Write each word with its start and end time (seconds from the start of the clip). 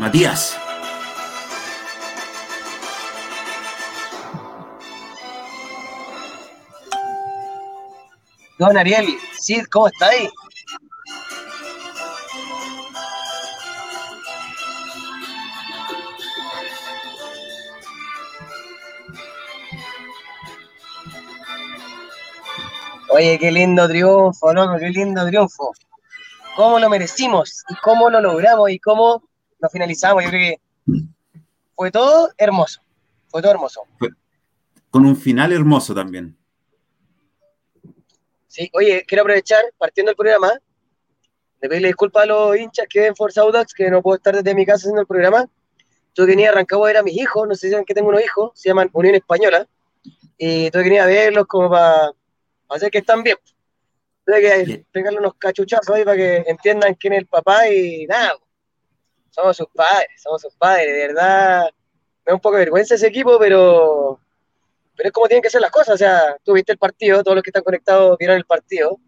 Matías. 0.00 0.56
Don 8.58 8.78
Ariel, 8.78 9.06
Sid, 9.38 9.64
¿cómo 9.70 9.88
estáis? 9.88 10.30
Oye, 23.10 23.38
qué 23.38 23.52
lindo 23.52 23.86
triunfo, 23.86 24.54
loco, 24.54 24.78
qué 24.78 24.88
lindo 24.88 25.26
triunfo. 25.26 25.72
¿Cómo 26.56 26.78
lo 26.78 26.88
merecimos? 26.88 27.64
¿Y 27.68 27.74
cómo 27.82 28.08
lo 28.08 28.22
logramos? 28.22 28.70
¿Y 28.70 28.78
cómo 28.78 29.29
lo 29.60 29.68
finalizamos? 29.68 30.24
Yo 30.24 30.30
creo 30.30 30.40
que 30.40 30.60
fue 31.74 31.90
todo 31.90 32.30
hermoso. 32.36 32.80
Fue 33.28 33.40
todo 33.40 33.52
hermoso. 33.52 33.82
Con 34.90 35.06
un 35.06 35.16
final 35.16 35.52
hermoso 35.52 35.94
también. 35.94 36.36
Sí, 38.48 38.68
oye, 38.74 39.04
quiero 39.06 39.22
aprovechar, 39.22 39.62
partiendo 39.78 40.10
del 40.10 40.16
programa, 40.16 40.52
de 41.60 41.68
pedirle 41.68 41.88
disculpas 41.88 42.24
a 42.24 42.26
los 42.26 42.56
hinchas 42.56 42.86
que 42.88 43.00
ven 43.00 43.14
Forza 43.14 43.42
Audax, 43.42 43.72
que 43.72 43.90
no 43.90 44.02
puedo 44.02 44.16
estar 44.16 44.34
desde 44.34 44.54
mi 44.54 44.66
casa 44.66 44.78
haciendo 44.78 45.02
el 45.02 45.06
programa. 45.06 45.48
Yo 46.14 46.26
tenía 46.26 46.50
arrancado 46.50 46.84
a 46.84 46.88
ver 46.88 46.96
a 46.96 47.02
mis 47.02 47.16
hijos, 47.16 47.46
no 47.46 47.54
sé 47.54 47.68
si 47.68 47.70
saben 47.70 47.84
que 47.84 47.94
tengo 47.94 48.08
unos 48.08 48.24
hijos, 48.24 48.50
se 48.54 48.68
llaman 48.68 48.90
Unión 48.92 49.14
Española, 49.14 49.68
y 50.36 50.70
tuve 50.70 50.82
que 50.82 50.88
venir 50.88 51.02
a 51.02 51.06
verlos 51.06 51.46
como 51.46 51.70
para 51.70 52.12
hacer 52.70 52.90
que 52.90 52.98
están 52.98 53.22
bien. 53.22 53.36
Tuve 54.26 54.40
que 54.40 54.84
pegarle 54.90 55.20
unos 55.20 55.34
cachuchazos 55.34 55.94
ahí 55.94 56.04
para 56.04 56.16
que 56.16 56.44
entiendan 56.48 56.94
quién 56.94 57.12
es 57.12 57.20
el 57.20 57.26
papá 57.26 57.68
y 57.68 58.06
nada, 58.06 58.32
somos 59.30 59.56
sus 59.56 59.68
padres, 59.68 60.08
somos 60.22 60.42
sus 60.42 60.54
padres, 60.54 60.92
de 60.92 61.06
verdad. 61.08 61.64
Me 62.26 62.30
da 62.30 62.34
un 62.34 62.40
poco 62.40 62.56
de 62.56 62.64
vergüenza 62.64 62.94
ese 62.94 63.06
equipo, 63.06 63.38
pero, 63.38 64.20
pero 64.96 65.08
es 65.08 65.12
como 65.12 65.28
tienen 65.28 65.42
que 65.42 65.50
ser 65.50 65.60
las 65.60 65.70
cosas. 65.70 65.94
O 65.94 65.98
sea, 65.98 66.36
tú 66.44 66.52
viste 66.52 66.72
el 66.72 66.78
partido, 66.78 67.22
todos 67.22 67.36
los 67.36 67.42
que 67.42 67.50
están 67.50 67.62
conectados 67.62 68.16
vieron 68.18 68.36
el 68.36 68.44
partido. 68.44 68.98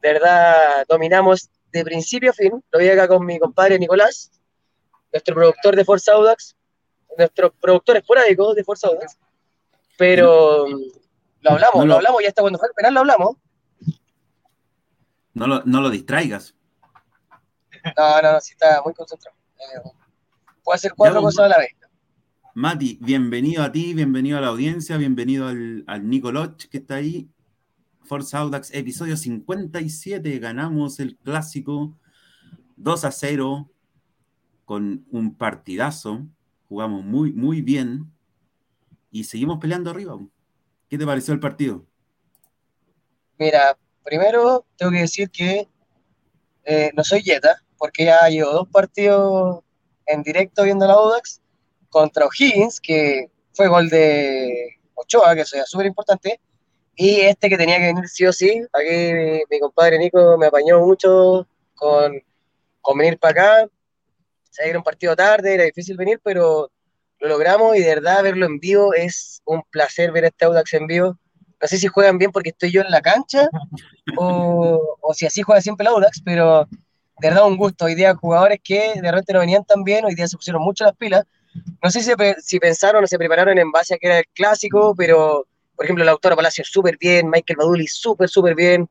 De 0.00 0.12
verdad, 0.12 0.84
dominamos 0.88 1.50
de 1.72 1.84
principio 1.84 2.30
a 2.30 2.34
fin. 2.34 2.62
Lo 2.70 2.78
vi 2.78 2.88
acá 2.88 3.08
con 3.08 3.24
mi 3.24 3.38
compadre 3.38 3.78
Nicolás, 3.78 4.30
nuestro 5.12 5.34
productor 5.34 5.76
de 5.76 5.84
Forza 5.84 6.12
Audax, 6.12 6.56
nuestro 7.16 7.52
productor 7.52 7.96
esporádico 7.96 8.54
de 8.54 8.64
Forza 8.64 8.88
Audax. 8.88 9.18
Pero 9.96 10.66
lo 10.66 11.50
hablamos, 11.50 11.86
lo, 11.86 11.94
hablamos 11.96 12.22
y 12.22 12.26
hasta 12.26 12.42
cuando 12.42 12.58
fue 12.58 12.68
el 12.68 12.74
penal 12.74 12.94
lo 12.94 13.00
hablamos. 13.00 13.36
No 15.34 15.46
lo, 15.46 15.62
no 15.64 15.80
lo 15.80 15.90
distraigas. 15.90 16.54
No, 17.96 18.22
no, 18.22 18.32
no, 18.32 18.40
sí 18.40 18.52
está 18.52 18.80
muy 18.82 18.94
concentrado. 18.94 19.36
Eh, 19.62 19.90
puede 20.64 20.76
hacer 20.76 20.92
cuatro 20.96 21.20
cosas 21.20 21.46
a 21.46 21.48
la 21.48 21.58
vez. 21.58 21.70
Mati, 22.54 22.98
bienvenido 23.00 23.62
a 23.62 23.72
ti, 23.72 23.94
bienvenido 23.94 24.38
a 24.38 24.40
la 24.40 24.48
audiencia, 24.48 24.96
bienvenido 24.96 25.48
al, 25.48 25.84
al 25.86 26.08
Nico 26.08 26.32
Lodge 26.32 26.68
que 26.68 26.78
está 26.78 26.96
ahí. 26.96 27.30
Forza 28.04 28.40
Audax, 28.40 28.74
episodio 28.74 29.16
57. 29.16 30.38
Ganamos 30.38 31.00
el 31.00 31.16
clásico 31.16 31.96
2 32.76 33.04
a 33.04 33.12
0 33.12 33.70
con 34.64 35.06
un 35.10 35.34
partidazo. 35.34 36.26
Jugamos 36.68 37.04
muy, 37.04 37.32
muy 37.32 37.62
bien 37.62 38.10
y 39.10 39.24
seguimos 39.24 39.58
peleando 39.58 39.90
arriba. 39.90 40.18
¿Qué 40.88 40.98
te 40.98 41.06
pareció 41.06 41.32
el 41.32 41.40
partido? 41.40 41.86
Mira, 43.38 43.78
primero 44.04 44.66
tengo 44.76 44.92
que 44.92 44.98
decir 44.98 45.30
que 45.30 45.68
eh, 46.64 46.90
no 46.94 47.04
soy 47.04 47.22
Jetta, 47.22 47.61
porque 47.82 48.04
ya 48.04 48.28
llevo 48.28 48.52
dos 48.52 48.68
partidos 48.68 49.58
en 50.06 50.22
directo 50.22 50.62
viendo 50.62 50.86
la 50.86 50.92
Audax 50.92 51.40
contra 51.88 52.26
O'Higgins, 52.26 52.80
que 52.80 53.28
fue 53.54 53.66
gol 53.66 53.88
de 53.88 54.78
Ochoa, 54.94 55.34
que 55.34 55.40
eso 55.40 55.56
es 55.56 55.68
súper 55.68 55.86
importante, 55.86 56.40
y 56.94 57.22
este 57.22 57.48
que 57.48 57.58
tenía 57.58 57.78
que 57.78 57.86
venir 57.86 58.06
sí 58.08 58.24
o 58.24 58.32
sí. 58.32 58.62
Aquí 58.72 59.44
mi, 59.50 59.58
compadre 59.58 59.98
Nico 59.98 60.38
me 60.38 60.46
apañó 60.46 60.78
mucho 60.78 61.48
con, 61.74 62.22
con 62.80 62.98
venir 62.98 63.18
para 63.18 63.32
acá. 63.32 63.70
Se 64.48 64.68
era 64.68 64.78
un 64.78 64.84
partido 64.84 65.16
tarde, 65.16 65.54
era 65.54 65.64
difícil 65.64 65.96
venir, 65.96 66.20
pero 66.22 66.70
lo 67.18 67.28
logramos 67.28 67.74
y 67.74 67.80
de 67.80 67.96
verdad 67.96 68.22
verlo 68.22 68.46
en 68.46 68.60
vivo 68.60 68.94
es 68.94 69.42
un 69.44 69.60
placer 69.72 70.12
ver 70.12 70.26
este 70.26 70.44
Audax 70.44 70.72
en 70.74 70.86
vivo. 70.86 71.18
No 71.60 71.66
sé 71.66 71.78
si 71.78 71.88
juegan 71.88 72.18
bien 72.18 72.30
porque 72.30 72.50
estoy 72.50 72.70
yo 72.70 72.82
en 72.82 72.92
la 72.92 73.00
cancha 73.00 73.48
o, 74.18 74.98
o 75.00 75.14
si 75.14 75.26
así 75.26 75.42
juega 75.42 75.60
siempre 75.60 75.82
el 75.82 75.94
Audax, 75.94 76.22
pero 76.24 76.68
de 77.22 77.28
verdad 77.28 77.46
un 77.46 77.56
gusto. 77.56 77.84
Hoy 77.84 77.94
día 77.94 78.16
jugadores 78.16 78.58
que 78.64 78.94
de 79.00 79.10
repente 79.10 79.32
no 79.32 79.38
venían 79.38 79.64
tan 79.64 79.84
bien, 79.84 80.04
hoy 80.04 80.14
día 80.16 80.26
se 80.26 80.36
pusieron 80.36 80.60
mucho 80.60 80.84
las 80.84 80.96
pilas. 80.96 81.24
No 81.80 81.88
sé 81.88 82.00
si, 82.00 82.10
si 82.40 82.58
pensaron 82.58 83.04
o 83.04 83.06
se 83.06 83.16
prepararon 83.16 83.56
en 83.58 83.70
base 83.70 83.94
a 83.94 83.98
que 83.98 84.08
era 84.08 84.18
el 84.18 84.24
clásico, 84.34 84.92
pero 84.96 85.46
por 85.76 85.84
ejemplo, 85.84 86.04
Lautaro 86.04 86.34
Palacio 86.34 86.64
súper 86.64 86.98
bien, 86.98 87.30
Michael 87.30 87.58
Baduli 87.58 87.86
súper, 87.86 88.28
súper 88.28 88.56
bien. 88.56 88.88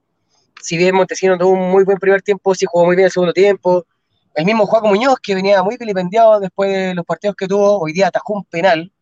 Si 0.61 0.77
bien 0.77 0.95
Montesino 0.95 1.37
tuvo 1.37 1.51
un 1.51 1.71
muy 1.71 1.83
buen 1.83 1.97
primer 1.97 2.21
tiempo, 2.21 2.55
sí 2.55 2.65
jugó 2.69 2.85
muy 2.85 2.95
bien 2.95 3.07
el 3.07 3.11
segundo 3.11 3.33
tiempo. 3.33 3.85
El 4.33 4.45
mismo 4.45 4.65
Juaco 4.65 4.87
Muñoz, 4.87 5.19
que 5.21 5.35
venía 5.35 5.61
muy 5.61 5.75
vilipendiado 5.75 6.39
después 6.39 6.71
de 6.71 6.95
los 6.95 7.05
partidos 7.05 7.35
que 7.35 7.49
tuvo, 7.49 7.79
hoy 7.79 7.91
día 7.91 8.07
atajó 8.07 8.33
un 8.33 8.45
penal, 8.45 8.93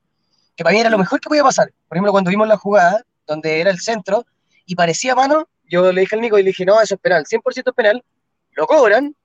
que 0.55 0.63
para 0.63 0.73
mí 0.73 0.79
era 0.79 0.89
lo 0.89 0.97
mejor 0.97 1.19
que 1.19 1.29
podía 1.29 1.43
pasar. 1.43 1.71
Por 1.87 1.97
ejemplo, 1.97 2.11
cuando 2.11 2.31
vimos 2.31 2.47
la 2.47 2.57
jugada, 2.57 3.03
donde 3.27 3.61
era 3.61 3.69
el 3.69 3.79
centro, 3.79 4.25
y 4.65 4.73
parecía 4.73 5.13
mano, 5.13 5.47
yo 5.69 5.91
le 5.91 6.01
dije 6.01 6.15
al 6.15 6.21
Nico 6.21 6.39
y 6.39 6.43
le 6.43 6.47
dije, 6.47 6.65
no, 6.65 6.81
eso 6.81 6.95
es 6.95 7.01
penal, 7.01 7.25
100% 7.25 7.75
penal, 7.75 8.03
lo 8.59 8.67
cobran, 8.67 9.15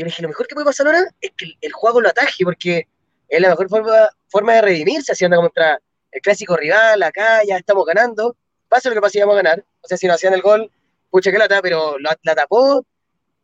y 0.00 0.04
le 0.04 0.08
dije, 0.08 0.22
lo 0.22 0.28
mejor 0.28 0.46
que 0.46 0.54
puede 0.54 0.64
pasar 0.64 0.86
ahora 0.86 1.04
es 1.20 1.30
que 1.36 1.52
el, 1.60 1.72
juego 1.72 2.00
lo 2.00 2.08
ataje, 2.08 2.42
porque 2.42 2.88
es 3.28 3.40
la 3.40 3.50
mejor 3.50 3.68
forma, 3.68 4.08
forma 4.28 4.54
de 4.54 4.62
redimirse, 4.62 5.12
haciendo 5.12 5.36
contra 5.36 5.78
el 6.10 6.20
clásico 6.22 6.56
rival, 6.56 7.02
acá 7.02 7.42
ya 7.46 7.58
estamos 7.58 7.84
ganando, 7.84 8.34
pasa 8.66 8.88
lo 8.88 8.94
que 8.94 9.02
pase, 9.02 9.18
íbamos 9.18 9.34
a 9.34 9.42
ganar, 9.42 9.64
o 9.82 9.86
sea, 9.86 9.98
si 9.98 10.06
no 10.06 10.14
hacían 10.14 10.32
el 10.32 10.40
gol, 10.40 10.70
pucha 11.10 11.30
que 11.30 11.36
lata, 11.36 11.60
pero 11.60 11.98
la, 11.98 12.18
la 12.22 12.34
tapó, 12.34 12.84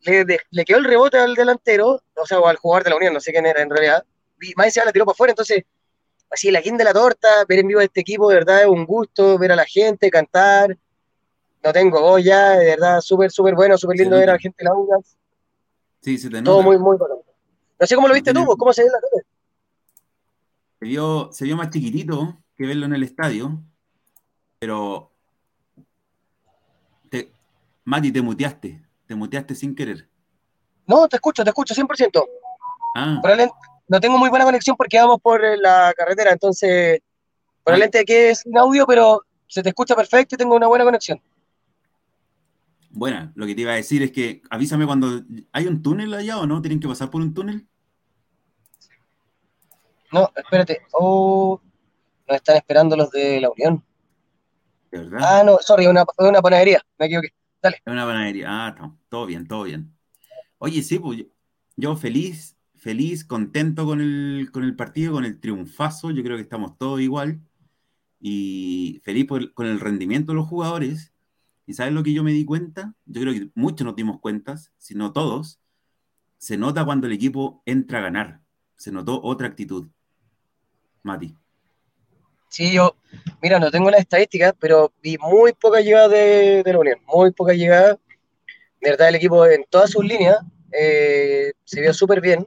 le, 0.00 0.64
quedó 0.64 0.78
el 0.78 0.84
rebote 0.84 1.18
al 1.18 1.34
delantero, 1.34 2.00
o 2.14 2.26
sea, 2.26 2.40
o 2.40 2.46
al 2.46 2.56
jugador 2.56 2.84
de 2.84 2.90
la 2.90 2.96
Unión, 2.96 3.12
no 3.12 3.20
sé 3.20 3.32
quién 3.32 3.44
era 3.44 3.60
en 3.60 3.68
realidad, 3.68 4.02
y 4.40 4.54
más 4.56 4.66
encima 4.68 4.86
la 4.86 4.92
tiró 4.92 5.04
para 5.04 5.12
afuera, 5.12 5.32
entonces, 5.32 5.62
así, 6.30 6.50
la 6.50 6.62
quinta 6.62 6.78
de 6.78 6.84
la 6.84 6.94
torta, 6.94 7.44
ver 7.46 7.58
en 7.58 7.68
vivo 7.68 7.80
a 7.80 7.84
este 7.84 8.00
equipo, 8.00 8.30
de 8.30 8.36
verdad 8.36 8.62
es 8.62 8.66
un 8.66 8.86
gusto, 8.86 9.36
ver 9.36 9.52
a 9.52 9.56
la 9.56 9.66
gente 9.66 10.10
cantar, 10.10 10.74
no 11.62 11.72
tengo 11.74 12.00
voz 12.00 12.24
ya, 12.24 12.52
de 12.52 12.64
verdad, 12.64 13.02
súper, 13.02 13.30
súper 13.30 13.54
bueno, 13.54 13.76
súper 13.76 13.98
lindo 13.98 14.16
ver 14.16 14.30
a 14.30 14.34
la 14.34 14.38
gente 14.38 14.56
de 14.58 14.64
la 14.64 14.72
UNAS. 14.72 15.18
Sí, 16.06 16.18
se 16.18 16.30
te 16.30 16.40
nota. 16.40 16.52
Todo 16.52 16.62
muy, 16.62 16.78
muy 16.78 16.96
bueno. 16.96 17.16
No 17.80 17.84
sé 17.84 17.96
cómo 17.96 18.06
lo 18.06 18.14
viste 18.14 18.32
tú, 18.32 18.46
¿cómo 18.56 18.72
se 18.72 18.84
ve 18.84 18.90
la 18.92 19.00
tele? 19.00 19.26
Se 20.78 20.84
vio, 20.86 21.30
se 21.32 21.44
vio 21.46 21.56
más 21.56 21.70
chiquitito 21.70 22.44
que 22.54 22.64
verlo 22.64 22.86
en 22.86 22.94
el 22.94 23.02
estadio, 23.02 23.60
pero 24.60 25.10
te, 27.10 27.32
Mati, 27.82 28.12
te 28.12 28.22
muteaste. 28.22 28.86
Te 29.08 29.16
muteaste 29.16 29.56
sin 29.56 29.74
querer. 29.74 30.08
No, 30.86 31.08
te 31.08 31.16
escucho, 31.16 31.42
te 31.42 31.50
escucho 31.50 31.74
100%. 31.74 32.24
Ah. 32.94 33.20
no 33.88 34.00
tengo 34.00 34.16
muy 34.16 34.30
buena 34.30 34.44
conexión 34.44 34.76
porque 34.76 35.00
vamos 35.00 35.20
por 35.20 35.42
la 35.58 35.92
carretera, 35.96 36.30
entonces 36.30 37.00
probablemente 37.64 38.04
que 38.04 38.30
es 38.30 38.38
sin 38.38 38.56
audio, 38.56 38.86
pero 38.86 39.22
se 39.48 39.60
te 39.60 39.70
escucha 39.70 39.96
perfecto 39.96 40.36
y 40.36 40.38
tengo 40.38 40.54
una 40.54 40.68
buena 40.68 40.84
conexión. 40.84 41.20
Bueno, 42.96 43.30
lo 43.34 43.44
que 43.44 43.54
te 43.54 43.60
iba 43.60 43.72
a 43.72 43.76
decir 43.76 44.02
es 44.02 44.10
que 44.10 44.40
avísame 44.48 44.86
cuando 44.86 45.22
hay 45.52 45.66
un 45.66 45.82
túnel 45.82 46.14
allá 46.14 46.38
o 46.38 46.46
no, 46.46 46.62
tienen 46.62 46.80
que 46.80 46.88
pasar 46.88 47.10
por 47.10 47.20
un 47.20 47.34
túnel. 47.34 47.68
No, 50.10 50.32
espérate. 50.34 50.80
Oh, 50.92 51.60
nos 52.26 52.36
están 52.36 52.56
esperando 52.56 52.96
los 52.96 53.10
de 53.10 53.38
la 53.42 53.50
Unión. 53.50 53.84
¿De 54.90 54.98
verdad? 55.00 55.18
Ah, 55.22 55.42
no, 55.44 55.58
sorry, 55.60 55.86
una, 55.86 56.06
una 56.16 56.40
panadería, 56.40 56.80
me 56.98 57.04
equivoqué. 57.04 57.34
Dale. 57.62 57.76
Es 57.84 57.92
una 57.92 58.06
panadería. 58.06 58.46
Ah, 58.48 58.94
todo 59.10 59.26
bien, 59.26 59.46
todo 59.46 59.64
bien. 59.64 59.94
Oye, 60.56 60.82
sí, 60.82 60.98
pues 60.98 61.22
yo 61.76 61.96
feliz, 61.96 62.56
feliz, 62.76 63.26
contento 63.26 63.84
con 63.84 64.00
el, 64.00 64.48
con 64.50 64.64
el 64.64 64.74
partido, 64.74 65.12
con 65.12 65.26
el 65.26 65.38
triunfazo. 65.38 66.12
Yo 66.12 66.22
creo 66.22 66.36
que 66.36 66.44
estamos 66.44 66.78
todos 66.78 67.02
igual. 67.02 67.42
Y 68.20 69.02
feliz 69.04 69.26
con 69.52 69.66
el 69.66 69.80
rendimiento 69.80 70.32
de 70.32 70.36
los 70.36 70.48
jugadores. 70.48 71.12
¿Y 71.66 71.74
sabes 71.74 71.92
lo 71.92 72.02
que 72.02 72.12
yo 72.12 72.22
me 72.22 72.32
di 72.32 72.44
cuenta? 72.44 72.94
Yo 73.04 73.22
creo 73.22 73.34
que 73.34 73.50
muchos 73.54 73.84
nos 73.84 73.96
dimos 73.96 74.20
cuentas, 74.20 74.72
si 74.78 74.94
no 74.94 75.12
todos. 75.12 75.60
Se 76.38 76.56
nota 76.56 76.84
cuando 76.84 77.08
el 77.08 77.12
equipo 77.12 77.62
entra 77.66 77.98
a 77.98 78.02
ganar. 78.02 78.40
Se 78.76 78.92
notó 78.92 79.20
otra 79.22 79.48
actitud. 79.48 79.88
Mati. 81.02 81.36
Sí, 82.48 82.72
yo, 82.72 82.96
mira, 83.42 83.58
no 83.58 83.70
tengo 83.70 83.90
las 83.90 84.00
estadísticas, 84.00 84.54
pero 84.58 84.92
vi 85.02 85.18
muy 85.18 85.52
poca 85.52 85.80
llegada 85.80 86.08
de, 86.08 86.62
la 86.64 86.78
Unión, 86.78 87.00
muy 87.06 87.32
poca 87.32 87.52
llegada. 87.52 87.98
De 88.80 88.90
verdad, 88.90 89.08
el 89.08 89.16
equipo 89.16 89.44
en 89.46 89.64
todas 89.68 89.90
sus 89.90 90.04
líneas 90.04 90.38
eh, 90.72 91.52
se 91.64 91.80
vio 91.80 91.92
súper 91.92 92.20
bien. 92.20 92.46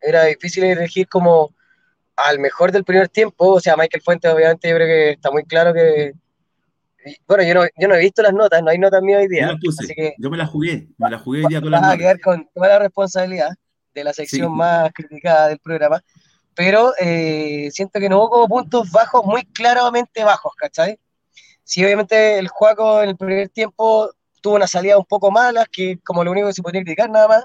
Era 0.00 0.24
difícil 0.24 0.64
elegir 0.64 1.08
como 1.08 1.54
al 2.16 2.38
mejor 2.38 2.72
del 2.72 2.84
primer 2.84 3.08
tiempo. 3.08 3.54
O 3.54 3.60
sea, 3.60 3.76
Michael 3.76 4.02
Fuentes, 4.02 4.30
obviamente, 4.32 4.68
yo 4.68 4.76
creo 4.76 4.86
que 4.86 5.10
está 5.12 5.30
muy 5.30 5.44
claro 5.44 5.72
que. 5.72 6.12
Bueno, 7.26 7.44
yo 7.44 7.54
no, 7.54 7.62
yo 7.78 7.88
no 7.88 7.94
he 7.94 8.00
visto 8.00 8.22
las 8.22 8.32
notas, 8.32 8.62
no 8.62 8.70
hay 8.70 8.78
notas 8.78 9.02
mías 9.02 9.20
hoy 9.20 9.28
día. 9.28 9.56
Yo, 9.62 9.70
así 9.70 9.94
que, 9.94 10.14
yo 10.18 10.30
me 10.30 10.36
las 10.36 10.50
jugué, 10.50 10.88
me 10.98 11.10
las 11.10 11.22
jugué 11.22 11.44
hoy 11.44 11.46
día 11.48 11.60
con 11.60 11.70
las 11.70 11.80
notas. 11.80 11.94
a 11.94 11.98
quedar 11.98 12.20
con 12.20 12.48
toda 12.54 12.68
la 12.68 12.78
responsabilidad. 12.78 13.50
de 13.94 14.04
la 14.04 14.12
sección 14.12 14.54
más 14.56 14.92
criticada 14.92 15.48
del 15.48 15.58
programa, 15.58 16.02
pero 16.54 16.92
eh, 17.00 17.68
siento 17.72 17.98
que 17.98 18.08
no 18.08 18.18
hubo 18.18 18.30
como 18.30 18.48
puntos 18.48 18.90
bajos 18.92 19.24
muy 19.24 19.44
claramente 19.46 20.22
bajos, 20.22 20.52
¿cachai? 20.56 20.98
Sí, 21.64 21.84
obviamente 21.84 22.38
el 22.38 22.48
juego 22.48 23.02
en 23.02 23.10
el 23.10 23.16
primer 23.16 23.48
tiempo 23.48 24.10
tuvo 24.40 24.56
una 24.56 24.66
salida 24.66 24.98
un 24.98 25.04
poco 25.04 25.30
mala, 25.30 25.66
que 25.70 25.98
como 26.04 26.22
lo 26.22 26.30
único 26.30 26.48
que 26.48 26.52
se 26.52 26.62
podría 26.62 26.82
criticar 26.82 27.10
nada 27.10 27.28
más, 27.28 27.44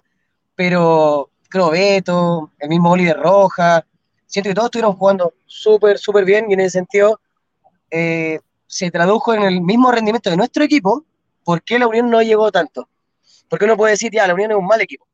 pero 0.56 1.30
creo 1.50 1.70
Beto, 1.70 2.52
el 2.60 2.70
mismo 2.70 2.92
Oliver 2.92 3.18
Roja, 3.18 3.86
siento 4.26 4.50
que 4.50 4.56
todos 4.56 4.68
estuvieron 4.68 4.96
jugando 4.96 5.34
súper, 5.46 5.98
súper 5.98 6.26
bien 6.26 6.50
y 6.50 6.54
en 6.54 6.60
ese 6.62 6.80
sentido 6.80 7.20
eh, 7.92 8.40
se 8.68 8.92
tradujo 8.92 9.34
en 9.34 9.44
el 9.44 9.62
mismo 9.62 9.92
rendimiento 9.92 10.30
de 10.30 10.38
nuestro 10.38 10.64
equipo, 10.64 11.06
¿por 11.44 11.64
qué 11.64 11.80
la 11.80 11.88
Unión 11.88 12.10
no 12.10 12.22
llegó 12.22 12.52
tanto? 12.52 12.90
Porque 13.50 13.66
uno 13.66 13.78
puede 13.78 13.92
decir, 13.92 14.12
ya, 14.12 14.28
la 14.28 14.34
Unión 14.34 14.52
es 14.52 14.58
un 14.58 14.66
mal 14.66 14.82
equipo, 14.82 15.08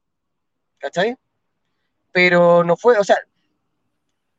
¿cachai? 0.77 1.17
Pero 2.11 2.63
no 2.63 2.77
fue, 2.77 2.97
o 2.97 3.03
sea, 3.03 3.17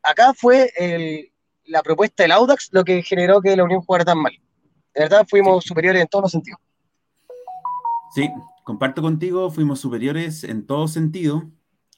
acá 0.03 0.32
fue 0.35 1.31
la 1.64 1.82
propuesta 1.82 2.23
del 2.23 2.32
Audax 2.32 2.70
lo 2.73 2.85
que 2.85 3.03
generó 3.03 3.41
que 3.41 3.56
la 3.56 3.64
Unión 3.64 3.82
jugara 3.82 4.05
tan 4.05 4.19
mal. 4.19 4.32
De 4.94 5.00
verdad, 5.00 5.26
fuimos 5.29 5.64
superiores 5.64 6.03
en 6.03 6.09
todos 6.09 6.25
los 6.25 6.32
sentidos. 6.32 6.61
Sí, 8.14 8.29
comparto 8.64 9.00
contigo, 9.00 9.50
fuimos 9.50 9.81
superiores 9.81 10.44
en 10.44 10.67
todo 10.67 10.88
sentido. 10.88 11.50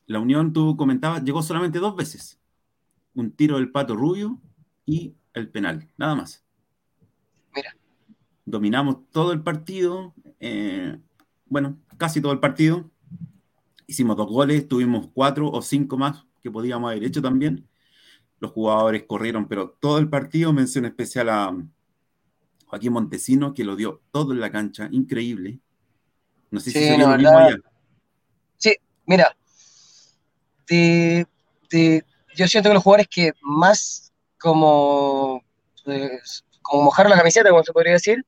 La 0.07 0.21
Unión, 0.21 0.53
tú 0.53 0.77
comentabas, 0.77 1.25
llegó 1.25 1.43
solamente 1.43 1.79
dos 1.79 1.97
veces. 1.97 2.39
Un 3.15 3.33
tiro 3.33 3.57
del 3.57 3.73
Pato 3.73 3.97
Rubio 3.97 4.39
y 4.85 5.17
el 5.33 5.49
penal, 5.51 5.89
nada 5.97 6.15
más. 6.15 6.44
Dominamos 8.45 9.11
todo 9.11 9.33
el 9.33 9.43
partido, 9.43 10.15
eh, 10.41 10.99
bueno, 11.47 11.79
casi 11.97 12.21
todo 12.21 12.33
el 12.33 12.41
partido. 12.41 12.91
Hicimos 13.87 14.17
dos 14.17 14.29
goles, 14.29 14.69
tuvimos 14.69 15.09
cuatro 15.13 15.51
o 15.51 15.63
cinco 15.63 15.97
más 15.97 16.25
que 16.43 16.51
podíamos 16.51 16.91
haber 16.91 17.05
hecho 17.05 17.23
también. 17.23 17.67
Los 18.39 18.53
jugadores 18.53 19.05
corrieron, 19.07 19.49
pero 19.49 19.71
todo 19.81 19.99
el 19.99 20.09
partido, 20.09 20.53
mención 20.53 20.85
especial 20.85 21.29
a 21.31 21.57
Joaquín 22.67 22.93
Montesino, 22.93 23.55
que 23.55 23.65
lo 23.65 23.77
dio 23.77 24.03
todo 24.11 24.33
en 24.33 24.41
la 24.41 24.51
cancha, 24.51 24.89
increíble. 24.91 25.61
No 26.51 26.61
sé 26.61 26.71
si 26.71 26.79
se 26.79 26.99
lo 26.99 27.09
mismo 27.17 27.39
allá. 27.39 27.57
Sí, 28.59 28.77
mira, 29.07 29.35
yo 30.69 32.47
siento 32.49 32.69
que 32.69 32.75
los 32.75 32.83
jugadores 32.83 33.09
que 33.09 33.33
más 33.41 34.13
como, 34.39 35.43
pues, 35.85 36.45
como 36.61 36.85
mojaron 36.85 37.11
la 37.11 37.19
camiseta, 37.19 37.51
como 37.51 37.65
se 37.65 37.73
podría 37.73 37.95
decir, 37.95 38.25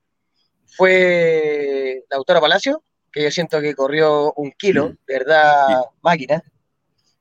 fue 0.67 2.03
la 2.09 2.17
autora 2.17 2.41
Palacio, 2.41 2.83
que 3.11 3.23
yo 3.23 3.31
siento 3.31 3.61
que 3.61 3.75
corrió 3.75 4.33
un 4.33 4.51
kilo, 4.51 4.89
de 5.07 5.19
verdad, 5.19 5.81
máquina. 6.01 6.43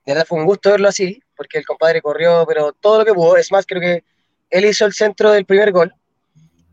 De 0.04 0.12
verdad 0.12 0.26
fue 0.26 0.38
un 0.38 0.46
gusto 0.46 0.70
verlo 0.70 0.88
así, 0.88 1.20
porque 1.36 1.58
el 1.58 1.66
compadre 1.66 2.02
corrió, 2.02 2.44
pero 2.46 2.72
todo 2.72 2.98
lo 2.98 3.04
que 3.04 3.14
pudo. 3.14 3.36
Es 3.36 3.50
más, 3.50 3.66
creo 3.66 3.80
que 3.80 4.04
él 4.50 4.64
hizo 4.64 4.84
el 4.84 4.92
centro 4.92 5.30
del 5.30 5.46
primer 5.46 5.72
gol. 5.72 5.94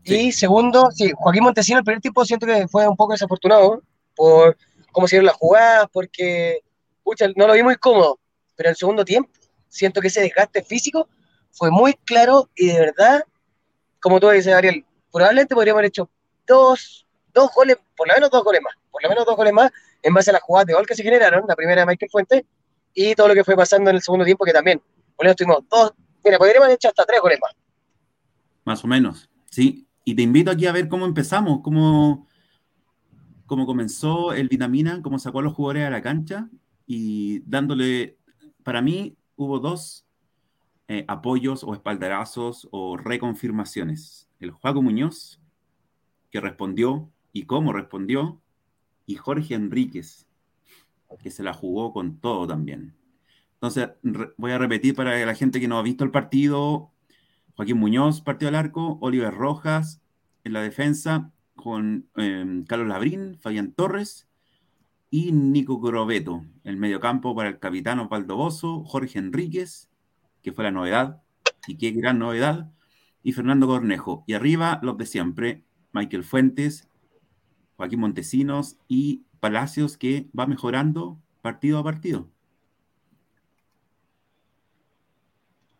Y 0.04 0.32
segundo, 0.32 0.90
sí, 0.92 1.12
Joaquín 1.14 1.44
Montesino, 1.44 1.78
el 1.78 1.84
primer 1.84 2.00
tiempo 2.00 2.24
siento 2.24 2.46
que 2.46 2.68
fue 2.68 2.86
un 2.86 2.96
poco 2.96 3.12
desafortunado, 3.12 3.82
por 4.14 4.56
cómo 4.92 5.08
se 5.08 5.16
dieron 5.16 5.26
las 5.26 5.36
jugadas, 5.36 5.86
porque 5.92 6.60
pucha, 7.02 7.26
no 7.36 7.46
lo 7.46 7.54
vi 7.54 7.62
muy 7.62 7.76
cómodo, 7.76 8.18
pero 8.56 8.70
el 8.70 8.76
segundo 8.76 9.04
tiempo 9.04 9.30
siento 9.68 10.00
que 10.00 10.08
ese 10.08 10.20
desgaste 10.20 10.62
físico 10.62 11.08
fue 11.50 11.70
muy 11.70 11.94
claro 11.94 12.48
y 12.56 12.68
de 12.68 12.80
verdad, 12.80 13.24
como 14.00 14.18
tú 14.18 14.28
dices, 14.30 14.52
Ariel, 14.52 14.84
probablemente 15.12 15.54
podríamos 15.54 15.78
haber 15.78 15.88
hecho 15.88 16.10
dos, 16.46 17.06
dos 17.32 17.50
goles, 17.54 17.76
por 17.96 18.08
lo 18.08 18.14
menos 18.14 18.30
dos 18.30 18.44
goles 18.44 18.60
más, 18.62 18.74
por 18.90 19.02
lo 19.02 19.08
menos 19.08 19.24
dos 19.24 19.36
goles 19.36 19.52
más 19.52 19.72
en 20.02 20.14
base 20.14 20.30
a 20.30 20.34
las 20.34 20.42
jugadas 20.42 20.66
de 20.66 20.74
gol 20.74 20.86
que 20.86 20.94
se 20.94 21.02
generaron, 21.02 21.44
la 21.48 21.56
primera 21.56 21.82
de 21.82 21.86
Michael 21.86 22.10
Fuentes 22.10 22.44
y 22.94 23.14
todo 23.14 23.28
lo 23.28 23.34
que 23.34 23.44
fue 23.44 23.56
pasando 23.56 23.90
en 23.90 23.96
el 23.96 24.02
segundo 24.02 24.24
tiempo 24.24 24.44
que 24.44 24.52
también, 24.52 24.80
por 25.16 25.26
lo 25.26 25.34
tuvimos 25.34 25.64
dos, 25.68 25.92
mira, 26.24 26.38
podríamos 26.38 26.66
haber 26.66 26.76
hecho 26.76 26.88
hasta 26.88 27.04
tres 27.04 27.20
goles 27.20 27.38
más. 27.40 27.52
Más 28.64 28.84
o 28.84 28.86
menos, 28.86 29.28
sí. 29.50 29.86
Y 30.04 30.14
te 30.14 30.22
invito 30.22 30.50
aquí 30.50 30.66
a 30.66 30.72
ver 30.72 30.88
cómo 30.88 31.06
empezamos, 31.06 31.60
cómo, 31.62 32.28
cómo 33.46 33.66
comenzó 33.66 34.32
el 34.32 34.48
Vitamina, 34.48 35.00
cómo 35.02 35.18
sacó 35.18 35.38
a 35.40 35.42
los 35.42 35.54
jugadores 35.54 35.86
a 35.86 35.90
la 35.90 36.02
cancha 36.02 36.48
y 36.86 37.40
dándole, 37.40 38.18
para 38.62 38.82
mí 38.82 39.16
hubo 39.36 39.58
dos 39.58 40.04
eh, 40.88 41.04
apoyos 41.08 41.64
o 41.64 41.72
espaldarazos 41.72 42.68
o 42.70 42.98
reconfirmaciones. 42.98 44.28
El 44.40 44.50
Juaco 44.50 44.82
Muñoz, 44.82 45.40
que 46.34 46.40
respondió 46.40 47.12
y 47.32 47.44
cómo 47.44 47.72
respondió, 47.72 48.42
y 49.06 49.14
Jorge 49.14 49.54
Enríquez, 49.54 50.26
que 51.22 51.30
se 51.30 51.44
la 51.44 51.54
jugó 51.54 51.92
con 51.92 52.18
todo 52.18 52.44
también. 52.44 52.96
Entonces, 53.52 53.90
voy 54.36 54.50
a 54.50 54.58
repetir 54.58 54.96
para 54.96 55.24
la 55.24 55.34
gente 55.36 55.60
que 55.60 55.68
no 55.68 55.78
ha 55.78 55.82
visto 55.82 56.02
el 56.02 56.10
partido. 56.10 56.90
Joaquín 57.54 57.78
Muñoz, 57.78 58.20
partido 58.20 58.48
al 58.48 58.56
arco, 58.56 58.98
Oliver 59.00 59.32
Rojas 59.32 60.02
en 60.42 60.54
la 60.54 60.60
defensa, 60.60 61.30
con 61.54 62.08
em, 62.16 62.64
Carlos 62.64 62.88
Labrín, 62.88 63.38
Fabián 63.38 63.70
Torres 63.70 64.26
y 65.10 65.30
Nico 65.30 65.78
Grobeto. 65.78 66.44
El 66.64 66.78
mediocampo 66.78 67.36
para 67.36 67.50
el 67.50 67.60
capitán 67.60 68.00
Osvaldo 68.00 68.34
Bozo, 68.34 68.82
Jorge 68.82 69.20
Enríquez, 69.20 69.88
que 70.42 70.50
fue 70.50 70.64
la 70.64 70.72
novedad, 70.72 71.22
y 71.68 71.76
qué 71.76 71.92
gran 71.92 72.18
novedad, 72.18 72.72
y 73.22 73.30
Fernando 73.30 73.68
Cornejo. 73.68 74.24
Y 74.26 74.32
arriba 74.32 74.80
los 74.82 74.98
de 74.98 75.06
siempre, 75.06 75.62
Michael 75.94 76.24
Fuentes, 76.24 76.86
Joaquín 77.76 78.00
Montesinos 78.00 78.76
y 78.88 79.24
Palacios, 79.40 79.96
que 79.96 80.28
va 80.38 80.46
mejorando 80.46 81.18
partido 81.40 81.78
a 81.78 81.84
partido. 81.84 82.28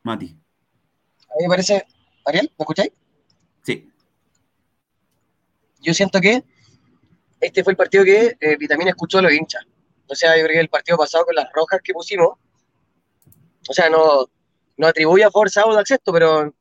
Mati. 0.02 0.38
A 1.28 1.34
mí 1.38 1.42
me 1.42 1.48
parece, 1.48 1.86
Ariel, 2.24 2.50
¿me 2.58 2.62
escucháis? 2.62 2.92
Sí 3.62 3.90
yo 5.84 5.94
siento 5.94 6.20
que 6.20 6.42
este 7.40 7.62
fue 7.62 7.74
el 7.74 7.76
partido 7.76 8.04
que 8.04 8.36
eh, 8.40 8.56
Vitamina 8.56 8.90
escuchó 8.90 9.18
a 9.18 9.22
los 9.22 9.32
hinchas. 9.32 9.62
O 10.08 10.14
sea, 10.14 10.36
yo 10.36 10.44
creo 10.44 10.54
que 10.54 10.60
el 10.60 10.68
partido 10.68 10.96
pasado 10.96 11.26
con 11.26 11.34
las 11.34 11.46
rojas 11.52 11.80
que 11.84 11.92
pusimos, 11.92 12.30
o 13.68 13.72
sea, 13.72 13.88
no, 13.90 14.26
no 14.76 14.86
atribuye 14.86 15.24
a 15.24 15.30
fuerza 15.30 15.60
a 15.60 15.64
Audax 15.64 15.92
esto, 15.92 16.12
pero 16.12 16.54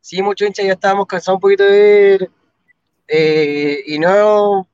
sí, 0.00 0.22
muchos 0.22 0.46
hinchas 0.46 0.66
ya 0.66 0.72
estábamos 0.74 1.06
cansados 1.06 1.36
un 1.36 1.40
poquito 1.40 1.64
de 1.64 1.70
ver, 1.70 2.30
eh, 3.08 3.82
y 3.86 3.98
no, 3.98 4.68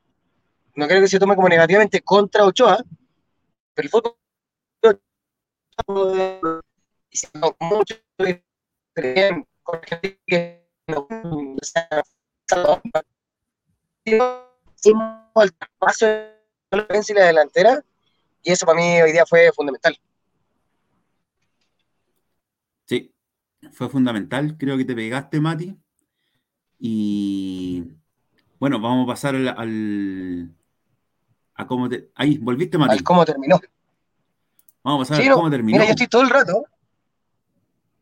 no 0.74 0.86
creo 0.86 1.00
que 1.00 1.08
se 1.08 1.18
tome 1.18 1.36
como 1.36 1.48
negativamente 1.48 2.00
contra 2.00 2.44
Ochoa, 2.44 2.82
pero 3.74 3.86
el 3.86 3.90
fútbol 3.90 4.16
mucho 7.60 7.96
que 10.26 10.62
hicimos 14.04 15.22
el 15.36 15.52
paso 15.78 16.06
de 16.06 16.32
la 16.70 16.82
defensa 16.82 17.12
y 17.12 17.16
la 17.16 17.26
delantera, 17.26 17.84
y 18.42 18.52
eso 18.52 18.66
para 18.66 18.78
mí 18.78 19.02
hoy 19.02 19.12
día 19.12 19.24
fue 19.26 19.52
fundamental. 19.52 19.98
Sí, 22.86 23.14
fue 23.72 23.88
fundamental, 23.88 24.56
creo 24.58 24.76
que 24.76 24.84
te 24.84 24.94
pegaste, 24.94 25.40
Mati. 25.40 25.76
Y 26.78 27.84
bueno, 28.62 28.78
vamos 28.78 29.02
a 29.02 29.06
pasar 29.08 29.34
al, 29.34 30.54
a 31.54 31.66
cómo 31.66 31.88
te. 31.88 32.12
Ahí, 32.14 32.38
volviste, 32.38 32.78
Mati. 32.78 33.02
cómo 33.02 33.24
terminó. 33.24 33.60
Vamos 34.84 35.10
a 35.10 35.14
pasar 35.14 35.34
cómo 35.34 35.50
terminó. 35.50 35.78
Mira, 35.78 35.86
yo 35.86 35.90
estoy 35.90 36.06
todo 36.06 36.22
el 36.22 36.30
rato. 36.30 36.64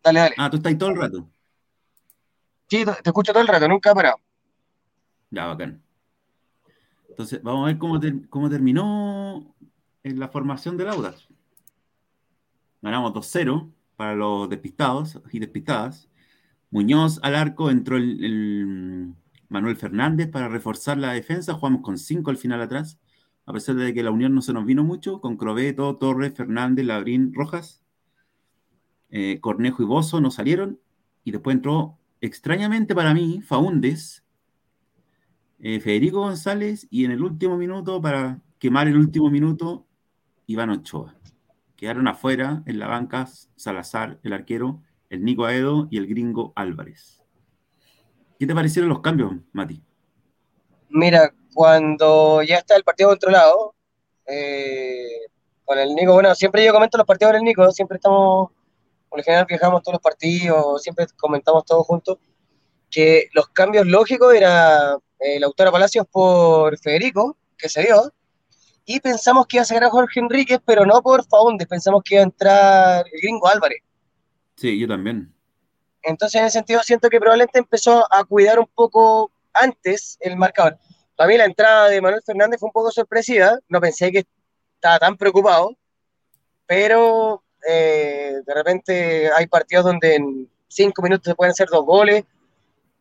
Dale, 0.03 0.21
dale. 0.21 0.35
Ah, 0.37 0.51
tú 0.51 0.59
estás 0.59 0.69
ahí 0.71 0.77
todo 0.77 0.91
el 0.91 0.97
rato. 0.97 1.27
Sí, 2.69 2.85
te 2.85 2.91
escucho 3.09 3.33
todo 3.33 3.41
el 3.41 3.49
rato, 3.49 3.67
nunca 3.69 3.93
he 3.93 3.95
parado. 3.95 4.17
Ya, 5.31 5.47
bacán. 5.47 5.83
Entonces, 7.09 7.43
vamos 7.43 7.63
a 7.63 7.67
ver 7.69 7.79
cómo, 7.79 7.99
cómo 8.29 8.51
terminó 8.51 9.55
en 10.03 10.21
la 10.21 10.29
formación 10.29 10.77
del 10.77 10.91
Audax. 10.91 11.27
Ganamos 12.83 13.15
2-0 13.15 13.73
para 13.97 14.15
los 14.15 14.51
despistados 14.51 15.19
y 15.33 15.39
despistadas. 15.39 16.07
Muñoz 16.71 17.19
al 17.23 17.35
arco, 17.35 17.71
entró 17.71 17.97
el, 17.97 19.15
Manuel 19.51 19.77
Fernández 19.77 20.31
para 20.31 20.49
reforzar 20.49 20.97
la 20.97 21.13
defensa. 21.13 21.55
Jugamos 21.55 21.83
con 21.83 21.99
5 21.99 22.31
al 22.31 22.39
final 22.39 22.63
atrás, 22.63 22.99
a 23.45 23.53
pesar 23.53 23.75
de 23.75 23.93
que 23.93 24.03
la 24.03 24.13
unión 24.13 24.35
no 24.35 24.41
se 24.43 24.53
nos 24.53 24.65
vino 24.65 24.85
mucho, 24.85 25.21
con 25.21 25.37
Crobeto, 25.37 25.97
Torres, 25.97 26.33
Fernández, 26.35 26.87
Labrín, 26.87 27.35
Rojas. 27.35 27.83
Eh, 29.11 29.41
Cornejo 29.41 29.83
y 29.83 29.87
Bozo 29.87 30.21
no 30.21 30.31
salieron. 30.31 30.81
Y 31.25 31.33
después 31.33 31.57
entró, 31.57 31.99
extrañamente 32.21 32.95
para 32.95 33.13
mí, 33.13 33.43
Faúndes, 33.43 34.25
eh, 35.59 35.81
Federico 35.81 36.21
González 36.21 36.87
y 36.89 37.05
en 37.05 37.11
el 37.11 37.23
último 37.23 37.59
minuto, 37.59 38.01
para 38.01 38.41
quemar 38.59 38.89
el 38.89 38.97
último 38.97 39.31
minuto, 39.31 39.87
Iván 40.47 40.71
Ochoa. 40.71 41.17
Quedaron 41.77 42.07
afuera 42.09 42.63
en 42.67 42.79
la 42.79 42.87
banca 42.87 43.27
Salazar, 43.57 44.21
el 44.23 44.33
arquero, 44.33 44.83
el 45.09 45.25
Nico 45.25 45.45
Aedo 45.45 45.89
y 45.91 45.99
el 45.99 46.07
gringo 46.07 46.53
Álvarez. 46.55 47.20
¿Qué 48.41 48.47
te 48.47 48.55
parecieron 48.55 48.89
los 48.89 49.01
cambios, 49.03 49.33
Mati? 49.53 49.83
Mira, 50.89 51.31
cuando 51.53 52.43
ya 52.43 52.57
está 52.57 52.75
el 52.75 52.85
partido 52.85 53.11
controlado, 53.11 53.75
eh, 54.27 55.27
con 55.67 55.79
el 55.79 55.95
Nico, 55.95 56.15
bueno, 56.15 56.35
siempre 56.35 56.65
yo 56.65 56.73
comento 56.73 56.97
los 56.97 57.07
partidos 57.07 57.35
del 57.35 57.43
Nico, 57.43 57.71
siempre 57.71 57.97
estamos, 57.97 58.49
por 59.11 59.19
lo 59.19 59.23
general 59.23 59.45
viajamos 59.47 59.83
todos 59.83 59.97
los 59.97 60.03
partidos, 60.03 60.83
siempre 60.83 61.05
comentamos 61.19 61.67
todos 61.67 61.87
juntos, 61.87 62.17
que 62.91 63.29
los 63.35 63.49
cambios 63.49 63.87
lógicos 63.87 64.33
era 64.33 64.97
el 65.19 65.37
eh, 65.37 65.41
Lautaro 65.41 65.71
Palacios 65.71 66.07
por 66.11 66.79
Federico, 66.79 67.37
que 67.59 67.69
se 67.69 67.83
dio, 67.83 68.11
y 68.87 69.01
pensamos 69.01 69.47
que 69.49 69.59
iba 69.59 69.65
a 69.65 69.67
sacar 69.67 69.85
a 69.85 69.91
Jorge 69.91 70.19
Enríquez, 70.19 70.61
pero 70.65 70.87
no 70.87 71.03
por 71.03 71.27
Faundes, 71.27 71.69
pensamos 71.69 72.03
que 72.03 72.15
iba 72.15 72.23
a 72.23 72.25
entrar 72.25 73.05
el 73.13 73.21
gringo 73.21 73.47
Álvarez. 73.47 73.83
Sí, 74.57 74.79
yo 74.79 74.89
también. 74.89 75.31
Entonces, 76.03 76.41
en 76.41 76.47
ese 76.47 76.59
sentido, 76.59 76.83
siento 76.83 77.09
que 77.09 77.19
probablemente 77.19 77.59
empezó 77.59 78.07
a 78.13 78.25
cuidar 78.25 78.59
un 78.59 78.67
poco 78.67 79.31
antes 79.53 80.17
el 80.21 80.37
marcador. 80.37 80.79
Para 81.17 81.29
mí 81.29 81.37
la 81.37 81.45
entrada 81.45 81.89
de 81.89 82.01
Manuel 82.01 82.23
Fernández 82.25 82.59
fue 82.59 82.69
un 82.69 82.73
poco 82.73 82.91
sorpresiva, 82.91 83.59
no 83.69 83.81
pensé 83.81 84.11
que 84.11 84.25
estaba 84.75 84.99
tan 84.99 85.17
preocupado, 85.17 85.77
pero 86.67 87.43
eh, 87.69 88.41
de 88.47 88.55
repente 88.55 89.31
hay 89.31 89.47
partidos 89.47 89.85
donde 89.85 90.15
en 90.15 90.51
cinco 90.69 91.03
minutos 91.03 91.27
se 91.27 91.35
pueden 91.35 91.51
hacer 91.51 91.69
dos 91.69 91.85
goles, 91.85 92.25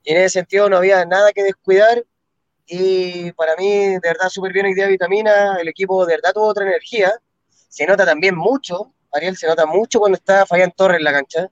y 0.04 0.12
en 0.12 0.18
ese 0.18 0.40
sentido 0.40 0.70
no 0.70 0.78
había 0.78 1.06
nada 1.06 1.32
que 1.32 1.44
descuidar, 1.44 2.04
y 2.66 3.32
para 3.32 3.56
mí, 3.56 3.70
de 3.70 4.00
verdad, 4.04 4.30
súper 4.30 4.52
bien 4.52 4.66
hoy 4.66 4.74
día 4.74 4.88
Vitamina, 4.88 5.58
el 5.60 5.68
equipo 5.70 6.06
de 6.06 6.16
verdad 6.16 6.34
tuvo 6.34 6.48
otra 6.48 6.66
energía, 6.66 7.14
se 7.48 7.86
nota 7.86 8.06
también 8.06 8.36
mucho, 8.36 8.94
Ariel, 9.14 9.38
se 9.38 9.48
nota 9.48 9.66
mucho 9.66 10.00
cuando 10.00 10.18
está 10.18 10.46
Fabián 10.46 10.74
Torres 10.76 10.98
en 10.98 11.04
la 11.06 11.14
cancha, 11.14 11.50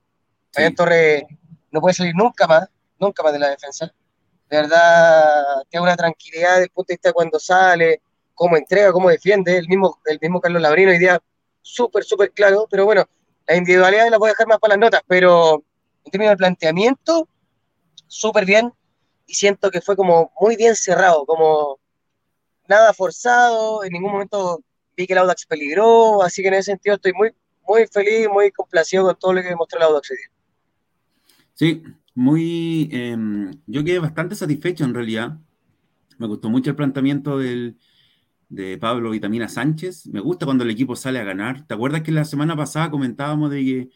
Fabián 0.51 0.75
Torres 0.75 1.23
no 1.71 1.81
puede 1.81 1.93
salir 1.93 2.15
nunca 2.15 2.47
más, 2.47 2.69
nunca 2.99 3.23
más 3.23 3.33
de 3.33 3.39
la 3.39 3.49
defensa, 3.49 3.93
de 4.49 4.57
verdad, 4.57 5.63
tiene 5.69 5.83
una 5.83 5.97
tranquilidad 5.97 6.51
desde 6.53 6.63
el 6.63 6.69
punto 6.69 6.87
de 6.87 6.95
vista 6.95 7.09
de 7.09 7.13
cuando 7.13 7.39
sale, 7.39 8.01
cómo 8.33 8.55
entrega, 8.55 8.91
cómo 8.91 9.09
defiende. 9.09 9.57
El 9.57 9.67
mismo, 9.67 9.99
el 10.05 10.19
mismo 10.21 10.39
Carlos 10.39 10.61
Labrino 10.61 10.91
hoy 10.91 10.99
día 10.99 11.21
súper, 11.61 12.03
súper 12.03 12.31
claro. 12.31 12.65
Pero 12.69 12.85
bueno, 12.85 13.05
la 13.45 13.55
individualidad 13.57 14.09
las 14.09 14.19
voy 14.19 14.29
a 14.29 14.31
dejar 14.31 14.47
más 14.47 14.59
para 14.59 14.75
las 14.75 14.79
notas, 14.79 15.01
pero 15.05 15.63
en 16.05 16.11
términos 16.11 16.33
de 16.33 16.37
planteamiento, 16.37 17.27
súper 18.07 18.45
bien. 18.45 18.73
Y 19.25 19.33
siento 19.33 19.69
que 19.69 19.81
fue 19.81 19.97
como 19.97 20.31
muy 20.39 20.55
bien 20.55 20.75
cerrado, 20.75 21.25
como 21.25 21.79
nada 22.67 22.93
forzado, 22.93 23.83
en 23.83 23.91
ningún 23.91 24.13
momento 24.13 24.61
vi 24.95 25.05
que 25.05 25.13
el 25.13 25.19
Audax 25.19 25.45
peligró, 25.45 26.23
así 26.23 26.41
que 26.41 26.47
en 26.47 26.53
ese 26.55 26.71
sentido 26.71 26.95
estoy 26.95 27.13
muy, 27.13 27.31
muy 27.67 27.85
feliz, 27.87 28.29
muy 28.29 28.51
complacido 28.51 29.03
con 29.03 29.15
todo 29.17 29.33
lo 29.33 29.41
que 29.41 29.49
demostró 29.49 29.79
el 29.79 29.85
Audax 29.85 30.11
hoy 30.11 30.17
día. 30.17 30.36
Sí, 31.57 31.81
muy. 32.13 32.87
Em, 32.91 33.51
yo 33.65 33.83
quedé 33.83 33.97
bastante 33.99 34.35
satisfecho 34.35 34.85
en 34.85 34.93
realidad. 34.93 35.39
Me 36.19 36.27
gustó 36.27 36.49
mucho 36.51 36.69
el 36.69 36.75
planteamiento 36.75 37.39
del, 37.39 37.77
de 38.49 38.77
Pablo 38.77 39.09
Vitamina 39.09 39.49
Sánchez. 39.49 40.05
Me 40.07 40.19
gusta 40.19 40.45
cuando 40.45 40.63
el 40.63 40.69
equipo 40.69 40.95
sale 40.95 41.19
a 41.19 41.23
ganar. 41.23 41.65
¿Te 41.65 41.73
acuerdas 41.73 42.03
que 42.03 42.11
la 42.11 42.25
semana 42.25 42.55
pasada 42.55 42.91
comentábamos 42.91 43.49
de 43.51 43.65
que 43.65 43.89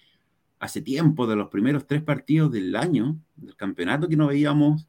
hace 0.59 0.81
tiempo, 0.81 1.27
de 1.27 1.35
los 1.35 1.49
primeros 1.49 1.85
tres 1.85 2.01
partidos 2.01 2.51
del 2.51 2.75
año, 2.75 3.19
del 3.35 3.55
campeonato, 3.55 4.07
que 4.09 4.17
no 4.17 4.27
veíamos 4.27 4.87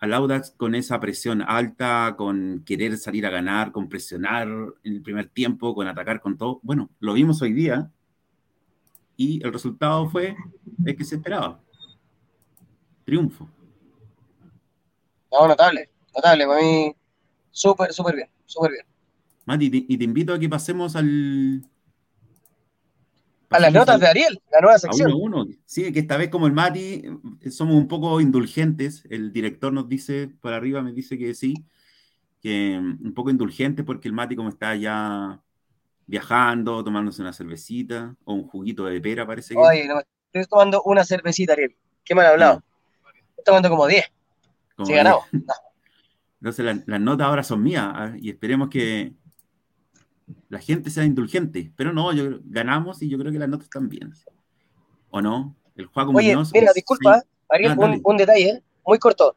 al 0.00 0.12
Audax 0.14 0.52
con 0.56 0.74
esa 0.74 0.98
presión 0.98 1.42
alta, 1.42 2.16
con 2.18 2.64
querer 2.66 2.96
salir 2.98 3.24
a 3.26 3.30
ganar, 3.30 3.70
con 3.72 3.88
presionar 3.88 4.48
en 4.82 4.94
el 4.94 5.02
primer 5.02 5.28
tiempo, 5.28 5.74
con 5.76 5.86
atacar 5.86 6.20
con 6.20 6.36
todo? 6.36 6.60
Bueno, 6.64 6.90
lo 6.98 7.14
vimos 7.14 7.40
hoy 7.42 7.52
día 7.52 7.92
y 9.16 9.44
el 9.44 9.52
resultado 9.52 10.08
fue 10.08 10.34
el 10.84 10.96
que 10.96 11.04
se 11.04 11.16
esperaba 11.16 11.60
triunfo. 13.10 13.48
No, 15.32 15.48
notable, 15.48 15.90
notable, 16.14 16.46
para 16.46 16.60
mí 16.60 16.94
súper, 17.50 17.92
súper 17.92 18.14
bien, 18.14 18.28
súper 18.46 18.70
bien. 18.72 18.86
Mati, 19.46 19.86
y 19.88 19.98
te 19.98 20.04
invito 20.04 20.32
a 20.32 20.38
que 20.38 20.48
pasemos 20.48 20.94
al... 20.94 21.62
a 23.50 23.58
las 23.58 23.72
notas 23.72 23.98
de 23.98 24.06
Ariel, 24.06 24.40
la 24.52 24.60
nueva 24.60 24.78
sección. 24.78 25.12
uno, 25.12 25.46
Sí, 25.66 25.92
que 25.92 25.98
esta 25.98 26.16
vez 26.16 26.30
como 26.30 26.46
el 26.46 26.52
Mati 26.52 27.02
somos 27.50 27.74
un 27.74 27.88
poco 27.88 28.20
indulgentes, 28.20 29.04
el 29.10 29.32
director 29.32 29.72
nos 29.72 29.88
dice, 29.88 30.30
por 30.40 30.52
arriba 30.52 30.82
me 30.82 30.92
dice 30.92 31.18
que 31.18 31.34
sí, 31.34 31.64
que 32.40 32.78
un 32.78 33.12
poco 33.12 33.30
indulgentes 33.30 33.84
porque 33.84 34.08
el 34.08 34.14
Mati 34.14 34.36
como 34.36 34.50
está 34.50 34.76
ya 34.76 35.40
viajando, 36.06 36.82
tomándose 36.84 37.22
una 37.22 37.32
cervecita 37.32 38.16
o 38.24 38.34
un 38.34 38.44
juguito 38.44 38.84
de 38.84 39.00
pera, 39.00 39.26
parece 39.26 39.54
que... 39.54 39.60
Oye, 39.60 39.86
no, 39.88 40.00
estoy 40.00 40.44
tomando 40.48 40.82
una 40.84 41.04
cervecita, 41.04 41.54
Ariel. 41.54 41.76
Qué 42.04 42.14
mal 42.14 42.26
hablado 42.26 42.62
tomando 43.44 43.68
como 43.68 43.86
10. 43.86 44.04
Sí, 44.84 44.92
ganamos. 44.92 45.24
Entonces 46.40 46.82
las 46.86 47.00
notas 47.00 47.26
ahora 47.26 47.42
son 47.42 47.62
mías 47.62 47.92
¿ah? 47.94 48.12
y 48.18 48.30
esperemos 48.30 48.70
que 48.70 49.12
la 50.48 50.58
gente 50.58 50.90
sea 50.90 51.04
indulgente. 51.04 51.70
Pero 51.76 51.92
no, 51.92 52.12
yo 52.12 52.38
ganamos 52.44 53.02
y 53.02 53.08
yo 53.08 53.18
creo 53.18 53.32
que 53.32 53.38
las 53.38 53.48
notas 53.48 53.64
están 53.64 53.88
bien. 53.88 54.12
¿O 55.10 55.20
no? 55.20 55.54
El 55.76 55.86
juego 55.86 56.12
Oye, 56.14 56.36
mira, 56.52 56.72
disculpa, 56.74 57.22
Ariel, 57.48 57.72
ah, 57.72 57.98
un, 58.02 58.16
detalle 58.16 58.62
muy 58.86 58.98
corto. 58.98 59.34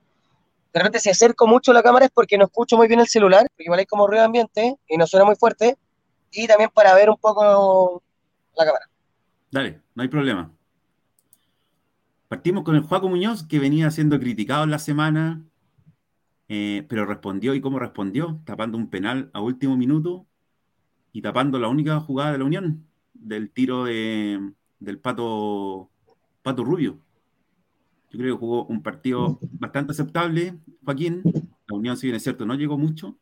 De 0.71 0.79
repente 0.79 0.99
si 0.99 1.09
acerco 1.09 1.47
mucho 1.47 1.71
la 1.73 1.83
cámara 1.83 2.05
es 2.05 2.11
porque 2.11 2.37
no 2.37 2.45
escucho 2.45 2.77
muy 2.77 2.87
bien 2.87 2.99
el 2.99 3.07
celular, 3.07 3.47
porque 3.49 3.63
igual 3.63 3.79
hay 3.79 3.85
como 3.85 4.07
ruido 4.07 4.23
ambiente 4.23 4.75
y 4.87 4.97
no 4.97 5.07
suena 5.07 5.25
muy 5.25 5.35
fuerte. 5.35 5.77
Y 6.31 6.47
también 6.47 6.69
para 6.73 6.95
ver 6.95 7.09
un 7.09 7.17
poco 7.17 8.01
la 8.55 8.65
cámara. 8.65 8.89
Dale, 9.51 9.81
no 9.93 10.03
hay 10.03 10.09
problema. 10.09 10.51
Partimos 12.33 12.63
con 12.63 12.75
el 12.75 12.81
Juaco 12.81 13.09
Muñoz, 13.09 13.43
que 13.43 13.59
venía 13.59 13.91
siendo 13.91 14.19
criticado 14.19 14.63
en 14.63 14.71
la 14.71 14.79
semana, 14.79 15.43
eh, 16.47 16.83
pero 16.89 17.05
respondió. 17.05 17.53
¿Y 17.53 17.61
cómo 17.61 17.77
respondió? 17.77 18.41
Tapando 18.43 18.75
un 18.75 18.89
penal 18.89 19.29
a 19.33 19.39
último 19.39 19.77
minuto 19.77 20.25
y 21.11 21.21
tapando 21.21 21.59
la 21.59 21.67
única 21.67 21.99
jugada 21.99 22.31
de 22.31 22.39
la 22.39 22.45
Unión, 22.45 22.87
del 23.13 23.51
tiro 23.51 23.85
del 23.85 24.99
Pato, 24.99 25.91
Pato 26.41 26.63
Rubio. 26.63 26.97
Yo 28.09 28.17
creo 28.17 28.33
que 28.33 28.39
jugó 28.39 28.65
un 28.65 28.81
partido 28.81 29.37
bastante 29.59 29.91
aceptable, 29.91 30.57
Joaquín. 30.83 31.21
La 31.67 31.77
Unión, 31.77 31.97
si 31.97 32.07
bien 32.07 32.15
es 32.15 32.23
cierto, 32.23 32.47
no 32.47 32.55
llegó 32.55 32.79
mucho, 32.79 33.15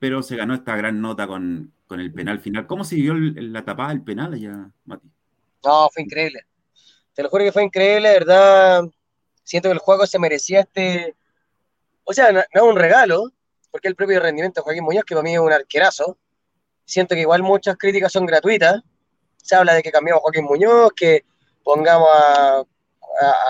pero 0.00 0.24
se 0.24 0.34
ganó 0.34 0.54
esta 0.54 0.74
gran 0.74 1.00
nota 1.00 1.28
con, 1.28 1.72
el 1.88 2.12
penal 2.12 2.40
final. 2.40 2.66
¿Cómo 2.66 2.82
se 2.82 2.96
vio 2.96 3.14
la 3.14 3.64
tapada 3.64 3.90
del 3.90 4.02
penal 4.02 4.34
allá, 4.34 4.72
Mati? 4.86 5.08
No, 5.64 5.88
fue 5.94 6.02
increíble. 6.02 6.44
Te 7.14 7.22
lo 7.22 7.30
juro 7.30 7.44
que 7.44 7.52
fue 7.52 7.62
increíble, 7.62 8.08
de 8.08 8.14
verdad. 8.14 8.82
Siento 9.44 9.68
que 9.68 9.74
el 9.74 9.78
juego 9.78 10.06
se 10.06 10.18
merecía 10.18 10.60
este. 10.60 11.14
O 12.02 12.12
sea, 12.12 12.32
no, 12.32 12.40
es 12.40 12.62
un 12.62 12.76
regalo, 12.76 13.30
porque 13.70 13.88
el 13.88 13.94
propio 13.94 14.20
rendimiento 14.20 14.60
de 14.60 14.64
Joaquín 14.64 14.84
Muñoz, 14.84 15.04
que 15.04 15.14
para 15.14 15.22
mí 15.22 15.34
es 15.34 15.38
un 15.38 15.52
arquerazo. 15.52 16.18
Siento 16.84 17.14
que 17.14 17.20
igual 17.20 17.42
muchas 17.42 17.76
críticas 17.76 18.12
son 18.12 18.26
gratuitas. 18.26 18.82
Se 19.36 19.54
habla 19.54 19.74
de 19.74 19.82
que 19.82 19.92
cambiamos 19.92 20.20
a 20.20 20.22
Joaquín 20.22 20.44
Muñoz, 20.44 20.92
que 20.96 21.24
pongamos 21.62 22.08
a, 22.10 22.64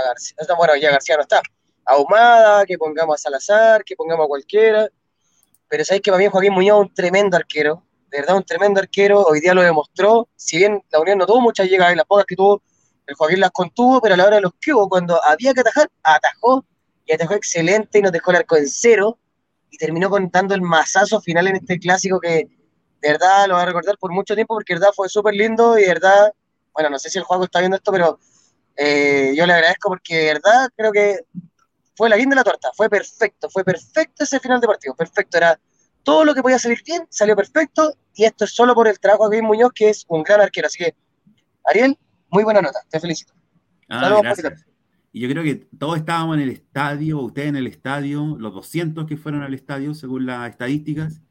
García. 0.06 0.36
Bueno, 0.58 0.76
ya 0.76 0.90
García 0.90 1.16
no 1.16 1.22
está. 1.22 1.40
A 1.86 1.96
Humada, 1.96 2.66
que 2.66 2.76
pongamos 2.76 3.14
a 3.14 3.18
Salazar, 3.18 3.82
que 3.82 3.96
pongamos 3.96 4.24
a 4.24 4.28
cualquiera. 4.28 4.88
Pero 5.68 5.84
sabéis 5.84 6.02
que 6.02 6.10
para 6.10 6.22
mí 6.22 6.28
Joaquín 6.28 6.52
Muñoz 6.52 6.82
es 6.82 6.88
un 6.88 6.94
tremendo 6.94 7.36
arquero. 7.36 7.82
De 8.10 8.20
verdad, 8.20 8.36
un 8.36 8.44
tremendo 8.44 8.78
arquero. 8.80 9.22
Hoy 9.22 9.40
día 9.40 9.54
lo 9.54 9.62
demostró. 9.62 10.28
Si 10.36 10.58
bien 10.58 10.84
la 10.90 11.00
Unión 11.00 11.16
no 11.18 11.26
tuvo 11.26 11.40
muchas 11.40 11.66
llegadas, 11.66 11.94
y 11.94 11.96
las 11.96 12.06
pocas 12.06 12.26
que 12.26 12.36
tuvo 12.36 12.62
el 13.06 13.14
Joaquín 13.14 13.40
las 13.40 13.50
contuvo, 13.50 14.00
pero 14.00 14.14
a 14.14 14.16
la 14.16 14.26
hora 14.26 14.36
de 14.36 14.42
los 14.42 14.52
hubo, 14.66 14.88
cuando 14.88 15.22
había 15.24 15.52
que 15.52 15.60
atajar, 15.60 15.90
atajó 16.02 16.64
y 17.06 17.12
atajó 17.12 17.34
excelente 17.34 17.98
y 17.98 18.02
nos 18.02 18.12
dejó 18.12 18.30
el 18.30 18.38
arco 18.38 18.56
en 18.56 18.68
cero 18.68 19.18
y 19.70 19.76
terminó 19.76 20.08
contando 20.08 20.54
el 20.54 20.62
masazo 20.62 21.20
final 21.20 21.48
en 21.48 21.56
este 21.56 21.78
clásico 21.78 22.20
que 22.20 22.48
de 23.02 23.12
verdad 23.12 23.46
lo 23.48 23.54
voy 23.54 23.62
a 23.62 23.66
recordar 23.66 23.98
por 23.98 24.12
mucho 24.12 24.34
tiempo 24.34 24.54
porque 24.54 24.74
de 24.74 24.80
verdad 24.80 24.94
fue 24.94 25.08
súper 25.08 25.34
lindo 25.34 25.78
y 25.78 25.82
de 25.82 25.88
verdad, 25.88 26.32
bueno, 26.72 26.90
no 26.90 26.98
sé 26.98 27.10
si 27.10 27.18
el 27.18 27.24
juego 27.24 27.44
está 27.44 27.58
viendo 27.58 27.76
esto, 27.76 27.92
pero 27.92 28.18
eh, 28.76 29.34
yo 29.36 29.46
le 29.46 29.52
agradezco 29.52 29.90
porque 29.90 30.16
de 30.16 30.32
verdad 30.34 30.68
creo 30.74 30.92
que 30.92 31.20
fue 31.96 32.08
la 32.08 32.16
guinda 32.16 32.34
de 32.34 32.40
la 32.40 32.44
torta, 32.44 32.70
fue 32.74 32.88
perfecto, 32.88 33.50
fue 33.50 33.62
perfecto 33.62 34.24
ese 34.24 34.40
final 34.40 34.60
de 34.60 34.66
partido, 34.66 34.94
perfecto, 34.94 35.36
era 35.36 35.60
todo 36.02 36.24
lo 36.24 36.34
que 36.34 36.42
podía 36.42 36.58
salir 36.58 36.82
bien, 36.84 37.06
salió 37.10 37.36
perfecto 37.36 37.94
y 38.14 38.24
esto 38.24 38.44
es 38.44 38.54
solo 38.54 38.74
por 38.74 38.88
el 38.88 38.98
trabajo 38.98 39.28
de 39.28 39.42
Muñoz, 39.42 39.72
que 39.74 39.90
es 39.90 40.04
un 40.08 40.22
gran 40.22 40.40
arquero, 40.40 40.68
así 40.68 40.78
que 40.78 40.94
Ariel, 41.64 41.98
muy 42.34 42.42
buena 42.44 42.60
nota, 42.60 42.80
te 42.90 42.98
felicito. 42.98 43.32
Ah, 43.88 44.18
gracias. 44.20 44.66
Y 45.12 45.20
yo 45.20 45.28
creo 45.28 45.44
que 45.44 45.54
todos 45.78 45.96
estábamos 45.96 46.36
en 46.36 46.42
el 46.42 46.50
estadio, 46.50 47.20
ustedes 47.20 47.48
en 47.48 47.56
el 47.56 47.68
estadio, 47.68 48.36
los 48.40 48.52
200 48.52 49.06
que 49.06 49.16
fueron 49.16 49.42
al 49.42 49.54
estadio 49.54 49.94
según 49.94 50.26
las 50.26 50.50
estadísticas, 50.50 51.22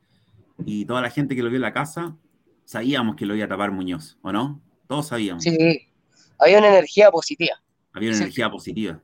y 0.65 0.85
toda 0.85 1.01
la 1.01 1.09
gente 1.09 1.35
que 1.35 1.43
lo 1.43 1.49
vio 1.49 1.57
en 1.57 1.63
la 1.63 1.73
casa, 1.73 2.15
sabíamos 2.63 3.17
que 3.17 3.25
lo 3.25 3.35
iba 3.35 3.43
a 3.45 3.49
tapar 3.49 3.71
Muñoz, 3.71 4.17
¿o 4.21 4.31
no? 4.31 4.61
Todos 4.87 5.07
sabíamos. 5.07 5.43
Sí, 5.43 5.89
había 6.39 6.59
una 6.59 6.69
energía 6.69 7.11
positiva. 7.11 7.61
Había 7.91 8.11
una 8.11 8.19
energía 8.19 8.49
positiva. 8.49 9.01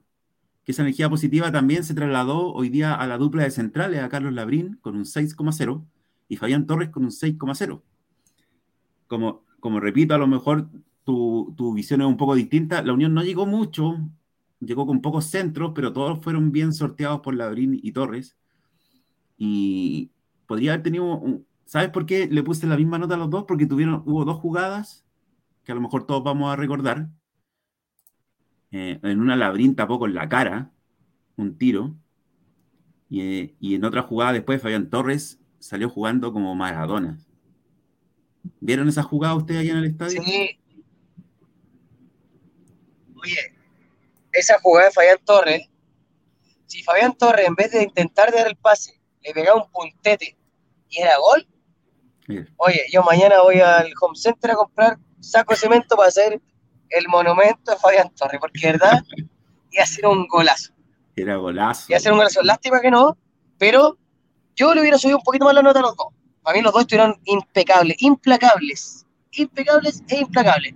Que 0.63 0.71
esa 0.71 0.83
energía 0.83 1.09
positiva 1.09 1.51
también 1.51 1.83
se 1.83 1.93
trasladó 1.93 2.53
hoy 2.53 2.69
día 2.69 2.95
a 2.95 3.05
la 3.07 3.17
dupla 3.17 3.43
de 3.43 3.51
centrales, 3.51 4.01
a 4.01 4.07
Carlos 4.07 4.33
Labrín 4.33 4.77
con 4.81 4.95
un 4.95 5.03
6,0 5.03 5.83
y 6.29 6.37
Fabián 6.37 6.65
Torres 6.65 6.89
con 6.89 7.03
un 7.03 7.11
6,0. 7.11 7.81
Como, 9.07 9.43
como 9.59 9.81
repito, 9.81 10.15
a 10.15 10.17
lo 10.17 10.27
mejor 10.27 10.69
tu, 11.55 11.73
visión 11.73 12.01
es 12.01 12.07
un 12.07 12.17
poco 12.17 12.35
distinta. 12.35 12.81
La 12.83 12.93
Unión 12.93 13.13
no 13.13 13.23
llegó 13.23 13.45
mucho, 13.45 13.97
llegó 14.59 14.85
con 14.85 15.01
pocos 15.01 15.25
centros, 15.25 15.71
pero 15.73 15.93
todos 15.93 16.19
fueron 16.23 16.51
bien 16.51 16.73
sorteados 16.73 17.21
por 17.21 17.35
Labrín 17.35 17.79
y 17.81 17.91
Torres. 17.91 18.37
Y 19.37 20.11
podría 20.45 20.73
haber 20.73 20.83
tenido, 20.83 21.21
¿Sabes 21.65 21.89
por 21.89 22.05
qué 22.05 22.27
le 22.27 22.43
puse 22.43 22.67
la 22.67 22.77
misma 22.77 22.99
nota 22.99 23.15
a 23.15 23.17
los 23.17 23.29
dos? 23.29 23.45
Porque 23.47 23.65
tuvieron, 23.65 24.03
hubo 24.05 24.25
dos 24.25 24.37
jugadas 24.37 25.05
que 25.63 25.71
a 25.71 25.75
lo 25.75 25.81
mejor 25.81 26.05
todos 26.05 26.23
vamos 26.23 26.51
a 26.51 26.55
recordar. 26.55 27.09
Eh, 28.71 28.99
en 29.01 29.19
una 29.19 29.35
labrín 29.35 29.75
tapó 29.75 29.99
con 29.99 30.13
la 30.13 30.29
cara 30.29 30.71
un 31.37 31.57
tiro. 31.57 31.95
Y, 33.09 33.55
y, 33.59 33.75
en 33.75 33.83
otra 33.83 34.03
jugada 34.03 34.33
después 34.33 34.61
Fabián 34.61 34.89
Torres 34.89 35.39
salió 35.57 35.89
jugando 35.89 36.31
como 36.31 36.53
Maradona. 36.53 37.17
¿Vieron 38.59 38.87
esa 38.87 39.01
jugada 39.01 39.35
ustedes 39.35 39.61
allá 39.61 39.71
en 39.71 39.77
el 39.79 39.85
estadio? 39.85 40.21
Sí. 40.21 40.58
Oye, 43.21 43.55
esa 44.31 44.59
jugada 44.59 44.87
de 44.87 44.93
Fabián 44.93 45.17
Torres, 45.25 45.69
si 46.65 46.83
Fabián 46.83 47.13
Torres 47.13 47.47
en 47.47 47.55
vez 47.55 47.71
de 47.71 47.83
intentar 47.83 48.31
dar 48.31 48.47
el 48.47 48.55
pase, 48.55 48.99
le 49.21 49.33
pegaba 49.33 49.61
un 49.61 49.71
puntete 49.71 50.37
y 50.89 51.01
era 51.01 51.17
gol, 51.17 51.47
oye, 52.57 52.85
yo 52.91 53.03
mañana 53.03 53.41
voy 53.41 53.59
al 53.59 53.91
home 53.99 54.15
center 54.15 54.51
a 54.51 54.55
comprar 54.55 54.97
saco 55.19 55.53
de 55.53 55.59
cemento 55.59 55.95
para 55.95 56.09
hacer 56.09 56.41
el 56.89 57.07
monumento 57.07 57.71
de 57.71 57.77
Fabián 57.77 58.09
Torres, 58.15 58.39
porque 58.39 58.71
verdad, 58.71 59.03
iba 59.71 59.83
a 59.83 59.87
ser 59.87 60.05
un 60.05 60.27
golazo. 60.27 60.73
Era 61.15 61.35
golazo. 61.35 61.85
Iba 61.89 61.97
a 61.97 61.99
ser 61.99 62.11
un 62.11 62.19
golazo. 62.19 62.41
Lástima 62.43 62.81
que 62.81 62.91
no, 62.91 63.17
pero 63.57 63.97
yo 64.55 64.73
le 64.73 64.81
hubiera 64.81 64.97
subido 64.97 65.17
un 65.17 65.23
poquito 65.23 65.45
más 65.45 65.53
la 65.53 65.61
nota 65.61 65.79
a 65.79 65.83
los 65.83 65.95
dos. 65.95 66.07
Para 66.41 66.57
mí 66.57 66.63
los 66.63 66.73
dos 66.73 66.81
estuvieron 66.81 67.19
impecables, 67.25 67.97
implacables, 68.01 69.05
impecables 69.31 70.03
e 70.07 70.19
implacables. 70.19 70.73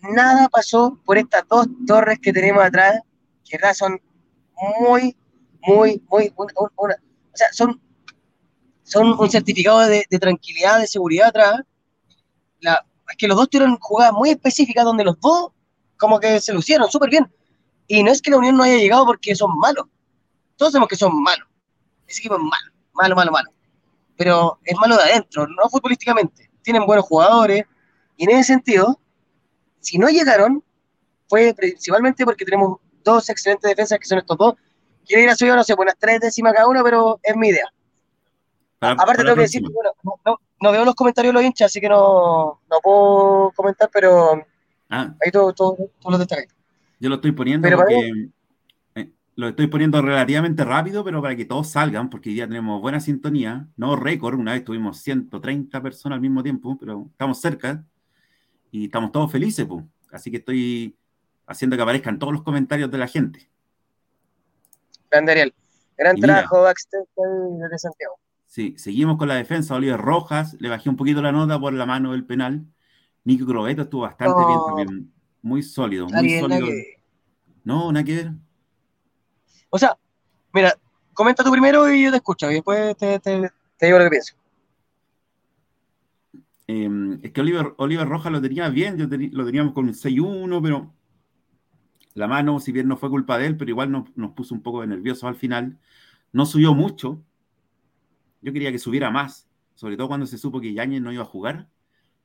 Nada 0.00 0.48
pasó 0.48 1.00
por 1.04 1.18
estas 1.18 1.46
dos 1.48 1.66
torres 1.86 2.18
que 2.20 2.32
tenemos 2.32 2.62
atrás, 2.64 3.00
que 3.44 3.58
son 3.74 4.00
muy, 4.80 5.16
muy, 5.62 6.02
muy, 6.08 6.32
o 6.36 6.98
sea, 7.34 7.48
son, 7.52 7.80
son 8.82 9.18
un 9.18 9.30
certificado 9.30 9.80
de, 9.80 10.04
tranquilidad, 10.20 10.80
de 10.80 10.86
seguridad 10.86 11.28
atrás. 11.28 11.60
Es 12.60 13.16
que 13.16 13.28
los 13.28 13.36
dos 13.36 13.48
tuvieron 13.48 13.76
jugadas 13.78 14.12
muy 14.12 14.30
específicas 14.30 14.84
donde 14.84 15.04
los 15.04 15.18
dos 15.20 15.52
como 15.96 16.18
que 16.18 16.40
se 16.40 16.52
lucieron 16.52 16.90
súper 16.90 17.10
bien. 17.10 17.32
Y 17.86 18.02
no 18.02 18.12
es 18.12 18.22
que 18.22 18.30
la 18.30 18.38
Unión 18.38 18.56
no 18.56 18.62
haya 18.62 18.76
llegado 18.76 19.04
porque 19.04 19.34
son 19.34 19.56
malos. 19.58 19.86
Todos 20.56 20.72
sabemos 20.72 20.88
que 20.88 20.96
son 20.96 21.20
malos. 21.22 21.48
Ese 22.06 22.20
equipo 22.20 22.36
es 22.36 22.40
malo, 22.40 22.72
malo, 22.94 23.16
malo, 23.16 23.32
malo 23.32 23.50
pero 24.20 24.58
es 24.64 24.76
malo 24.76 24.98
de 24.98 25.04
adentro, 25.04 25.46
no 25.46 25.66
futbolísticamente. 25.70 26.50
Tienen 26.60 26.84
buenos 26.84 27.06
jugadores 27.06 27.64
y 28.18 28.24
en 28.24 28.30
ese 28.32 28.52
sentido, 28.52 28.99
si 29.80 29.98
no 29.98 30.08
llegaron, 30.08 30.62
fue 31.28 31.54
principalmente 31.54 32.24
porque 32.24 32.44
tenemos 32.44 32.78
dos 33.04 33.28
excelentes 33.28 33.68
defensas 33.68 33.98
que 33.98 34.06
son 34.06 34.18
estos 34.18 34.36
dos. 34.36 34.54
Quiero 35.06 35.22
ir 35.22 35.30
a 35.30 35.36
subir, 35.36 35.54
no 35.54 35.64
sé, 35.64 35.74
unas 35.74 35.96
tres 35.98 36.20
décimas 36.20 36.52
cada 36.52 36.68
uno, 36.68 36.82
pero 36.84 37.18
es 37.22 37.36
mi 37.36 37.48
idea. 37.48 37.66
Aparte, 38.80 39.22
tengo 39.22 39.34
que 39.34 39.42
decir, 39.42 39.62
bueno, 39.62 40.38
no, 40.60 40.72
veo 40.72 40.84
los 40.84 40.94
comentarios 40.94 41.34
de 41.34 41.34
los 41.34 41.44
hinchas, 41.44 41.66
así 41.66 41.80
que 41.80 41.88
no, 41.88 42.60
no 42.70 42.76
puedo 42.82 43.52
comentar, 43.54 43.90
pero 43.92 44.42
ah. 44.88 45.14
ahí 45.24 45.30
todo, 45.30 45.52
todo, 45.52 45.76
todo 46.00 46.12
lo 46.12 46.18
destacáis. 46.18 46.48
Yo 46.98 47.08
lo 47.08 47.16
estoy 47.16 47.32
poniendo 47.32 47.68
porque 47.68 48.30
lo 49.36 49.48
estoy 49.48 49.68
poniendo 49.68 50.02
relativamente 50.02 50.64
rápido, 50.64 51.02
pero 51.02 51.22
para 51.22 51.34
que 51.34 51.46
todos 51.46 51.70
salgan, 51.70 52.10
porque 52.10 52.28
hoy 52.28 52.34
día 52.34 52.46
tenemos 52.46 52.80
buena 52.82 53.00
sintonía, 53.00 53.66
no 53.76 53.96
récord, 53.96 54.38
una 54.38 54.52
vez 54.52 54.64
tuvimos 54.64 54.98
130 54.98 55.80
personas 55.82 56.16
al 56.16 56.20
mismo 56.20 56.42
tiempo, 56.42 56.76
pero 56.78 57.06
estamos 57.10 57.40
cerca 57.40 57.82
y 58.70 58.86
estamos 58.86 59.12
todos 59.12 59.30
felices, 59.30 59.66
pues. 59.66 59.84
así 60.12 60.30
que 60.30 60.38
estoy 60.38 60.96
haciendo 61.46 61.76
que 61.76 61.82
aparezcan 61.82 62.18
todos 62.18 62.32
los 62.32 62.42
comentarios 62.42 62.90
de 62.90 62.98
la 62.98 63.08
gente. 63.08 63.50
Gran 65.10 65.26
Daniel, 65.26 65.54
gran 65.96 66.16
trabajo 66.16 66.64
de 66.64 67.78
Santiago. 67.78 68.14
Sí, 68.46 68.74
seguimos 68.78 69.16
con 69.16 69.28
la 69.28 69.36
defensa, 69.36 69.76
Oliver 69.76 70.00
Rojas, 70.00 70.56
le 70.58 70.68
bajé 70.68 70.88
un 70.88 70.96
poquito 70.96 71.22
la 71.22 71.30
nota 71.30 71.58
por 71.58 71.72
la 71.72 71.86
mano 71.86 72.12
del 72.12 72.24
penal. 72.24 72.66
Nico 73.24 73.46
Crobeto 73.46 73.82
estuvo 73.82 74.02
bastante 74.02 74.44
bien 74.44 74.58
también, 74.66 75.12
muy 75.42 75.62
sólido, 75.62 76.08
muy 76.08 76.40
sólido. 76.40 76.66
No, 77.62 77.92
nada 77.92 78.04
que 78.04 78.16
ver. 78.16 78.32
O 79.68 79.78
sea, 79.78 79.96
mira, 80.52 80.74
comenta 81.12 81.44
tú 81.44 81.52
primero 81.52 81.92
y 81.92 82.02
yo 82.02 82.10
te 82.10 82.16
escucho 82.16 82.50
y 82.50 82.54
después 82.54 82.96
te, 82.96 83.20
digo 83.80 83.98
lo 83.98 84.04
que 84.04 84.10
pienso. 84.10 84.34
Em, 86.72 87.18
es 87.22 87.32
que 87.32 87.40
Oliver, 87.40 87.74
Oliver 87.78 88.08
Rojas 88.08 88.30
lo 88.30 88.40
tenía 88.40 88.68
bien, 88.68 88.96
yo 88.96 89.06
lo 89.08 89.44
teníamos 89.44 89.72
con 89.72 89.86
un 89.86 89.94
6-1, 89.94 90.62
pero 90.62 90.94
la 92.14 92.28
mano, 92.28 92.60
si 92.60 92.70
bien 92.70 92.86
no 92.86 92.96
fue 92.96 93.10
culpa 93.10 93.38
de 93.38 93.46
él, 93.46 93.56
pero 93.56 93.70
igual 93.70 93.90
nos, 93.90 94.32
puso 94.34 94.54
un 94.54 94.62
poco 94.62 94.80
de 94.80 94.86
nerviosos 94.86 95.24
al 95.24 95.34
final. 95.34 95.80
No 96.32 96.46
subió 96.46 96.72
mucho. 96.72 97.24
Yo 98.40 98.52
quería 98.52 98.70
que 98.70 98.78
subiera 98.78 99.10
más, 99.10 99.48
sobre 99.74 99.96
todo 99.96 100.06
cuando 100.06 100.26
se 100.26 100.38
supo 100.38 100.60
que 100.60 100.72
Yañez 100.72 101.02
no 101.02 101.12
iba 101.12 101.22
a 101.22 101.26
jugar. 101.26 101.68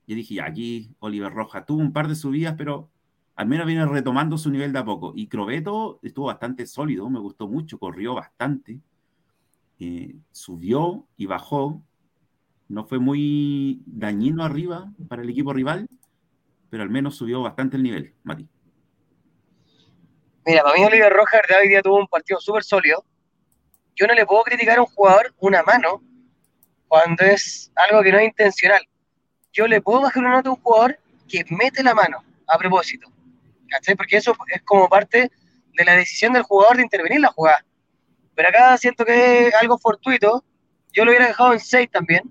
Yo 0.06 0.16
dije, 0.16 0.40
aquí 0.42 0.96
Oliver 1.00 1.34
Rojas 1.34 1.66
tuvo 1.66 1.82
un 1.82 1.92
par 1.92 2.08
de 2.08 2.16
subidas, 2.16 2.54
pero 2.56 2.92
al 3.36 3.48
menos 3.48 3.66
viene 3.66 3.86
retomando 3.88 4.38
su 4.38 4.52
nivel 4.52 4.74
de 4.74 4.80
a 4.80 4.86
poco. 4.86 5.14
Y 5.16 5.28
Crobeto 5.28 6.00
estuvo 6.04 6.28
bastante 6.28 6.68
sólido, 6.68 7.10
me 7.10 7.20
gustó 7.20 7.48
mucho, 7.48 7.80
corrió 7.80 8.14
bastante, 8.14 8.80
eh, 9.80 10.16
subió 10.32 11.08
y 11.18 11.26
bajó. 11.26 11.84
No 12.68 12.86
fue 12.86 13.00
muy 13.00 13.82
dañino 13.86 14.44
arriba 14.44 14.92
para 15.08 15.22
el 15.22 15.30
equipo 15.30 15.54
rival, 15.54 15.88
pero 16.70 16.84
al 16.84 16.90
menos 16.90 17.16
subió 17.16 17.42
bastante 17.42 17.78
el 17.78 17.84
nivel, 17.84 18.14
Mati. 18.24 18.48
Mira, 20.46 20.64
para 20.64 20.78
mí 20.78 20.84
Oliver 20.84 21.12
Rojas 21.12 21.42
hoy 21.62 21.70
día 21.70 21.82
tuvo 21.82 21.98
un 21.98 22.08
partido 22.08 22.40
súper 22.40 22.64
sólido. 22.64 23.04
Yo 23.96 24.08
no 24.08 24.14
le 24.14 24.26
puedo 24.26 24.44
criticar 24.44 24.78
a 24.78 24.82
un 24.82 24.88
jugador 24.88 25.34
una 25.40 25.64
mano 25.64 26.04
cuando 26.88 27.24
es 27.24 27.72
algo 27.76 28.04
que 28.04 28.12
no 28.12 28.20
es 28.20 28.26
intencional. 28.26 28.82
Yo 29.54 29.68
le 29.68 29.82
puedo 29.82 30.02
bajar 30.02 30.24
una 30.24 30.34
nota 30.34 30.50
a 30.50 30.54
un 30.54 30.62
jugador 30.62 31.00
que 31.28 31.46
mete 31.50 31.82
la 31.82 31.94
mano 31.94 32.24
a 32.48 32.58
propósito. 32.58 33.10
Porque 33.98 34.18
eso 34.18 34.36
es 34.48 34.62
como 34.64 34.88
parte 34.90 35.32
de 35.74 35.86
la 35.86 35.94
decisión 35.94 36.34
del 36.34 36.44
jugador 36.44 36.78
de 36.78 36.84
intervenir 36.84 37.18
en 37.18 37.22
la 37.24 37.32
jugada. 37.32 37.66
Pero 38.36 38.50
acá 38.50 38.78
siento 38.78 39.06
que 39.06 39.48
es 39.48 39.56
algo 39.56 39.78
fortuito. 39.78 40.44
Yo 40.94 41.06
lo 41.06 41.12
hubiera 41.12 41.28
dejado 41.28 41.54
en 41.54 41.60
6 41.60 41.90
también, 41.90 42.24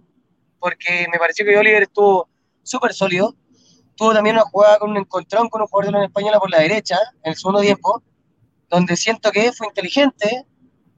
porque 0.65 1.07
me 1.13 1.19
pareció 1.19 1.45
que 1.45 1.59
Oliver 1.59 1.83
estuvo 1.83 2.27
súper 2.63 2.95
sólido. 2.95 3.35
Tuvo 3.97 4.15
también 4.15 4.37
una 4.37 4.47
jugada 4.47 4.79
con 4.79 4.93
un 4.93 4.97
encontrón 4.97 5.51
con 5.51 5.61
un 5.61 5.67
jugador 5.67 5.93
de 5.93 5.99
la 5.99 6.07
española 6.07 6.41
por 6.41 6.51
la 6.51 6.61
derecha, 6.61 6.97
en 7.23 7.33
el 7.33 7.37
segundo 7.37 7.61
tiempo, 7.61 8.03
donde 8.71 8.97
siento 8.97 9.31
que 9.31 9.53
fue 9.53 9.67
inteligente. 9.67 10.47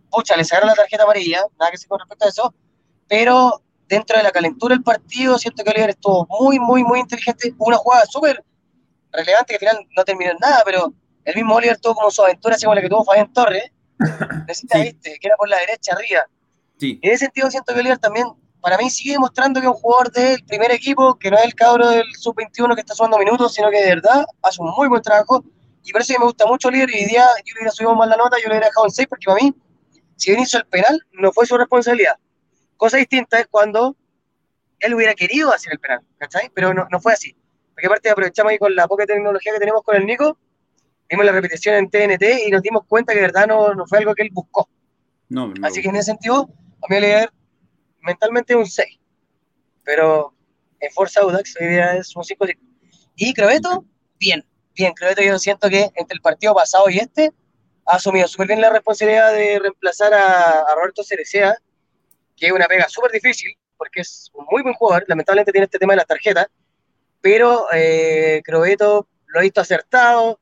Pucha, 0.09 0.37
le 0.37 0.45
sacaron 0.45 0.69
la 0.69 0.77
tarjeta 0.77 1.03
amarilla, 1.03 1.41
nada 1.59 1.73
que 1.73 1.79
decir 1.79 1.89
con 1.89 1.99
respecto 1.99 2.27
a 2.27 2.29
eso, 2.29 2.55
pero 3.09 3.61
dentro 3.89 4.17
de 4.17 4.23
la 4.23 4.31
calentura 4.31 4.73
del 4.73 4.85
partido, 4.85 5.37
siento 5.37 5.65
que 5.65 5.71
Oliver 5.71 5.91
estuvo 5.91 6.29
muy, 6.41 6.61
muy, 6.61 6.85
muy 6.85 7.01
inteligente. 7.01 7.53
Una 7.59 7.77
jugada 7.77 8.07
súper 8.07 8.45
relevante 9.11 9.47
que 9.49 9.55
al 9.55 9.73
final 9.73 9.89
no 9.97 10.05
terminó 10.05 10.31
en 10.31 10.39
nada, 10.39 10.63
pero 10.65 10.95
el 11.25 11.35
mismo 11.35 11.57
Oliver 11.57 11.77
tuvo 11.81 11.97
como 11.97 12.13
su 12.13 12.23
aventura, 12.23 12.55
así 12.55 12.67
como 12.67 12.77
la 12.77 12.83
que 12.83 12.89
tuvo 12.89 13.05
Fabián 13.05 13.33
Torres, 13.33 13.65
necesita, 14.47 14.79
viste, 14.79 15.19
que 15.21 15.27
era 15.27 15.37
por 15.37 15.49
la 15.49 15.59
derecha 15.59 15.93
arriba. 15.93 16.21
Sí. 16.79 17.01
En 17.03 17.11
ese 17.11 17.25
sentido 17.25 17.51
siento 17.51 17.75
que 17.75 17.81
Oliver 17.81 17.99
también, 17.99 18.29
para 18.67 18.79
mí, 18.79 18.91
sigue 18.91 19.13
demostrando 19.13 19.61
que 19.61 19.67
es 19.69 19.73
un 19.73 19.79
jugador 19.79 20.11
del 20.11 20.43
primer 20.43 20.73
equipo, 20.73 21.17
que 21.17 21.31
no 21.31 21.39
es 21.39 21.45
el 21.45 21.55
cabro 21.55 21.89
del 21.89 22.05
sub-21 22.19 22.75
que 22.75 22.81
está 22.81 22.97
sumando 22.97 23.17
minutos, 23.17 23.55
sino 23.55 23.71
que 23.71 23.81
de 23.81 23.91
verdad 23.91 24.27
hace 24.43 24.61
un 24.61 24.73
muy 24.77 24.89
buen 24.89 25.01
trabajo. 25.01 25.45
Y 25.85 25.93
por 25.93 26.01
eso 26.01 26.15
me 26.19 26.25
gusta 26.25 26.47
mucho 26.47 26.67
Oliver 26.67 26.91
y 26.91 26.95
hoy 26.95 27.05
día 27.05 27.25
yo 27.45 27.55
le 27.55 27.61
hubiera 27.61 27.71
subido 27.71 27.95
más 27.95 28.09
la 28.09 28.17
nota, 28.17 28.39
yo 28.39 28.49
le 28.49 28.55
hubiera 28.55 28.67
dejado 28.67 28.87
en 28.87 28.91
6, 28.91 29.07
porque 29.09 29.27
para 29.27 29.41
mí, 29.41 29.55
si 30.17 30.33
bien 30.33 30.43
hizo 30.43 30.59
el 30.59 30.67
penal, 30.67 31.01
no 31.13 31.31
fue 31.31 31.47
su 31.47 31.57
responsabilidad. 31.57 32.15
Cosa 32.77 32.97
distinta 32.97 33.39
es 33.39 33.47
cuando 33.49 33.95
él 34.81 34.95
hubiera 34.95 35.15
querido 35.15 35.53
hacer 35.53 35.75
el 35.75 35.79
penal, 35.79 36.01
¿cachai? 36.19 36.51
Pero 36.53 36.75
no, 36.75 36.89
no 36.91 36.99
fue 36.99 37.13
así. 37.13 37.37
Porque 37.73 37.87
aparte 37.87 38.11
aprovechamos 38.11 38.51
ahí 38.51 38.59
con 38.59 38.75
la 38.75 38.89
poca 38.89 39.07
tecnología 39.07 39.53
que 39.53 39.61
tenemos 39.61 39.85
con 39.85 39.95
el 39.95 40.05
Nico, 40.05 40.39
vimos 41.09 41.25
la 41.25 41.31
repetición 41.31 41.77
en 41.77 41.89
TNT 41.89 42.49
y 42.49 42.51
nos 42.51 42.63
dimos 42.63 42.83
cuenta 42.89 43.13
que 43.13 43.21
de 43.21 43.27
verdad 43.27 43.47
no, 43.47 43.75
no 43.75 43.87
fue 43.87 43.99
algo 43.99 44.13
que 44.13 44.23
él 44.23 44.31
buscó. 44.33 44.69
No, 45.29 45.55
Así 45.63 45.83
que 45.83 45.89
en 45.89 45.95
ese 45.95 46.07
sentido, 46.07 46.51
a 46.83 46.93
mí 46.93 46.99
le 46.99 47.29
mentalmente 48.07 48.55
un 48.55 48.67
6. 48.67 48.99
Pero 49.85 50.35
en 50.81 50.91
Forza 50.93 51.21
Audax 51.21 51.57
hoy 51.61 51.69
día 51.69 51.97
es 51.97 52.15
un 52.17 52.25
5 52.25 52.47
Y 53.17 53.35
Crobeto, 53.35 53.85
bien, 54.19 54.45
bien. 54.75 54.93
Crobeto 54.95 55.23
yo 55.23 55.39
siento 55.39 55.69
que 55.69 55.91
entre 55.95 56.15
el 56.15 56.21
partido 56.21 56.55
pasado 56.55 56.89
y 56.89 56.99
este 56.99 57.33
ha 57.85 57.97
asumido 57.97 58.27
súper 58.27 58.49
bien 58.49 58.61
la 58.61 58.71
responsabilidad 58.71 59.33
de 59.33 59.59
reemplazar 59.59 60.13
a, 60.15 60.63
a 60.63 60.75
Roberto 60.75 61.05
Cerecea, 61.05 61.57
que 62.37 62.47
es 62.47 62.53
una 62.53 62.67
pega 62.67 62.89
súper 62.89 63.13
difícil, 63.13 63.53
porque 63.77 64.01
es 64.01 64.31
un 64.35 64.47
muy 64.51 64.63
buen 64.63 64.75
jugador. 64.75 65.05
Lamentablemente 65.07 65.53
tiene 65.53 65.67
este 65.67 65.79
tema 65.79 65.93
de 65.93 65.99
las 65.99 66.07
tarjetas 66.07 66.49
pero 67.27 67.67
eh, 67.73 68.41
Crobeto 68.45 69.09
lo 69.27 69.41
he 69.41 69.43
visto 69.43 69.61
acertado, 69.61 70.39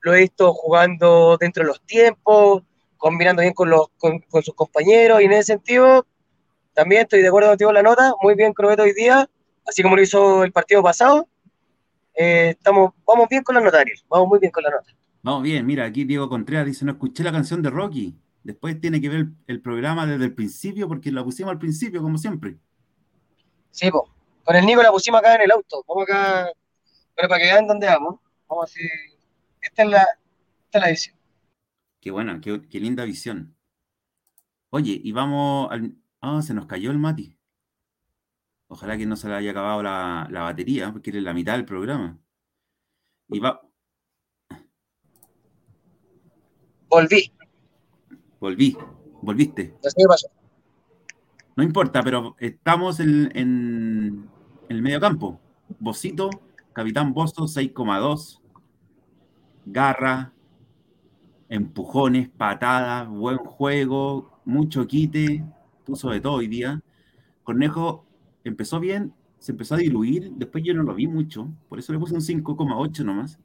lo 0.00 0.14
he 0.14 0.20
visto 0.20 0.54
jugando 0.54 1.36
dentro 1.36 1.64
de 1.64 1.66
los 1.66 1.84
tiempos, 1.84 2.62
combinando 2.96 3.42
bien 3.42 3.54
con, 3.54 3.70
los, 3.70 3.88
con, 3.98 4.22
sus 4.44 4.54
compañeros, 4.54 5.20
y 5.20 5.24
en 5.24 5.32
ese 5.32 5.54
sentido 5.54 6.06
también 6.78 7.02
estoy 7.02 7.22
de 7.22 7.26
acuerdo 7.26 7.48
contigo 7.48 7.70
en 7.70 7.74
la 7.74 7.82
nota, 7.82 8.14
muy 8.22 8.36
bien 8.36 8.52
Crobeto 8.52 8.84
hoy 8.84 8.92
día, 8.92 9.28
así 9.66 9.82
como 9.82 9.96
lo 9.96 10.02
hizo 10.02 10.44
el 10.44 10.52
partido 10.52 10.80
pasado. 10.80 11.28
Eh, 12.14 12.50
estamos, 12.50 12.92
vamos 13.04 13.28
bien 13.28 13.42
con 13.42 13.56
la 13.56 13.60
nota, 13.60 13.80
Ariel, 13.80 13.98
vamos 14.08 14.28
muy 14.28 14.38
bien 14.38 14.52
con 14.52 14.62
la 14.62 14.70
nota. 14.70 14.92
Vamos 15.20 15.42
bien, 15.42 15.66
mira, 15.66 15.86
aquí 15.86 16.04
Diego 16.04 16.28
Contreras 16.28 16.66
dice, 16.66 16.84
no 16.84 16.92
escuché 16.92 17.24
la 17.24 17.32
canción 17.32 17.62
de 17.62 17.70
Rocky, 17.70 18.16
después 18.44 18.80
tiene 18.80 19.00
que 19.00 19.08
ver 19.08 19.26
el, 19.48 19.60
programa 19.60 20.06
desde 20.06 20.26
el 20.26 20.34
principio 20.36 20.86
porque 20.86 21.10
la 21.10 21.24
pusimos 21.24 21.50
al 21.50 21.58
principio, 21.58 22.00
como 22.00 22.16
siempre. 22.16 22.58
Sí, 23.72 23.90
po. 23.90 24.08
Con 24.44 24.54
el 24.54 24.64
Nico 24.64 24.80
la 24.80 24.92
pusimos 24.92 25.18
acá 25.18 25.34
en 25.34 25.40
el 25.40 25.50
auto. 25.50 25.84
Vamos 25.88 26.04
acá. 26.04 26.48
Pero 27.16 27.28
para 27.28 27.40
que 27.40 27.46
vean 27.46 27.66
dónde 27.66 27.88
vamos. 27.88 28.20
Vamos 28.48 28.70
así. 28.70 28.80
Esta 29.60 29.82
es 29.82 29.88
la, 29.88 30.06
esta 30.66 30.78
es 30.78 30.80
la 30.80 30.90
visión. 30.90 31.16
Qué 32.00 32.12
buena, 32.12 32.40
qué, 32.40 32.62
qué 32.70 32.78
linda 32.78 33.04
visión. 33.04 33.56
Oye, 34.70 35.00
y 35.02 35.10
vamos 35.10 35.72
al. 35.72 35.92
Ah, 36.20 36.42
se 36.42 36.54
nos 36.54 36.66
cayó 36.66 36.90
el 36.90 36.98
Mati. 36.98 37.36
Ojalá 38.68 38.98
que 38.98 39.06
no 39.06 39.16
se 39.16 39.28
le 39.28 39.34
haya 39.34 39.50
acabado 39.50 39.82
la, 39.82 40.28
la 40.30 40.42
batería, 40.42 40.92
porque 40.92 41.10
es 41.10 41.16
la 41.22 41.32
mitad 41.32 41.54
del 41.54 41.64
programa. 41.64 42.18
Y 43.28 43.38
va. 43.38 43.60
Volví. 46.88 47.32
Volví. 48.40 48.76
Volviste. 49.22 49.74
No 49.82 49.90
sé 49.90 49.96
qué 49.96 50.04
pasó. 50.06 50.28
No 51.56 51.62
importa, 51.62 52.02
pero 52.02 52.36
estamos 52.38 53.00
en, 53.00 53.36
en, 53.36 54.28
en 54.68 54.76
el 54.76 54.82
medio 54.82 55.00
campo. 55.00 55.40
Bocito, 55.78 56.30
Capitán 56.72 57.12
Bozo, 57.12 57.44
6,2. 57.44 58.40
Garra, 59.66 60.32
empujones, 61.48 62.28
patadas, 62.28 63.08
buen 63.08 63.38
juego, 63.38 64.40
mucho 64.44 64.86
quite, 64.86 65.44
puso 65.88 66.10
de 66.10 66.20
todo 66.20 66.34
hoy 66.34 66.48
día. 66.48 66.82
Cornejo 67.42 68.04
empezó 68.44 68.78
bien, 68.78 69.14
se 69.38 69.52
empezó 69.52 69.74
a 69.74 69.78
diluir, 69.78 70.30
después 70.32 70.62
yo 70.62 70.74
no 70.74 70.82
lo 70.82 70.94
vi 70.94 71.06
mucho, 71.06 71.48
por 71.68 71.78
eso 71.78 71.92
le 71.92 71.98
puse 71.98 72.14
un 72.14 72.20
5,8 72.20 73.04
nomás, 73.04 73.38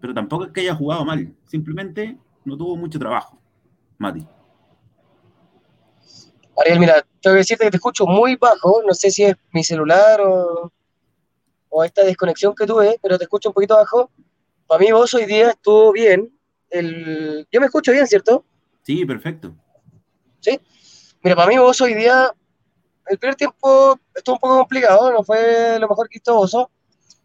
pero 0.00 0.14
tampoco 0.14 0.46
es 0.46 0.52
que 0.52 0.62
haya 0.62 0.74
jugado 0.74 1.04
mal, 1.04 1.34
simplemente 1.44 2.16
no 2.44 2.56
tuvo 2.56 2.76
mucho 2.76 2.98
trabajo, 2.98 3.38
Mati. 3.98 4.26
Ariel, 6.56 6.78
mira, 6.78 7.04
tengo 7.20 7.34
que 7.34 7.38
decirte 7.38 7.64
que 7.64 7.70
te 7.70 7.76
escucho 7.76 8.06
muy 8.06 8.36
bajo, 8.36 8.82
no 8.86 8.94
sé 8.94 9.10
si 9.10 9.24
es 9.24 9.36
mi 9.52 9.62
celular 9.62 10.20
o, 10.22 10.72
o 11.68 11.84
esta 11.84 12.04
desconexión 12.04 12.54
que 12.54 12.66
tuve, 12.66 12.98
pero 13.02 13.18
te 13.18 13.24
escucho 13.24 13.50
un 13.50 13.54
poquito 13.54 13.74
bajo. 13.74 14.10
Para 14.66 14.78
mí 14.78 14.92
vos 14.92 15.12
hoy 15.14 15.26
día 15.26 15.50
estuvo 15.50 15.92
bien. 15.92 16.32
El... 16.70 17.46
Yo 17.50 17.60
me 17.60 17.66
escucho 17.66 17.90
bien, 17.90 18.06
¿cierto? 18.06 18.44
Sí, 18.82 19.04
perfecto. 19.04 19.54
¿Sí? 20.40 20.60
Mira, 21.24 21.36
para 21.36 21.48
mí 21.48 21.56
vos 21.56 21.80
hoy 21.80 21.94
día, 21.94 22.30
el 23.06 23.18
primer 23.18 23.34
tiempo 23.34 23.98
estuvo 24.14 24.34
un 24.34 24.40
poco 24.40 24.58
complicado, 24.58 25.10
no 25.10 25.24
fue 25.24 25.78
lo 25.80 25.88
mejor 25.88 26.06
que 26.06 26.18
hizo 26.18 26.38
Oso, 26.38 26.70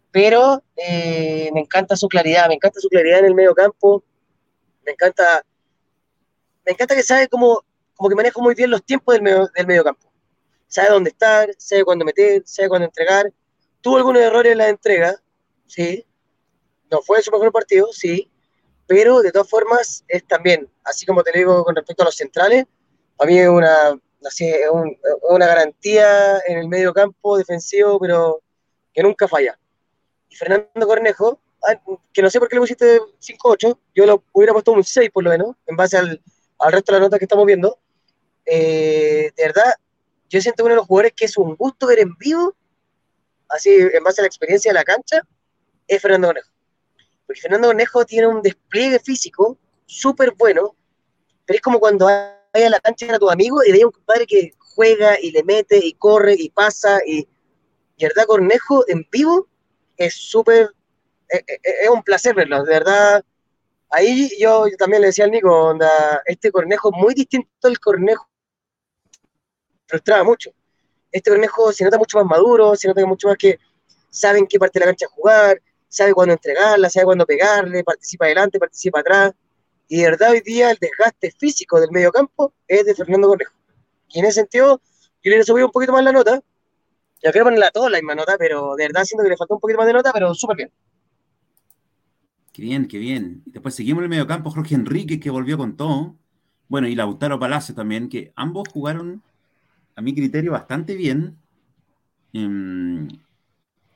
pero 0.10 0.64
eh, 0.78 1.50
me 1.54 1.60
encanta 1.60 1.98
su 1.98 2.08
claridad, 2.08 2.48
me 2.48 2.54
encanta 2.54 2.80
su 2.80 2.88
claridad 2.88 3.20
en 3.20 3.26
el 3.26 3.36
medio 3.36 3.54
campo, 3.54 4.02
me 4.86 4.94
encanta, 4.94 5.44
me 6.66 6.72
encanta 6.72 6.96
que 6.96 7.04
sabe 7.04 7.28
cómo, 7.28 7.66
como 7.94 8.10
que 8.10 8.16
maneja 8.16 8.42
muy 8.42 8.56
bien 8.56 8.72
los 8.72 8.86
tiempos 8.86 9.16
del 9.16 9.22
medio, 9.22 9.50
del 9.54 9.68
medio 9.68 9.84
campo. 9.84 10.10
Sabe 10.70 10.92
dónde 10.92 11.10
estar, 11.10 11.50
sabe 11.58 11.84
cuándo 11.84 12.06
meter, 12.06 12.44
sabe 12.46 12.70
cuándo 12.70 12.86
entregar. 12.86 13.34
Tuvo 13.82 13.98
algunos 13.98 14.22
errores 14.22 14.54
en 14.54 14.60
la 14.60 14.70
entrega, 14.70 15.14
sí. 15.68 16.06
No 16.90 17.02
fue 17.02 17.22
su 17.22 17.32
mejor 17.32 17.52
partido, 17.52 17.90
sí. 17.92 18.32
Pero 18.88 19.20
de 19.22 19.34
todas 19.34 19.50
formas 19.50 20.06
es 20.08 20.26
también, 20.26 20.70
así 20.86 21.06
como 21.06 21.22
te 21.22 21.34
lo 21.34 21.38
digo 21.38 21.66
con 21.66 21.76
respecto 21.76 22.04
a 22.04 22.06
los 22.06 22.16
centrales, 22.16 22.66
para 23.20 23.32
mí 23.32 23.38
es 23.38 23.50
una, 23.50 24.00
un, 24.72 24.98
una 25.30 25.46
garantía 25.46 26.40
en 26.48 26.60
el 26.60 26.70
medio 26.70 26.94
campo 26.94 27.38
defensivo, 27.38 28.00
pero 28.00 28.42
que 28.94 29.04
nunca 29.04 29.28
falla. 29.28 29.60
Y 30.30 30.38
Fernando 30.38 30.88
Cornejo, 30.88 31.42
ah, 31.68 31.76
que 32.14 32.22
no 32.22 32.30
sé 32.30 32.40
por 32.40 32.48
qué 32.48 32.56
le 32.56 32.62
pusiste 32.62 32.98
5-8, 33.20 33.78
yo 33.94 34.06
lo 34.06 34.24
hubiera 34.32 34.54
puesto 34.54 34.72
un 34.72 34.86
6 34.86 35.10
por 35.12 35.26
lo 35.26 35.32
menos, 35.32 35.58
en 35.68 35.76
base 35.76 35.98
al, 35.98 36.22
al 36.60 36.72
resto 36.72 36.94
de 36.94 37.00
las 37.00 37.08
notas 37.08 37.20
que 37.20 37.26
estamos 37.26 37.46
viendo. 37.46 37.78
Eh, 38.46 39.34
de 39.36 39.44
verdad, 39.44 39.74
yo 40.30 40.40
siento 40.40 40.64
uno 40.64 40.76
de 40.76 40.78
los 40.78 40.88
jugadores 40.88 41.12
que 41.14 41.26
es 41.26 41.36
un 41.36 41.58
gusto 41.58 41.88
ver 41.88 42.00
en 42.00 42.16
vivo, 42.16 42.56
así 43.50 43.70
en 43.70 44.02
base 44.02 44.22
a 44.22 44.24
la 44.24 44.28
experiencia 44.28 44.70
de 44.72 44.76
la 44.76 44.86
cancha, 44.86 45.24
es 45.86 46.02
Fernando 46.02 46.30
Cornejo. 46.30 46.52
Porque 47.28 47.42
Fernando 47.42 47.68
Cornejo 47.68 48.06
tiene 48.06 48.28
un 48.28 48.42
despliegue 48.42 49.00
físico 49.00 49.58
súper 49.86 50.32
bueno, 50.38 50.74
pero 51.46 51.58
es 51.58 51.62
como 51.62 51.82
cuando 51.82 52.08
a 52.66 52.70
la 52.70 52.80
cancha 52.80 53.14
a 53.14 53.20
tu 53.20 53.30
amigo 53.30 53.64
y 53.66 53.72
veía 53.72 53.86
un 53.86 53.92
compadre 53.92 54.26
que 54.26 54.54
juega 54.58 55.20
y 55.22 55.32
le 55.32 55.44
mete 55.44 55.78
y 55.78 55.94
corre 55.94 56.36
y 56.38 56.50
pasa 56.50 57.00
y, 57.06 57.28
y 57.98 58.04
verdad 58.06 58.26
Cornejo 58.26 58.86
en 58.88 59.08
vivo 59.12 59.48
es 59.98 60.16
súper, 60.16 60.70
es, 61.28 61.44
es, 61.64 61.90
un 61.90 62.02
placer 62.04 62.34
verlo, 62.34 62.64
de 62.64 62.72
verdad. 62.72 63.26
Ahí 63.90 64.30
yo, 64.40 64.66
también 64.78 65.02
le 65.02 65.08
decía 65.08 65.26
al 65.26 65.32
Nico, 65.32 65.52
onda, 65.52 66.22
este 66.26 66.52
Cornejo 66.52 66.92
muy 66.92 67.14
distinto 67.14 67.50
al 67.64 67.80
Cornejo 67.80 68.30
frustraba 69.88 70.24
mucho. 70.24 70.52
Este 71.12 71.32
Cornejo 71.32 71.74
se 71.74 71.84
nota 71.84 71.98
mucho 71.98 72.18
más 72.20 72.28
maduro, 72.28 72.76
se 72.76 72.88
nota 72.88 73.06
mucho 73.06 73.28
más 73.28 73.38
que 73.38 73.60
sabe 74.10 74.40
en 74.40 74.48
qué 74.48 74.60
parte 74.60 74.80
de 74.80 74.86
la 74.86 74.92
cancha 74.92 75.08
jugar, 75.08 75.62
sabe 75.88 76.14
cuándo 76.14 76.34
entregarla, 76.34 76.90
sabe 76.90 77.06
cuándo 77.06 77.26
pegarle, 77.26 77.84
participa 77.84 78.26
adelante, 78.26 78.60
participa 78.60 79.00
atrás. 79.00 79.34
Y 79.90 79.98
de 79.98 80.04
verdad 80.04 80.32
hoy 80.32 80.42
día 80.42 80.70
el 80.70 80.78
desgaste 80.80 81.32
físico 81.32 81.82
del 81.82 81.90
medio 81.92 82.12
campo 82.12 82.54
es 82.68 82.86
de 82.86 82.94
Fernando 82.94 83.28
Cornejo. 83.28 83.54
Y 84.10 84.20
en 84.20 84.26
ese 84.26 84.42
sentido, 84.42 84.80
yo 85.24 85.32
le 85.32 85.44
subido 85.44 85.66
un 85.66 85.72
poquito 85.72 85.92
más 85.92 86.04
la 86.04 86.12
nota. 86.12 86.42
Yo 87.24 87.32
quiero 87.32 87.46
ponerle 87.46 87.66
a 87.66 87.72
todos 87.72 87.90
la 87.90 87.98
misma 87.98 88.14
nota, 88.14 88.38
pero 88.38 88.76
de 88.76 88.86
verdad 88.86 89.04
siento 89.04 89.24
que 89.24 89.32
le 89.32 89.38
faltó 89.38 89.56
un 89.56 89.60
poquito 89.60 89.80
más 89.80 89.88
de 89.88 89.94
nota, 89.94 90.14
pero 90.14 90.34
súper 90.36 90.58
bien. 90.58 90.72
Qué 92.54 92.62
bien, 92.62 92.88
qué 92.88 93.00
bien. 93.00 93.42
Después 93.48 93.74
seguimos 93.74 94.02
en 94.02 94.04
el 94.04 94.10
medio 94.10 94.28
campo, 94.28 94.52
Jorge 94.52 94.76
Enrique, 94.76 95.20
que 95.20 95.32
volvió 95.32 95.58
con 95.58 95.76
todo. 95.76 96.16
Bueno, 96.68 96.88
y 96.88 96.94
Lautaro 96.94 97.40
Palacio 97.40 97.74
también, 97.74 98.10
que 98.10 98.32
ambos 98.36 98.70
jugaron 98.72 99.24
a 99.96 100.02
mi 100.02 100.14
criterio, 100.14 100.52
bastante 100.52 100.96
bien. 100.96 101.36
Eh, 102.34 103.08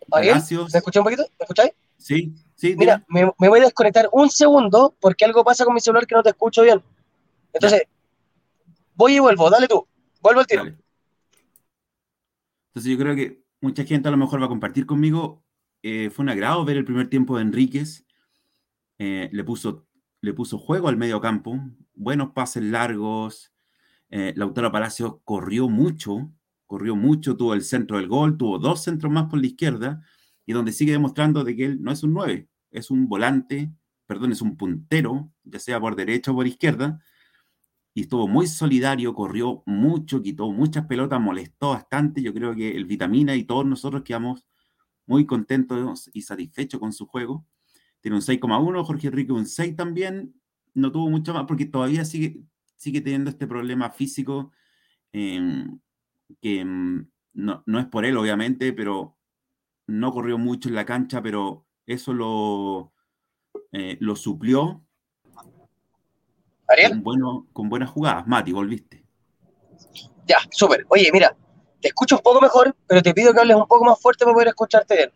Palacios. 0.09 0.73
¿Me 0.73 0.79
escuché 0.79 0.99
un 0.99 1.05
poquito? 1.05 1.23
¿Me 1.39 1.43
escucháis? 1.43 1.71
Sí, 2.03 2.33
sí. 2.55 2.75
Mira, 2.77 3.03
me, 3.07 3.31
me, 3.39 3.47
voy 3.47 3.61
a 3.61 3.63
desconectar 3.63 4.09
un 4.11 4.29
segundo 4.29 4.93
porque 4.99 5.23
algo 5.23 5.41
pasa 5.43 5.63
con 5.63 5.73
mi 5.73 5.79
celular 5.79 6.05
que 6.05 6.15
no 6.15 6.21
te 6.21 6.31
escucho 6.31 6.61
bien. 6.61 6.83
Entonces, 7.53 7.83
ya. 7.83 7.89
voy 8.95 9.15
y 9.15 9.19
vuelvo, 9.19 9.49
dale 9.49 9.69
tú, 9.69 9.87
vuelvo 10.21 10.41
al 10.41 10.47
tiro. 10.47 10.65
Dale. 10.65 10.77
Entonces 12.67 12.91
yo 12.91 12.97
creo 12.97 13.15
que 13.15 13.41
mucha 13.61 13.85
gente 13.85 14.09
a 14.09 14.11
lo 14.11 14.17
mejor 14.17 14.41
va 14.41 14.47
a 14.47 14.49
compartir 14.49 14.85
conmigo. 14.85 15.45
Eh, 15.81 16.09
fue 16.09 16.23
un 16.23 16.29
agrado 16.29 16.65
ver 16.65 16.75
el 16.75 16.83
primer 16.83 17.09
tiempo 17.09 17.37
de 17.37 17.43
Enríquez. 17.43 18.05
Eh, 18.97 19.29
le, 19.31 19.43
puso, 19.45 19.87
le 20.19 20.33
puso 20.33 20.57
juego 20.57 20.89
al 20.89 20.97
medio 20.97 21.21
campo, 21.21 21.57
buenos 21.93 22.31
pases 22.31 22.63
largos, 22.63 23.53
eh, 24.09 24.33
Lautaro 24.35 24.71
Palacios 24.71 25.15
corrió 25.23 25.69
mucho, 25.69 26.31
corrió 26.67 26.95
mucho, 26.95 27.37
tuvo 27.37 27.53
el 27.53 27.63
centro 27.63 27.97
del 27.97 28.07
gol, 28.07 28.37
tuvo 28.37 28.59
dos 28.59 28.83
centros 28.83 29.11
más 29.11 29.29
por 29.29 29.39
la 29.39 29.47
izquierda, 29.47 30.03
y 30.45 30.53
donde 30.53 30.71
sigue 30.71 30.91
demostrando 30.91 31.43
de 31.43 31.55
que 31.55 31.65
él 31.65 31.81
no 31.81 31.91
es 31.91 32.03
un 32.03 32.13
9, 32.13 32.47
es 32.71 32.91
un 32.91 33.07
volante, 33.07 33.71
perdón, 34.05 34.31
es 34.31 34.41
un 34.41 34.57
puntero, 34.57 35.31
ya 35.43 35.59
sea 35.59 35.79
por 35.79 35.95
derecha 35.95 36.31
o 36.31 36.35
por 36.35 36.47
izquierda, 36.47 37.01
y 37.93 38.01
estuvo 38.01 38.27
muy 38.27 38.47
solidario, 38.47 39.13
corrió 39.13 39.63
mucho, 39.65 40.21
quitó 40.21 40.51
muchas 40.51 40.87
pelotas, 40.87 41.21
molestó 41.21 41.69
bastante, 41.69 42.21
yo 42.21 42.33
creo 42.33 42.55
que 42.55 42.75
el 42.75 42.85
Vitamina 42.85 43.35
y 43.35 43.43
todos 43.43 43.65
nosotros 43.65 44.03
quedamos 44.03 44.45
muy 45.05 45.25
contentos 45.25 46.09
y 46.13 46.21
satisfechos 46.23 46.79
con 46.79 46.93
su 46.93 47.05
juego. 47.05 47.45
Tiene 48.01 48.17
un 48.17 48.23
6,1, 48.23 48.83
Jorge 48.83 49.07
Enrique 49.07 49.31
un 49.31 49.45
6 49.45 49.75
también, 49.75 50.33
no 50.73 50.91
tuvo 50.91 51.09
mucho 51.09 51.33
más 51.33 51.45
porque 51.45 51.65
todavía 51.65 52.03
sigue, 52.03 52.41
sigue 52.75 53.01
teniendo 53.01 53.29
este 53.29 53.47
problema 53.47 53.91
físico 53.91 54.51
eh, 55.11 55.67
que 56.41 56.65
no, 56.65 57.63
no, 57.65 57.79
es 57.79 57.85
por 57.85 58.05
él, 58.05 58.17
obviamente, 58.17 58.73
pero 58.73 59.17
no 59.87 60.11
corrió 60.11 60.37
mucho 60.37 60.69
en 60.69 60.75
la 60.75 60.85
cancha, 60.85 61.21
pero 61.21 61.65
eso 61.85 62.13
lo, 62.13 62.93
eh, 63.71 63.97
lo 63.99 64.15
suplió 64.15 64.83
¿Ariel? 66.67 66.91
Con, 66.91 67.03
bueno, 67.03 67.47
con 67.53 67.69
buenas 67.69 67.89
jugadas. 67.89 68.25
Mati, 68.25 68.51
volviste. 68.51 69.05
Ya, 70.25 70.37
súper. 70.49 70.85
Oye, 70.89 71.09
mira, 71.11 71.35
te 71.81 71.89
escucho 71.89 72.15
un 72.15 72.21
poco 72.21 72.39
mejor, 72.41 72.75
pero 72.87 73.01
te 73.01 73.13
pido 73.13 73.33
que 73.33 73.39
hables 73.39 73.57
un 73.57 73.67
poco 73.67 73.83
más 73.85 74.01
fuerte 74.01 74.23
para 74.23 74.33
poder 74.33 74.47
escucharte 74.49 74.95
bien. 74.95 75.11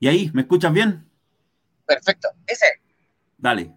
¿Y 0.00 0.08
ahí? 0.08 0.30
¿Me 0.32 0.42
escuchas 0.42 0.72
bien? 0.72 1.08
Perfecto. 1.86 2.28
Ese. 2.46 2.66
Dale. 3.36 3.74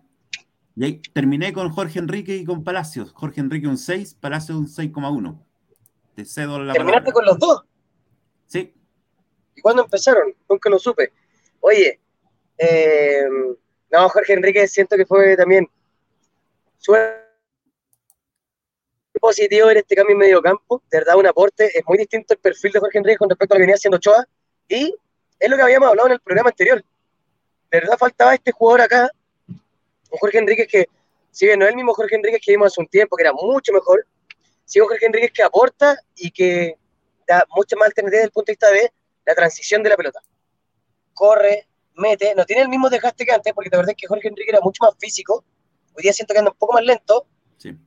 Y 0.75 0.83
ahí 0.85 1.01
terminé 1.13 1.51
con 1.51 1.69
Jorge 1.69 1.99
Enrique 1.99 2.37
y 2.37 2.45
con 2.45 2.63
Palacios. 2.63 3.11
Jorge 3.11 3.41
Enrique 3.41 3.67
un 3.67 3.77
6, 3.77 4.15
Palacios 4.15 4.57
un 4.57 4.67
6,1. 4.67 5.43
Te 6.15 6.25
cedo 6.25 6.63
la 6.63 6.73
¿Terminaste 6.73 7.11
palabra. 7.11 7.13
con 7.13 7.25
los 7.25 7.39
dos? 7.39 7.65
Sí. 8.45 8.73
¿Y 9.59 9.61
cuándo 9.61 9.83
empezaron? 9.83 10.33
Nunca 10.49 10.69
lo 10.69 10.79
supe. 10.79 11.11
Oye, 11.59 11.99
eh, 12.57 13.25
no, 13.91 14.07
Jorge 14.07 14.31
Enrique 14.31 14.65
siento 14.69 14.95
que 14.95 15.05
fue 15.05 15.35
también 15.35 15.69
suerte 16.77 17.25
positivo 19.19 19.69
en 19.69 19.75
este 19.75 19.95
cambio 19.95 20.13
en 20.13 20.19
medio 20.19 20.41
campo, 20.41 20.81
de 20.89 20.99
verdad 20.99 21.17
un 21.17 21.27
aporte, 21.27 21.77
es 21.77 21.83
muy 21.85 21.97
distinto 21.97 22.35
el 22.35 22.39
perfil 22.39 22.71
de 22.71 22.79
Jorge 22.79 22.99
Enrique 22.99 23.17
con 23.17 23.29
respecto 23.29 23.53
a 23.53 23.57
lo 23.57 23.59
que 23.59 23.63
venía 23.63 23.75
haciendo 23.75 23.97
Ochoa, 23.97 24.25
y 24.69 24.95
es 25.37 25.49
lo 25.49 25.57
que 25.57 25.63
habíamos 25.63 25.89
hablado 25.89 26.07
en 26.07 26.13
el 26.13 26.21
programa 26.21 26.51
anterior. 26.51 26.81
De 27.69 27.79
verdad 27.81 27.97
faltaba 27.97 28.33
este 28.33 28.53
jugador 28.53 28.79
acá, 28.79 29.11
un 29.47 30.17
Jorge 30.19 30.37
Enríquez 30.37 30.69
que, 30.69 30.87
si 31.31 31.47
bien 31.47 31.59
no 31.59 31.65
es 31.65 31.71
el 31.71 31.75
mismo 31.75 31.93
Jorge 31.93 32.15
Enríquez 32.15 32.39
que 32.45 32.53
vimos 32.53 32.67
hace 32.67 32.79
un 32.79 32.87
tiempo, 32.87 33.17
que 33.17 33.23
era 33.23 33.33
mucho 33.33 33.73
mejor, 33.73 34.05
sí 34.63 34.79
un 34.79 34.87
Jorge 34.87 35.05
Enríquez 35.05 35.33
que 35.33 35.43
aporta 35.43 35.97
y 36.15 36.31
que 36.31 36.77
da 37.27 37.45
mucha 37.53 37.75
más 37.75 37.87
alternativa 37.87 38.19
desde 38.19 38.27
el 38.27 38.31
punto 38.31 38.45
de 38.45 38.53
vista 38.53 38.71
de 38.71 38.93
la 39.25 39.35
transición 39.35 39.83
de 39.83 39.89
la 39.89 39.97
pelota. 39.97 40.21
Corre, 41.13 41.67
mete, 41.95 42.33
no 42.35 42.45
tiene 42.45 42.63
el 42.63 42.69
mismo 42.69 42.89
desgaste 42.89 43.25
que 43.25 43.31
antes, 43.31 43.53
porque 43.53 43.69
la 43.71 43.77
verdad 43.77 43.91
es 43.91 43.97
que 43.97 44.07
Jorge 44.07 44.27
Enrique 44.27 44.49
era 44.49 44.61
mucho 44.61 44.83
más 44.83 44.93
físico. 44.97 45.43
Hoy 45.95 46.03
día 46.03 46.13
siento 46.13 46.33
que 46.33 46.39
anda 46.39 46.51
un 46.51 46.57
poco 46.57 46.73
más 46.73 46.83
lento, 46.83 47.27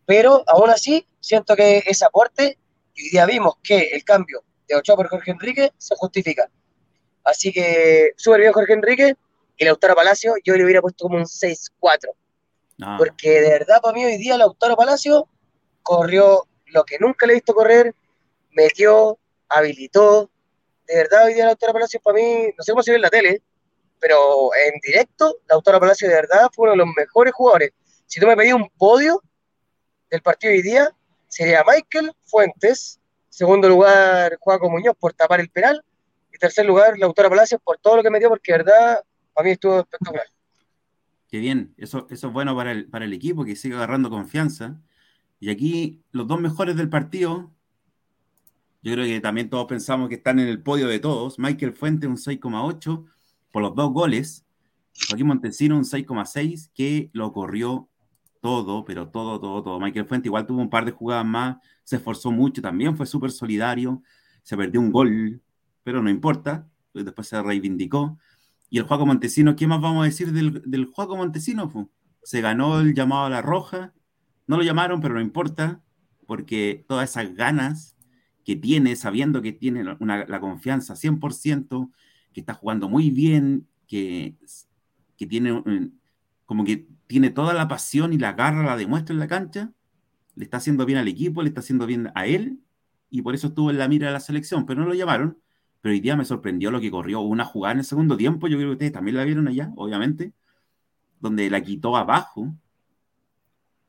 pero 0.05 0.45
aún 0.47 0.71
así 0.71 1.07
siento 1.21 1.57
que 1.57 1.83
ese 1.87 2.05
aporte, 2.05 2.59
y 2.95 3.03
hoy 3.03 3.11
día 3.11 3.27
vimos 3.27 3.55
que 3.63 3.89
el 3.93 4.05
cambio 4.05 4.45
de 4.69 4.77
Ochoa 4.77 4.97
por 4.97 5.09
Jorge 5.09 5.31
Enrique 5.31 5.73
se 5.79 5.95
justifica. 5.97 6.51
Así 7.25 7.53
que 7.53 8.13
súper 8.17 8.41
bien 8.41 8.53
Jorge 8.53 8.73
Enrique 8.75 9.15
y 9.57 9.65
Lautaro 9.65 9.95
Palacio, 9.95 10.35
yo 10.45 10.55
le 10.57 10.65
hubiera 10.65 10.83
puesto 10.83 11.05
como 11.05 11.17
un 11.17 11.25
6-4. 11.25 12.11
Ah. 12.83 12.97
Porque 12.99 13.41
de 13.41 13.49
verdad 13.51 13.81
para 13.81 13.95
mí 13.95 14.05
hoy 14.05 14.17
día 14.17 14.37
Lautaro 14.37 14.77
Palacio 14.77 15.29
corrió 15.83 16.47
lo 16.67 16.85
que 16.85 16.99
nunca 16.99 17.27
le 17.27 17.35
he 17.35 17.37
visto 17.37 17.55
correr, 17.55 17.95
metió, 18.51 19.19
habilitó. 19.49 20.31
De 20.87 20.97
verdad 20.97 21.27
hoy 21.27 21.35
día 21.35 21.47
Lautaro 21.47 21.73
Palacio 21.73 22.01
para 22.01 22.17
mí, 22.17 22.49
no 22.57 22.65
sé 22.65 22.73
cómo 22.73 22.83
se 22.83 22.91
ve 22.91 22.97
en 22.97 23.03
la 23.03 23.11
tele, 23.11 23.43
pero 24.01 24.51
en 24.55 24.81
directo 24.81 25.39
Lautaro 25.49 25.81
Palacio 25.81 26.09
de 26.09 26.15
verdad 26.15 26.51
fue 26.53 26.65
uno 26.65 26.73
de 26.73 26.79
los 26.79 26.95
mejores 26.97 27.33
jugadores. 27.33 27.71
Si 28.07 28.21
tú 28.21 28.27
me 28.27 28.37
pedías 28.37 28.55
un 28.55 28.69
podio 28.77 29.23
del 30.11 30.23
partido 30.23 30.53
hoy 30.53 30.63
día, 30.63 30.91
sería 31.29 31.65
Michael 31.67 32.13
Fuentes, 32.25 33.01
segundo 33.29 33.69
lugar 33.69 34.37
Juaco 34.41 34.69
Muñoz 34.69 34.97
por 34.99 35.15
tapar 35.15 35.41
el 35.41 35.49
penal, 35.49 35.83
y 36.33 36.39
tercer 36.39 36.67
lugar 36.67 36.99
Lautaro 36.99 37.31
Palacios 37.31 37.61
por 37.63 37.79
todo 37.79 37.97
lo 37.97 38.03
que 38.03 38.11
metió, 38.11 38.29
porque 38.29 38.53
de 38.53 38.59
verdad 38.59 39.01
para 39.33 39.45
mí 39.47 39.53
estuvo 39.53 39.81
espectacular. 39.81 40.27
Qué 41.29 41.39
bien, 41.39 41.75
eso, 41.79 42.07
eso 42.11 42.27
es 42.27 42.33
bueno 42.33 42.55
para 42.55 42.73
el, 42.73 42.91
para 42.91 43.07
el 43.07 43.13
equipo 43.15 43.45
que 43.45 43.57
sigue 43.57 43.75
agarrando 43.75 44.11
confianza. 44.11 44.81
Y 45.41 45.51
aquí 45.51 46.03
los 46.11 46.27
dos 46.27 46.41
mejores 46.41 46.77
del 46.77 46.91
partido, 46.91 47.51
yo 48.83 48.93
creo 48.93 49.05
que 49.05 49.21
también 49.21 49.49
todos 49.49 49.67
pensamos 49.67 50.09
que 50.09 50.17
están 50.17 50.41
en 50.41 50.49
el 50.49 50.63
podio 50.63 50.89
de 50.89 50.99
todos. 50.99 51.39
Michael 51.39 51.73
Fuente 51.73 52.07
un 52.07 52.17
6,8 52.17 53.05
por 53.53 53.63
los 53.63 53.75
dos 53.77 53.93
goles. 53.93 54.45
Joaquín 55.09 55.29
Montesino 55.29 55.77
un 55.77 55.85
6,6 55.85 56.71
que 56.75 57.11
lo 57.13 57.33
corrió 57.33 57.89
todo, 58.41 58.85
pero 58.85 59.09
todo, 59.09 59.41
todo, 59.41 59.63
todo. 59.63 59.81
Michael 59.81 60.07
Fuente 60.07 60.29
igual 60.29 60.47
tuvo 60.47 60.61
un 60.61 60.69
par 60.69 60.85
de 60.85 60.91
jugadas 60.91 61.25
más, 61.25 61.59
se 61.85 61.97
esforzó 61.97 62.33
mucho 62.33 62.61
también, 62.61 62.97
fue 62.97 63.07
súper 63.07 63.31
solidario, 63.31 64.03
se 64.43 64.57
perdió 64.57 64.81
un 64.81 64.91
gol, 64.91 65.41
pero 65.85 66.03
no 66.03 66.11
importa, 66.11 66.69
después 66.93 67.29
se 67.29 67.41
reivindicó. 67.41 68.19
Y 68.69 68.79
el 68.79 68.85
Juaco 68.85 69.07
Montesino, 69.07 69.55
¿qué 69.55 69.67
más 69.69 69.81
vamos 69.81 70.03
a 70.03 70.07
decir 70.07 70.33
del, 70.33 70.61
del 70.67 70.91
Montesino? 70.97 71.91
Se 72.25 72.41
ganó 72.41 72.81
el 72.81 72.95
llamado 72.95 73.27
a 73.27 73.31
la 73.31 73.43
roja, 73.43 73.95
no 74.49 74.57
lo 74.57 74.65
llamaron, 74.65 75.01
pero 75.01 75.15
no 75.15 75.21
importa, 75.21 75.81
porque 76.27 76.85
todas 76.89 77.11
esas 77.11 77.35
ganas 77.35 77.92
que 78.45 78.57
tiene, 78.57 78.97
sabiendo 78.97 79.43
que 79.43 79.53
tiene 79.53 79.85
la 79.85 80.41
confianza 80.41 80.95
100%, 80.95 81.91
que 82.33 82.41
está 82.41 82.55
jugando 82.55 82.89
muy 82.89 83.11
bien, 83.11 83.69
que, 83.87 84.37
que 85.17 85.27
tiene 85.27 85.63
como 86.47 86.65
que 86.65 86.87
tiene 87.07 87.31
toda 87.31 87.55
la 87.55 87.69
pasión 87.69 88.13
y 88.13 88.19
la 88.19 88.33
garra, 88.33 88.63
la 88.63 88.77
demuestra 88.77 89.13
en 89.13 89.21
la 89.21 89.29
cancha, 89.29 89.73
le 90.35 90.45
está 90.45 90.59
haciendo 90.59 90.85
bien 90.87 90.99
al 90.99 91.09
equipo, 91.09 91.43
le 91.43 91.49
está 91.49 91.61
haciendo 91.61 91.87
bien 91.87 92.11
a 92.15 92.27
él, 92.27 92.59
y 93.11 93.23
por 93.23 93.35
eso 93.35 93.49
estuvo 93.49 93.71
en 93.71 93.79
la 93.79 93.89
mira 93.89 94.09
de 94.09 94.13
la 94.15 94.21
selección, 94.21 94.67
pero 94.67 94.81
no 94.81 94.87
lo 94.87 94.95
llamaron, 94.95 95.39
pero 95.81 95.93
hoy 95.93 96.01
día 96.01 96.17
me 96.17 96.25
sorprendió 96.25 96.71
lo 96.71 96.81
que 96.81 96.91
corrió 96.91 97.21
una 97.21 97.45
jugada 97.45 97.73
en 97.73 97.79
el 97.81 97.85
segundo 97.85 98.17
tiempo, 98.17 98.49
yo 98.49 98.57
creo 98.57 98.71
que 98.71 98.73
ustedes 98.73 98.93
también 98.93 99.17
la 99.17 99.25
vieron 99.25 99.49
allá, 99.49 99.73
obviamente, 99.77 100.33
donde 101.21 101.51
la 101.51 101.61
quitó 101.61 101.97
abajo 101.97 102.55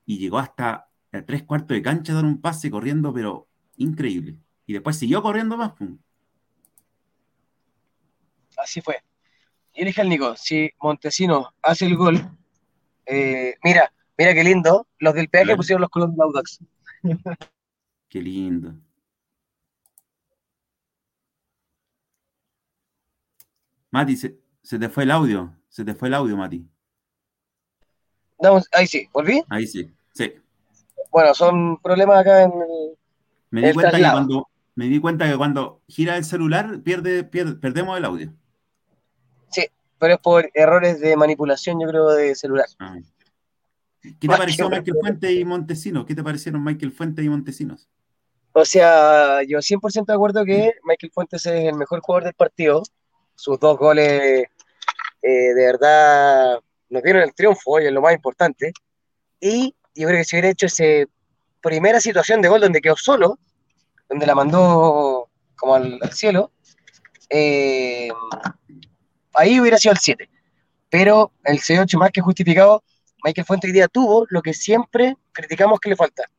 y 0.05 0.17
llegó 0.17 0.39
hasta 0.39 0.89
el 1.11 1.25
tres 1.25 1.43
cuartos 1.43 1.75
de 1.75 1.81
cancha 1.81 2.13
a 2.13 2.15
dar 2.15 2.25
un 2.25 2.41
pase 2.41 2.69
corriendo, 2.69 3.13
pero 3.13 3.47
increíble. 3.77 4.37
Y 4.65 4.73
después 4.73 4.97
siguió 4.97 5.21
corriendo 5.21 5.58
más. 5.58 5.73
Así 8.58 8.82
fue. 8.82 9.04
Y 9.73 9.86
dije 9.86 10.02
al 10.02 10.10
Nico, 10.10 10.36
si 10.36 10.69
Montesino 10.80 11.54
hace 11.62 11.86
el 11.86 11.97
gol, 11.97 12.21
eh, 13.06 13.56
mira, 13.63 13.91
mira 14.17 14.34
qué 14.34 14.43
lindo, 14.43 14.88
los 14.99 15.13
del 15.13 15.30
peaje 15.30 15.56
pusieron 15.56 15.82
los 15.82 15.89
colores 15.89 16.15
de 16.15 16.23
Audax. 16.23 16.60
Qué 18.08 18.21
lindo. 18.21 18.76
Mati, 23.89 24.15
se, 24.15 24.80
te 24.80 24.89
fue 24.89 25.04
el 25.04 25.12
audio. 25.12 25.56
Se 25.69 25.84
te 25.84 25.93
fue 25.93 26.08
el 26.08 26.13
audio, 26.13 26.38
Mati. 26.38 26.67
ahí 28.71 28.88
sí, 28.88 29.08
¿volví? 29.12 29.43
Ahí 29.49 29.67
sí, 29.67 29.91
sí. 30.13 30.34
Bueno, 31.12 31.34
son 31.34 31.78
problemas 31.78 32.19
acá 32.21 32.43
en 32.43 32.52
el. 32.54 32.97
Me 33.52 33.67
di, 33.67 33.73
cuenta 33.73 33.97
que 33.97 34.02
cuando, 34.04 34.47
me 34.75 34.86
di 34.86 34.99
cuenta 34.99 35.29
que 35.29 35.38
cuando 35.38 35.81
gira 35.88 36.17
el 36.17 36.25
celular 36.25 36.81
pierde, 36.81 37.23
perdemos 37.23 37.97
el 37.97 38.05
audio. 38.05 38.33
Sí, 39.49 39.67
pero 39.99 40.15
es 40.15 40.19
por 40.19 40.49
errores 40.53 40.99
de 40.99 41.15
manipulación, 41.15 41.79
yo 41.79 41.88
creo, 41.88 42.09
de 42.09 42.36
celular. 42.36 42.65
Ah. 42.79 42.97
¿Qué 44.01 44.27
te 44.27 44.27
pareció 44.27 44.69
Michael 44.69 44.97
Fuentes 44.99 45.31
y 45.31 45.45
Montesinos? 45.45 46.05
¿Qué 46.05 46.13
te 46.13 46.23
parecieron 46.23 46.63
Michael 46.63 46.91
Fuentes 46.91 47.23
y 47.23 47.29
Montesinos? 47.29 47.88
O 48.51 48.65
sea, 48.65 49.41
yo 49.43 49.59
100% 49.59 50.05
de 50.05 50.13
acuerdo 50.13 50.43
que 50.43 50.73
Michael 50.83 51.12
Fuentes 51.13 51.45
es 51.45 51.65
el 51.65 51.75
mejor 51.75 52.01
jugador 52.01 52.25
del 52.25 52.33
partido 52.33 52.83
sus 53.36 53.59
dos 53.59 53.77
goles 53.77 54.45
eh, 55.21 55.53
de 55.53 55.65
verdad 55.65 56.59
nos 56.89 57.03
dieron 57.03 57.23
el 57.23 57.33
triunfo 57.33 57.79
y 57.79 57.86
es 57.86 57.91
lo 57.91 58.01
más 58.01 58.13
importante. 58.13 58.73
Y 59.39 59.75
yo 59.95 60.07
creo 60.07 60.19
que 60.19 60.25
si 60.25 60.36
hubiera 60.36 60.49
hecho 60.49 60.67
esa 60.67 60.83
primera 61.62 61.99
situación 61.99 62.41
de 62.41 62.49
gol 62.49 62.62
donde 62.62 62.81
quedó 62.81 62.95
solo, 62.95 63.39
donde 64.13 64.28
la 64.28 64.36
mandó 64.36 65.28
como 65.56 65.73
al, 65.73 65.99
cielo, 66.12 66.52
eh, 67.30 68.10
ahí 69.34 69.60
hubiera 69.60 69.80
sido 69.80 69.93
el 69.93 69.97
7. 69.97 70.30
Pero 70.89 71.32
el 71.43 71.60
C8 71.60 71.97
más 71.97 72.12
que 72.12 72.21
justificado, 72.21 72.84
Michael 73.23 73.45
Fuente 73.45 73.67
hoy 73.67 73.73
día 73.73 73.88
tuvo 73.88 74.28
lo 74.30 74.43
que 74.43 74.54
siempre 74.54 75.17
criticamos 75.32 75.80
que 75.80 75.89
le 75.89 75.95
falta, 75.95 76.30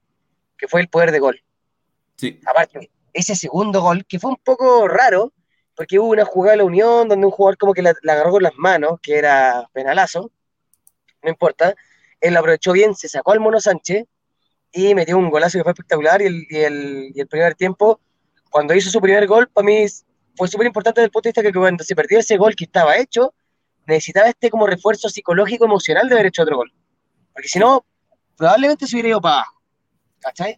que 0.57 0.69
fue 0.69 0.83
el 0.83 0.89
poder 0.89 1.11
de 1.11 1.19
gol. 1.19 1.43
Sí. 2.17 2.39
Aparte, 2.47 2.93
ese 3.13 3.35
segundo 3.35 3.81
gol, 3.81 4.07
que 4.07 4.21
fue 4.21 4.31
un 4.31 4.37
poco 4.37 4.87
raro, 4.87 5.33
porque 5.75 5.99
hubo 5.99 6.11
una 6.11 6.25
jugada 6.25 6.53
de 6.53 6.59
la 6.59 6.65
Unión 6.65 7.09
donde 7.09 7.27
un 7.27 7.33
jugador 7.33 7.59
como 7.59 7.75
que 7.75 7.83
la, 7.83 7.93
agarró 8.05 8.31
con 8.31 8.45
las 8.45 8.55
manos, 8.55 9.01
que 9.03 9.19
era 9.19 9.69
penalazo, 9.73 10.31
no 11.23 11.31
importa, 11.31 11.75
él 12.21 12.35
lo 12.35 12.41
aprovechó 12.41 12.71
bien, 12.71 12.95
se 12.95 13.09
sacó 13.09 13.33
al 13.33 13.41
Mono 13.41 13.59
Sánchez 13.59 14.05
y 14.75 14.95
metió 14.95 15.17
un 15.17 15.31
golazo 15.31 15.59
que 15.59 15.63
fue 15.63 15.73
espectacular 15.73 16.21
y 16.21 16.27
el, 16.27 16.47
y 17.15 17.21
el, 17.21 17.29
primer 17.29 17.55
tiempo, 17.55 18.01
cuando 18.51 18.75
hizo 18.75 18.91
su 18.91 19.01
primer 19.01 19.27
gol, 19.27 19.49
para 19.49 19.65
mí 19.65 19.87
fue 20.37 20.49
súper 20.49 20.67
importante 20.67 21.01
desde 21.01 21.07
el 21.07 21.13
punto 21.13 21.29
de 21.29 21.31
vista 21.31 21.43
que 21.43 21.53
cuando 21.53 21.85
se 21.85 21.95
perdió 21.95 22.19
ese 22.19 22.37
gol 22.37 22.55
que 22.57 22.65
estaba 22.65 22.97
hecho, 22.97 23.33
necesitaba 23.87 24.29
este 24.29 24.51
como 24.51 24.67
refuerzo 24.67 25.09
psicológico, 25.09 25.65
emocional 25.65 26.09
de 26.09 26.15
haber 26.15 26.27
hecho 26.27 26.43
otro 26.43 26.57
gol. 26.57 26.73
Porque 27.33 27.49
si 27.49 27.59
no, 27.59 27.85
probablemente 28.37 28.87
se 28.87 28.97
hubiera 28.97 29.11
ido 29.11 29.21
para 29.21 29.37
abajo. 29.37 29.61
¿Cachai? 30.21 30.57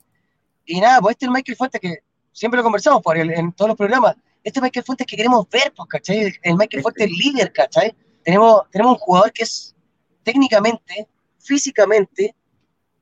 Y 0.65 0.81
nada, 0.81 1.01
pues 1.01 1.13
este 1.13 1.27
es 1.27 1.29
el 1.29 1.33
Michael 1.35 1.57
Fuentes 1.57 1.81
que 1.81 1.99
siempre 2.33 2.57
lo 2.59 2.65
conversamos 2.65 3.03
por 3.03 3.17
en 3.19 3.53
todos 3.53 3.69
los 3.69 3.77
programas 3.77 4.17
este 4.47 4.61
Michael 4.61 4.85
Fuentes 4.85 5.09
que 5.09 5.17
queremos 5.17 5.49
ver, 5.51 5.73
pues, 5.75 5.89
¿cachai? 5.89 6.33
El 6.43 6.57
Michael 6.57 6.81
Fuentes 6.81 7.11
líder, 7.11 7.53
¿cachai? 7.53 7.93
Tenemos, 8.23 8.63
tenemos 8.71 8.93
un 8.93 8.99
jugador 8.99 9.33
que 9.33 9.43
es 9.43 9.75
técnicamente, 10.23 11.09
físicamente, 11.41 12.36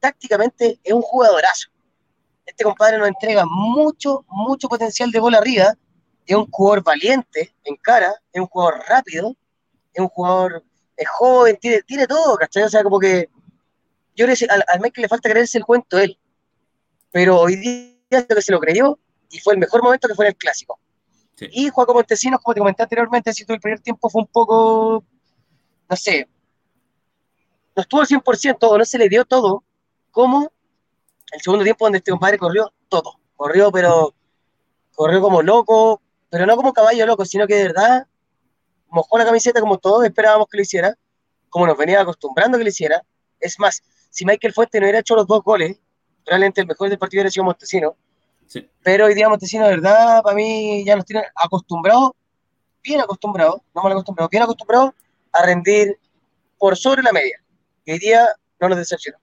tácticamente, 0.04 0.78
es 0.84 0.92
un 0.92 1.00
jugadorazo. 1.00 1.70
Este 2.44 2.62
compadre 2.62 2.98
nos 2.98 3.08
entrega 3.08 3.44
mucho, 3.46 4.22
mucho 4.28 4.68
potencial 4.68 5.10
de 5.10 5.18
gol 5.18 5.34
arriba. 5.34 5.74
Es 6.26 6.36
un 6.36 6.46
jugador 6.50 6.84
valiente 6.84 7.54
en 7.64 7.76
cara, 7.76 8.12
es 8.30 8.40
un 8.40 8.46
jugador 8.48 8.82
rápido, 8.86 9.34
es 9.94 10.00
un 10.00 10.08
jugador 10.08 10.62
es 10.96 11.08
joven, 11.08 11.56
tiene, 11.56 11.82
tiene 11.82 12.06
todo, 12.06 12.36
¿cachai? 12.36 12.64
O 12.64 12.68
sea, 12.68 12.82
como 12.82 12.98
que 12.98 13.30
yo 14.14 14.26
que 14.26 14.46
al, 14.48 14.62
al 14.68 14.80
Michael 14.80 15.02
le 15.02 15.08
falta 15.08 15.30
creerse 15.30 15.56
el 15.56 15.64
cuento 15.64 15.98
él. 15.98 16.18
Pero 17.10 17.40
hoy 17.40 17.56
día 17.56 18.26
que 18.26 18.42
se 18.42 18.52
lo 18.52 18.60
creyó 18.60 18.98
y 19.30 19.38
fue 19.38 19.54
el 19.54 19.58
mejor 19.58 19.82
momento 19.82 20.06
que 20.06 20.14
fue 20.14 20.26
en 20.26 20.32
el 20.32 20.36
clásico. 20.36 20.78
Y 21.50 21.70
Juaco 21.70 21.94
Montesinos, 21.94 22.40
como 22.42 22.54
te 22.54 22.60
comenté 22.60 22.82
anteriormente, 22.82 23.32
si 23.32 23.44
el 23.48 23.58
primer 23.58 23.80
tiempo 23.80 24.08
fue 24.10 24.20
un 24.22 24.28
poco, 24.28 25.02
no 25.88 25.96
sé, 25.96 26.28
no 27.74 27.82
estuvo 27.82 28.02
al 28.02 28.06
100% 28.06 28.58
o 28.60 28.78
no 28.78 28.84
se 28.84 28.98
le 28.98 29.08
dio 29.08 29.24
todo, 29.24 29.64
como 30.14 30.50
el 31.32 31.40
segundo 31.42 31.64
tiempo 31.64 31.84
donde 31.84 31.98
este 31.98 32.10
compadre 32.10 32.38
corrió 32.38 32.72
todo. 32.88 33.18
Corrió, 33.36 33.70
pero 33.70 34.14
corrió 34.94 35.20
como 35.20 35.42
loco, 35.42 36.00
pero 36.30 36.46
no 36.46 36.56
como 36.56 36.72
caballo 36.72 37.04
loco, 37.04 37.26
sino 37.26 37.46
que 37.46 37.56
de 37.56 37.64
verdad 37.64 38.06
mojó 38.88 39.18
la 39.18 39.26
camiseta 39.26 39.60
como 39.60 39.76
todos 39.76 40.04
esperábamos 40.04 40.46
que 40.48 40.56
lo 40.56 40.62
hiciera, 40.62 40.96
como 41.50 41.66
nos 41.66 41.76
venía 41.76 42.00
acostumbrando 42.00 42.56
que 42.56 42.64
lo 42.64 42.70
hiciera. 42.70 43.04
Es 43.40 43.58
más, 43.58 43.82
si 44.08 44.24
Michael 44.24 44.54
Fuente 44.54 44.80
no 44.80 44.86
hubiera 44.86 45.00
hecho 45.00 45.16
los 45.16 45.26
dos 45.26 45.42
goles, 45.42 45.76
realmente 46.24 46.62
el 46.62 46.66
mejor 46.66 46.88
del 46.88 46.98
partido 46.98 47.18
hubiera 47.18 47.30
sido 47.30 47.44
Montesinos 47.44 47.94
pero 48.82 49.06
hoy 49.06 49.14
día 49.14 49.28
Montesino, 49.28 49.64
de 49.64 49.70
verdad, 49.70 50.22
para 50.22 50.36
mí 50.36 50.84
ya 50.84 50.96
nos 50.96 51.04
tiene 51.04 51.24
acostumbrados, 51.34 52.12
bien 52.82 53.00
acostumbrados, 53.00 53.60
no 53.74 53.82
mal 53.82 53.92
acostumbrados, 53.92 54.30
bien 54.30 54.42
acostumbrados 54.42 54.90
a 55.32 55.42
rendir 55.44 55.98
por 56.58 56.76
sobre 56.76 57.02
la 57.02 57.12
media. 57.12 57.42
Y 57.84 57.92
hoy 57.92 57.98
día 57.98 58.28
no 58.60 58.68
nos 58.68 58.78
decepcionó. 58.78 59.18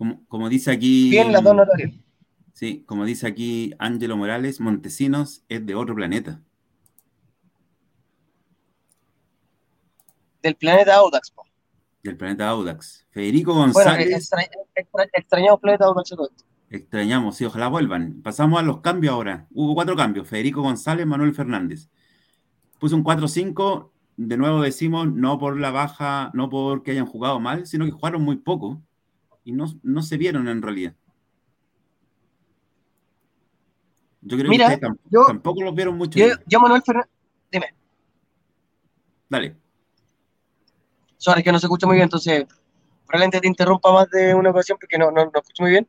Como, 0.00 0.26
como 0.28 0.48
dice 0.48 0.70
aquí. 0.70 1.10
Bien 1.10 1.30
dos 1.30 1.42
notorias. 1.42 1.92
Sí, 2.54 2.84
como 2.86 3.04
dice 3.04 3.26
aquí 3.26 3.74
Ángelo 3.78 4.16
Morales, 4.16 4.58
Montesinos 4.58 5.44
es 5.46 5.66
de 5.66 5.74
otro 5.74 5.94
planeta. 5.94 6.40
Del 10.42 10.56
planeta 10.56 10.94
Audax, 10.94 11.32
po. 11.32 11.44
Del 12.02 12.16
planeta 12.16 12.48
Audax. 12.48 13.06
Federico 13.10 13.52
González. 13.52 14.06
Bueno, 14.06 14.16
extra, 14.16 14.42
extra, 14.74 15.04
extrañamos 15.12 15.60
planeta 15.60 15.84
Audax. 15.84 16.14
Extrañamos, 16.70 17.36
sí, 17.36 17.44
ojalá 17.44 17.68
vuelvan. 17.68 18.22
Pasamos 18.22 18.58
a 18.58 18.62
los 18.62 18.80
cambios 18.80 19.12
ahora. 19.12 19.48
Hubo 19.50 19.74
cuatro 19.74 19.96
cambios. 19.96 20.26
Federico 20.26 20.62
González, 20.62 21.06
Manuel 21.06 21.34
Fernández. 21.34 21.90
Puso 22.78 22.96
un 22.96 23.04
4-5. 23.04 23.90
De 24.16 24.38
nuevo 24.38 24.62
decimos, 24.62 25.12
no 25.12 25.38
por 25.38 25.60
la 25.60 25.70
baja, 25.70 26.30
no 26.32 26.48
porque 26.48 26.92
hayan 26.92 27.04
jugado 27.04 27.38
mal, 27.38 27.66
sino 27.66 27.84
que 27.84 27.90
jugaron 27.90 28.22
muy 28.22 28.36
poco 28.36 28.82
y 29.44 29.52
no, 29.52 29.66
no 29.82 30.02
se 30.02 30.16
vieron 30.16 30.48
en 30.48 30.62
realidad. 30.62 30.94
Yo 34.22 34.36
creo 34.36 34.50
Mira, 34.50 34.66
que 34.66 34.74
ustedes 34.74 34.80
tamp 34.88 35.00
yo- 35.10 35.24
tampoco 35.26 35.62
los 35.62 35.74
vieron 35.74 35.96
mucho. 35.96 36.18
Yo, 36.18 36.26
yo 36.46 36.60
Manuel 36.60 36.82
Fernández. 36.82 37.10
Dime. 37.50 37.74
Dale. 39.28 39.56
Sorry, 41.16 41.42
que 41.42 41.52
no 41.52 41.58
se 41.58 41.66
escucha 41.66 41.86
muy 41.86 41.96
bien, 41.96 42.04
entonces 42.04 42.46
probablemente 43.06 43.40
te 43.40 43.48
interrumpa 43.48 43.92
más 43.92 44.08
de 44.10 44.34
una 44.34 44.50
ocasión 44.50 44.78
porque 44.80 44.98
no, 44.98 45.10
no, 45.10 45.24
no 45.24 45.32
escucho 45.34 45.62
muy 45.62 45.70
bien. 45.72 45.88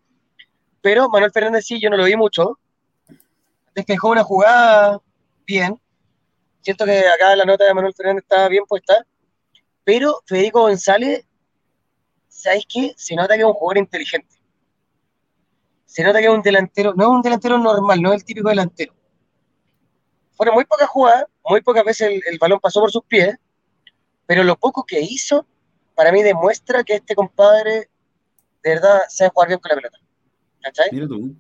Pero 0.82 1.10
Manuel 1.10 1.32
Fernández 1.32 1.66
sí, 1.66 1.80
yo 1.80 1.90
no 1.90 1.98
lo 1.98 2.06
vi 2.06 2.16
mucho. 2.16 2.58
Despejó 3.76 4.10
una 4.10 4.24
jugada 4.24 5.00
bien. 5.46 5.80
Siento 6.62 6.86
que 6.86 7.00
acá 7.00 7.36
la 7.36 7.46
nota 7.46 7.66
de 7.66 7.74
Manuel 7.74 7.94
Fernández 7.96 8.24
está 8.24 8.48
bien 8.48 8.64
puesta. 8.68 9.06
Pero 9.84 10.22
Federico 10.26 10.62
González, 10.62 11.26
¿sabes 12.42 12.66
qué? 12.68 12.94
Se 12.98 13.16
nota 13.16 13.36
que 13.36 13.42
es 13.42 13.46
un 13.46 13.54
jugador 13.54 13.78
inteligente. 13.78 14.36
Se 15.86 16.04
nota 16.04 16.20
que 16.20 16.26
es 16.26 16.32
un 16.32 16.42
delantero, 16.42 16.94
no 16.96 17.04
es 17.04 17.10
un 17.10 17.22
delantero 17.22 17.58
normal, 17.60 18.02
no 18.02 18.14
es 18.14 18.22
el 18.22 18.26
típico 18.26 18.50
delantero. 18.50 18.94
Fueron 20.32 20.56
muy 20.56 20.66
pocas 20.66 20.90
jugadas, 20.90 21.26
muy 21.46 21.62
pocas 21.62 21.84
veces 21.84 22.08
el, 22.08 22.22
el 22.26 22.40
balón 22.40 22.60
pasó 22.60 22.80
por 22.80 22.92
sus 22.92 23.04
pies, 23.04 23.38
pero 24.26 24.44
lo 24.44 24.56
poco 24.56 24.84
que 24.84 25.00
hizo, 25.00 25.46
para 25.94 26.12
mí 26.12 26.24
demuestra 26.24 26.84
que 26.84 26.96
este 26.96 27.14
compadre 27.14 27.90
de 28.64 28.70
verdad 28.70 29.02
sabe 29.08 29.30
jugar 29.32 29.50
bien 29.50 29.60
con 29.60 29.70
la 29.70 29.76
pelota. 29.76 29.98
¿Cachai? 30.64 30.90
Mira 30.92 31.08
tú. 31.08 31.36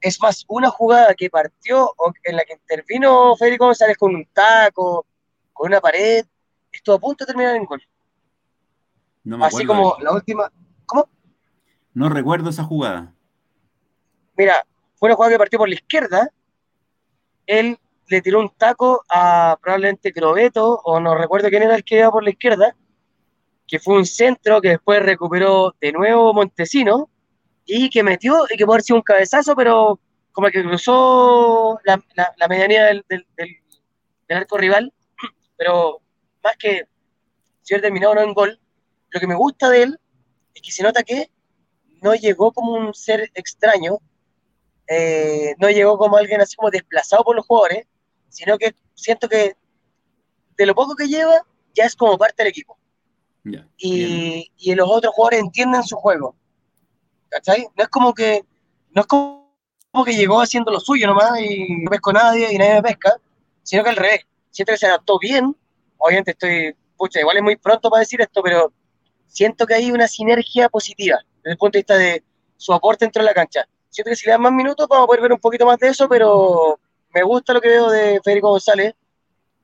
Es 0.00 0.20
más, 0.20 0.44
una 0.46 0.70
jugada 0.70 1.12
que 1.14 1.28
partió 1.28 1.92
o 1.96 2.12
en 2.22 2.36
la 2.36 2.44
que 2.44 2.52
intervino 2.52 3.34
Federico 3.34 3.66
González 3.66 3.96
con 3.96 4.14
un 4.14 4.26
taco, 4.26 5.06
con 5.52 5.68
una 5.68 5.80
pared, 5.80 6.24
estuvo 6.70 6.94
a 6.94 7.00
punto 7.00 7.24
de 7.24 7.32
terminar 7.32 7.56
en 7.56 7.64
gol. 7.64 7.82
No 9.26 9.36
me 9.38 9.46
Así 9.46 9.62
acuerdo 9.64 9.82
como 9.82 9.96
de- 9.98 10.04
la 10.04 10.12
última. 10.12 10.52
¿Cómo? 10.86 11.08
No 11.94 12.08
recuerdo 12.08 12.48
esa 12.50 12.62
jugada. 12.64 13.12
Mira, 14.36 14.64
fue 14.94 15.08
una 15.08 15.16
jugada 15.16 15.32
que 15.34 15.38
partió 15.38 15.58
por 15.58 15.68
la 15.68 15.74
izquierda. 15.74 16.30
Él 17.46 17.76
le 18.08 18.22
tiró 18.22 18.40
un 18.40 18.50
taco 18.50 19.04
a 19.10 19.58
probablemente 19.60 20.12
Crobeto, 20.12 20.80
o 20.84 21.00
no 21.00 21.16
recuerdo 21.16 21.48
quién 21.48 21.64
era 21.64 21.74
el 21.74 21.82
que 21.84 21.98
iba 21.98 22.10
por 22.10 22.22
la 22.22 22.30
izquierda, 22.30 22.76
que 23.66 23.80
fue 23.80 23.96
un 23.96 24.06
centro 24.06 24.60
que 24.60 24.68
después 24.70 25.02
recuperó 25.02 25.74
de 25.80 25.90
nuevo 25.92 26.32
Montesino 26.32 27.10
y 27.64 27.90
que 27.90 28.04
metió 28.04 28.44
y 28.48 28.56
que 28.56 28.64
puede 28.64 28.76
haber 28.76 28.82
sido 28.84 28.98
un 28.98 29.02
cabezazo, 29.02 29.56
pero 29.56 29.98
como 30.30 30.48
que 30.48 30.62
cruzó 30.62 31.80
la, 31.84 32.00
la- 32.14 32.32
la 32.36 32.46
medianía 32.48 32.84
del, 32.84 33.04
del- 33.08 33.26
del- 33.36 33.56
del 34.28 34.38
arco 34.38 34.56
rival. 34.56 34.92
Pero 35.56 36.00
más 36.44 36.56
que 36.58 36.86
si 37.62 37.72
hubiera 37.74 37.86
terminado 37.86 38.14
no 38.14 38.20
en 38.20 38.34
gol, 38.34 38.60
lo 39.10 39.20
que 39.20 39.26
me 39.26 39.34
gusta 39.34 39.68
de 39.70 39.82
él 39.82 40.00
es 40.54 40.62
que 40.62 40.72
se 40.72 40.82
nota 40.82 41.02
que 41.02 41.30
no 42.02 42.14
llegó 42.14 42.52
como 42.52 42.72
un 42.72 42.94
ser 42.94 43.30
extraño, 43.34 43.98
eh, 44.88 45.54
no 45.58 45.68
llegó 45.70 45.98
como 45.98 46.16
alguien 46.16 46.40
así 46.40 46.56
como 46.56 46.70
desplazado 46.70 47.24
por 47.24 47.36
los 47.36 47.46
jugadores, 47.46 47.86
sino 48.28 48.58
que 48.58 48.74
siento 48.94 49.28
que 49.28 49.56
de 50.56 50.66
lo 50.66 50.74
poco 50.74 50.94
que 50.94 51.08
lleva 51.08 51.42
ya 51.74 51.84
es 51.84 51.94
como 51.94 52.16
parte 52.16 52.42
del 52.42 52.50
equipo. 52.50 52.78
Y, 53.76 54.50
y 54.58 54.74
los 54.74 54.88
otros 54.90 55.14
jugadores 55.14 55.40
entienden 55.40 55.84
su 55.84 55.96
juego. 55.96 56.34
¿Cachai? 57.28 57.68
No 57.76 57.84
es 57.84 57.88
como 57.88 58.12
que, 58.12 58.42
no 58.90 59.02
es 59.02 59.06
como 59.06 60.04
que 60.04 60.16
llegó 60.16 60.40
haciendo 60.40 60.72
lo 60.72 60.80
suyo 60.80 61.06
nomás 61.06 61.40
y 61.40 61.82
no 61.82 61.90
pesco 61.90 62.10
a 62.10 62.14
nadie 62.14 62.52
y 62.52 62.58
nadie 62.58 62.74
me 62.74 62.82
pesca, 62.82 63.16
sino 63.62 63.84
que 63.84 63.90
al 63.90 63.96
revés. 63.96 64.26
Siento 64.50 64.72
que 64.72 64.78
se 64.78 64.86
adaptó 64.86 65.18
bien. 65.18 65.54
Obviamente 65.98 66.32
estoy, 66.32 66.74
pucha, 66.96 67.20
igual 67.20 67.36
es 67.36 67.42
muy 67.42 67.56
pronto 67.56 67.88
para 67.88 68.00
decir 68.00 68.20
esto, 68.20 68.42
pero 68.42 68.72
siento 69.26 69.66
que 69.66 69.74
hay 69.74 69.90
una 69.90 70.08
sinergia 70.08 70.68
positiva 70.68 71.18
desde 71.36 71.52
el 71.52 71.58
punto 71.58 71.76
de 71.76 71.80
vista 71.80 71.96
de 71.96 72.24
su 72.56 72.72
aporte 72.72 73.04
dentro 73.04 73.22
de 73.22 73.26
la 73.26 73.34
cancha. 73.34 73.66
Siento 73.88 74.10
que 74.10 74.16
si 74.16 74.26
le 74.26 74.32
dan 74.32 74.42
más 74.42 74.52
minutos 74.52 74.86
vamos 74.88 75.04
a 75.04 75.06
poder 75.06 75.22
ver 75.22 75.32
un 75.32 75.40
poquito 75.40 75.66
más 75.66 75.78
de 75.78 75.88
eso, 75.88 76.08
pero 76.08 76.78
me 77.14 77.22
gusta 77.22 77.52
lo 77.52 77.60
que 77.60 77.68
veo 77.68 77.90
de 77.90 78.20
Federico 78.22 78.50
González. 78.50 78.94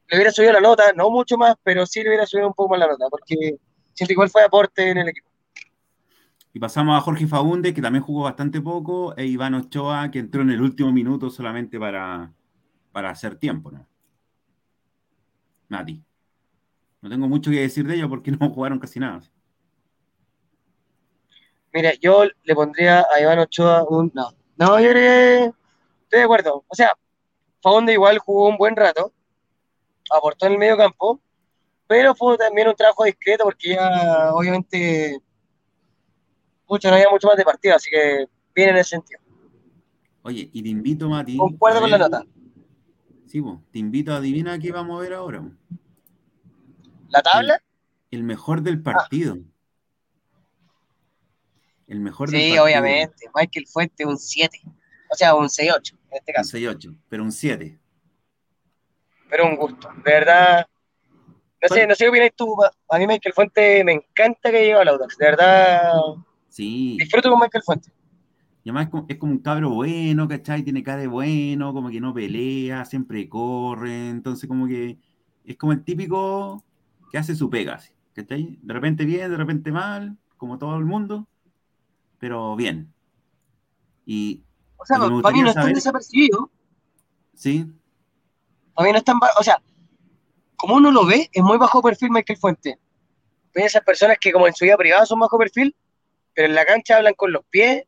Le 0.09 0.17
hubiera 0.17 0.31
subido 0.31 0.53
la 0.53 0.61
nota, 0.61 0.93
no 0.95 1.11
mucho 1.11 1.37
más, 1.37 1.55
pero 1.63 1.87
sí 1.87 2.03
le 2.03 2.11
hubiera 2.11 2.27
subido 2.27 2.49
un 2.49 2.55
poco 2.55 2.71
más 2.71 2.81
la 2.81 2.89
nota, 2.89 3.07
porque 3.11 3.57
siento 3.95 4.13
igual 4.13 4.31
fue 4.31 4.43
aporte 4.43 4.91
en 4.91 4.99
el 4.99 5.09
equipo. 5.09 5.29
Y 6.55 6.59
pasamos 6.59 6.97
a 6.97 7.01
Jorge 7.01 7.27
Faunde, 7.27 7.73
que 7.73 7.81
también 7.81 8.05
jugó 8.05 8.25
bastante 8.25 8.61
poco, 8.61 9.17
e 9.17 9.25
Iván 9.25 9.55
Ochoa, 9.55 10.11
que 10.11 10.19
entró 10.19 10.43
en 10.43 10.51
el 10.51 10.61
último 10.61 10.93
minuto 10.93 11.31
solamente 11.31 11.79
para, 11.79 12.31
para 12.93 13.11
hacer 13.11 13.37
tiempo, 13.37 13.71
¿no? 13.71 13.87
Nati. 15.69 16.03
No 17.01 17.09
tengo 17.09 17.27
mucho 17.27 17.51
que 17.51 17.61
decir 17.61 17.87
de 17.87 17.95
ellos 17.97 18.09
porque 18.09 18.31
no 18.39 18.51
jugaron 18.51 18.79
casi 18.79 19.01
nada. 19.01 19.23
Mira, 21.73 21.93
yo 21.95 22.25
le 22.43 22.55
pondría 22.55 23.07
a 23.13 23.21
Iván 23.21 23.39
Ochoa 23.39 23.85
un... 23.89 24.11
No, 24.15 24.31
no, 24.57 24.81
yo 24.81 24.91
creo 24.91 24.95
que 24.95 25.45
estoy 26.03 26.19
de 26.19 26.23
acuerdo. 26.23 26.65
O 26.69 26.75
sea, 26.75 26.97
Faunde 27.63 27.93
igual 27.93 28.19
jugó 28.19 28.49
un 28.49 28.57
buen 28.57 28.77
rato, 28.77 29.13
aportó 30.11 30.47
en 30.47 30.53
el 30.53 30.59
medio 30.59 30.77
campo, 30.77 31.21
pero 31.87 32.15
fue 32.15 32.37
también 32.37 32.69
un 32.69 32.75
trabajo 32.75 33.05
discreto 33.05 33.45
porque 33.45 33.71
ya 33.71 34.33
obviamente 34.35 35.21
mucho, 36.69 36.89
no 36.89 36.95
había 36.95 37.11
mucho 37.11 37.29
más 37.29 37.37
de 37.37 37.45
partido, 37.45 37.77
así 37.77 37.91
que 37.91 38.27
bien 38.55 38.71
en 38.71 38.77
ese 38.77 38.91
sentido. 38.91 39.21
Oye, 40.23 40.49
y 40.53 40.63
te 40.63 40.69
invito, 40.69 41.09
Mati. 41.09 41.37
Concuerdo 41.37 41.81
con 41.81 41.91
la 41.91 41.99
nota. 41.99 42.25
Sí, 43.27 43.41
po, 43.41 43.63
te 43.71 43.79
invito 43.79 44.13
a 44.13 44.17
adivinar 44.17 44.59
qué 44.59 44.73
vamos 44.73 44.99
a 44.99 45.03
ver 45.03 45.15
ahora. 45.15 45.43
¿La 47.09 47.23
tabla? 47.23 47.63
El 48.11 48.23
mejor 48.23 48.63
del 48.63 48.83
partido. 48.83 49.39
El 51.93 52.01
mejor 52.01 52.31
del 52.31 52.41
Sí, 52.41 52.47
partido. 52.49 52.65
obviamente. 52.65 53.27
Michael 53.35 53.67
Fuente 53.67 54.07
un 54.07 54.17
7. 54.17 54.61
O 55.11 55.15
sea, 55.15 55.35
un 55.35 55.49
6-8 55.49 55.93
en 56.11 56.17
este 56.17 56.33
Un 56.33 56.35
caso. 56.35 56.57
6-8, 56.57 56.97
pero 57.09 57.23
un 57.23 57.33
7. 57.33 57.79
Pero 59.29 59.47
un 59.47 59.57
gusto. 59.57 59.89
De 60.05 60.11
verdad. 60.11 60.67
No 61.63 61.69
sé, 61.69 61.87
no 61.87 61.95
sé 61.95 62.05
qué 62.05 62.09
opinas 62.09 62.31
tú. 62.35 62.57
A 62.89 62.99
mí 62.99 63.07
Michael 63.07 63.35
Fuente 63.35 63.85
me 63.85 63.93
encanta 63.93 64.51
que 64.51 64.59
llegue 64.61 64.73
al 64.73 64.89
Audax. 64.89 65.17
De 65.19 65.27
verdad. 65.27 65.93
Sí. 66.49 66.97
Disfruto 66.99 67.31
con 67.31 67.41
Michael 67.41 67.63
Fuente. 67.63 67.91
Y 68.65 68.71
además 68.71 68.85
es 68.87 68.91
como, 68.91 69.07
es 69.09 69.17
como 69.19 69.33
un 69.33 69.39
cabro 69.39 69.71
bueno, 69.71 70.27
¿cachai? 70.29 70.63
Tiene 70.63 70.83
cara 70.83 71.03
de 71.03 71.09
bueno, 71.09 71.73
como 71.75 71.91
que 71.91 72.01
no 72.01 72.15
pelea, 72.15 72.85
siempre 72.87 73.29
corre. 73.29 74.09
Entonces, 74.09 74.49
como 74.49 74.67
que 74.67 74.97
es 75.45 75.57
como 75.57 75.73
el 75.73 75.85
típico 75.85 76.65
que 77.11 77.19
hace 77.19 77.35
su 77.35 77.51
pega, 77.51 77.79
¿cachai? 78.15 78.59
De 78.63 78.73
repente 78.73 79.05
bien, 79.05 79.31
de 79.31 79.37
repente 79.37 79.71
mal, 79.73 80.17
como 80.39 80.59
todo 80.59 80.77
el 80.79 80.85
mundo, 80.85 81.29
pero 82.23 82.55
bien. 82.55 82.95
Y 84.07 84.45
O 84.77 84.87
sea, 84.87 84.97
para 84.97 85.09
mí 85.11 85.11
no 85.11 85.15
gustaría 85.17 85.49
es 85.49 85.55
tan 85.55 85.63
saber- 85.65 85.75
desapercibido. 85.75 86.51
sí, 87.35 87.67
Para 88.75 88.87
mí 88.87 88.93
no 88.93 88.99
es 88.99 89.05
tan. 89.05 89.19
ba- 89.19 89.33
O 89.41 89.43
sea, 89.43 89.61
como 90.55 90.77
uno 90.77 90.93
lo 90.93 91.05
ve, 91.05 91.29
es 91.33 91.43
muy 91.43 91.59
bajo 91.59 91.83
perfil 91.83 92.11
Michael 92.13 92.39
Fuente. 92.39 92.79
Ven 93.53 93.65
esas 93.67 93.83
personas 93.83 94.19
que, 94.21 94.31
como 94.31 94.47
en 94.47 94.55
su 94.55 94.65
vida 94.65 94.77
privada, 94.77 95.05
son 95.05 95.19
bajo 95.19 95.37
perfil, 95.37 95.75
pero 96.33 96.47
en 96.47 96.55
la 96.55 96.65
cancha 96.65 96.97
hablan 96.99 97.15
con 97.15 97.33
los 97.33 97.45
pies. 97.47 97.83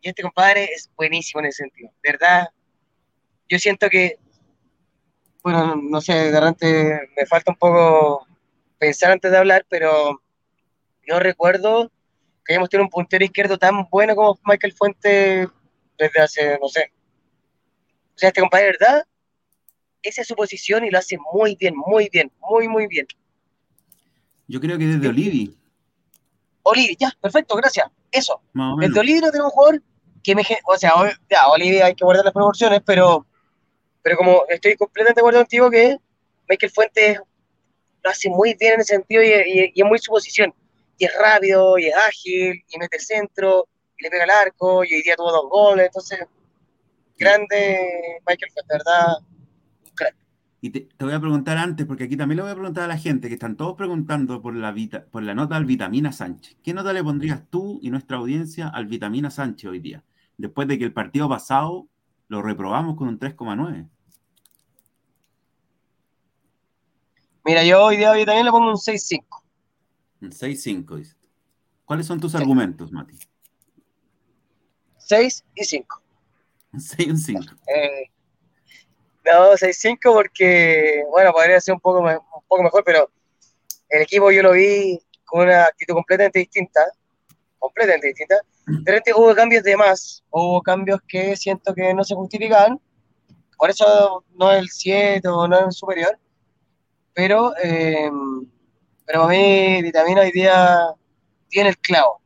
Y 0.00 0.08
este 0.08 0.22
compadre 0.22 0.64
es 0.64 0.90
buenísimo 0.96 1.40
en 1.40 1.46
ese 1.46 1.64
sentido. 1.64 1.90
De 2.02 2.12
verdad, 2.12 2.48
yo 3.50 3.58
siento 3.58 3.90
que. 3.90 4.18
Bueno, 5.42 5.76
no 5.76 6.00
sé, 6.00 6.14
de 6.32 6.40
repente 6.40 7.00
me 7.18 7.26
falta 7.26 7.50
un 7.52 7.58
poco 7.58 8.26
pensar 8.78 9.10
antes 9.10 9.30
de 9.30 9.36
hablar, 9.36 9.66
pero 9.68 10.22
no 11.06 11.20
recuerdo 11.20 11.92
que 12.44 12.52
hayamos 12.52 12.68
tenido 12.68 12.84
un 12.84 12.90
puntero 12.90 13.24
izquierdo 13.24 13.58
tan 13.58 13.86
bueno 13.90 14.14
como 14.14 14.38
Michael 14.44 14.72
Fuente 14.74 15.48
desde 15.98 16.20
hace, 16.22 16.58
no 16.60 16.68
sé. 16.68 16.92
O 18.14 18.18
sea, 18.18 18.28
este 18.28 18.40
compadre, 18.40 18.66
verdad, 18.78 19.04
esa 20.02 20.20
es 20.22 20.28
su 20.28 20.34
posición 20.34 20.84
y 20.84 20.90
lo 20.90 20.98
hace 20.98 21.16
muy 21.32 21.56
bien, 21.56 21.74
muy 21.76 22.08
bien, 22.12 22.30
muy, 22.40 22.68
muy 22.68 22.86
bien. 22.86 23.06
yo 24.46 24.60
creo 24.60 24.76
que 24.78 24.86
desde 24.86 25.08
Olivi, 25.08 25.56
Olivi, 26.62 26.96
ya, 26.98 27.10
perfecto, 27.20 27.56
gracias. 27.56 27.86
Eso. 28.10 28.40
Desde. 28.78 29.00
Olivi 29.00 29.20
no 29.20 29.30
tenemos 29.30 29.52
un 29.52 29.56
jugador 29.56 29.82
que 30.22 30.34
me... 30.34 30.42
O 30.66 30.76
sea, 30.78 30.92
ya, 31.30 31.48
Olivi 31.48 31.80
hay 31.80 31.94
que 31.94 32.04
guardar 32.04 32.24
las 32.24 32.32
proporciones, 32.32 32.80
pero, 32.86 33.26
pero 34.02 34.16
como 34.16 34.44
estoy 34.48 34.74
completamente 34.76 35.20
de 35.20 35.22
acuerdo 35.22 35.40
contigo 35.40 35.70
que 35.70 35.98
Michael 36.48 36.72
Fuentes 36.72 37.20
lo 38.02 38.10
hace 38.10 38.28
muy 38.30 38.54
bien 38.54 38.74
en 38.74 38.80
ese 38.80 38.94
sentido 38.94 39.22
y, 39.22 39.26
y- 39.28 39.72
y 39.74 39.82
es 39.82 39.86
muy 39.86 39.98
su 39.98 40.10
posición. 40.12 40.54
Y 40.98 41.04
es 41.04 41.12
rápido, 41.18 41.78
y 41.78 41.86
es 41.86 41.96
ágil, 41.96 42.62
y 42.68 42.78
mete 42.78 42.96
el 42.96 43.02
centro, 43.02 43.68
y 43.98 44.02
le 44.02 44.10
pega 44.10 44.24
el 44.24 44.30
arco, 44.30 44.84
y 44.84 44.94
hoy 44.94 45.02
día 45.02 45.16
tuvo 45.16 45.32
dos 45.32 45.48
goles, 45.50 45.86
entonces 45.86 46.20
grande 47.18 48.20
Michael 48.26 48.52
Fuentes, 48.52 48.78
¿verdad? 48.78 49.16
Y 50.64 50.70
te, 50.70 50.88
voy 50.98 51.12
a 51.12 51.20
preguntar 51.20 51.58
antes, 51.58 51.84
porque 51.84 52.04
aquí 52.04 52.16
también 52.16 52.36
le 52.36 52.42
voy 52.42 52.52
a 52.52 52.54
preguntar 52.54 52.84
a 52.84 52.88
la 52.88 52.96
gente, 52.96 53.28
que 53.28 53.34
están 53.34 53.54
todos 53.54 53.76
preguntando 53.76 54.40
por 54.40 54.54
la, 54.56 54.74
por 55.10 55.22
la 55.22 55.34
nota 55.34 55.56
al 55.56 55.66
Vitamina 55.66 56.10
Sánchez. 56.10 56.56
¿Qué 56.62 56.72
nota 56.72 56.94
le 56.94 57.04
pondrías 57.04 57.42
tú 57.50 57.78
y 57.82 57.90
nuestra 57.90 58.16
audiencia 58.16 58.68
al 58.68 58.86
Vitamina 58.86 59.30
Sánchez 59.30 59.68
hoy 59.68 59.80
día? 59.80 60.02
Después 60.38 60.66
de 60.66 60.78
que 60.78 60.84
el 60.84 60.94
partido 60.94 61.28
pasado 61.28 61.86
lo 62.28 62.40
reprobamos 62.40 62.96
con 62.96 63.08
un 63.08 63.18
3,9. 63.18 63.90
Mira, 67.44 67.62
yo 67.62 67.84
hoy 67.84 67.98
día 67.98 68.12
también 68.24 68.46
le 68.46 68.50
pongo 68.50 68.70
un 68.70 68.76
6,5. 68.76 69.43
Un 70.24 70.30
6,5, 70.30 70.96
dice. 70.96 71.16
¿Cuáles 71.84 72.06
son 72.06 72.18
tus 72.18 72.34
argumentos, 72.34 72.90
Mati? 72.90 73.18
6 74.96 75.44
y 75.54 75.64
5. 75.64 76.02
Un 76.72 76.80
6 76.80 77.06
y 77.06 77.10
un 77.10 77.18
5. 77.18 77.42
Eh, 77.66 78.10
no, 79.26 79.52
6-5 79.52 79.98
porque, 80.02 81.04
bueno, 81.10 81.30
podría 81.32 81.60
ser 81.60 81.74
un 81.74 81.80
poco, 81.80 82.00
un 82.00 82.46
poco 82.48 82.62
mejor, 82.62 82.82
pero 82.84 83.10
el 83.90 84.02
equipo 84.02 84.30
yo 84.30 84.42
lo 84.42 84.52
vi 84.52 84.98
con 85.26 85.42
una 85.42 85.64
actitud 85.64 85.92
completamente 85.92 86.38
distinta, 86.38 86.80
completamente 87.58 88.06
distinta. 88.08 88.36
De 88.66 88.92
repente 88.92 89.12
hubo 89.14 89.34
cambios 89.34 89.62
de 89.62 89.76
más, 89.76 90.24
hubo 90.30 90.62
cambios 90.62 91.00
que 91.06 91.36
siento 91.36 91.74
que 91.74 91.92
no 91.92 92.02
se 92.02 92.14
justificaban, 92.14 92.80
por 93.58 93.68
eso 93.68 94.24
no 94.34 94.50
es 94.52 94.58
el 94.58 94.70
7 94.70 95.28
o 95.28 95.46
no 95.46 95.58
es 95.58 95.66
el 95.66 95.72
superior, 95.72 96.18
pero, 97.12 97.54
eh, 97.62 98.10
pero 99.06 99.22
para 99.22 99.34
mí 99.34 99.82
Vitamina 99.82 100.22
hoy 100.22 100.32
día 100.32 100.88
tiene 101.48 101.70
el 101.70 101.78
clavo. 101.78 102.20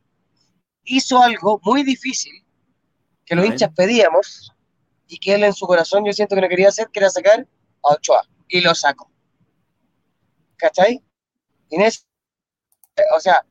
Hizo 0.83 1.21
algo 1.21 1.59
muy 1.63 1.83
difícil 1.83 2.33
que 3.25 3.35
los 3.35 3.45
hinchas 3.45 3.71
pedíamos, 3.75 4.51
y 5.09 5.17
que 5.17 5.33
él 5.33 5.43
en 5.43 5.53
su 5.53 5.65
corazón 5.65 6.05
yo 6.05 6.13
siento 6.13 6.35
que 6.35 6.41
no 6.41 6.47
quería 6.47 6.69
hacer, 6.69 6.87
que 6.93 6.99
era 6.99 7.09
sacar 7.09 7.45
a 7.83 7.93
Ochoa. 7.93 8.21
Y 8.47 8.61
lo 8.61 8.73
sacó. 8.75 9.11
¿Cachai? 10.55 11.03
Inés, 11.69 12.07
o 13.15 13.19
sea, 13.19 13.43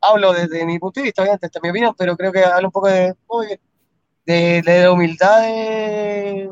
hablo 0.00 0.32
desde 0.32 0.64
mi 0.66 0.78
punto 0.78 1.00
de 1.00 1.04
vista, 1.04 1.22
obviamente, 1.22 1.46
esta 1.46 1.58
es 1.58 1.62
mi 1.62 1.70
opinión, 1.70 1.94
pero 1.96 2.16
creo 2.16 2.32
que 2.32 2.44
hablo 2.44 2.68
un 2.68 2.72
poco 2.72 2.88
de, 2.88 3.14
de, 4.26 4.62
de, 4.62 4.88
humildad 4.88 5.42
de, 5.42 6.50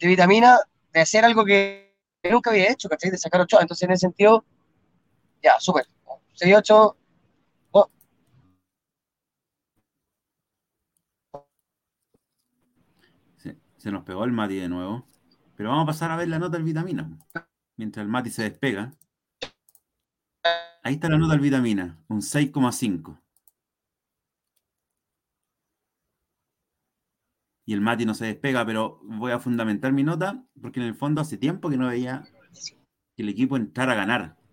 vitamina, 0.00 0.58
de 0.92 1.00
hacer 1.00 1.24
algo 1.24 1.44
que, 1.44 1.96
nunca 2.30 2.50
había 2.50 2.70
hecho, 2.70 2.88
¿cachai? 2.88 3.10
De 3.10 3.18
sacar 3.18 3.40
Ochoa. 3.40 3.60
Entonces, 3.60 3.82
en 3.82 3.92
ese 3.92 4.02
sentido, 4.02 4.44
ya, 5.44 5.60
súper. 5.60 5.86
6-8, 6.34 6.96
Se 13.76 13.92
nos 13.92 14.02
pegó 14.04 14.24
el 14.24 14.32
Mati 14.32 14.56
de 14.56 14.68
nuevo. 14.70 15.06
Pero 15.56 15.68
vamos 15.68 15.82
a 15.82 15.86
pasar 15.88 16.10
a 16.10 16.16
ver 16.16 16.28
la 16.28 16.38
nota 16.38 16.56
del 16.56 16.64
vitamina. 16.64 17.18
Mientras 17.76 18.02
el 18.02 18.08
Mati 18.08 18.30
se 18.30 18.44
despega. 18.44 18.94
Ahí 20.82 20.94
está 20.94 21.10
la 21.10 21.18
nota 21.18 21.32
del 21.32 21.42
vitamina, 21.42 22.02
un 22.08 22.22
6,5. 22.22 23.20
Y 27.66 27.74
el 27.74 27.82
Mati 27.82 28.06
no 28.06 28.14
se 28.14 28.24
despega, 28.24 28.64
pero 28.64 29.00
voy 29.02 29.32
a 29.32 29.38
fundamentar 29.38 29.92
mi 29.92 30.02
nota 30.02 30.42
porque 30.62 30.80
en 30.80 30.86
el 30.86 30.94
fondo 30.94 31.20
hace 31.20 31.36
tiempo 31.36 31.68
que 31.68 31.76
no 31.76 31.88
veía 31.88 32.22
que 33.16 33.22
el 33.22 33.28
equipo 33.28 33.58
entrara 33.58 33.92
a 33.92 33.96
ganar. 33.96 34.43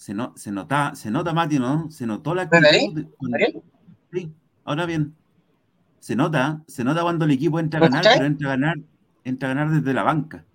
Se, 0.00 0.14
no, 0.14 0.32
se, 0.34 0.50
nota, 0.50 0.94
se 0.94 1.10
nota, 1.10 1.34
Mati, 1.34 1.58
¿no? 1.58 1.90
Se 1.90 2.06
notó 2.06 2.34
la 2.34 2.44
actitud. 2.44 3.04
Sí, 4.10 4.32
ahora 4.64 4.86
bien 4.86 5.14
se 5.98 6.16
nota, 6.16 6.64
se 6.66 6.84
nota 6.84 7.02
cuando 7.02 7.26
el 7.26 7.32
equipo 7.32 7.60
entra 7.60 7.78
a 7.78 7.82
ganar, 7.82 8.02
pero 8.14 8.24
entra 8.24 8.48
a 8.48 8.56
ganar, 8.56 8.76
entra 9.24 9.50
a 9.50 9.54
ganar 9.54 9.70
desde 9.70 9.92
la 9.92 10.02
banca. 10.02 10.46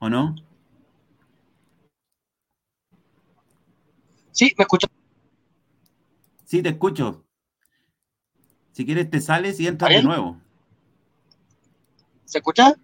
¿O 0.00 0.10
no? 0.10 0.36
Sí, 4.32 4.52
me 4.58 4.64
escucho. 4.64 4.86
Sí, 6.44 6.62
te 6.62 6.68
escucho. 6.68 7.24
Si 8.72 8.84
quieres, 8.84 9.08
te 9.08 9.22
sales 9.22 9.58
y 9.60 9.66
entras 9.66 9.90
de 9.90 10.02
nuevo. 10.02 10.38
¿Se 12.26 12.36
escucha? 12.36 12.74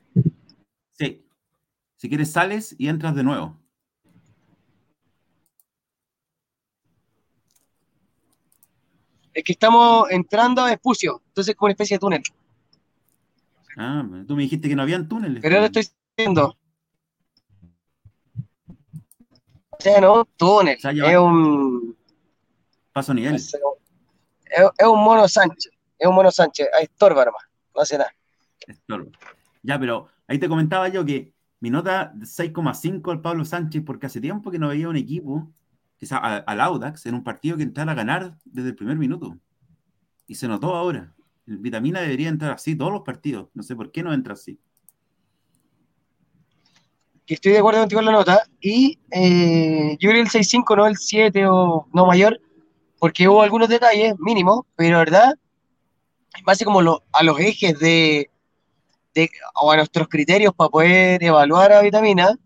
Sí. 0.95 1.23
Si 2.03 2.09
quieres, 2.09 2.33
sales 2.33 2.75
y 2.79 2.89
entras 2.89 3.15
de 3.15 3.23
nuevo. 3.23 3.57
Es 9.33 9.45
que 9.45 9.53
estamos 9.53 10.11
entrando 10.11 10.65
a 10.65 10.73
Espucio, 10.73 11.23
entonces 11.29 11.53
es 11.53 11.57
como 11.57 11.67
una 11.67 11.75
especie 11.75 11.95
de 11.95 12.01
túnel. 12.01 12.23
Ah, 13.77 14.05
tú 14.27 14.35
me 14.35 14.43
dijiste 14.43 14.69
que 14.69 14.75
no 14.75 14.83
habían 14.83 15.09
túneles. 15.09 15.41
Pero 15.43 15.55
ahora 15.55 15.67
estoy 15.67 15.87
diciendo. 16.17 16.59
O 19.71 19.77
sea, 19.79 20.01
no, 20.01 20.25
túnel. 20.25 20.79
es 20.83 21.17
un. 21.19 21.97
Paso 22.93 23.15
nivel. 23.15 23.37
Es, 23.37 23.55
un 24.85 25.05
mono 25.05 25.29
Sánchez. 25.29 25.71
Es 25.97 26.09
un 26.09 26.17
mono 26.17 26.33
Sánchez. 26.33 26.67
Ahí 26.77 26.83
estorba 26.83 27.27
nomás. 27.27 27.45
No 27.73 27.81
hace 27.81 27.97
nada. 27.97 28.13
Estorba. 28.67 29.09
Ya, 29.63 29.79
pero 29.79 30.09
ahí 30.27 30.41
te 30.41 30.49
comentaba 30.49 30.89
yo 30.89 31.05
que 31.05 31.32
mi 31.63 31.71
nota 31.71 32.13
6,5 32.15 33.13
al 33.13 33.21
Pablo 33.21 33.45
Sánchez, 33.45 33.85
porque 33.87 34.07
hace 34.07 34.21
tiempo 34.21 34.51
que 34.51 34.59
no 34.59 34.67
veía 34.67 34.89
un 34.89 34.97
equipo 34.97 35.49
quizá 35.97 36.17
al 36.19 36.61
Audax 36.61 37.07
en 37.07 37.15
un 37.15 37.23
partido 37.23 37.57
que 37.57 37.63
entrara 37.63 37.93
a 37.93 37.95
ganar 37.95 38.37
desde 38.45 38.71
el 38.71 38.75
primer 38.75 38.97
minuto. 38.97 39.39
Y 40.27 40.35
se 40.35 40.49
notó 40.49 40.75
ahora. 40.75 41.15
El 41.47 41.59
Vitamina 41.59 42.01
debería 42.01 42.31
entrar 42.31 42.51
así 42.51 42.75
todos 42.75 42.91
los 42.91 43.03
partidos. 43.03 43.49
No 43.55 43.63
sé 43.63 43.77
por 43.77 43.93
qué 43.93 44.03
no 44.03 44.13
entra 44.13 44.35
así. 44.35 44.59
estoy 47.29 47.53
de 47.53 47.59
acuerdo 47.59 47.79
contigo 47.79 48.01
en 48.01 48.07
la 48.07 48.13
nota. 48.13 48.43
Y 48.61 48.99
eh, 49.13 49.97
yo 50.01 50.11
creo 50.11 50.21
el 50.21 50.31
6-5, 50.31 50.77
no 50.77 50.87
el 50.89 50.97
7 50.97 51.47
o 51.47 51.87
no 51.95 52.07
mayor, 52.07 52.41
porque 52.99 53.29
hubo 53.29 53.41
algunos 53.41 53.69
detalles 53.69 54.19
mínimos, 54.19 54.63
pero 54.75 54.99
verdad, 54.99 55.39
en 56.37 56.45
base 56.45 56.65
como 56.65 56.81
a 56.81 57.23
los 57.23 57.39
ejes 57.39 57.79
de, 57.79 58.32
de, 59.15 59.31
o 59.61 59.71
a 59.71 59.77
nuestros 59.77 60.09
criterios 60.09 60.55
para 60.55 60.71
poder 60.71 61.23
evaluar 61.23 61.73
a 61.73 61.83
Vitamina, 61.83 62.37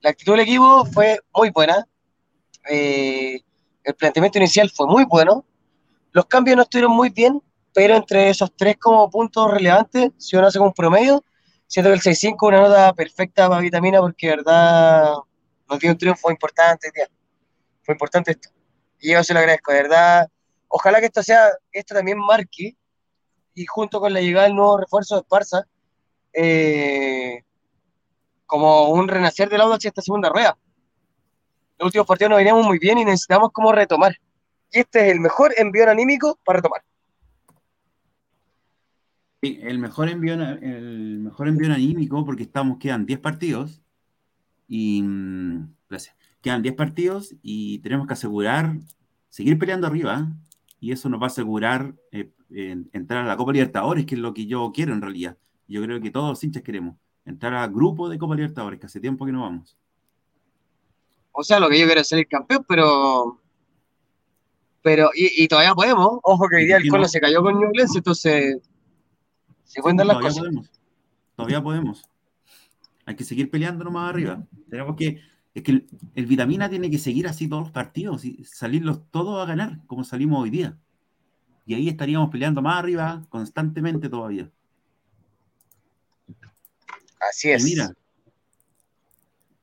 la 0.00 0.10
actitud 0.10 0.32
del 0.32 0.42
equipo 0.42 0.84
fue 0.86 1.20
muy 1.34 1.50
buena. 1.50 1.86
Eh, 2.70 3.40
el 3.84 3.94
planteamiento 3.94 4.38
inicial 4.38 4.70
fue 4.70 4.86
muy 4.86 5.04
bueno. 5.04 5.44
Los 6.12 6.26
cambios 6.26 6.56
no 6.56 6.62
estuvieron 6.62 6.92
muy 6.92 7.10
bien, 7.10 7.42
pero 7.72 7.96
entre 7.96 8.30
esos 8.30 8.54
tres 8.56 8.76
como 8.78 9.10
puntos 9.10 9.50
relevantes, 9.50 10.10
si 10.18 10.36
uno 10.36 10.46
hace 10.46 10.58
un 10.58 10.72
promedio, 10.72 11.24
siento 11.66 11.90
que 11.90 11.94
el 11.94 12.00
6-5 12.00 12.34
es 12.34 12.36
una 12.42 12.60
nota 12.60 12.92
perfecta 12.92 13.48
para 13.48 13.60
Vitamina 13.60 14.00
porque, 14.00 14.28
de 14.28 14.36
verdad, 14.36 15.14
nos 15.68 15.78
dio 15.78 15.90
un 15.90 15.98
triunfo 15.98 16.30
importante, 16.30 16.90
Fue 17.82 17.94
importante 17.94 18.32
esto. 18.32 18.50
Y 19.00 19.12
yo 19.12 19.22
se 19.22 19.32
lo 19.32 19.40
agradezco, 19.40 19.72
de 19.72 19.82
verdad. 19.82 20.28
Ojalá 20.68 21.00
que 21.00 21.06
esto 21.06 21.22
sea, 21.22 21.50
esto 21.72 21.94
también 21.94 22.18
marque, 22.18 22.76
y 23.54 23.66
junto 23.66 24.00
con 24.00 24.12
la 24.12 24.20
llegada 24.20 24.46
del 24.46 24.54
nuevo 24.54 24.78
refuerzo 24.78 25.16
de 25.16 25.20
Esparza, 25.22 25.66
eh, 26.38 27.44
como 28.46 28.90
un 28.90 29.08
renacer 29.08 29.48
del 29.48 29.60
Audax 29.60 29.84
esta 29.84 30.02
segunda 30.02 30.28
rueda 30.28 30.56
los 31.78 31.86
últimos 31.86 32.06
partidos 32.06 32.30
nos 32.30 32.38
veníamos 32.38 32.66
muy 32.66 32.78
bien 32.78 32.98
y 32.98 33.04
necesitamos 33.04 33.50
como 33.52 33.72
retomar. 33.72 34.16
Y 34.72 34.80
este 34.80 35.06
es 35.06 35.12
el 35.12 35.20
mejor 35.20 35.54
envío 35.56 35.88
anímico 35.88 36.38
para 36.44 36.58
retomar. 36.58 36.82
El 39.40 39.78
mejor 39.78 40.08
envío, 40.08 40.34
el 40.34 41.20
mejor 41.20 41.46
envío 41.48 41.72
anímico 41.72 42.24
porque 42.24 42.42
estamos, 42.42 42.78
quedan 42.78 43.06
10 43.06 43.20
partidos 43.20 43.80
y 44.66 45.02
mm. 45.02 45.74
Quedan 46.42 46.62
10 46.62 46.74
partidos 46.74 47.34
y 47.42 47.78
tenemos 47.78 48.06
que 48.06 48.12
asegurar 48.12 48.76
seguir 49.28 49.58
peleando 49.58 49.86
arriba 49.86 50.28
y 50.78 50.92
eso 50.92 51.08
nos 51.08 51.20
va 51.20 51.24
a 51.24 51.28
asegurar 51.28 51.94
eh, 52.12 52.30
entrar 52.92 53.24
a 53.24 53.26
la 53.28 53.36
Copa 53.36 53.52
Libertadores, 53.52 54.06
que 54.06 54.14
es 54.14 54.20
lo 54.20 54.34
que 54.34 54.46
yo 54.46 54.70
quiero 54.72 54.92
en 54.92 55.00
realidad. 55.00 55.36
Yo 55.68 55.82
creo 55.82 56.00
que 56.00 56.10
todos 56.10 56.30
los 56.30 56.42
hinchas 56.42 56.62
queremos 56.62 56.96
entrar 57.28 57.54
al 57.54 57.70
grupo 57.70 58.08
de 58.08 58.18
Copa 58.18 58.34
Libertadores, 58.34 58.80
que 58.80 58.86
hace 58.86 59.00
tiempo 59.00 59.26
que 59.26 59.32
no 59.32 59.42
vamos. 59.42 59.76
O 61.32 61.44
sea, 61.44 61.60
lo 61.60 61.68
que 61.68 61.78
yo 61.78 61.86
quiero 61.86 62.00
es 62.00 62.08
ser 62.08 62.18
el 62.20 62.26
campeón, 62.26 62.64
pero. 62.66 63.40
Pero, 64.82 65.10
y, 65.14 65.46
todavía 65.46 65.74
podemos. 65.74 66.18
Ojo 66.22 66.48
que 66.48 66.56
hoy 66.56 66.64
día 66.64 66.78
el 66.78 66.88
Colo 66.88 67.06
se 67.06 67.20
cayó 67.20 67.42
con 67.42 67.60
Newlands, 67.60 67.94
entonces. 67.94 68.58
Se 69.64 69.82
pueden 69.82 69.98
dar 69.98 70.06
las 70.06 70.16
todavía 70.16 70.28
cosas. 70.30 70.42
Podemos. 70.42 70.70
Todavía 71.36 71.62
podemos. 71.62 72.10
Hay 73.04 73.14
que 73.16 73.24
seguir 73.24 73.50
peleando 73.50 73.88
más 73.90 74.10
arriba. 74.10 74.42
Tenemos 74.70 74.96
que. 74.96 75.20
Es 75.54 75.62
que 75.62 75.84
el, 76.14 76.26
Vitamina 76.26 76.70
tiene 76.70 76.90
que 76.90 76.98
seguir 76.98 77.26
así 77.26 77.48
todos 77.48 77.64
los 77.64 77.72
partidos 77.72 78.24
y 78.24 78.44
salirlos 78.44 79.02
todos 79.10 79.42
a 79.42 79.46
ganar, 79.46 79.80
como 79.86 80.04
salimos 80.04 80.42
hoy 80.42 80.50
día. 80.50 80.78
Y 81.66 81.74
ahí 81.74 81.88
estaríamos 81.88 82.30
peleando 82.30 82.62
más 82.62 82.78
arriba 82.78 83.22
constantemente 83.28 84.08
todavía. 84.08 84.50
Así 87.20 87.50
es. 87.50 87.64
mira, 87.64 87.94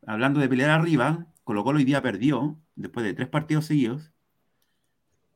hablando 0.06 0.40
de 0.40 0.50
pelear 0.50 0.72
arriba, 0.72 1.28
Colo 1.44 1.64
Colo 1.64 1.78
hoy 1.78 1.86
día 1.86 2.02
perdió 2.02 2.60
después 2.76 3.06
de 3.06 3.14
tres 3.14 3.30
partidos 3.30 3.66
seguidos 3.66 4.12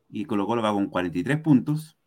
y 0.09 0.25
Colo 0.25 0.47
Colo 0.47 0.61
va 0.61 0.73
con 0.73 0.87
43 0.87 1.39
puntos 1.41 1.99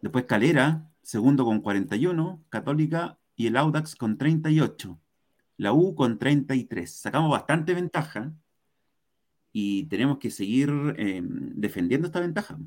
Después 0.00 0.24
Calera, 0.26 0.90
segundo 1.02 1.44
con 1.44 1.60
41, 1.60 2.44
Católica 2.48 3.18
y 3.36 3.48
el 3.48 3.56
Audax 3.56 3.96
con 3.96 4.16
38. 4.16 5.00
La 5.56 5.72
U 5.72 5.94
con 5.94 6.18
33. 6.18 6.90
Sacamos 6.90 7.30
bastante 7.30 7.74
ventaja 7.74 8.32
y 9.52 9.84
tenemos 9.86 10.18
que 10.18 10.30
seguir 10.30 10.70
eh, 10.98 11.20
defendiendo 11.22 12.06
esta 12.06 12.20
ventaja. 12.20 12.58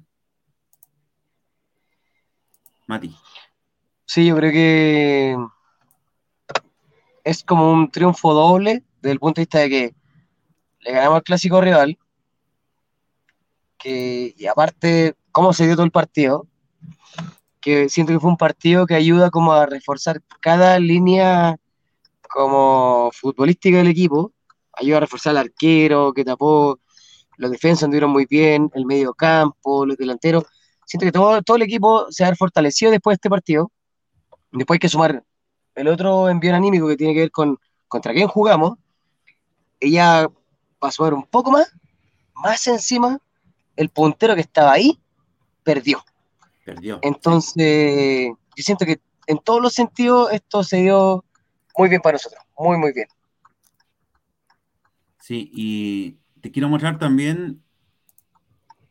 Mati. 2.87 3.15
Sí, 4.13 4.25
yo 4.25 4.35
creo 4.35 4.51
que 4.51 5.37
es 7.23 7.45
como 7.45 7.71
un 7.71 7.89
triunfo 7.89 8.33
doble 8.33 8.83
desde 9.01 9.13
el 9.13 9.19
punto 9.19 9.39
de 9.39 9.43
vista 9.43 9.59
de 9.59 9.69
que 9.69 9.95
le 10.81 10.91
ganamos 10.91 11.15
al 11.15 11.23
clásico 11.23 11.61
rival, 11.61 11.97
que, 13.77 14.35
y 14.37 14.47
aparte, 14.47 15.15
cómo 15.31 15.53
se 15.53 15.65
dio 15.65 15.75
todo 15.75 15.85
el 15.85 15.91
partido, 15.91 16.45
que 17.61 17.87
siento 17.87 18.11
que 18.11 18.19
fue 18.19 18.31
un 18.31 18.35
partido 18.35 18.85
que 18.85 18.95
ayuda 18.95 19.29
como 19.29 19.53
a 19.53 19.65
reforzar 19.65 20.21
cada 20.41 20.77
línea 20.77 21.55
como 22.29 23.11
futbolística 23.13 23.77
del 23.77 23.87
equipo, 23.87 24.33
ayuda 24.73 24.97
a 24.97 25.01
reforzar 25.01 25.31
al 25.31 25.45
arquero 25.45 26.11
que 26.11 26.25
tapó, 26.25 26.81
los 27.37 27.49
defensas 27.49 27.85
anduvieron 27.85 28.11
muy 28.11 28.25
bien, 28.25 28.69
el 28.73 28.85
medio 28.85 29.13
campo, 29.13 29.85
los 29.85 29.95
delanteros, 29.95 30.43
siento 30.85 31.05
que 31.05 31.13
todo, 31.13 31.41
todo 31.43 31.55
el 31.55 31.63
equipo 31.63 32.07
se 32.09 32.25
ha 32.25 32.35
fortalecido 32.35 32.91
después 32.91 33.13
de 33.13 33.15
este 33.15 33.29
partido, 33.29 33.71
después 34.51 34.75
hay 34.75 34.79
que 34.79 34.89
sumar 34.89 35.23
el 35.75 35.87
otro 35.87 36.29
envío 36.29 36.53
anímico 36.53 36.87
que 36.87 36.97
tiene 36.97 37.13
que 37.13 37.21
ver 37.21 37.31
con 37.31 37.57
contra 37.91 38.13
quién 38.13 38.29
jugamos, 38.29 38.77
ella 39.81 40.29
pasó 40.79 41.03
a 41.03 41.07
ver 41.07 41.13
un 41.13 41.25
poco 41.25 41.51
más, 41.51 41.75
más 42.35 42.65
encima, 42.67 43.19
el 43.75 43.89
puntero 43.89 44.33
que 44.33 44.41
estaba 44.41 44.71
ahí 44.71 44.97
perdió. 45.61 46.01
Perdió. 46.63 46.99
Entonces, 47.01 48.29
yo 48.55 48.63
siento 48.63 48.85
que 48.85 49.01
en 49.27 49.39
todos 49.39 49.61
los 49.61 49.73
sentidos 49.73 50.31
esto 50.31 50.63
se 50.63 50.77
dio 50.77 51.25
muy 51.77 51.89
bien 51.89 52.01
para 52.01 52.13
nosotros, 52.13 52.41
muy, 52.57 52.77
muy 52.77 52.93
bien. 52.93 53.07
Sí, 55.19 55.51
y 55.53 56.17
te 56.39 56.49
quiero 56.49 56.69
mostrar 56.69 56.97
también 56.97 57.61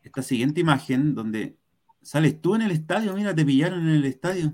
esta 0.03 0.23
siguiente 0.23 0.61
imagen 0.61 1.15
donde 1.15 1.57
sales 2.03 2.41
tú 2.41 2.55
en 2.55 2.63
el 2.63 2.71
estadio, 2.71 3.15
mira, 3.15 3.35
te 3.35 3.47
pillaron 3.47 3.81
en 3.89 3.95
el 3.97 4.05
estadio. 4.05 4.53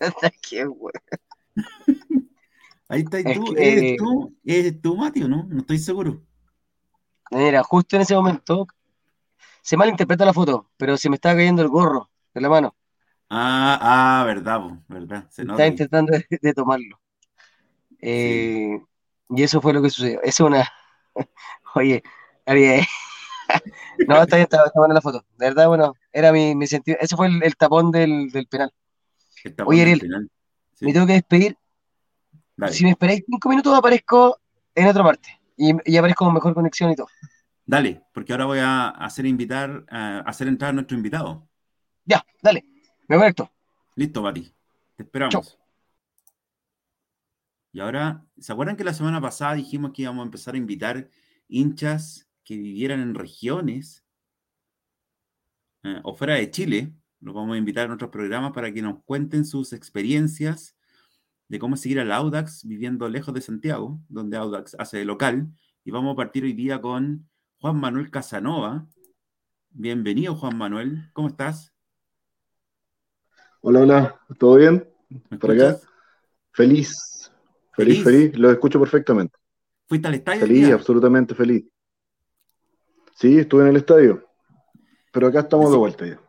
Qué 0.48 0.64
bueno. 0.64 1.00
Ahí 2.88 3.02
está 3.02 3.22
tú, 3.34 3.54
¿eres 3.56 3.96
tú? 3.96 4.36
¿Eres 4.44 4.80
tú, 4.80 4.96
Mati, 4.96 5.22
o 5.22 5.28
no? 5.28 5.44
No 5.48 5.60
estoy 5.60 5.78
seguro. 5.78 6.22
Mira, 7.30 7.62
justo 7.62 7.96
en 7.96 8.02
ese 8.02 8.14
momento 8.14 8.66
se 9.62 9.76
malinterpreta 9.76 10.24
la 10.24 10.32
foto, 10.32 10.70
pero 10.76 10.96
se 10.96 11.08
me 11.08 11.16
estaba 11.16 11.36
cayendo 11.36 11.62
el 11.62 11.68
gorro 11.68 12.10
de 12.34 12.40
la 12.40 12.48
mano. 12.48 12.74
Ah, 13.28 13.78
ah, 13.80 14.24
verdad, 14.24 14.60
verdad. 14.88 15.26
Se 15.30 15.42
Estaba 15.42 15.66
intentando 15.66 16.12
de, 16.12 16.52
tomarlo. 16.52 17.00
Eh, 18.00 18.80
y 19.28 19.42
eso 19.42 19.60
fue 19.60 19.72
lo 19.72 19.82
que 19.82 19.90
sucedió. 19.90 20.20
Es 20.22 20.40
una. 20.40 20.68
Oye, 21.76 22.02
no, 24.08 24.22
está 24.22 24.36
bien, 24.36 24.48
está, 24.50 24.64
buena 24.74 24.94
la 24.94 25.00
foto. 25.00 25.24
De 25.36 25.46
verdad, 25.46 25.68
bueno, 25.68 25.94
era 26.12 26.32
mi, 26.32 26.54
mi 26.56 26.66
sentido. 26.66 26.98
Ese 27.00 27.16
fue 27.16 27.28
el, 27.28 27.56
tapón 27.56 27.92
del, 27.92 28.30
del, 28.30 28.46
penal. 28.48 28.72
Oye, 29.66 29.82
Ariel, 29.82 30.30
me 30.80 30.92
tengo 30.92 31.06
que 31.06 31.14
despedir. 31.14 31.56
Si 32.70 32.84
me 32.84 32.90
esperáis 32.90 33.24
cinco 33.26 33.48
minutos, 33.48 33.76
aparezco 33.76 34.38
en 34.74 34.86
otra 34.86 35.02
parte. 35.02 35.40
Y, 35.56 35.72
y 35.84 35.96
aparezco 35.96 36.24
con 36.24 36.34
mejor 36.34 36.54
conexión 36.54 36.90
y 36.90 36.96
todo. 36.96 37.08
Dale, 37.64 38.02
porque 38.12 38.32
ahora 38.32 38.46
voy 38.46 38.58
a 38.58 38.88
hacer 38.88 39.26
invitar, 39.26 39.84
a 39.88 40.20
hacer 40.20 40.48
entrar 40.48 40.70
a 40.70 40.72
nuestro 40.72 40.96
invitado. 40.96 41.48
Ya, 42.04 42.24
dale, 42.42 42.64
me 43.06 43.16
conecto. 43.16 43.50
Listo, 43.94 44.22
Bati. 44.22 44.52
Te 44.96 45.02
esperamos. 45.04 45.58
Y 47.72 47.80
ahora, 47.80 48.24
¿se 48.38 48.52
acuerdan 48.52 48.76
que 48.76 48.84
la 48.84 48.92
semana 48.92 49.20
pasada 49.20 49.54
dijimos 49.54 49.92
que 49.92 50.02
íbamos 50.02 50.22
a 50.22 50.26
empezar 50.26 50.54
a 50.54 50.58
invitar 50.58 51.08
hinchas 51.48 52.28
que 52.42 52.56
vivieran 52.56 53.00
en 53.00 53.14
regiones 53.14 54.04
eh, 55.84 56.00
o 56.02 56.14
fuera 56.14 56.34
de 56.34 56.50
Chile? 56.50 56.92
Los 57.20 57.34
vamos 57.34 57.54
a 57.54 57.58
invitar 57.58 57.84
a 57.84 57.88
nuestros 57.88 58.10
programas 58.10 58.52
para 58.52 58.72
que 58.72 58.80
nos 58.80 59.02
cuenten 59.04 59.44
sus 59.44 59.74
experiencias 59.74 60.74
de 61.48 61.58
cómo 61.58 61.76
seguir 61.76 62.00
al 62.00 62.12
Audax 62.12 62.64
viviendo 62.64 63.08
lejos 63.08 63.34
de 63.34 63.42
Santiago, 63.42 64.00
donde 64.08 64.38
Audax 64.38 64.74
hace 64.78 64.98
de 64.98 65.04
local. 65.04 65.48
Y 65.84 65.90
vamos 65.90 66.14
a 66.14 66.16
partir 66.16 66.44
hoy 66.44 66.54
día 66.54 66.80
con 66.80 67.28
Juan 67.58 67.78
Manuel 67.78 68.10
Casanova. 68.10 68.86
Bienvenido, 69.68 70.34
Juan 70.34 70.56
Manuel. 70.56 71.10
¿Cómo 71.12 71.28
estás? 71.28 71.74
Hola, 73.60 73.80
hola. 73.80 74.20
¿Todo 74.38 74.56
bien? 74.56 74.88
¿Por 75.38 75.50
acá? 75.50 75.78
Feliz. 76.52 77.30
Feliz, 77.74 78.02
feliz. 78.02 78.38
Lo 78.38 78.50
escucho 78.50 78.80
perfectamente. 78.80 79.36
¿Fuiste 79.86 80.08
al 80.08 80.14
estadio? 80.14 80.40
Feliz, 80.40 80.70
absolutamente 80.70 81.34
feliz. 81.34 81.66
Sí, 83.14 83.38
estuve 83.38 83.62
en 83.64 83.68
el 83.68 83.76
estadio. 83.76 84.26
Pero 85.12 85.26
acá 85.26 85.40
estamos 85.40 85.70
de 85.70 85.76
vuelta 85.76 86.06
ya. 86.06 86.20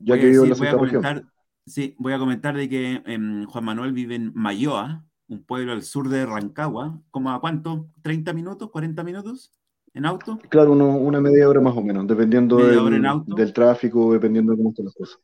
Ya 0.00 0.18
que 0.18 0.28
vivo 0.28 0.44
en 0.44 0.50
la 0.50 0.56
voy 0.56 0.66
a 0.66 0.76
comentar, 0.76 1.24
Sí, 1.66 1.94
voy 1.98 2.12
a 2.12 2.18
comentar 2.18 2.56
de 2.56 2.68
que 2.68 3.02
em, 3.06 3.44
Juan 3.44 3.64
Manuel 3.64 3.92
vive 3.92 4.16
en 4.16 4.32
Mayoa, 4.34 5.04
un 5.28 5.44
pueblo 5.44 5.72
al 5.72 5.82
sur 5.82 6.08
de 6.08 6.26
Rancagua. 6.26 7.00
¿Cómo 7.10 7.30
a 7.30 7.40
cuánto? 7.40 7.88
¿30 8.02 8.34
minutos? 8.34 8.70
¿40 8.70 9.04
minutos? 9.04 9.52
en 9.94 10.06
auto? 10.06 10.38
Claro, 10.48 10.72
una 10.72 11.20
media 11.20 11.48
hora 11.48 11.60
más 11.60 11.76
o 11.76 11.82
menos, 11.82 12.06
dependiendo 12.06 12.56
del, 12.58 13.52
tráfico, 13.52 14.12
dependiendo 14.12 14.52
de 14.52 14.58
cómo 14.58 14.70
están 14.70 14.86
las 14.86 14.94
cosas. 14.94 15.18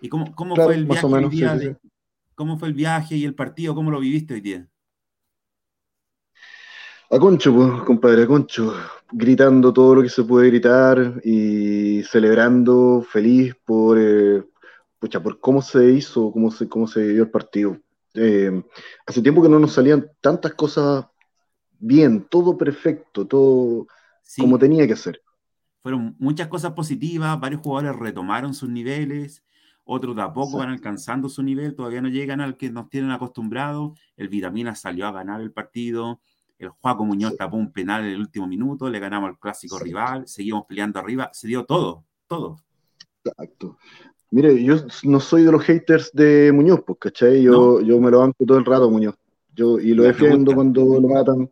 ¿Y 0.00 0.08
cómo, 0.08 0.34
cómo 0.34 0.56
fue 0.56 0.74
el 0.74 0.86
viaje 0.86 1.76
¿Cómo 2.34 2.58
fue 2.58 2.68
el 2.68 2.74
viaje 2.74 3.16
y 3.16 3.24
el 3.24 3.34
partido? 3.34 3.74
¿Cómo 3.74 3.90
lo 3.90 4.00
viviste 4.00 4.34
hoy 4.34 4.40
día? 4.40 4.66
A 7.12 7.18
Concho, 7.18 7.54
pues, 7.54 7.82
compadre, 7.82 8.22
a 8.22 8.26
Concho, 8.26 8.72
gritando 9.12 9.70
todo 9.70 9.96
lo 9.96 10.02
que 10.02 10.08
se 10.08 10.24
puede 10.24 10.48
gritar 10.48 11.20
y 11.22 12.02
celebrando, 12.04 13.04
feliz 13.06 13.54
por, 13.66 13.98
eh, 14.00 14.42
por 14.98 15.38
cómo 15.38 15.60
se 15.60 15.92
hizo, 15.92 16.32
cómo 16.32 16.50
se, 16.50 16.70
cómo 16.70 16.86
se 16.86 17.06
dio 17.08 17.24
el 17.24 17.30
partido. 17.30 17.76
Eh, 18.14 18.64
hace 19.06 19.20
tiempo 19.20 19.42
que 19.42 19.50
no 19.50 19.58
nos 19.58 19.74
salían 19.74 20.10
tantas 20.22 20.54
cosas 20.54 21.04
bien, 21.78 22.26
todo 22.30 22.56
perfecto, 22.56 23.26
todo 23.26 23.86
como 24.38 24.58
tenía 24.58 24.88
que 24.88 24.96
ser. 24.96 25.20
Fueron 25.82 26.16
muchas 26.18 26.48
cosas 26.48 26.72
positivas, 26.72 27.38
varios 27.38 27.60
jugadores 27.60 28.00
retomaron 28.00 28.54
sus 28.54 28.70
niveles, 28.70 29.44
otros 29.84 30.16
de 30.16 30.22
a 30.22 30.32
poco 30.32 30.56
van 30.56 30.70
alcanzando 30.70 31.28
su 31.28 31.42
nivel, 31.42 31.74
todavía 31.74 32.00
no 32.00 32.08
llegan 32.08 32.40
al 32.40 32.56
que 32.56 32.70
nos 32.70 32.88
tienen 32.88 33.10
acostumbrados. 33.10 34.00
El 34.16 34.28
Vitamina 34.28 34.74
salió 34.74 35.06
a 35.06 35.12
ganar 35.12 35.42
el 35.42 35.52
partido, 35.52 36.20
el 36.66 36.70
Juaco 36.70 37.04
Muñoz 37.04 37.36
tapó 37.36 37.56
un 37.56 37.72
penal 37.72 38.04
en 38.04 38.12
el 38.12 38.20
último 38.20 38.46
minuto, 38.46 38.88
le 38.88 38.98
ganamos 38.98 39.30
al 39.30 39.38
clásico 39.38 39.78
rival, 39.78 40.26
seguimos 40.26 40.64
peleando 40.66 40.98
arriba, 40.98 41.30
se 41.32 41.48
dio 41.48 41.64
todo, 41.64 42.04
todo. 42.26 42.56
Exacto. 43.24 43.78
Mire, 44.30 44.62
yo 44.64 44.76
no 45.04 45.20
soy 45.20 45.44
de 45.44 45.52
los 45.52 45.62
haters 45.62 46.10
de 46.12 46.50
Muñoz, 46.52 46.82
pues, 46.86 46.98
¿cachai? 46.98 47.42
Yo, 47.42 47.80
yo 47.80 48.00
me 48.00 48.10
lo 48.10 48.20
banco 48.20 48.44
todo 48.46 48.58
el 48.58 48.64
rato, 48.64 48.90
Muñoz. 48.90 49.14
Yo, 49.54 49.78
y 49.78 49.92
lo 49.92 50.04
defiendo 50.04 50.54
cuando 50.54 50.98
lo 51.00 51.08
matan 51.08 51.50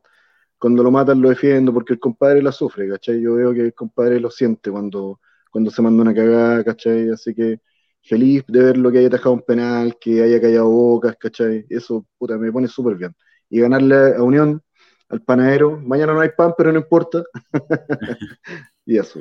cuando 0.61 0.82
lo 0.82 0.90
matan 0.90 1.22
lo 1.22 1.30
defiendo 1.30 1.72
porque 1.72 1.94
el 1.94 1.98
compadre 1.98 2.42
la 2.42 2.52
sufre, 2.52 2.86
¿cachai? 2.86 3.20
Yo 3.22 3.34
veo 3.34 3.54
que 3.54 3.62
el 3.62 3.74
compadre 3.74 4.20
lo 4.20 4.30
siente 4.30 4.70
cuando, 4.70 5.18
cuando 5.50 5.70
se 5.70 5.80
manda 5.80 6.02
una 6.02 6.14
cagada, 6.14 6.62
¿cachai? 6.62 7.08
Así 7.08 7.34
que 7.34 7.61
feliz 8.02 8.44
de 8.46 8.62
ver 8.64 8.76
lo 8.76 8.92
que 8.92 8.98
haya 8.98 9.08
atajado 9.08 9.32
un 9.32 9.42
penal, 9.42 9.96
que 9.98 10.22
haya 10.22 10.38
callado 10.38 10.68
bocas, 10.68 11.16
¿cachai? 11.18 11.64
Eso, 11.70 12.06
puta, 12.18 12.36
me 12.36 12.52
pone 12.52 12.68
súper 12.68 12.96
bien. 12.96 13.16
Y 13.48 13.61
ganarle 13.61 14.16
a 14.16 14.22
Unión, 14.22 14.62
al 15.11 15.22
panadero, 15.22 15.78
mañana 15.78 16.14
no 16.14 16.20
hay 16.20 16.30
pan, 16.36 16.54
pero 16.56 16.72
no 16.72 16.78
importa. 16.78 17.22
y 18.86 18.96
eso. 18.96 19.20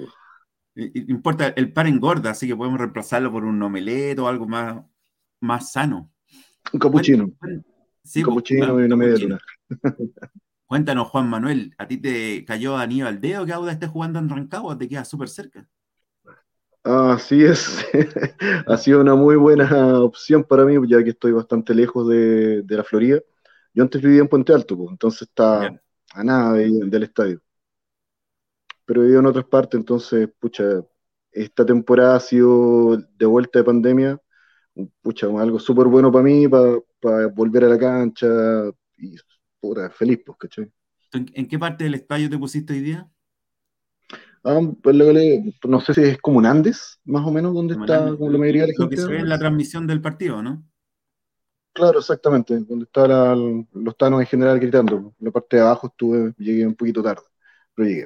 Importa, 0.75 1.47
el 1.47 1.73
pan 1.73 1.87
engorda, 1.87 2.31
así 2.31 2.47
que 2.47 2.55
podemos 2.55 2.79
reemplazarlo 2.79 3.31
por 3.31 3.43
un 3.43 3.61
omelette 3.61 4.19
o 4.19 4.27
algo 4.27 4.47
más, 4.47 4.81
más 5.41 5.71
sano. 5.73 6.11
Un 6.71 6.79
capuchino. 6.79 7.25
un 7.25 7.37
pues, 8.03 8.25
capuchino 8.25 8.79
y 8.79 8.85
una 8.85 8.95
media 8.95 9.17
luna. 9.17 9.39
Cuéntanos, 10.65 11.07
Juan 11.07 11.27
Manuel, 11.27 11.73
¿a 11.79 11.87
ti 11.87 11.97
te 11.97 12.45
cayó 12.45 12.77
Aníbal 12.77 13.19
Deo 13.19 13.45
que 13.45 13.51
Auda 13.51 13.71
esté 13.71 13.87
jugando 13.87 14.19
en 14.19 14.29
Rancagua? 14.29 14.77
¿Te 14.77 14.87
queda 14.87 15.03
súper 15.03 15.27
cerca? 15.27 15.67
Así 16.83 17.43
es, 17.43 17.85
ha 18.67 18.77
sido 18.77 19.01
una 19.01 19.15
muy 19.15 19.35
buena 19.35 19.99
opción 19.99 20.43
para 20.43 20.63
mí, 20.65 20.75
ya 20.87 21.03
que 21.03 21.09
estoy 21.09 21.31
bastante 21.33 21.73
lejos 21.73 22.07
de, 22.07 22.63
la 22.67 22.83
Florida. 22.83 23.19
Yo 23.73 23.83
antes 23.83 24.01
vivía 24.01 24.21
en 24.21 24.27
Puente 24.27 24.53
Alto, 24.53 24.77
pues, 24.77 24.91
entonces 24.91 25.23
está 25.23 25.79
a 26.13 26.23
nada 26.23 26.53
del 26.53 27.03
estadio. 27.03 27.41
Pero 28.85 29.01
vivido 29.01 29.19
en 29.19 29.27
otras 29.27 29.45
partes, 29.45 29.79
entonces, 29.79 30.29
pucha, 30.39 30.63
esta 31.31 31.65
temporada 31.65 32.15
ha 32.15 32.19
sido 32.19 32.97
de 32.97 33.25
vuelta 33.25 33.59
de 33.59 33.65
pandemia, 33.65 34.19
pucha, 35.01 35.27
algo 35.27 35.59
súper 35.59 35.87
bueno 35.87 36.11
para 36.11 36.23
mí, 36.23 36.47
para 36.47 37.27
volver 37.27 37.65
a 37.65 37.69
la 37.69 37.77
cancha 37.77 38.27
y 38.97 39.15
feliz, 39.93 40.19
pues, 40.25 40.37
¿cachai? 40.39 40.71
¿En, 41.11 41.47
qué 41.47 41.57
parte 41.57 41.83
del 41.83 41.95
estadio 41.95 42.29
te 42.29 42.37
pusiste 42.37 42.73
hoy 42.73 42.81
día? 42.81 43.09
Ah, 44.43 44.59
pues, 44.81 44.95
no 45.67 45.81
sé 45.81 45.93
si 45.93 46.01
es 46.01 46.17
como 46.19 46.39
Andes, 46.39 46.99
más 47.03 47.25
o 47.25 47.31
menos, 47.31 47.53
donde 47.53 47.75
está 47.75 48.09
la 48.09 48.37
mayoría 48.37 48.63
de 48.63 48.69
la 48.69 48.73
gente. 48.73 48.83
Lo 48.83 48.89
que 48.89 48.97
se 48.97 49.07
ve 49.07 49.19
en 49.19 49.29
la 49.29 49.39
transmisión 49.39 49.85
del 49.85 50.01
partido, 50.01 50.41
¿no? 50.41 50.68
Claro, 51.79 51.99
exactamente, 51.99 52.59
donde 52.59 52.83
estaban 52.83 53.65
los 53.71 53.97
tanos 53.97 54.19
en 54.19 54.27
general 54.27 54.59
gritando. 54.59 55.13
La 55.19 55.31
parte 55.31 55.55
de 55.55 55.61
abajo 55.61 55.87
estuve, 55.87 56.33
llegué 56.37 56.67
un 56.67 56.75
poquito 56.75 57.01
tarde, 57.01 57.21
pero 57.73 57.87
llegué. 57.87 58.03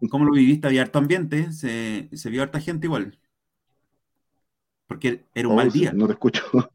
¿Y 0.00 0.08
cómo, 0.08 0.24
lo 0.24 0.32
viviste? 0.32 0.68
¿Había 0.68 0.82
harto 0.82 1.00
ambiente? 1.00 1.50
¿Se, 1.50 2.08
¿Se, 2.12 2.30
vio 2.30 2.44
harta 2.44 2.60
gente 2.60 2.86
igual? 2.86 3.18
Porque 4.86 5.24
era 5.34 5.48
un 5.48 5.54
oh, 5.54 5.56
mal 5.56 5.72
día. 5.72 5.92
No 5.92 6.06
te 6.06 6.12
escucho. 6.12 6.44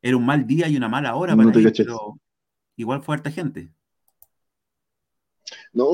Era 0.00 0.18
un 0.18 0.26
mal 0.26 0.46
día 0.46 0.68
y 0.68 0.76
una 0.76 0.88
mala 0.88 1.14
hora 1.14 1.34
para 1.34 1.48
ir, 1.58 1.72
pero 1.74 2.20
igual 2.76 3.02
fue 3.02 3.14
harta 3.16 3.30
gente. 3.30 3.72
No, 5.72 5.86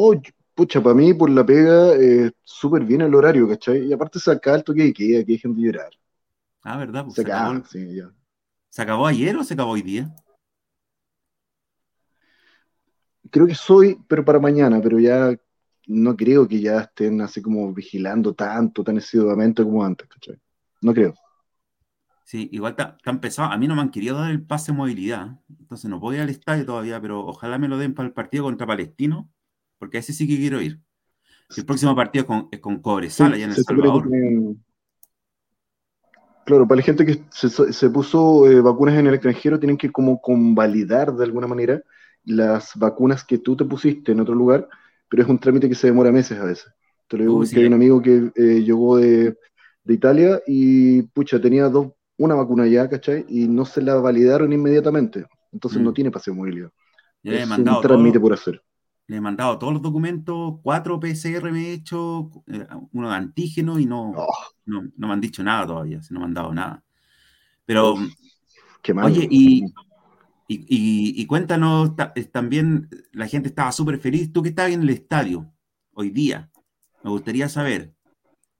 pucha, 0.52 0.82
para 0.82 0.96
mí, 0.96 1.14
por 1.14 1.30
la 1.30 1.46
pega, 1.46 1.94
eh, 1.94 2.32
súper 2.42 2.84
bien 2.84 3.02
el 3.02 3.14
horario, 3.14 3.48
¿cachai? 3.48 3.86
Y 3.86 3.92
aparte 3.92 4.18
se 4.18 4.32
acaba 4.32 4.56
el 4.56 4.64
toque 4.64 4.82
de 4.82 4.92
queda, 4.92 5.24
que 5.24 5.32
hay 5.32 5.38
gente 5.38 5.60
llorar. 5.60 5.90
Ah, 6.62 6.76
¿verdad? 6.76 7.04
Pues 7.04 7.14
se, 7.14 7.22
acabó, 7.22 7.64
sí, 7.64 7.94
ya. 7.94 8.10
¿Se 8.70 8.82
acabó 8.82 9.06
ayer 9.06 9.36
o 9.36 9.44
se 9.44 9.54
acabó 9.54 9.72
hoy 9.72 9.82
día? 9.82 10.14
Creo 13.30 13.46
que 13.46 13.54
soy, 13.54 13.98
pero 14.08 14.24
para 14.24 14.38
mañana, 14.38 14.80
pero 14.80 14.98
ya 14.98 15.36
no 15.86 16.16
creo 16.16 16.46
que 16.46 16.60
ya 16.60 16.80
estén 16.80 17.20
así 17.20 17.42
como 17.42 17.72
vigilando 17.74 18.32
tanto, 18.32 18.84
tan 18.84 18.98
asiduamente 18.98 19.64
como 19.64 19.84
antes, 19.84 20.08
¿cachai? 20.08 20.40
No 20.80 20.94
creo. 20.94 21.14
Sí, 22.24 22.48
igual 22.52 22.76
está, 22.78 22.96
empezado. 23.06 23.50
A 23.50 23.58
mí 23.58 23.66
no 23.66 23.74
me 23.74 23.82
han 23.82 23.90
querido 23.90 24.16
dar 24.16 24.30
el 24.30 24.42
pase 24.42 24.70
de 24.70 24.78
movilidad, 24.78 25.40
entonces 25.58 25.90
no 25.90 26.12
ir 26.12 26.20
al 26.20 26.30
estadio 26.30 26.64
todavía, 26.64 27.00
pero 27.00 27.26
ojalá 27.26 27.58
me 27.58 27.66
lo 27.66 27.76
den 27.76 27.92
para 27.92 28.06
el 28.06 28.14
partido 28.14 28.44
contra 28.44 28.68
Palestino, 28.68 29.28
porque 29.78 29.96
a 29.96 30.00
ese 30.00 30.12
sí 30.12 30.28
que 30.28 30.36
quiero 30.36 30.62
ir. 30.62 30.80
El 31.56 31.66
próximo 31.66 31.96
partido 31.96 32.22
es 32.22 32.26
con, 32.28 32.48
es 32.52 32.60
con 32.60 32.80
Cobresal, 32.80 33.32
allá 33.32 33.46
en 33.46 33.50
El 33.50 33.56
Salvador. 33.56 34.08
Claro, 36.44 36.66
para 36.66 36.80
la 36.80 36.84
gente 36.84 37.06
que 37.06 37.22
se, 37.30 37.90
puso 37.90 38.50
eh, 38.50 38.60
vacunas 38.60 38.98
en 38.98 39.06
el 39.06 39.14
extranjero, 39.14 39.58
tienen 39.58 39.76
que 39.76 39.92
como 39.92 40.20
convalidar 40.20 41.14
de 41.14 41.24
alguna 41.24 41.46
manera 41.46 41.82
las 42.24 42.72
vacunas 42.76 43.24
que 43.24 43.38
tú 43.38 43.56
te 43.56 43.64
pusiste 43.64 44.12
en 44.12 44.20
otro 44.20 44.34
lugar, 44.34 44.68
pero 45.08 45.22
es 45.22 45.28
un 45.28 45.38
trámite 45.38 45.68
que 45.68 45.74
se 45.74 45.86
demora 45.86 46.10
meses 46.10 46.38
a 46.38 46.44
veces. 46.44 46.72
Te 47.08 47.16
lo 47.16 47.24
digo 47.24 47.42
que 47.42 47.60
hay 47.60 47.66
un 47.66 47.74
amigo 47.74 48.00
que 48.00 48.30
eh, 48.34 48.62
llegó 48.62 48.96
de, 48.96 49.36
de 49.84 49.94
Italia 49.94 50.40
y, 50.46 51.02
pucha, 51.02 51.40
tenía 51.40 51.68
dos 51.68 51.92
una 52.20 52.34
vacuna 52.34 52.66
ya, 52.66 52.86
¿cachai? 52.88 53.24
Y 53.28 53.48
no 53.48 53.64
se 53.64 53.80
la 53.80 53.94
validaron 53.94 54.52
inmediatamente. 54.52 55.24
Entonces 55.52 55.80
no 55.80 55.90
mm. 55.90 55.94
tiene 55.94 56.10
pase 56.10 56.30
de 56.30 56.36
movilidad. 56.36 56.70
es 57.22 57.50
un 57.50 57.80
trámite 57.80 58.20
por 58.20 58.34
hacer. 58.34 58.62
Le 59.10 59.16
he 59.16 59.20
mandado 59.20 59.58
todos 59.58 59.72
los 59.72 59.82
documentos, 59.82 60.60
cuatro 60.62 61.00
PCR 61.00 61.50
me 61.50 61.66
he 61.66 61.72
hecho, 61.72 62.30
eh, 62.46 62.64
uno 62.92 63.10
de 63.10 63.16
antígeno 63.16 63.80
y 63.80 63.84
no, 63.84 64.12
oh. 64.16 64.28
no, 64.66 64.82
me 64.96 65.12
han 65.12 65.20
dicho 65.20 65.42
nada 65.42 65.66
todavía, 65.66 66.00
no 66.10 66.20
me 66.20 66.26
han 66.26 66.34
dado 66.34 66.54
nada. 66.54 66.84
Pero, 67.66 67.96
qué 68.80 68.94
mal. 68.94 69.06
oye, 69.06 69.26
y, 69.28 69.64
y, 70.46 71.20
y, 71.20 71.26
cuéntanos, 71.26 71.94
también 72.30 72.88
la 73.10 73.26
gente 73.26 73.48
estaba 73.48 73.72
súper 73.72 73.98
feliz. 73.98 74.32
Tú 74.32 74.44
que 74.44 74.50
estabas 74.50 74.70
en 74.70 74.82
el 74.82 74.90
estadio 74.90 75.52
hoy 75.92 76.10
día, 76.10 76.48
me 77.02 77.10
gustaría 77.10 77.48
saber 77.48 77.92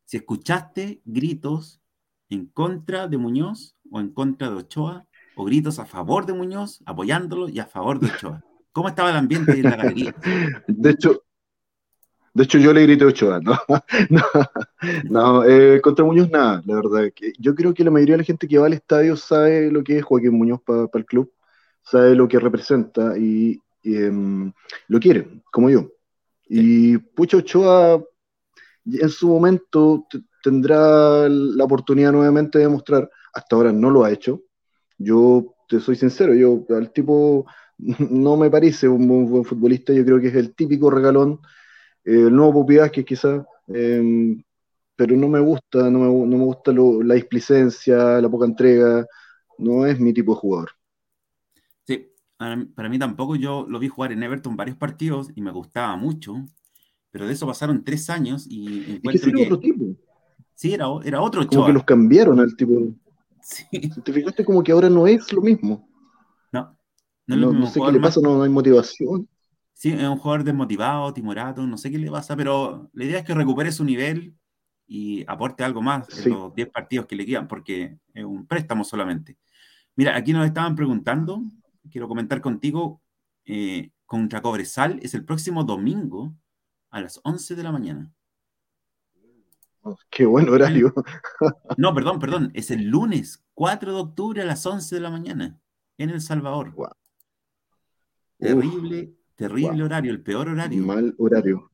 si 0.04 0.16
escuchaste 0.16 1.00
gritos 1.04 1.80
en 2.28 2.46
contra 2.46 3.06
de 3.06 3.18
Muñoz 3.18 3.76
o 3.88 4.00
en 4.00 4.12
contra 4.12 4.50
de 4.50 4.56
Ochoa, 4.56 5.06
o 5.36 5.44
gritos 5.44 5.78
a 5.78 5.86
favor 5.86 6.26
de 6.26 6.32
Muñoz, 6.32 6.82
apoyándolo 6.86 7.48
y 7.48 7.60
a 7.60 7.66
favor 7.66 8.00
de 8.00 8.08
Ochoa. 8.08 8.44
¿Cómo 8.72 8.88
estaba 8.88 9.10
el 9.10 9.16
ambiente 9.16 9.52
en 9.52 9.62
la 9.62 9.76
galería? 9.76 10.14
De 10.66 10.90
hecho, 10.90 11.22
de 12.32 12.44
hecho 12.44 12.58
yo 12.58 12.72
le 12.72 12.82
grité 12.82 13.04
a 13.04 13.08
Ochoa, 13.08 13.40
no, 14.10 14.22
no, 15.04 15.44
eh, 15.44 15.80
contra 15.80 16.04
Muñoz 16.04 16.30
nada, 16.30 16.62
la 16.64 16.76
verdad. 16.76 17.10
Yo 17.38 17.54
creo 17.54 17.74
que 17.74 17.82
la 17.82 17.90
mayoría 17.90 18.14
de 18.14 18.18
la 18.18 18.24
gente 18.24 18.46
que 18.46 18.58
va 18.58 18.66
al 18.66 18.72
estadio 18.72 19.16
sabe 19.16 19.70
lo 19.70 19.82
que 19.82 19.98
es 19.98 20.04
Joaquín 20.04 20.38
Muñoz 20.38 20.60
para 20.62 20.88
el 20.92 21.06
club, 21.06 21.32
sabe 21.82 22.14
lo 22.14 22.28
que 22.28 22.38
representa 22.38 23.18
y, 23.18 23.60
em, 23.82 24.52
lo 24.86 25.00
quiere, 25.00 25.42
como 25.50 25.70
yo. 25.70 25.90
Y 26.48 26.98
Pucho 26.98 27.38
Ochoa 27.38 28.02
en 28.86 29.08
su 29.08 29.28
momento 29.28 30.06
tendrá 30.42 31.28
la 31.28 31.64
oportunidad 31.64 32.12
nuevamente 32.12 32.58
de 32.58 32.68
mostrar. 32.68 33.10
Hasta 33.32 33.56
ahora 33.56 33.72
no 33.72 33.90
lo 33.90 34.04
ha 34.04 34.10
hecho. 34.10 34.42
Yo 34.98 35.54
te 35.68 35.80
soy 35.80 35.96
sincero, 35.96 36.34
yo 36.34 36.64
al 36.70 36.92
tipo 36.92 37.46
no 38.10 38.36
me 38.36 38.50
parece 38.50 38.88
un 38.88 39.06
buen, 39.28 39.44
futbolista. 39.44 39.92
Yo 39.92 40.04
creo 40.04 40.20
que 40.20 40.28
es 40.28 40.34
el 40.34 40.54
típico 40.54 40.90
regalón, 40.90 41.40
eh, 42.04 42.26
el 42.26 42.34
nuevo 42.34 42.66
que 42.66 43.04
quizás, 43.04 43.44
em, 43.68 44.42
pero 44.96 45.16
no 45.16 45.28
me 45.28 45.40
gusta, 45.40 45.90
no 45.90 45.98
me, 45.98 46.06
no 46.06 46.38
me 46.38 46.44
gusta 46.44 46.72
la 46.72 47.14
displicencia, 47.14 48.20
la 48.20 48.28
poca 48.28 48.46
entrega. 48.46 49.06
No 49.58 49.86
es 49.86 50.00
mi 50.00 50.12
tipo 50.12 50.34
de 50.34 50.40
jugador. 50.40 50.70
Sí, 51.84 52.08
para 52.38 52.88
mí 52.88 52.98
tampoco. 52.98 53.36
Yo 53.36 53.66
lo 53.68 53.78
vi 53.78 53.88
jugar 53.88 54.12
en 54.12 54.22
Everton 54.22 54.56
varios 54.56 54.76
partidos 54.76 55.30
y 55.34 55.42
me 55.42 55.50
gustaba 55.50 55.96
mucho, 55.96 56.36
pero 57.10 57.26
de 57.26 57.34
eso 57.34 57.46
pasaron 57.46 57.84
tres 57.84 58.08
años 58.08 58.46
y 58.48 58.94
encuentro 58.94 59.32
que, 59.32 59.42
otro 59.44 59.60
tipo. 59.60 59.84
Sí, 60.54 60.74
era, 60.74 60.86
era 61.04 61.20
otro 61.20 61.46
Como 61.46 61.66
que 61.66 61.72
los 61.72 61.84
cambiaron 61.84 62.40
al 62.40 62.54
tipo. 62.56 62.94
Sí. 63.42 63.64
¿Te 64.04 64.12
fijaste 64.12 64.44
como 64.44 64.62
que 64.62 64.72
ahora 64.72 64.90
no 64.90 65.06
es 65.06 65.32
lo 65.32 65.40
mismo? 65.40 65.89
No. 67.26 67.36
No, 67.36 67.52
no, 67.52 67.66
sé 67.66 67.80
qué 67.80 67.92
le 67.92 68.00
pasa, 68.00 68.20
no, 68.20 68.42
hay 68.42 68.50
motivación. 68.50 69.28
Sí, 69.72 69.92
es 69.92 70.02
un 70.02 70.18
jugador 70.18 70.44
desmotivado, 70.44 71.12
timorato, 71.14 71.66
no 71.66 71.78
sé 71.78 71.90
qué 71.90 71.98
le 71.98 72.10
pasa, 72.10 72.36
pero 72.36 72.90
la 72.92 73.04
idea 73.04 73.20
es 73.20 73.24
que 73.24 73.34
recupere 73.34 73.72
su 73.72 73.84
nivel 73.84 74.34
y 74.86 75.24
aporte 75.26 75.64
algo 75.64 75.80
más 75.80 76.26
en 76.26 76.32
los 76.32 76.54
10 76.54 76.68
partidos 76.68 77.06
que 77.06 77.16
le 77.16 77.24
quedan, 77.24 77.48
porque 77.48 77.98
es 78.12 78.24
un 78.24 78.46
préstamo 78.46 78.84
solamente. 78.84 79.38
Mira, 79.96 80.16
aquí 80.16 80.32
nos 80.32 80.44
estaban 80.44 80.74
preguntando, 80.74 81.42
quiero 81.90 82.08
comentar 82.08 82.40
contigo, 82.40 83.00
eh, 83.44 83.90
contra 84.04 84.42
Cobresal 84.42 84.98
es 85.02 85.14
el 85.14 85.24
próximo 85.24 85.64
domingo 85.64 86.34
a 86.90 87.00
las 87.00 87.20
11 87.22 87.54
de 87.54 87.62
la 87.62 87.72
mañana. 87.72 88.12
Qué 90.10 90.26
buen 90.26 90.48
horario. 90.48 90.92
No, 91.76 91.94
perdón, 91.94 92.18
perdón. 92.18 92.50
Es 92.54 92.70
el 92.70 92.88
lunes 92.88 93.42
4 93.54 93.94
de 93.94 94.00
octubre 94.00 94.42
a 94.42 94.44
las 94.44 94.66
11 94.66 94.96
de 94.96 95.00
la 95.00 95.10
mañana 95.10 95.58
en 95.96 96.10
El 96.10 96.20
Salvador. 96.20 96.74
Terrible, 98.40 99.14
terrible 99.34 99.82
horario, 99.82 100.12
el 100.12 100.22
peor 100.22 100.48
horario. 100.48 100.82
Mal 100.82 101.14
horario. 101.18 101.70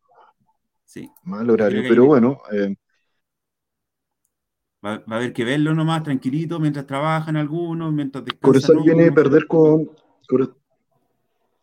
Sí. 0.85 1.11
Mal 1.23 1.49
horario, 1.49 1.83
pero 1.89 2.07
bueno. 2.07 2.41
Eh, 2.53 2.75
va, 4.85 4.95
a 5.07 5.17
haber 5.17 5.33
que 5.33 5.45
verlo 5.45 5.75
nomás 5.75 6.03
tranquilito 6.03 6.59
mientras 6.59 6.87
trabajan 6.87 7.37
algunos, 7.37 7.93
mientras 7.93 8.25
descansan. 8.25 8.83
Viene 8.83 9.07
a 9.09 9.15
perder 9.15 9.47
con. 9.47 9.91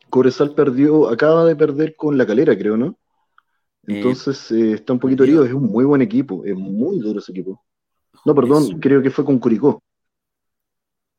Corezal 0.10 0.54
perdió, 0.54 1.10
acaba 1.10 1.44
de 1.44 1.56
perder 1.56 1.96
con 1.96 2.18
la 2.18 2.26
calera, 2.28 2.56
creo, 2.56 2.78
¿no? 2.78 3.00
Eh, 3.88 3.98
Entonces 3.98 4.52
eh, 4.52 4.74
está 4.74 4.94
un 4.94 5.00
poquito 5.00 5.24
herido, 5.24 5.44
es 5.44 5.52
un 5.52 5.64
muy 5.64 5.86
buen 5.86 6.04
equipo, 6.04 6.46
es 6.46 6.56
muy 6.56 7.00
duro 7.00 7.20
ese 7.20 7.32
equipo. 7.32 7.64
No, 8.24 8.36
perdón, 8.36 8.80
creo 8.80 9.02
que 9.02 9.10
fue 9.10 9.26
con 9.26 9.40
Curicó. 9.40 9.82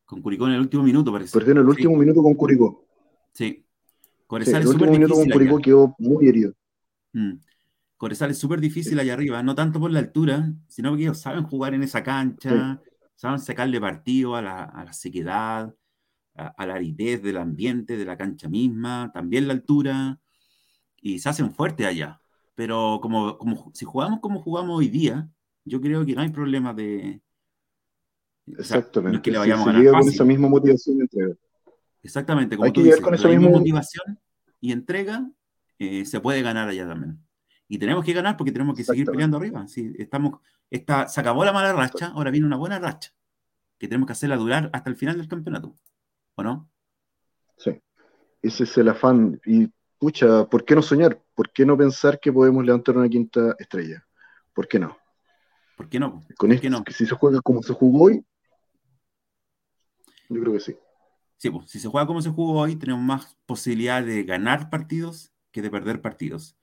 Con 0.05 0.22
Curicó 0.22 0.47
en 0.47 0.53
el 0.53 0.61
último 0.61 0.85
minuto, 0.85 1.11
parece. 1.11 1.37
Perdió 1.37 1.53
en 1.53 1.59
el 1.59 1.68
último 1.68 1.97
minuto 1.97 2.22
con 2.22 2.35
Curicó. 2.35 2.85
Sí. 3.32 3.64
Corezal 4.27 4.62
el 4.62 4.68
último 4.68 4.93
minuto 4.93 5.14
con 5.14 5.29
Curicó 5.29 5.59
quedó 5.59 5.95
muy 5.99 6.29
herido. 6.29 6.53
Mm. 7.12 7.35
Corezal 7.97 8.31
es 8.31 8.39
súper 8.39 8.61
difícil 8.61 8.99
allá 8.99 9.14
arriba, 9.14 9.43
no 9.43 9.55
tanto 9.55 9.79
por 9.81 9.91
la 9.91 10.01
altura, 10.01 10.53
sino 10.68 10.91
porque 10.91 11.05
ellos 11.05 11.20
saben 11.20 11.45
jugar 11.45 11.75
en 11.75 11.83
esa 11.83 12.03
cancha, 12.03 12.81
saben 13.14 13.39
sacarle 13.39 13.81
partido 13.81 14.35
a 14.35 14.43
la, 14.43 14.93
sequedad, 14.93 15.75
a, 16.35 16.66
la 16.66 16.75
aridez 16.75 17.22
del 17.22 17.37
ambiente, 17.37 17.97
de 17.97 18.05
la 18.05 18.16
cancha 18.16 18.49
misma, 18.49 19.11
también 19.14 19.47
la 19.47 19.55
altura, 19.55 20.20
y 21.01 21.18
se 21.18 21.29
hacen 21.29 21.55
fuertes 21.55 21.87
allá 21.87 22.20
pero 22.55 22.99
como, 23.03 23.37
como 23.37 23.70
si 23.75 23.85
jugamos 23.85 24.20
como 24.20 24.41
jugamos 24.43 24.79
hoy 24.79 24.89
día, 24.89 25.29
yo 25.64 25.81
creo 25.81 26.05
que 26.05 26.14
no 26.14 26.22
hay 26.22 26.31
problema 26.31 26.72
de... 26.72 27.20
Exactamente. 28.47 29.22
que 29.22 29.31
le 29.31 29.39
vayamos 29.39 29.66
a 29.66 29.72
ganar 29.72 29.93
con 29.93 30.09
esa 30.09 30.25
misma 30.25 30.49
motivación 30.49 31.01
entrega. 31.01 31.35
Exactamente, 32.05 32.57
como 32.57 32.66
hay 32.66 32.72
que 32.72 32.82
dices, 32.82 33.00
con 33.00 33.14
esa 33.14 33.28
misma 33.28 33.48
motivación 33.48 34.20
y 34.61 34.72
entrega, 34.72 35.26
eh, 35.78 36.05
se 36.05 36.20
puede 36.20 36.42
ganar 36.42 36.68
allá 36.68 36.86
también. 36.86 37.18
Y 37.66 37.78
tenemos 37.78 38.05
que 38.05 38.12
ganar 38.12 38.36
porque 38.36 38.52
tenemos 38.52 38.76
que 38.76 38.84
seguir 38.84 39.07
peleando 39.07 39.38
arriba. 39.38 39.66
Si 39.66 39.94
estamos, 39.98 40.38
esta, 40.70 41.09
se 41.09 41.20
acabó 41.20 41.46
la 41.46 41.52
mala 41.52 41.72
racha, 41.72 42.09
ahora 42.09 42.30
viene 42.30 42.46
una 42.46 42.57
buena 42.57 42.78
racha, 42.78 43.11
que 43.78 43.88
tenemos 43.88 44.07
que 44.07 44.12
hacerla 44.12 44.36
durar 44.36 44.68
hasta 44.74 44.90
el 44.90 44.96
final 44.96 45.16
del 45.16 45.28
campeonato. 45.28 45.74
¿O 46.34 46.42
no? 46.42 46.70
Sí, 47.57 47.80
ese 48.42 48.64
es 48.64 48.76
el 48.76 48.90
afán. 48.90 49.40
Y 49.46 49.72
pucha, 49.98 50.44
¿por 50.44 50.62
qué 50.66 50.74
no 50.74 50.82
soñar? 50.82 51.18
¿Por 51.34 51.50
qué 51.52 51.64
no 51.64 51.74
pensar 51.74 52.20
que 52.20 52.30
podemos 52.30 52.62
levantar 52.66 52.98
una 52.98 53.09
quinta 53.09 53.57
estrella? 53.59 54.07
¿Por 54.52 54.68
qué 54.68 54.78
no? 54.78 54.98
¿Por 55.74 55.88
qué 55.88 55.98
no? 55.98 56.22
Con 56.36 56.52
esto, 56.52 56.68
no? 56.68 56.84
que 56.84 56.92
si 56.92 57.07
se 57.07 57.14
juega 57.14 57.40
como 57.40 57.62
se 57.62 57.72
jugó 57.72 58.05
hoy, 58.05 58.22
yo 60.28 60.40
creo 60.40 60.52
que 60.52 60.61
sí. 60.61 60.76
Sí, 61.37 61.51
pues, 61.51 61.70
si 61.70 61.78
se 61.78 61.89
juega 61.89 62.07
como 62.07 62.22
se 62.22 62.30
jugó 62.30 62.61
hoy, 62.61 62.76
tenemos 62.76 63.03
más 63.03 63.37
posibilidad 63.47 64.03
de 64.05 64.24
ganar 64.24 64.70
partidos 64.70 65.32
que 65.51 65.62
de 65.62 65.70
perder 65.70 66.01
partidos. 66.01 66.57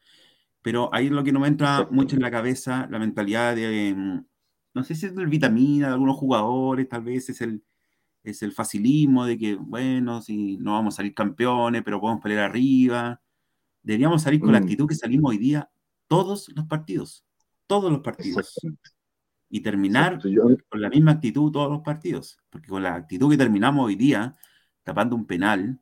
Pero 0.62 0.94
ahí 0.94 1.08
es 1.08 1.12
lo 1.12 1.24
que 1.24 1.32
no 1.32 1.40
me 1.40 1.48
entra 1.48 1.88
mucho 1.92 2.16
en 2.16 2.22
la 2.22 2.32
cabeza, 2.32 2.88
la 2.92 3.00
mentalidad 3.00 3.56
de, 3.56 3.94
mm, 3.96 4.26
no 4.74 4.84
sé 4.84 4.96
si 4.96 5.08
es 5.08 5.14
el 5.14 5.28
vitamina 5.28 5.88
de 5.88 5.94
algunos 5.94 6.18
jugadores, 6.18 6.88
tal 6.88 7.04
vez 7.04 7.30
es 7.30 7.42
el, 7.42 7.64
es 8.24 8.44
el 8.44 8.52
facilismo 8.52 9.26
de 9.26 9.38
que, 9.38 9.56
bueno, 9.56 10.22
si 10.22 10.58
no 10.58 10.74
vamos 10.74 10.96
a 10.96 10.98
salir 10.98 11.14
campeones, 11.14 11.82
pero 11.84 12.00
podemos 12.00 12.22
pelear 12.22 12.50
arriba. 12.50 13.22
Deberíamos 13.82 14.22
salir 14.22 14.40
con 14.40 14.52
la 14.52 14.60
mm. 14.60 14.64
actitud 14.64 14.88
que 14.88 14.96
salimos 14.96 15.32
hoy 15.32 15.38
día 15.38 15.70
todos 16.08 16.50
los 16.56 16.66
partidos, 16.66 17.26
todos 17.68 17.92
los 17.92 18.02
partidos. 18.02 18.60
Y 19.54 19.60
terminar 19.62 20.20
con 20.22 20.82
la 20.82 20.90
misma 20.90 21.12
actitud 21.12 21.52
todos 21.52 21.70
los 21.70 21.82
partidos. 21.82 22.38
Porque 22.50 22.70
con 22.70 22.84
la 22.84 22.96
actitud 22.96 23.30
que 23.30 23.38
terminamos 23.38 23.86
hoy 23.86 23.96
día, 23.96 24.36
tapando 24.92 25.16
un 25.16 25.26
penal, 25.26 25.80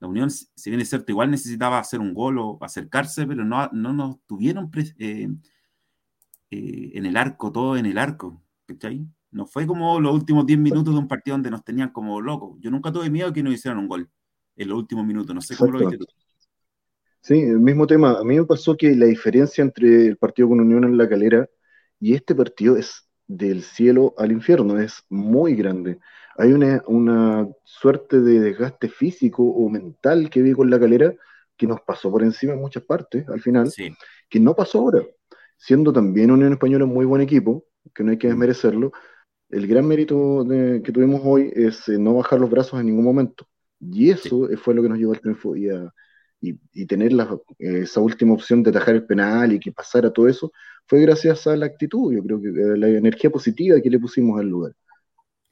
la 0.00 0.08
Unión, 0.08 0.30
si 0.30 0.68
bien 0.68 0.82
es 0.82 0.90
cierto, 0.90 1.10
igual 1.12 1.30
necesitaba 1.30 1.78
hacer 1.78 1.98
un 1.98 2.12
gol 2.12 2.36
o 2.38 2.58
acercarse, 2.60 3.26
pero 3.26 3.42
no, 3.42 3.70
no 3.72 3.94
nos 3.94 4.18
tuvieron 4.26 4.70
eh, 4.98 5.28
eh, 6.50 6.90
en 6.92 7.06
el 7.06 7.16
arco, 7.16 7.50
todo 7.50 7.78
en 7.78 7.86
el 7.86 7.96
arco. 7.96 8.42
¿cachai? 8.66 9.06
No 9.30 9.46
fue 9.46 9.66
como 9.66 9.98
los 9.98 10.12
últimos 10.12 10.44
10 10.44 10.58
minutos 10.58 10.92
de 10.92 11.00
un 11.00 11.08
partido 11.08 11.36
donde 11.36 11.50
nos 11.50 11.64
tenían 11.64 11.88
como 11.88 12.20
locos. 12.20 12.58
Yo 12.60 12.70
nunca 12.70 12.92
tuve 12.92 13.08
miedo 13.08 13.32
que 13.32 13.42
nos 13.42 13.54
hicieran 13.54 13.78
un 13.78 13.88
gol 13.88 14.10
en 14.56 14.68
los 14.68 14.78
últimos 14.78 15.06
minutos. 15.06 15.34
No 15.34 15.40
sé 15.40 15.56
cómo 15.56 15.72
lo 15.72 15.78
viste 15.78 15.96
tú. 15.96 16.06
Sí, 17.22 17.40
el 17.40 17.60
mismo 17.60 17.86
tema. 17.86 18.18
A 18.18 18.24
mí 18.24 18.38
me 18.38 18.44
pasó 18.44 18.76
que 18.76 18.94
la 18.94 19.06
diferencia 19.06 19.62
entre 19.62 20.06
el 20.06 20.18
partido 20.18 20.50
con 20.50 20.60
Unión 20.60 20.84
en 20.84 20.98
la 20.98 21.08
calera 21.08 21.48
y 21.98 22.12
este 22.12 22.34
partido 22.34 22.76
es 22.76 23.08
del 23.26 23.62
cielo 23.62 24.12
al 24.18 24.32
infierno, 24.32 24.78
es 24.78 25.02
muy 25.08 25.54
grande. 25.54 25.98
Hay 26.40 26.52
una, 26.52 26.82
una 26.86 27.46
suerte 27.64 28.20
de 28.22 28.40
desgaste 28.40 28.88
físico 28.88 29.42
o 29.42 29.68
mental 29.68 30.30
que 30.30 30.40
vi 30.40 30.52
con 30.52 30.70
la 30.70 30.80
calera 30.80 31.14
que 31.54 31.66
nos 31.66 31.82
pasó 31.82 32.10
por 32.10 32.22
encima 32.22 32.54
en 32.54 32.60
muchas 32.60 32.82
partes 32.82 33.28
al 33.28 33.42
final, 33.42 33.70
que 34.30 34.40
no 34.40 34.56
pasó 34.56 34.78
ahora. 34.78 35.02
Siendo 35.58 35.92
también 35.92 36.30
Unión 36.30 36.54
Española 36.54 36.86
un 36.86 36.94
muy 36.94 37.04
buen 37.04 37.20
equipo, 37.20 37.66
que 37.94 38.02
no 38.02 38.12
hay 38.12 38.16
que 38.16 38.28
mm. 38.28 38.30
desmerecerlo, 38.30 38.92
el 39.50 39.66
gran 39.66 39.86
mérito 39.86 40.46
que 40.48 40.92
tuvimos 40.92 41.20
hoy 41.24 41.52
es 41.54 41.86
eh, 41.90 41.98
no 41.98 42.14
bajar 42.14 42.40
los 42.40 42.48
brazos 42.48 42.80
en 42.80 42.86
ningún 42.86 43.04
momento. 43.04 43.46
Y 43.78 44.08
eso 44.08 44.48
fue 44.62 44.74
lo 44.74 44.82
que 44.82 44.88
nos 44.88 44.98
llevó 44.98 45.12
al 45.12 45.20
triunfo 45.20 45.54
y, 45.56 45.68
y, 46.40 46.86
tener 46.86 47.12
esa 47.58 48.00
última 48.00 48.32
opción 48.32 48.62
de 48.62 48.70
atajar 48.70 48.94
el 48.94 49.04
penal 49.04 49.52
y 49.52 49.60
que 49.60 49.72
pasara 49.72 50.10
todo 50.10 50.26
eso, 50.26 50.52
fue 50.86 51.02
gracias 51.02 51.46
a 51.46 51.54
la 51.54 51.66
actitud, 51.66 52.14
yo 52.14 52.22
creo 52.22 52.40
que 52.40 52.48
eh, 52.48 52.76
la 52.78 52.88
energía 52.88 53.28
positiva 53.28 53.78
que 53.80 53.90
le 53.90 53.98
pusimos 53.98 54.40
al 54.40 54.48
lugar. 54.48 54.72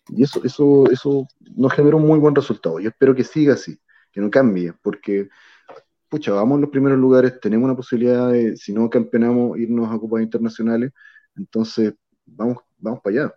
Y 0.08 0.22
eso, 0.22 0.42
eso, 0.44 0.90
eso 0.90 1.28
nos 1.56 1.72
generó 1.72 1.98
un 1.98 2.06
muy 2.06 2.18
buen 2.18 2.34
resultado. 2.34 2.80
Yo 2.80 2.88
espero 2.88 3.14
que 3.14 3.24
siga 3.24 3.54
así, 3.54 3.78
que 4.12 4.20
no 4.20 4.30
cambie, 4.30 4.72
porque, 4.82 5.28
pucha, 6.08 6.32
vamos 6.32 6.56
en 6.56 6.62
los 6.62 6.70
primeros 6.70 6.98
lugares, 6.98 7.38
tenemos 7.40 7.66
una 7.66 7.76
posibilidad 7.76 8.30
de, 8.30 8.56
si 8.56 8.72
no 8.72 8.88
campeonamos, 8.88 9.58
irnos 9.58 9.90
a 9.90 9.98
copas 9.98 10.22
internacionales, 10.22 10.92
entonces 11.36 11.94
vamos, 12.26 12.58
vamos 12.78 13.00
para 13.02 13.24
allá. 13.24 13.34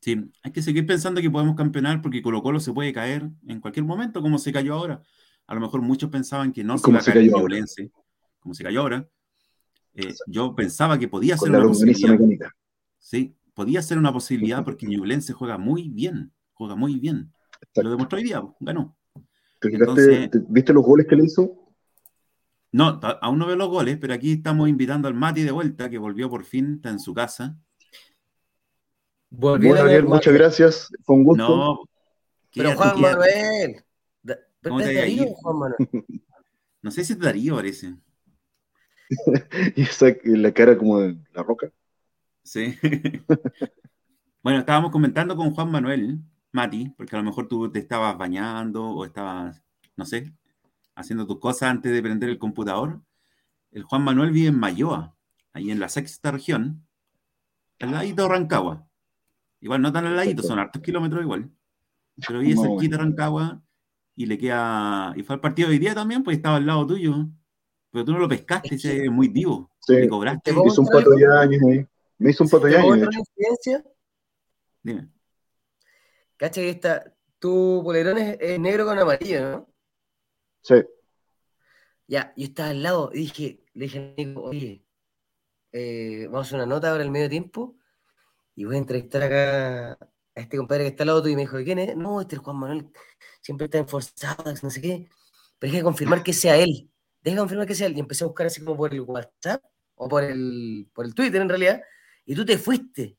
Sí, 0.00 0.30
hay 0.42 0.52
que 0.52 0.62
seguir 0.62 0.86
pensando 0.86 1.20
que 1.20 1.30
podemos 1.30 1.56
campeonar 1.56 2.00
porque 2.00 2.22
Colo 2.22 2.42
Colo 2.42 2.58
se 2.58 2.72
puede 2.72 2.92
caer 2.92 3.28
en 3.46 3.60
cualquier 3.60 3.84
momento, 3.84 4.22
como 4.22 4.38
se 4.38 4.52
cayó 4.52 4.74
ahora. 4.74 5.02
A 5.46 5.54
lo 5.54 5.60
mejor 5.60 5.82
muchos 5.82 6.10
pensaban 6.10 6.52
que 6.52 6.64
no 6.64 6.78
se 6.78 6.90
iba 6.90 7.00
a 7.00 7.02
caer 7.02 7.26
Ñublense, 7.26 7.90
como 8.38 8.54
se 8.54 8.62
cayó 8.62 8.80
ahora. 8.80 9.08
Eh, 9.94 10.14
yo 10.26 10.54
pensaba 10.54 10.98
que 10.98 11.08
podía 11.08 11.36
ser 11.36 11.50
una 11.50 11.62
posibilidad. 11.62 12.50
Sí, 12.98 13.36
podía 13.60 13.82
ser 13.82 13.98
una 13.98 14.10
posibilidad 14.10 14.64
porque 14.64 14.86
Ñublense 14.86 15.34
juega 15.34 15.58
muy 15.58 15.90
bien, 15.90 16.32
juega 16.54 16.76
muy 16.76 16.98
bien. 16.98 17.30
Lo 17.74 17.90
demostró 17.90 18.16
hoy 18.16 18.24
día, 18.24 18.42
ganó. 18.58 18.96
¿Viste 20.48 20.72
los 20.72 20.82
goles 20.82 21.06
que 21.06 21.14
le 21.14 21.24
hizo? 21.24 21.70
No, 22.72 22.98
aún 23.20 23.38
no 23.38 23.46
veo 23.46 23.56
los 23.56 23.68
goles, 23.68 23.98
pero 24.00 24.14
aquí 24.14 24.32
estamos 24.32 24.66
invitando 24.66 25.08
al 25.08 25.14
Mati 25.14 25.42
de 25.42 25.50
vuelta, 25.50 25.90
que 25.90 25.98
volvió 25.98 26.30
por 26.30 26.44
fin, 26.44 26.76
está 26.76 26.88
en 26.88 27.00
su 27.00 27.12
casa. 27.12 27.54
Bueno, 29.28 29.74
Gabriel, 29.74 30.04
muchas 30.04 30.32
gracias. 30.32 30.90
Fue 31.02 31.16
un 31.16 31.24
gusto. 31.24 31.46
No, 31.46 31.80
pero 32.54 32.74
Juan 32.74 32.98
Manuel. 32.98 33.84
¿Cómo 34.62 34.80
te 34.80 34.94
Darío, 34.94 35.34
Juan 35.34 35.58
Manuel? 35.58 36.04
No 36.80 36.90
sé 36.90 37.04
si 37.04 37.12
es 37.12 37.18
Darío, 37.18 37.56
parece. 37.56 37.94
y 39.76 39.82
esa, 39.82 40.06
la 40.24 40.50
cara 40.50 40.78
como 40.78 41.00
de 41.00 41.18
la 41.34 41.42
roca. 41.42 41.70
Sí. 42.42 42.76
bueno, 44.42 44.60
estábamos 44.60 44.90
comentando 44.90 45.36
con 45.36 45.52
Juan 45.52 45.70
Manuel, 45.70 46.20
Mati, 46.52 46.90
porque 46.96 47.16
a 47.16 47.18
lo 47.18 47.24
mejor 47.24 47.48
tú 47.48 47.70
te 47.70 47.78
estabas 47.78 48.16
bañando 48.16 48.84
o 48.84 49.04
estabas, 49.04 49.62
no 49.96 50.04
sé, 50.04 50.32
haciendo 50.94 51.26
tus 51.26 51.38
cosas 51.38 51.70
antes 51.70 51.92
de 51.92 52.02
prender 52.02 52.28
el 52.28 52.38
computador. 52.38 53.00
El 53.70 53.84
Juan 53.84 54.02
Manuel 54.02 54.30
vive 54.30 54.48
en 54.48 54.58
Mayoa, 54.58 55.14
ahí 55.52 55.70
en 55.70 55.80
la 55.80 55.88
sexta 55.88 56.30
región, 56.30 56.86
al 57.78 57.92
ladito 57.92 58.24
de 58.24 58.28
Rancagua. 58.28 58.86
Igual 59.60 59.82
no 59.82 59.92
tan 59.92 60.06
al 60.06 60.16
ladito, 60.16 60.42
son 60.42 60.58
hartos 60.58 60.82
kilómetros 60.82 61.22
igual. 61.22 61.50
Pero 62.26 62.40
vi 62.40 62.56
cerquita 62.56 62.96
de 62.96 63.02
Rancagua 63.02 63.62
y 64.16 64.26
le 64.26 64.38
queda. 64.38 65.12
Y 65.16 65.22
fue 65.22 65.34
al 65.34 65.40
partido 65.40 65.68
de 65.68 65.74
hoy 65.74 65.78
día 65.78 65.94
también, 65.94 66.22
pues 66.22 66.36
estaba 66.36 66.56
al 66.56 66.66
lado 66.66 66.86
tuyo. 66.86 67.28
Pero 67.90 68.04
tú 68.04 68.12
no 68.12 68.18
lo 68.18 68.28
pescaste, 68.28 68.74
ese 68.74 69.04
es 69.04 69.10
muy 69.10 69.28
vivo. 69.28 69.70
Sí. 69.80 69.94
Le 69.94 70.08
cobraste. 70.08 70.52
Hizo 70.52 70.82
un 70.82 70.88
años 71.32 71.62
ahí. 71.68 71.86
Me 72.20 72.30
hizo 72.30 72.44
un 72.44 72.50
pato 72.50 72.66
de 72.66 72.76
años. 72.76 73.08
Dime. 74.82 75.08
Cacha 76.36 76.60
que 76.60 76.70
está. 76.70 77.16
Tu 77.38 77.80
polerón 77.82 78.18
es, 78.18 78.60
negro 78.60 78.84
con 78.84 78.98
amarillo, 78.98 79.40
¿no? 79.40 79.74
Sí. 80.62 80.74
Ya, 82.06 82.34
yo 82.36 82.44
estaba 82.44 82.68
al 82.68 82.82
lado 82.82 83.10
y 83.14 83.20
dije, 83.20 83.64
le 83.72 83.84
dije 83.86 84.14
a 84.18 84.22
Nico, 84.22 84.42
oye, 84.42 84.84
eh, 85.72 86.26
vamos 86.26 86.40
a 86.40 86.48
hacer 86.48 86.56
una 86.56 86.66
nota 86.66 86.90
ahora 86.90 87.02
el 87.02 87.10
medio 87.10 87.30
tiempo 87.30 87.78
y 88.54 88.64
voy 88.64 88.74
a 88.74 88.78
entrevistar 88.78 89.22
acá 89.22 89.92
a 89.92 90.40
este 90.40 90.58
compadre 90.58 90.84
que 90.84 90.88
está 90.88 91.04
al 91.04 91.06
lado 91.06 91.22
tuyo 91.22 91.32
y 91.32 91.36
me 91.36 91.42
dijo, 91.42 91.56
¿quién 91.64 91.78
es? 91.78 91.96
No, 91.96 92.20
este 92.20 92.34
es 92.34 92.42
Juan 92.42 92.56
Manuel, 92.56 92.90
siempre 93.40 93.64
está 93.64 93.78
enforzado, 93.78 94.44
no 94.62 94.70
sé 94.70 94.80
qué, 94.82 95.08
pero 95.58 95.72
hay 95.72 95.78
que 95.78 95.84
confirmar 95.84 96.22
que 96.22 96.34
sea 96.34 96.58
él, 96.58 96.90
deja 97.22 97.38
confirmar 97.38 97.66
que 97.66 97.74
sea 97.74 97.86
él, 97.86 97.96
y 97.96 98.00
empecé 98.00 98.24
a 98.24 98.26
buscar 98.26 98.48
así 98.48 98.62
como 98.62 98.76
por 98.76 98.92
el 98.92 99.00
WhatsApp, 99.00 99.64
o 99.94 100.08
por 100.08 100.24
el, 100.24 100.90
por 100.92 101.06
el 101.06 101.14
Twitter 101.14 101.40
en 101.40 101.48
realidad, 101.48 101.82
y 102.30 102.34
tú 102.36 102.44
te 102.44 102.56
fuiste, 102.58 103.18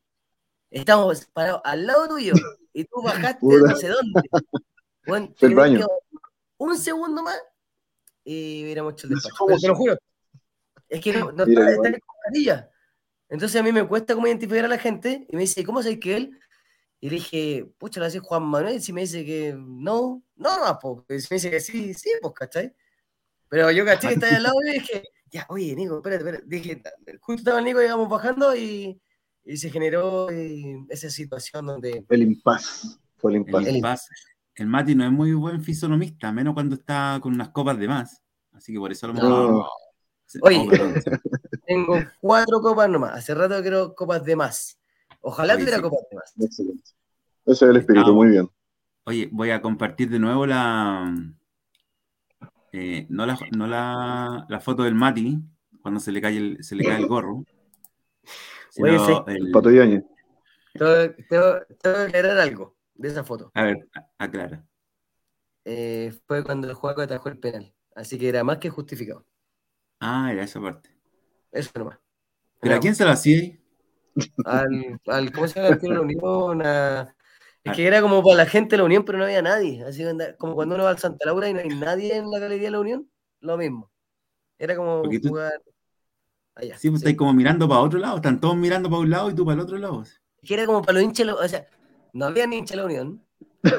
estamos 0.70 1.26
parados 1.34 1.59
al 1.66 1.86
lado 1.86 2.07
tuyo, 2.07 2.34
y 2.72 2.86
tú 2.86 3.01
bajaste 3.03 3.45
no 3.45 3.76
sé 3.76 3.89
dónde. 3.89 4.22
Bueno, 5.05 5.34
el 5.41 5.53
baño. 5.53 5.86
Un 6.57 6.78
segundo 6.78 7.22
más 7.22 7.38
y 8.24 8.64
hubiéramos 8.64 8.93
hecho 8.93 9.07
el 9.07 9.16
despacho. 9.16 9.59
te 9.59 9.68
lo 9.68 9.76
juro. 9.76 9.97
Es 10.88 11.01
que 11.01 11.12
no, 11.12 11.30
no 11.34 11.43
está, 11.43 11.72
está, 11.72 11.88
en 11.89 12.45
la 12.45 12.70
entonces 13.28 13.59
a 13.59 13.64
mí 13.64 13.74
me 13.74 13.86
cuesta 13.86 14.16
cómo 14.16 14.28
identificar 14.28 14.64
a 14.64 14.70
la 14.70 14.78
gente 14.78 15.28
y 15.28 15.36
me 15.36 15.41
dice, 15.41 15.66
¿cómo 15.66 15.84
sé 15.84 15.99
que 15.99 16.16
él? 16.16 16.39
Y 17.01 17.09
le 17.09 17.16
dije, 17.18 17.70
pucha, 17.80 17.99
lo 17.99 18.05
hace 18.05 18.20
Juan 18.20 18.43
Manuel. 18.43 18.82
Si 18.82 18.93
me 18.93 19.01
dice 19.01 19.26
que 19.26 19.53
no, 19.57 20.24
no, 20.38 20.66
no, 20.66 20.80
pues. 20.80 21.26
Si 21.26 21.34
me 21.34 21.36
dice 21.36 21.51
que 21.51 21.59
sí, 21.59 21.93
sí, 21.93 22.12
pues, 22.22 22.34
¿cachai? 22.34 22.74
Pero 23.49 23.72
yo 23.72 23.84
caché 23.84 24.07
que 24.07 24.14
está 24.14 24.28
ahí 24.28 24.36
al 24.36 24.43
lado 24.43 24.55
y 24.64 24.80
dije, 24.80 25.03
ya, 25.32 25.46
oye, 25.50 25.76
Nico, 25.76 25.98
espérate, 25.98 26.24
espérate. 26.24 26.44
Dije, 26.48 26.82
justo 27.20 27.40
estaba 27.40 27.60
el 27.60 27.66
Nico, 27.66 27.82
íbamos 27.82 28.10
bajando 28.10 28.56
y, 28.56 29.02
y 29.44 29.58
se 29.58 29.70
generó 29.70 30.30
eh, 30.30 30.86
esa 30.90 31.10
situación 31.10 31.66
donde. 31.66 32.06
El 32.10 32.22
impas. 32.24 33.00
Fue 33.18 33.32
el 33.32 33.38
impas. 33.38 33.66
El, 33.66 33.76
impas. 33.78 34.10
el 34.56 34.68
Mati 34.68 34.96
no 34.96 35.06
es 35.06 35.12
muy 35.12 35.34
buen 35.34 35.62
fisonomista, 35.62 36.32
menos 36.32 36.54
cuando 36.54 36.76
está 36.76 37.20
con 37.22 37.34
unas 37.34 37.50
copas 37.50 37.80
de 37.80 37.88
más. 37.88 38.22
Así 38.52 38.74
que 38.74 38.80
por 38.80 38.92
eso 38.92 39.08
lo 39.08 39.14
hemos. 39.14 39.24
No. 39.24 39.68
Oye, 40.42 40.68
tengo 41.68 41.96
cuatro 42.20 42.62
copas 42.62 42.90
nomás. 42.90 43.14
Hace 43.14 43.34
rato 43.34 43.62
quiero 43.62 43.96
copas 43.96 44.24
de 44.24 44.36
más. 44.36 44.80
Ojalá 45.22 45.58
tuviera 45.58 45.82
copas 45.82 46.02
de 46.10 46.16
más. 46.16 46.34
Excelente. 46.40 46.92
Ese 47.46 47.66
es 47.66 47.72
el 47.72 47.78
espíritu, 47.78 48.14
muy 48.14 48.30
bien. 48.30 48.50
Oye, 49.06 49.30
voy 49.32 49.50
a 49.52 49.62
compartir 49.62 50.10
de 50.10 50.20
nuevo 50.20 50.46
la. 50.46 51.14
Eh, 52.74 53.05
no 53.09 53.26
la, 53.26 53.38
no 53.55 53.67
la, 53.67 54.45
la, 54.47 54.59
foto 54.59 54.84
del 54.84 54.95
Mati, 54.95 55.39
cuando 55.82 55.99
se 55.99 56.11
le 56.11 56.22
cae 56.22 56.38
el, 56.38 56.63
se 56.63 56.76
le 56.76 56.86
cae 56.86 56.97
el 56.97 57.07
gorro. 57.07 57.43
Sino 58.69 59.28
el 59.28 59.51
pato 59.51 59.69
Tengo, 59.69 59.97
tengo, 61.30 61.59
que 61.82 61.89
aclarar 61.89 62.39
algo 62.39 62.78
de 62.95 63.09
esa 63.09 63.26
foto. 63.26 63.51
A 63.53 63.63
ver, 63.63 63.89
aclara. 64.17 64.65
Eh, 65.65 66.13
fue 66.26 66.43
cuando 66.43 66.69
el 66.69 66.74
juego 66.74 67.01
atajó 67.01 67.28
el 67.28 67.38
penal. 67.38 67.74
Así 67.95 68.17
que 68.17 68.30
era 68.30 68.45
más 68.45 68.59
que 68.59 68.69
justificado. 68.69 69.26
Ah, 69.99 70.30
era 70.32 70.43
esa 70.43 70.61
parte. 70.61 70.89
Eso 71.51 71.72
nomás. 71.76 71.99
¿Pero 72.61 72.76
a 72.76 72.80
quién 72.80 72.95
se 72.95 73.03
lo 73.03 73.11
hacía? 73.11 73.57
Al, 74.45 74.99
al, 75.07 75.32
¿Cómo 75.32 75.47
se 75.47 75.61
llama? 75.61 75.78
la 75.82 76.01
Unión. 76.01 77.15
Es 77.64 77.76
que 77.76 77.86
era 77.86 78.01
como 78.01 78.24
para 78.24 78.38
la 78.38 78.45
gente 78.45 78.72
de 78.72 78.78
la 78.78 78.86
Unión, 78.86 79.05
pero 79.05 79.18
no 79.18 79.26
había 79.26 79.41
nadie. 79.41 79.84
Así 79.84 80.03
como 80.38 80.55
cuando 80.55 80.76
uno 80.76 80.86
va 80.86 80.91
al 80.91 80.97
Santa 80.97 81.26
Laura 81.26 81.47
y 81.47 81.53
no 81.53 81.59
hay 81.59 81.70
nadie 81.70 82.16
en 82.16 82.32
la 82.32 82.39
galería 82.39 82.68
de 82.68 82.72
la 82.72 82.80
Unión, 82.80 83.09
lo 83.39 83.57
mismo. 83.57 83.91
Era 84.57 84.76
como 84.76 85.03
jugar 85.03 85.62
allá. 86.55 86.78
Sí, 86.78 86.89
pues 86.89 87.01
estáis 87.01 87.18
como 87.18 87.34
mirando 87.34 87.68
para 87.68 87.82
otro 87.82 87.99
lado. 87.99 88.16
Están 88.18 88.39
todos 88.39 88.55
mirando 88.55 88.89
para 88.89 89.01
un 89.01 89.09
lado 89.09 89.30
y 89.30 89.36
tú 89.36 89.45
para 89.45 89.55
el 89.55 89.62
otro 89.62 89.78
lado. 89.78 90.01
Es 90.03 90.20
que 90.43 90.53
era 90.55 90.66
como 90.66 90.82
para 90.82 90.93
los 90.93 91.03
hinchas, 91.03 91.28
o 91.28 91.47
sea, 91.47 91.68
no 92.14 92.26
había 92.26 92.47
ni 92.47 92.57
hincha 92.57 92.74
de 92.74 92.82
la 92.82 92.86
Unión. 92.86 93.26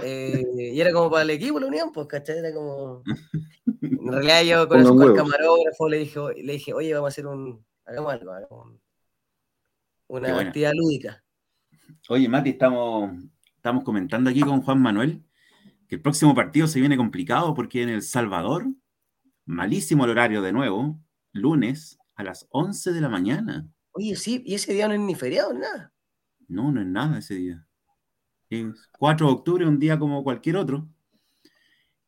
Eh, 0.04 0.44
y 0.74 0.80
era 0.80 0.92
como 0.92 1.10
para 1.10 1.24
el 1.24 1.30
equipo 1.30 1.54
de 1.54 1.62
la 1.62 1.66
Unión, 1.66 1.90
pues, 1.92 2.06
¿cachai? 2.06 2.38
Era 2.38 2.52
como. 2.52 3.02
En 3.82 4.12
realidad 4.12 4.42
yo 4.42 4.68
con 4.68 4.80
el, 4.80 5.14
camarógrafo 5.14 5.88
le 5.88 5.98
dije, 5.98 6.20
le 6.42 6.52
dije, 6.54 6.72
oye, 6.72 6.92
vamos 6.92 7.06
a 7.06 7.12
hacer 7.12 7.26
un, 7.26 7.64
hagamos 7.84 8.12
algo, 8.12 8.78
una 10.08 10.40
actividad 10.40 10.72
lúdica. 10.74 11.22
Oye, 12.08 12.28
Mati, 12.28 12.50
estamos, 12.50 13.12
estamos 13.62 13.84
comentando 13.84 14.28
aquí 14.28 14.40
con 14.40 14.60
Juan 14.60 14.82
Manuel 14.82 15.22
que 15.86 15.94
el 15.94 16.02
próximo 16.02 16.34
partido 16.34 16.66
se 16.66 16.80
viene 16.80 16.96
complicado 16.96 17.54
porque 17.54 17.84
en 17.84 17.90
El 17.90 18.02
Salvador, 18.02 18.66
malísimo 19.44 20.04
el 20.04 20.10
horario 20.10 20.42
de 20.42 20.52
nuevo, 20.52 20.98
lunes 21.32 21.96
a 22.16 22.24
las 22.24 22.48
11 22.50 22.92
de 22.92 23.00
la 23.00 23.08
mañana. 23.08 23.68
Oye, 23.92 24.16
sí, 24.16 24.42
y 24.44 24.54
ese 24.54 24.72
día 24.72 24.88
no 24.88 24.94
es 24.94 25.00
ni 25.00 25.14
feriado, 25.14 25.52
nada. 25.52 25.92
No, 26.48 26.72
no 26.72 26.80
es 26.80 26.88
nada 26.88 27.18
ese 27.20 27.36
día. 27.36 27.64
Es 28.50 28.66
4 28.98 29.28
de 29.28 29.32
octubre, 29.32 29.64
un 29.68 29.78
día 29.78 29.96
como 29.96 30.24
cualquier 30.24 30.56
otro. 30.56 30.88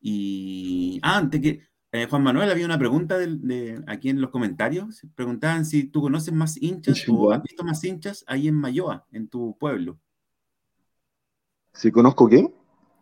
Y 0.01 0.99
ah, 1.03 1.15
antes 1.15 1.39
que 1.39 1.61
eh, 1.93 2.07
Juan 2.09 2.21
Manuel 2.21 2.51
había 2.51 2.65
una 2.65 2.77
pregunta 2.77 3.17
de, 3.17 3.81
aquí 3.87 4.09
en 4.09 4.19
los 4.19 4.29
comentarios. 4.29 5.07
Preguntaban 5.15 5.63
si 5.65 5.85
tú 5.85 6.01
conoces 6.01 6.33
más 6.33 6.61
hinchas 6.61 7.07
o 7.07 7.31
has 7.31 7.41
visto 7.41 7.63
más 7.63 7.81
hinchas 7.81 8.25
ahí 8.27 8.49
en 8.49 8.55
Mayoa, 8.55 9.07
en 9.13 9.29
tu 9.29 9.57
pueblo. 9.57 10.01
¿Si 11.75 11.91
conozco 11.91 12.27
qué? 12.29 12.49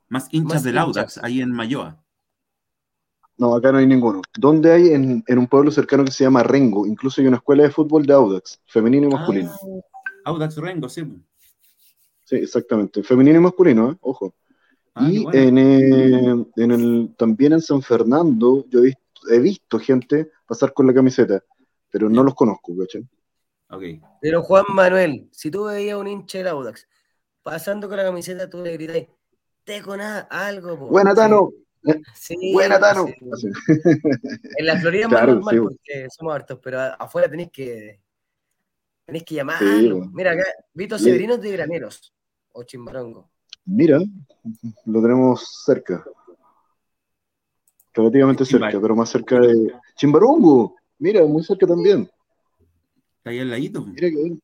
Más 0.10 0.28
hinchas 0.32 0.64
del 0.64 0.78
Audax 0.78 1.20
ahí 1.20 1.42
en 1.42 1.52
Mayoa. 1.52 2.04
No, 3.38 3.56
acá 3.56 3.72
no 3.72 3.78
hay 3.78 3.88
ninguno. 3.88 4.22
¿Dónde 4.38 4.72
hay? 4.72 4.90
En, 4.90 5.24
un 5.28 5.48
pueblo 5.48 5.72
cercano 5.72 6.04
que 6.04 6.12
se 6.12 6.24
llama 6.24 6.44
Rengo. 6.44 6.86
Incluso 6.86 7.22
hay 7.22 7.28
una 7.28 7.38
escuela 7.38 7.64
de 7.64 7.72
fútbol 7.72 8.06
de 8.06 8.14
Audax, 8.14 8.62
femenino 8.66 9.08
y 9.08 9.12
masculino. 9.12 9.52
Ah, 9.52 10.30
Audax 10.30 10.58
Rengo, 10.58 10.90
sí. 10.90 11.04
Sí, 12.26 12.36
exactamente. 12.36 13.04
Femenino 13.04 13.38
y 13.40 13.42
masculino, 13.42 13.92
¿eh? 13.92 13.98
ojo. 14.02 14.36
Ah, 14.96 15.08
y 15.10 15.26
en, 15.34 15.58
eh, 15.58 16.46
en, 16.56 16.72
el, 16.72 17.16
también 17.18 17.54
en 17.54 17.62
San 17.62 17.82
Fernando 17.82 18.66
yo 18.70 18.82
he 18.84 19.40
visto, 19.40 19.80
gente 19.80 20.32
pasar 20.46 20.74
con 20.74 20.86
la 20.86 20.94
camiseta, 20.94 21.44
pero 21.90 22.10
no 22.10 22.24
los 22.24 22.36
conozco, 22.36 22.78
¿cachai? 22.78 23.08
Okay. 23.70 24.00
Pero 24.22 24.44
Juan 24.44 24.66
Manuel, 24.70 25.28
si 25.32 25.50
tú 25.50 25.64
veías 25.64 25.98
un 25.98 26.08
hincha 26.08 26.38
del 26.38 26.50
Audax 26.50 26.88
pasando 27.44 27.88
con 27.88 27.98
la 27.98 28.06
camiseta, 28.06 28.50
tú 28.50 28.64
le 28.64 28.74
gritas, 28.74 29.04
te 29.64 29.82
con 29.82 30.02
algo. 30.02 30.78
Buena, 30.78 31.14
Tano. 31.14 31.52
Buena, 32.54 32.80
Tano. 32.80 33.08
En 34.58 34.66
la 34.66 34.80
Florida 34.80 35.06
es 35.06 35.12
más 35.12 35.28
normal 35.28 35.62
porque 35.62 36.08
somos 36.10 36.34
hartos, 36.34 36.60
pero 36.64 36.80
afuera 36.80 37.30
tenéis 37.30 37.52
que 37.52 38.00
tenéis 39.06 39.26
que 39.26 39.36
llamar. 39.36 39.62
Mira 40.14 40.32
acá, 40.32 40.46
Vito 40.74 40.98
Severino 40.98 41.38
de 41.38 41.52
Graneros 41.52 42.14
o 42.54 42.64
Chimbarongo. 42.64 43.30
Mira, 43.66 44.00
lo 44.86 45.02
tenemos 45.02 45.64
cerca. 45.66 46.04
Relativamente 47.94 48.44
cerca, 48.46 48.80
pero 48.82 48.96
más 48.96 49.10
cerca 49.10 49.40
de 49.40 49.74
Chimbarongo. 49.96 50.76
Mira, 50.98 51.24
muy 51.26 51.44
cerca 51.44 51.68
también. 51.68 52.10
Está 53.18 53.30
ahí 53.30 53.40
al 53.40 53.50
ladito. 53.50 53.82
Mira 53.86 54.10
que 54.10 54.38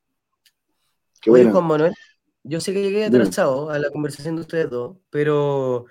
Qué 1.22 1.30
bueno. 1.30 1.52
Juan 1.52 1.66
Manuel, 1.66 1.96
yo 2.44 2.60
sé 2.62 2.74
que 2.74 2.82
llegué 2.82 3.06
atrasado 3.06 3.70
a 3.70 3.80
la 3.80 3.90
conversación 3.90 4.36
de 4.36 4.42
ustedes 4.42 4.70
dos, 4.70 4.98
pero 5.10 5.86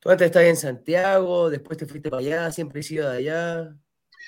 Tú 0.00 0.08
antes 0.08 0.26
estabas 0.26 0.48
en 0.48 0.56
Santiago, 0.56 1.50
después 1.50 1.76
te 1.76 1.86
fuiste 1.86 2.08
para 2.08 2.20
allá, 2.20 2.50
siempre 2.50 2.80
has 2.80 2.90
ido 2.90 3.08
de 3.10 3.18
allá. 3.18 3.76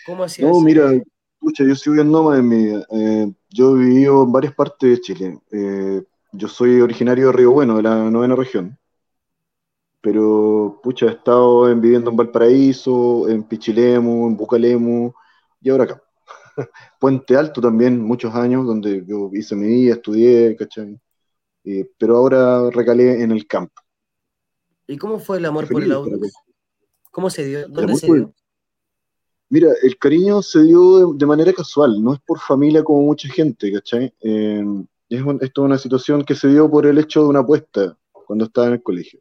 ¿Cómo 0.05 0.25
hacías? 0.25 0.51
No, 0.51 0.61
mira, 0.61 0.93
escucha, 0.93 1.65
yo 1.65 1.75
soy 1.75 1.99
un 1.99 2.13
nómada 2.13 2.41
en 2.41 2.49
mi 2.49 2.83
eh, 2.91 3.33
yo 3.49 3.75
he 3.75 3.79
vivido 3.79 4.23
en 4.23 4.33
varias 4.33 4.55
partes 4.55 4.91
de 4.91 5.01
Chile. 5.01 5.41
Eh, 5.51 6.03
yo 6.33 6.49
soy 6.49 6.79
originario 6.83 7.29
de 7.29 7.33
Río 7.33 7.53
Bueno, 7.53 7.77
de 7.77 7.85
la 7.85 8.11
novena 8.11 8.37
región. 8.37 8.79
Pero, 10.03 10.79
pucha, 10.83 11.07
he 11.07 11.11
estado 11.11 11.75
viviendo 11.75 12.11
en 12.11 12.17
Valparaíso, 12.17 13.29
en 13.31 13.43
Pichilemu, 13.43 14.27
en 14.27 14.37
Bucalemu 14.37 15.13
y 15.63 15.71
ahora 15.71 15.85
acá. 15.85 16.03
Puente 17.01 17.35
Alto 17.35 17.63
también, 17.63 17.99
muchos 17.99 18.35
años, 18.35 18.67
donde 18.67 19.07
yo 19.07 19.31
hice 19.33 19.57
mi 19.57 19.69
vida, 19.69 19.95
estudié, 19.95 20.55
¿cachai? 20.57 21.01
Eh, 21.65 21.89
pero 21.99 22.17
ahora 22.17 22.71
recalé 22.71 23.23
en 23.23 23.31
el 23.31 23.47
campo. 23.47 23.81
¿Y 24.87 24.97
cómo 24.97 25.19
fue 25.19 25.39
el 25.39 25.45
amor 25.45 25.69
por 25.69 25.83
el 25.83 25.93
auto? 25.93 26.19
¿Cómo 27.11 27.31
se 27.31 27.45
dio? 27.45 27.69
¿Dónde 27.69 27.97
se 27.97 28.07
dio? 28.07 28.35
Mira, 29.49 29.69
el 29.83 29.99
cariño 29.99 30.43
se 30.43 30.63
dio 30.63 31.13
de, 31.13 31.27
manera 31.27 31.53
casual, 31.53 32.03
no 32.03 32.15
es 32.15 32.21
por 32.21 32.41
familia 32.41 32.83
como 32.83 33.03
mucha 33.03 33.29
gente, 33.29 33.71
¿cachai? 33.71 34.13
Eh, 34.23 34.65
es, 35.11 35.23
es, 35.43 35.53
toda 35.53 35.67
una 35.67 35.77
situación 35.77 36.25
que 36.25 36.35
se 36.35 36.49
dio 36.49 36.71
por 36.71 36.87
el 36.87 36.99
hecho 36.99 37.23
de 37.23 37.29
una 37.29 37.41
apuesta 37.41 37.97
cuando 38.13 38.47
estaba 38.47 38.69
en 38.69 38.73
el 38.75 38.83
colegio. 38.83 39.21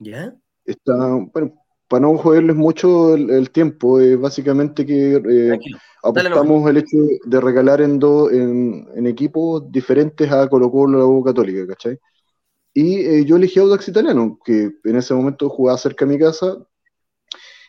¿Ya? 0.00 0.34
Está, 0.64 0.96
bueno, 1.32 1.59
para 1.90 2.02
no 2.02 2.16
joderles 2.16 2.54
mucho 2.54 3.14
el, 3.14 3.50
tiempo, 3.50 3.98
es 3.98 4.16
básicamente 4.18 4.86
que 4.86 5.16
eh, 5.16 5.58
apostamos 6.04 6.70
el 6.70 6.76
hecho 6.76 6.96
de 7.24 7.40
regalar 7.40 7.80
en, 7.80 7.98
dos 7.98 8.32
en, 8.32 8.86
en, 8.94 9.06
equipos 9.08 9.64
diferentes 9.72 10.30
a 10.30 10.48
Colo 10.48 10.70
Colo 10.70 11.20
Católica, 11.24 11.66
¿cachai? 11.66 11.98
Y 12.72 13.00
eh, 13.00 13.24
yo 13.24 13.34
elegí 13.34 13.58
Audax 13.58 13.88
Italiano, 13.88 14.38
que 14.44 14.70
en 14.84 14.96
ese 14.96 15.14
momento 15.14 15.48
jugaba 15.48 15.76
cerca 15.78 16.06
de 16.06 16.12
mi 16.12 16.18
casa, 16.20 16.58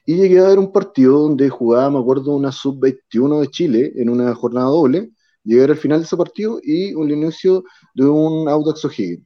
y 0.05 0.17
llegué 0.17 0.39
a 0.39 0.49
ver 0.49 0.59
un 0.59 0.71
partido 0.71 1.17
donde 1.17 1.49
jugaba, 1.49 1.89
me 1.89 1.97
acuerdo, 1.97 2.35
una 2.35 2.51
sub-21 2.51 3.41
de 3.41 3.47
Chile 3.47 3.91
en 3.95 4.07
una 4.07 4.35
jornada 4.35 4.67
doble. 4.67 5.09
Llegué 5.43 5.63
al 5.63 5.77
final 5.77 6.01
de 6.01 6.05
ese 6.05 6.15
partido 6.15 6.59
y 6.61 6.93
un 6.93 7.09
inicio 7.09 7.63
de 7.95 8.05
un 8.05 8.47
Audax 8.47 8.85
O'Higgins. 8.85 9.25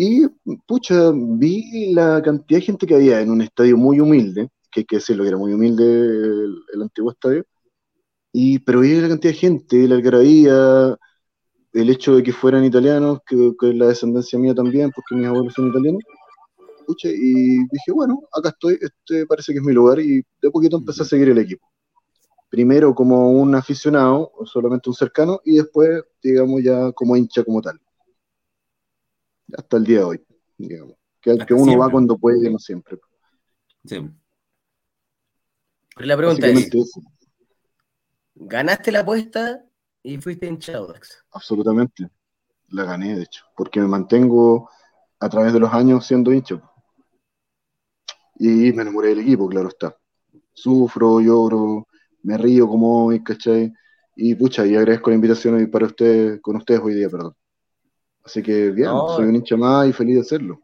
Y, 0.00 0.28
pucha, 0.68 1.10
vi 1.12 1.92
la 1.92 2.22
cantidad 2.22 2.60
de 2.60 2.66
gente 2.66 2.86
que 2.86 2.94
había 2.94 3.20
en 3.20 3.32
un 3.32 3.42
estadio 3.42 3.76
muy 3.76 3.98
humilde, 3.98 4.48
que 4.70 4.80
hay 4.80 4.86
que 4.86 4.96
decirlo 4.96 5.24
que 5.24 5.30
era 5.30 5.36
muy 5.36 5.52
humilde 5.52 5.84
el, 5.84 6.82
antiguo 6.82 7.10
estadio, 7.10 7.44
y, 8.32 8.60
pero 8.60 8.78
vi 8.80 8.94
la 9.00 9.08
cantidad 9.08 9.32
de 9.32 9.38
gente, 9.40 9.88
la 9.88 9.96
algarabía, 9.96 10.96
el 11.72 11.90
hecho 11.90 12.14
de 12.14 12.22
que 12.22 12.32
fueran 12.32 12.64
italianos, 12.64 13.18
que, 13.26 13.52
es 13.60 13.74
la 13.74 13.88
descendencia 13.88 14.38
mía 14.38 14.54
también, 14.54 14.92
porque 14.94 15.16
mis 15.16 15.26
abuelos 15.26 15.54
son 15.54 15.70
italianos, 15.70 16.02
escuché, 16.78 17.12
y 17.12 17.58
dije, 17.58 17.92
bueno, 17.92 18.20
acá 18.32 18.50
estoy, 18.50 18.78
este 18.80 19.26
parece 19.26 19.52
que 19.52 19.58
es 19.58 19.64
mi 19.64 19.72
lugar, 19.72 19.98
y 19.98 20.22
de 20.40 20.50
poquito 20.52 20.76
empecé 20.76 21.02
a 21.02 21.06
seguir 21.06 21.30
el 21.30 21.38
equipo. 21.38 21.66
Primero 22.50 22.94
como 22.94 23.32
un 23.32 23.52
aficionado, 23.56 24.30
solamente 24.44 24.90
un 24.90 24.94
cercano, 24.94 25.40
y 25.44 25.56
después, 25.56 26.04
digamos, 26.22 26.62
ya 26.62 26.92
como 26.92 27.16
hincha 27.16 27.42
como 27.42 27.60
tal. 27.60 27.80
Hasta 29.56 29.76
el 29.76 29.84
día 29.84 29.98
de 29.98 30.04
hoy, 30.04 30.26
digamos. 30.56 30.94
Que, 31.20 31.54
uno 31.54 31.76
va 31.76 31.90
cuando 31.90 32.16
puede, 32.16 32.50
no 32.50 32.58
siempre. 32.58 32.98
Sí. 33.84 34.08
Pero 35.94 36.06
la 36.06 36.16
pregunta 36.16 36.46
es, 36.46 36.70
¿ganaste 38.34 38.92
la 38.92 39.00
apuesta 39.00 39.68
y 40.02 40.18
fuiste 40.18 40.46
en 40.46 40.58
Audax. 40.74 41.24
Absolutamente. 41.32 42.08
La 42.68 42.84
gané, 42.84 43.16
de 43.16 43.22
hecho, 43.22 43.44
porque 43.56 43.80
me 43.80 43.88
mantengo 43.88 44.70
a 45.20 45.28
través 45.28 45.52
de 45.52 45.60
los 45.60 45.72
años 45.72 46.06
siendo 46.06 46.32
hincha. 46.32 46.62
Y 48.38 48.72
me 48.72 48.82
enamoré 48.82 49.08
del 49.08 49.20
equipo, 49.20 49.48
claro 49.48 49.68
está. 49.68 49.96
Sufro, 50.52 51.20
lloro, 51.20 51.88
me 52.22 52.38
río 52.38 52.68
como 52.68 53.06
hoy, 53.06 53.22
¿cachai? 53.22 53.72
Y 54.16 54.34
pucha, 54.34 54.66
y 54.66 54.76
agradezco 54.76 55.10
la 55.10 55.16
invitación 55.16 55.70
para 55.70 55.86
ustedes, 55.86 56.40
con 56.40 56.56
ustedes 56.56 56.80
hoy 56.80 56.94
día, 56.94 57.08
perdón. 57.08 57.34
Así 58.28 58.42
que 58.42 58.70
bien, 58.72 58.90
soy 59.16 59.24
un 59.24 59.36
hincha 59.36 59.56
más 59.56 59.88
y 59.88 59.92
feliz 59.94 60.16
de 60.16 60.20
hacerlo. 60.20 60.60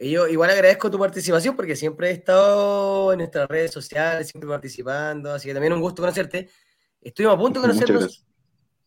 Y 0.00 0.10
yo 0.10 0.26
igual 0.26 0.50
agradezco 0.50 0.90
tu 0.90 0.98
participación 0.98 1.54
porque 1.54 1.76
siempre 1.76 2.08
he 2.08 2.12
estado 2.12 3.12
en 3.12 3.18
nuestras 3.20 3.46
redes 3.48 3.70
sociales, 3.70 4.26
siempre 4.26 4.48
participando, 4.48 5.30
así 5.30 5.46
que 5.46 5.54
también 5.54 5.74
un 5.74 5.80
gusto 5.80 6.02
conocerte. 6.02 6.50
Estuvimos 7.00 7.36
a 7.36 7.38
punto 7.38 7.60
de 7.60 7.68
conocernos 7.68 8.26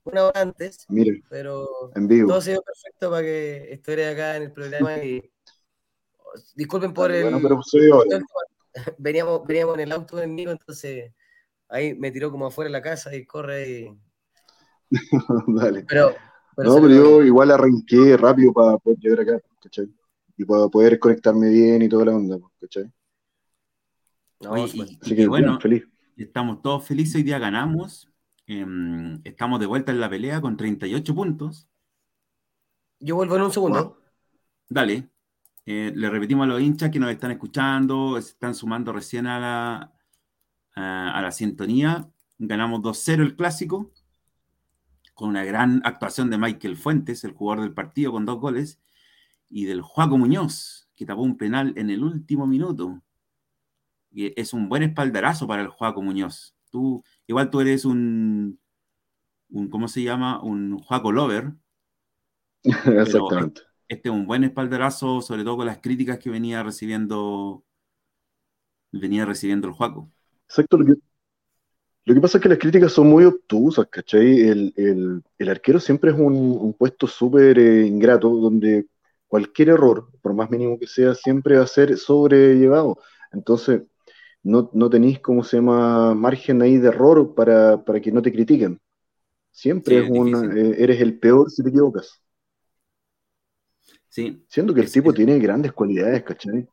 una 0.04 0.26
hora 0.26 0.41
antes, 0.41 0.86
pero 1.30 1.70
en 1.96 2.06
vivo. 2.06 2.28
todo 2.28 2.39
ha 2.39 2.41
sido 2.41 2.62
perfecto 2.62 3.10
para 3.10 3.22
que 3.22 3.72
estuviera 3.72 4.12
acá 4.12 4.36
en 4.36 4.43
el 4.43 4.52
programa 4.52 4.98
y 4.98 5.32
disculpen 6.54 6.93
por 6.93 7.14
el... 7.14 7.24
Bueno, 7.24 7.39
pero 7.41 7.62
veníamos, 8.98 9.48
veníamos 9.48 9.76
en 9.76 9.80
el 9.80 9.91
auto 9.93 10.18
enemigo, 10.18 10.52
entonces 10.52 11.14
ahí 11.70 11.96
me 11.96 12.12
tiró 12.12 12.30
como 12.30 12.48
afuera 12.48 12.68
de 12.68 12.74
la 12.74 12.82
casa 12.82 13.16
y 13.16 13.26
corre 13.26 13.70
y... 13.70 14.00
Dale. 15.48 15.86
Pero, 15.88 16.14
no, 16.58 16.76
pero 16.76 16.89
yo 16.89 17.24
igual 17.24 17.51
arranqué 17.51 18.18
rápido 18.18 18.53
para 18.53 18.78
poder 18.78 18.99
llegar 18.99 19.20
acá, 19.22 19.41
¿cachai? 19.62 19.89
Y 20.38 20.45
para 20.45 20.68
poder 20.68 20.99
conectarme 20.99 21.49
bien 21.49 21.82
y 21.82 21.89
toda 21.89 22.06
la 22.06 22.16
onda, 22.16 22.38
¿cachai? 22.60 22.91
No, 24.41 24.53
Así 24.53 25.16
que, 25.16 25.28
bueno, 25.28 25.60
feliz. 25.60 25.88
Estamos 26.18 26.62
todos 26.62 26.86
felices, 26.86 27.16
hoy 27.16 27.24
día 27.24 27.39
ganamos, 27.39 28.10
Em, 28.47 29.22
estamos 29.24 29.60
de 29.60 29.66
vuelta 29.66 29.91
en 29.91 29.99
la 29.99 30.10
pelea 30.10 30.39
con 30.41 30.56
38 30.56 31.16
puntos. 31.16 31.68
Yo 32.99 33.16
vuelvo 33.16 33.36
en 33.36 33.41
un 33.43 33.51
segundo. 33.51 34.01
Dale. 34.70 35.10
Eh, 35.66 35.91
le 35.95 36.10
repetimos 36.10 36.45
a 36.45 36.47
los 36.47 36.62
hinchas 36.62 36.91
que 36.91 36.99
nos 36.99 37.10
están 37.10 37.32
escuchando, 37.32 38.22
se 38.22 38.30
están 38.30 38.53
sumando 38.53 38.93
recién 38.93 39.26
a 39.26 39.39
la, 39.39 39.93
a, 40.76 41.22
la 41.22 41.32
sintonía. 41.32 42.08
Ganamos 42.38 42.82
2-0 42.82 43.24
el 43.24 43.36
clásico, 43.36 43.91
con 45.16 45.30
una 45.30 45.43
gran 45.43 45.82
actuación 45.86 46.30
de 46.30 46.38
Michael 46.38 46.78
Fuentes, 46.78 47.24
el 47.24 47.32
jugador 47.32 47.63
del 47.63 47.74
partido, 47.74 48.11
con 48.11 48.26
dos 48.26 48.39
goles, 48.39 48.80
y 49.49 49.66
del 49.66 49.82
Juaco 49.82 50.18
Muñoz, 50.18 50.89
que 50.95 51.05
tapó 51.05 51.22
un 51.22 51.38
penal 51.38 51.74
en 51.78 51.89
el 51.89 52.03
último 52.03 52.45
minuto. 52.45 53.01
es 54.11 54.53
un 54.53 54.70
buen 54.70 54.84
espaldarazo 54.84 55.47
para 55.47 55.61
el 55.61 55.70
Juaco 55.70 56.01
Muñoz. 56.01 56.55
Tú, 56.70 57.03
igual 57.26 57.49
tú 57.49 57.61
eres 57.61 57.86
un, 57.86 58.59
un 59.49 59.70
¿cómo 59.70 59.88
se 59.88 60.03
llama? 60.03 60.41
Un 60.43 60.78
Juaco 60.78 61.11
Lover. 61.11 61.53
Exactamente. 62.63 63.61
Este 63.88 64.09
es 64.09 64.16
un 64.16 64.26
buen 64.28 64.43
espaldarazo, 64.43 65.22
sobre 65.22 65.43
todo 65.43 65.57
con 65.57 65.68
las 65.68 65.78
críticas 65.78 66.20
que 66.20 66.30
venía 66.30 66.63
recibiendo 66.63 67.63
venía 68.91 69.26
recibiendo 69.26 69.68
el 69.68 69.74
Juaco. 69.74 70.09
Exacto, 70.47 70.78
lo 72.06 72.14
que, 72.14 72.22
pasa 72.22 72.38
es 72.38 72.43
que 72.43 72.49
las 72.49 72.60
críticas 72.60 72.91
son 72.91 73.08
muy 73.08 73.26
obtusas, 73.26 73.88
¿cachai? 73.88 74.41
El, 74.41 75.24
arquero 75.49 75.80
siempre 75.80 76.12
es 76.12 76.18
un, 76.18 76.74
puesto 76.78 77.08
súper 77.08 77.58
eh, 77.58 77.88
ingrato, 77.88 78.30
donde 78.30 78.88
cualquier 79.28 79.70
error, 79.70 80.08
por 80.22 80.36
más 80.36 80.51
mínimo 80.51 80.78
que 80.78 80.86
sea, 80.86 81.16
siempre 81.16 81.58
va 81.58 81.64
a 81.64 81.68
ser 81.68 81.97
sobrellevado. 81.97 82.99
Entonces, 83.32 83.82
no, 84.43 84.70
no 84.74 84.89
tenéis, 84.89 85.20
¿cómo 85.20 85.43
se 85.43 85.58
llama?, 85.58 86.14
margen 86.14 86.62
ahí 86.62 86.78
de 86.78 86.89
error 86.89 87.34
para, 87.34 87.84
que 88.01 88.12
no 88.12 88.22
te 88.22 88.32
critiquen. 88.32 88.80
Siempre 89.51 89.99
es 89.99 90.10
eh, 90.10 90.76
eres 90.78 91.01
el 91.01 91.18
peor 91.18 91.49
si 91.49 91.64
te 91.64 91.70
equivocas. 91.70 92.22
Sí. 94.10 94.45
Siendo 94.47 94.74
que 94.74 94.82
el 94.82 94.91
tipo 94.91 95.12
tiene 95.12 95.39
grandes 95.39 95.74
cualidades, 95.74 96.24
¿cachai? 96.24 96.68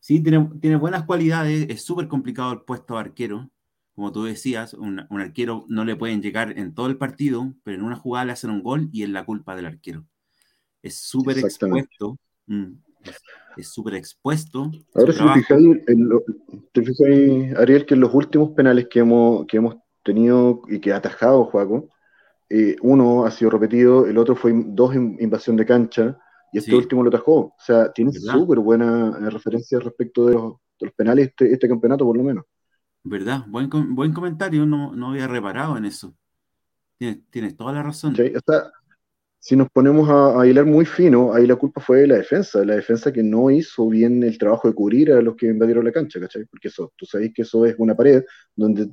Sí, 0.00 0.20
tiene, 0.20 0.50
tiene 0.60 0.76
buenas 0.76 1.04
cualidades, 1.04 1.66
es 1.70 1.82
súper 1.82 2.08
complicado 2.08 2.52
el 2.52 2.62
puesto 2.62 2.94
de 2.94 3.00
arquero. 3.00 3.50
Como 3.94 4.12
tú 4.12 4.24
decías, 4.24 4.74
un, 4.74 5.06
arquero 5.10 5.64
no 5.68 5.84
le 5.84 5.96
pueden 5.96 6.20
llegar 6.20 6.58
en 6.58 6.74
todo 6.74 6.86
el 6.86 6.96
partido, 6.96 7.54
pero 7.62 7.78
en 7.78 7.84
una 7.84 7.96
jugada 7.96 8.26
le 8.26 8.32
hacen 8.32 8.50
un 8.50 8.62
gol 8.62 8.88
y 8.92 9.04
es 9.04 9.08
la 9.08 9.24
culpa 9.24 9.54
del 9.54 9.66
arquero. 9.66 10.04
Es 10.82 10.96
súper 10.96 11.38
expuesto. 11.38 12.18
Mm, 12.46 12.72
es 13.56 13.68
súper 13.68 13.94
expuesto. 13.94 14.70
Ahora, 14.94 15.12
si 15.12 15.22
te 16.72 16.82
fijas, 16.82 17.58
Ariel, 17.58 17.86
que 17.86 17.94
en 17.94 18.00
los 18.00 18.12
últimos 18.12 18.50
penales 18.50 18.88
que 18.90 19.00
hemos, 19.00 19.46
que 19.46 19.58
hemos 19.58 19.76
tenido 20.02 20.62
y 20.68 20.80
que 20.80 20.92
ha 20.92 20.96
atajado 20.96 21.44
Juaco, 21.44 21.88
eh, 22.50 22.76
uno 22.82 23.24
ha 23.24 23.30
sido 23.30 23.50
repetido, 23.50 24.06
el 24.06 24.18
otro 24.18 24.36
fue 24.36 24.52
dos 24.54 24.94
invasión 24.94 25.56
de 25.56 25.66
cancha, 25.66 26.18
y 26.52 26.58
este 26.58 26.74
último 26.74 27.02
lo 27.02 27.08
atajó. 27.08 27.34
O 27.34 27.56
sea, 27.58 27.92
tiene 27.92 28.12
súper 28.12 28.60
buena 28.60 29.10
referencia 29.28 29.80
respecto 29.80 30.26
de 30.26 30.34
los, 30.34 30.92
penales 30.96 31.28
este, 31.28 31.52
este, 31.52 31.68
campeonato, 31.68 32.04
por 32.04 32.16
lo 32.16 32.22
menos. 32.22 32.44
¿Verdad? 33.04 33.44
Buen, 33.48 33.68
buen 33.94 34.12
comentario, 34.12 34.64
no, 34.66 34.94
no 34.94 35.10
había 35.10 35.28
reparado 35.28 35.76
en 35.76 35.84
eso. 35.84 36.16
Tienes, 36.98 37.56
toda 37.56 37.72
la 37.72 37.82
razón. 37.82 38.16
Sí, 38.16 38.32
si 39.38 39.56
nos 39.56 39.68
ponemos 39.68 40.08
a, 40.08 40.40
a, 40.40 40.46
hilar 40.46 40.64
muy 40.64 40.86
fino, 40.86 41.34
ahí 41.34 41.46
la 41.46 41.56
culpa 41.56 41.78
fue 41.78 41.98
de 41.98 42.06
la 42.06 42.14
defensa, 42.16 42.64
la 42.64 42.76
defensa 42.76 43.12
que 43.12 43.22
no 43.22 43.50
hizo 43.50 43.86
bien 43.90 44.22
el 44.22 44.38
trabajo 44.38 44.68
de 44.68 44.74
cubrir 44.74 45.12
a 45.12 45.20
los 45.20 45.36
que 45.36 45.48
invadieron 45.48 45.84
la 45.84 45.92
cancha, 45.92 46.18
¿cachai? 46.18 46.46
Porque 46.46 46.68
eso, 46.68 46.94
tú 46.96 47.04
sabéis 47.04 47.34
que 47.34 47.42
eso 47.42 47.66
es 47.66 47.74
una 47.76 47.94
pared 47.94 48.24
donde 48.56 48.88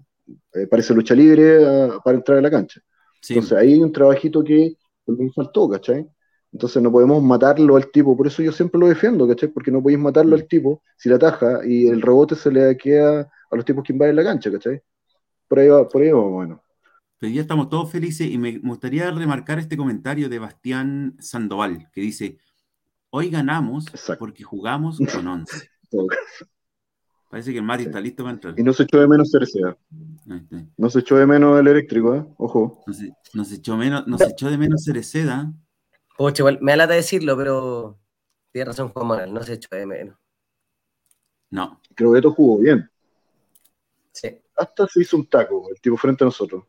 eh, 0.54 0.68
parece 0.68 0.94
lucha 0.94 1.16
libre 1.16 1.66
ah, 1.66 2.00
para 2.04 2.18
entrar 2.18 2.40
a 2.40 2.42
la 2.42 2.52
cancha. 2.52 2.82
Entonces 3.30 3.54
ahí 3.54 3.74
hay 3.74 3.82
un 3.82 3.94
trabajito 3.94 4.44
que 4.44 4.76
me 5.06 5.32
faltó, 5.32 5.70
¿cachai? 5.70 6.06
Entonces 6.52 6.84
no 6.84 6.92
podemos 6.92 7.24
matarlo 7.24 7.78
al 7.78 7.90
tipo, 7.90 8.18
por 8.18 8.28
eso 8.28 8.44
yo 8.44 8.52
siempre 8.52 8.78
lo 8.78 8.88
defiendo, 8.88 9.26
¿cachai? 9.26 9.48
Porque 9.48 9.72
no 9.72 9.82
podéis 9.82 10.02
matarlo 10.02 10.36
al 10.36 10.48
tipo 10.48 10.84
si 10.98 11.08
la 11.08 11.18
taja 11.18 11.66
y 11.66 11.88
el 11.88 12.02
rebote 12.02 12.36
se 12.36 12.52
le 12.52 12.76
queda 12.76 13.32
a 13.52 13.56
los 13.56 13.66
tipos 13.66 13.84
que 13.84 13.94
invaden 13.94 14.16
la 14.16 14.24
cancha, 14.24 14.52
¿cachai? 14.52 14.82
Por 15.48 15.60
ahí 15.60 15.68
va, 15.68 15.88
por 15.88 16.02
ahí 16.02 16.12
va, 16.12 16.22
bueno. 16.22 16.64
Pero 17.18 17.34
ya 17.34 17.42
estamos 17.42 17.70
todos 17.70 17.92
felices 17.92 18.28
y 18.28 18.38
me 18.38 18.58
gustaría 18.58 19.12
remarcar 19.12 19.60
este 19.60 19.78
comentario 19.78 20.30
de 20.30 20.40
Bastián 20.40 21.16
Sandoval, 21.20 21.90
que 21.92 22.02
dice, 22.02 22.40
hoy 23.12 23.30
ganamos 23.30 23.86
porque 24.18 24.44
jugamos 24.44 25.00
con 25.14 25.28
11. 25.28 25.70
Parece 27.30 27.52
que 27.52 27.60
el 27.60 27.64
Mati 27.64 27.84
está 27.84 28.02
listo 28.02 28.24
para 28.24 28.34
entrar. 28.34 28.54
Y 28.58 28.64
no 28.64 28.74
se 28.74 28.84
echó 28.84 29.00
de 29.00 29.08
menos 29.08 29.32
Cereceda. 29.32 29.78
No 30.76 30.90
se 30.90 31.00
echó 31.00 31.16
de 31.16 31.26
menos 31.26 31.60
el 31.60 31.68
eléctrico, 31.68 32.14
¿eh? 32.16 32.26
Ojo. 32.38 32.84
No 33.34 33.46
se, 33.46 33.56
echó, 33.56 33.78
menos, 33.78 34.06
no 34.06 34.18
se 34.18 34.28
echó 34.28 34.50
de 34.50 34.58
menos 34.58 34.84
Cereceda 34.84 35.54
igual, 36.38 36.60
me 36.62 36.74
alata 36.74 36.94
decirlo, 36.94 37.36
pero 37.38 38.00
tiene 38.52 38.66
razón 38.66 38.90
Juan 38.90 39.08
Manuel, 39.08 39.34
no 39.34 39.44
se 39.44 39.54
echó 39.54 39.76
de 39.76 39.86
menos. 39.86 40.18
No. 41.50 41.82
Creo 41.96 42.12
que 42.12 42.20
esto 42.20 42.32
jugó 42.32 42.60
bien. 42.60 42.90
Sí. 44.12 44.38
Hasta 44.58 44.88
se 44.88 45.02
hizo 45.02 45.18
un 45.18 45.28
taco, 45.28 45.70
el 45.70 45.80
tipo 45.80 45.98
frente 45.98 46.24
a 46.24 46.26
nosotros. 46.26 46.64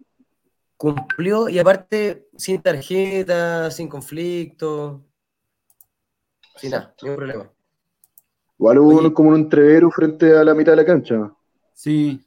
Cumplió 0.76 1.49
y 1.49 1.59
aparte 1.59 2.28
sin 2.36 2.61
tarjeta, 2.61 3.70
sin 3.70 3.88
conflicto, 3.88 5.05
sin 6.57 6.70
nada, 6.70 6.95
ningún 7.03 7.16
problema. 7.16 7.51
Igual 8.59 8.78
hubo 8.78 9.14
como 9.14 9.30
un 9.30 9.36
entrevero 9.36 9.90
frente 9.90 10.36
a 10.36 10.45
la 10.45 10.55
mitad 10.55 10.72
de 10.72 10.76
la 10.76 10.84
cancha. 10.84 11.32
Sí. 11.74 12.20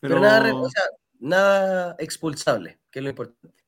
Pero, 0.00 0.20
nada, 0.20 0.52
nada 1.18 1.96
expulsable, 1.98 2.78
que 2.90 2.98
es 2.98 3.02
lo 3.02 3.10
importante. 3.10 3.64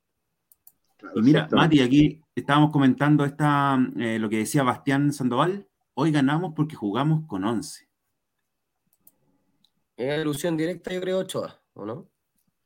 Y 1.14 1.22
mira, 1.22 1.48
Mati, 1.50 1.80
aquí 1.80 2.22
estábamos 2.34 2.70
comentando 2.70 3.24
esta, 3.24 3.78
eh, 3.98 4.18
lo 4.18 4.28
que 4.28 4.38
decía 4.38 4.62
Bastián 4.62 5.12
Sandoval. 5.12 5.66
Hoy 5.94 6.10
ganamos 6.10 6.52
porque 6.54 6.76
jugamos 6.76 7.26
con 7.26 7.44
11. 7.44 7.86
Es 9.97 10.12
alusión 10.12 10.57
directa, 10.57 10.92
yo 10.92 11.01
creo, 11.01 11.18
Ochoa, 11.20 11.61
¿o 11.74 11.86
no? 11.86 12.09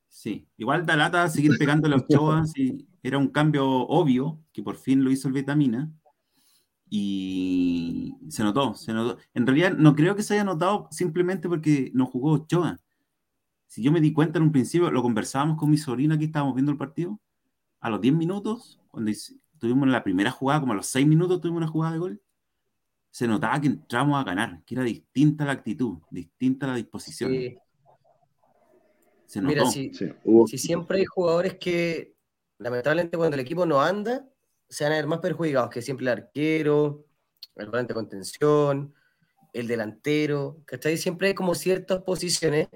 Sí, 0.08 0.48
igual 0.56 0.84
da 0.84 0.96
lata 0.96 1.28
seguir 1.28 1.56
pegando 1.58 1.88
a 1.88 1.96
Ochoa. 1.96 2.44
sí, 2.46 2.88
era 3.02 3.18
un 3.18 3.28
cambio 3.28 3.66
obvio 3.66 4.42
que 4.52 4.62
por 4.62 4.76
fin 4.76 5.04
lo 5.04 5.10
hizo 5.10 5.28
el 5.28 5.34
Vitamina. 5.34 5.92
Y 6.92 8.16
se 8.28 8.42
notó, 8.42 8.74
se 8.74 8.92
notó. 8.92 9.18
En 9.32 9.46
realidad, 9.46 9.76
no 9.76 9.94
creo 9.94 10.16
que 10.16 10.24
se 10.24 10.34
haya 10.34 10.42
notado 10.42 10.88
simplemente 10.90 11.48
porque 11.48 11.92
no 11.94 12.06
jugó 12.06 12.32
Ochoa. 12.32 12.80
Si 13.68 13.80
yo 13.80 13.92
me 13.92 14.00
di 14.00 14.12
cuenta 14.12 14.38
en 14.38 14.44
un 14.44 14.52
principio, 14.52 14.90
lo 14.90 15.00
conversábamos 15.00 15.56
con 15.56 15.70
mi 15.70 15.78
sobrina 15.78 16.18
que 16.18 16.24
estábamos 16.24 16.56
viendo 16.56 16.72
el 16.72 16.78
partido 16.78 17.20
a 17.80 17.90
los 17.90 18.00
10 18.00 18.14
minutos, 18.14 18.80
cuando 18.88 19.12
tuvimos 19.60 19.88
la 19.88 20.02
primera 20.02 20.32
jugada, 20.32 20.60
como 20.60 20.72
a 20.72 20.76
los 20.76 20.86
6 20.86 21.06
minutos 21.06 21.40
tuvimos 21.40 21.58
una 21.58 21.68
jugada 21.68 21.92
de 21.92 21.98
gol, 22.00 22.22
se 23.10 23.26
notaba 23.26 23.60
que 23.60 23.66
entramos 23.66 24.20
a 24.20 24.24
ganar, 24.24 24.62
que 24.64 24.74
era 24.74 24.84
distinta 24.84 25.44
la 25.44 25.52
actitud, 25.52 25.98
distinta 26.10 26.66
la 26.66 26.76
disposición. 26.76 27.32
Se 29.26 29.40
notó. 29.40 29.54
Mira, 29.54 29.66
si, 29.66 29.92
si, 30.46 30.58
siempre 30.58 30.98
hay 30.98 31.04
jugadores 31.04 31.56
que, 31.58 32.14
lamentablemente, 32.58 33.16
cuando 33.16 33.34
el 33.34 33.40
equipo 33.40 33.66
no 33.66 33.80
anda, 33.80 34.28
se 34.68 34.84
van 34.84 34.92
a 34.92 34.96
ver 34.96 35.06
más 35.06 35.18
perjudicados 35.18 35.70
que 35.70 35.82
siempre 35.82 36.04
el 36.04 36.08
arquero, 36.08 37.04
el 37.56 37.66
volante 37.66 37.92
de 37.92 37.94
contención, 37.94 38.94
el 39.52 39.66
delantero, 39.66 40.62
¿cachai? 40.64 40.96
Siempre 40.96 41.28
hay 41.28 41.34
como 41.34 41.54
ciertas 41.54 42.02
posiciones 42.02 42.68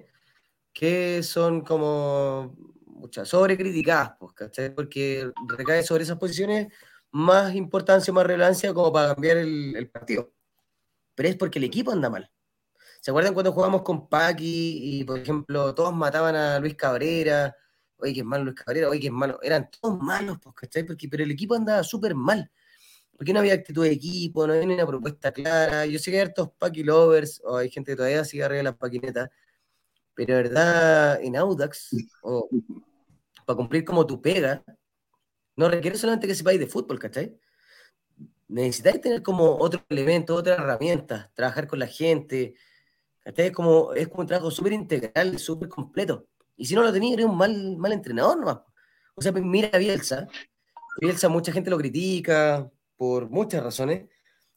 que 0.72 1.22
son 1.22 1.61
como 1.61 2.57
muchas 2.87 3.28
sobrecriticadas, 3.28 4.14
pues, 4.18 4.35
Porque 4.74 5.30
recae 5.47 5.85
sobre 5.85 6.03
esas 6.03 6.18
posiciones 6.18 6.72
más 7.15 7.55
importancia, 7.55 8.12
más 8.12 8.27
relevancia 8.27 8.75
como 8.75 8.93
para 8.93 9.15
cambiar 9.15 9.37
el, 9.37 9.89
partido. 9.89 10.33
Pero 11.15 11.29
es 11.29 11.37
porque 11.37 11.61
el 11.61 11.65
equipo 11.65 11.93
anda 11.93 12.11
mal. 12.11 12.29
¿Se 13.01 13.12
acuerdan 13.12 13.35
cuando 13.35 13.53
jugamos 13.53 13.83
con 13.83 14.09
Paqui 14.09 14.99
y, 14.99 15.05
por 15.05 15.21
ejemplo, 15.21 15.73
todos 15.77 15.95
mataban 15.95 16.35
a 16.35 16.59
Luis 16.59 16.75
Cabrera? 16.75 17.55
Oye, 17.99 18.15
que 18.15 18.21
es 18.21 18.27
malo 18.27 18.45
Luis 18.45 18.57
Cabrera, 18.57 18.89
oye, 18.89 18.99
que 18.99 19.07
es 19.07 19.12
malo. 19.12 19.39
Eran 19.43 19.71
todos 19.71 19.97
malos, 20.03 20.39
pues, 20.43 20.57
¿cachai? 20.57 20.83
Porque, 20.83 21.09
pero 21.09 21.23
el 21.23 21.31
equipo 21.31 21.55
andaba 21.55 21.85
súper 21.85 22.17
mal. 22.17 22.51
Porque 23.17 23.33
no 23.33 23.39
había 23.39 23.55
actitud 23.55 23.85
de 23.85 23.93
equipo, 23.93 24.45
no 24.45 24.55
había 24.55 24.65
una 24.65 24.87
propuesta 24.87 25.31
clara. 25.31 25.87
Yo 25.87 26.01
sé 26.01 26.11
que 26.11 26.17
hay 26.17 26.23
hartos 26.25 26.51
Paqui 26.59 26.83
lovers, 26.83 27.41
o 27.45 27.59
hay 27.59 27.71
gente 27.71 27.93
que 27.93 27.97
todavía 27.97 28.25
sigue 28.25 28.43
arriba 28.43 28.59
de 28.59 28.65
las 28.65 28.77
paquinetas, 28.77 29.31
pero 30.15 30.35
verdad, 30.35 31.23
en 31.23 31.37
Audax, 31.37 31.91
o 32.23 32.49
para 33.47 33.57
cumplir 33.57 33.85
como 33.85 34.05
tu 34.05 34.21
pega, 34.21 34.65
no 35.57 35.69
requiere 35.69 35.97
solamente 35.97 36.27
que 36.27 36.35
sepáis 36.35 36.59
de 36.61 36.67
fútbol, 36.67 36.99
¿cachai? 36.99 37.39
Necesitáis 38.49 39.01
tener 39.01 39.23
como 39.23 39.57
otro 39.57 39.85
elemento, 39.89 40.35
otra 40.35 40.55
herramienta, 40.55 41.33
trabajar 41.35 41.67
con 41.67 41.79
la 41.79 41.87
gente, 41.87 42.55
¿cachai? 43.21 43.47
Es 43.47 43.53
como, 43.53 43.93
es 43.95 44.09
como 44.09 44.23
un 44.23 44.27
trabajo 44.27 44.51
súper 44.51 44.73
integral, 44.73 45.39
súper 45.39 45.69
completo. 45.69 46.29
Y 46.57 46.67
si 46.67 46.75
no 46.75 46.83
lo 46.83 46.93
tenéis, 46.93 47.15
eres 47.15 47.27
un 47.27 47.37
mal, 47.37 47.77
mal 47.77 47.93
entrenador 47.93 48.39
nomás. 48.39 48.59
O 49.15 49.23
sea, 49.23 49.33
mira 49.33 49.71
a 49.73 49.79
Bielsa. 49.79 50.29
Bielsa, 51.01 51.29
mucha 51.29 51.53
gente 51.53 51.71
lo 51.71 51.79
critica 51.79 52.71
por 52.97 53.29
muchas 53.31 53.63
razones, 53.63 54.09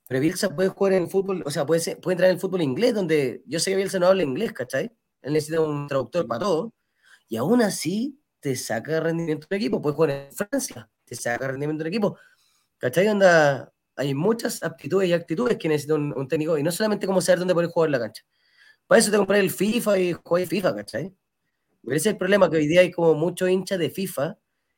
pero 0.07 0.19
Bielsa 0.21 0.55
puede 0.55 0.69
jugar 0.69 0.93
en 0.93 1.03
el 1.03 1.09
fútbol, 1.09 1.43
o 1.45 1.51
sea, 1.51 1.65
puede, 1.65 1.95
puede 1.97 2.13
entrar 2.13 2.29
en 2.29 2.35
el 2.35 2.39
fútbol 2.41 2.61
inglés, 2.61 2.93
donde 2.93 3.43
yo 3.45 3.59
sé 3.59 3.71
que 3.71 3.77
Bielsa 3.77 3.99
no 3.99 4.07
habla 4.07 4.23
inglés, 4.23 4.53
¿cachai? 4.53 4.91
Él 5.21 5.33
necesita 5.33 5.61
un 5.61 5.87
traductor 5.87 6.27
para 6.27 6.41
todo. 6.41 6.73
Y 7.27 7.37
aún 7.37 7.61
así, 7.61 8.19
te 8.47 8.55
saca 8.55 9.01
rendimiento 9.01 9.45
del 9.49 9.57
equipo. 9.57 9.81
Puedes 9.81 9.95
jugar 9.95 10.11
en 10.11 10.31
Francia, 10.31 10.89
te 11.03 11.15
saca 11.15 11.49
rendimiento 11.49 11.83
del 11.83 11.91
equipo. 11.91 12.17
¿Cachai? 12.77 13.07
Onda, 13.09 13.73
hay 13.97 14.13
muchas 14.13 14.63
aptitudes 14.63 15.09
y 15.09 15.13
actitudes 15.13 15.57
que 15.57 15.67
necesita 15.67 15.95
un, 15.95 16.27
técnico 16.29 16.57
y 16.57 16.63
no 16.63 16.71
solamente 16.71 17.05
como 17.05 17.19
saber 17.19 17.39
dónde 17.39 17.53
poder 17.53 17.69
jugar 17.69 17.89
la 17.89 17.99
cancha. 17.99 18.23
Para 18.85 18.99
eso 18.99 19.11
te 19.11 19.17
compré 19.17 19.39
el 19.39 19.51
FIFA 19.51 19.99
y 19.99 20.13
juegas 20.13 20.49
FIFA, 20.49 20.75
¿cachai? 20.75 21.13
Pero 21.83 21.97
ese 21.97 22.09
es 22.09 22.13
el 22.13 22.17
problema, 22.17 22.49
que 22.49 22.57
hoy 22.57 22.67
día 22.67 22.81
hay 22.81 22.91
como 22.91 23.15
muchos 23.15 23.49
hinchas 23.49 23.79
de 23.79 23.89
FIFA 23.89 24.37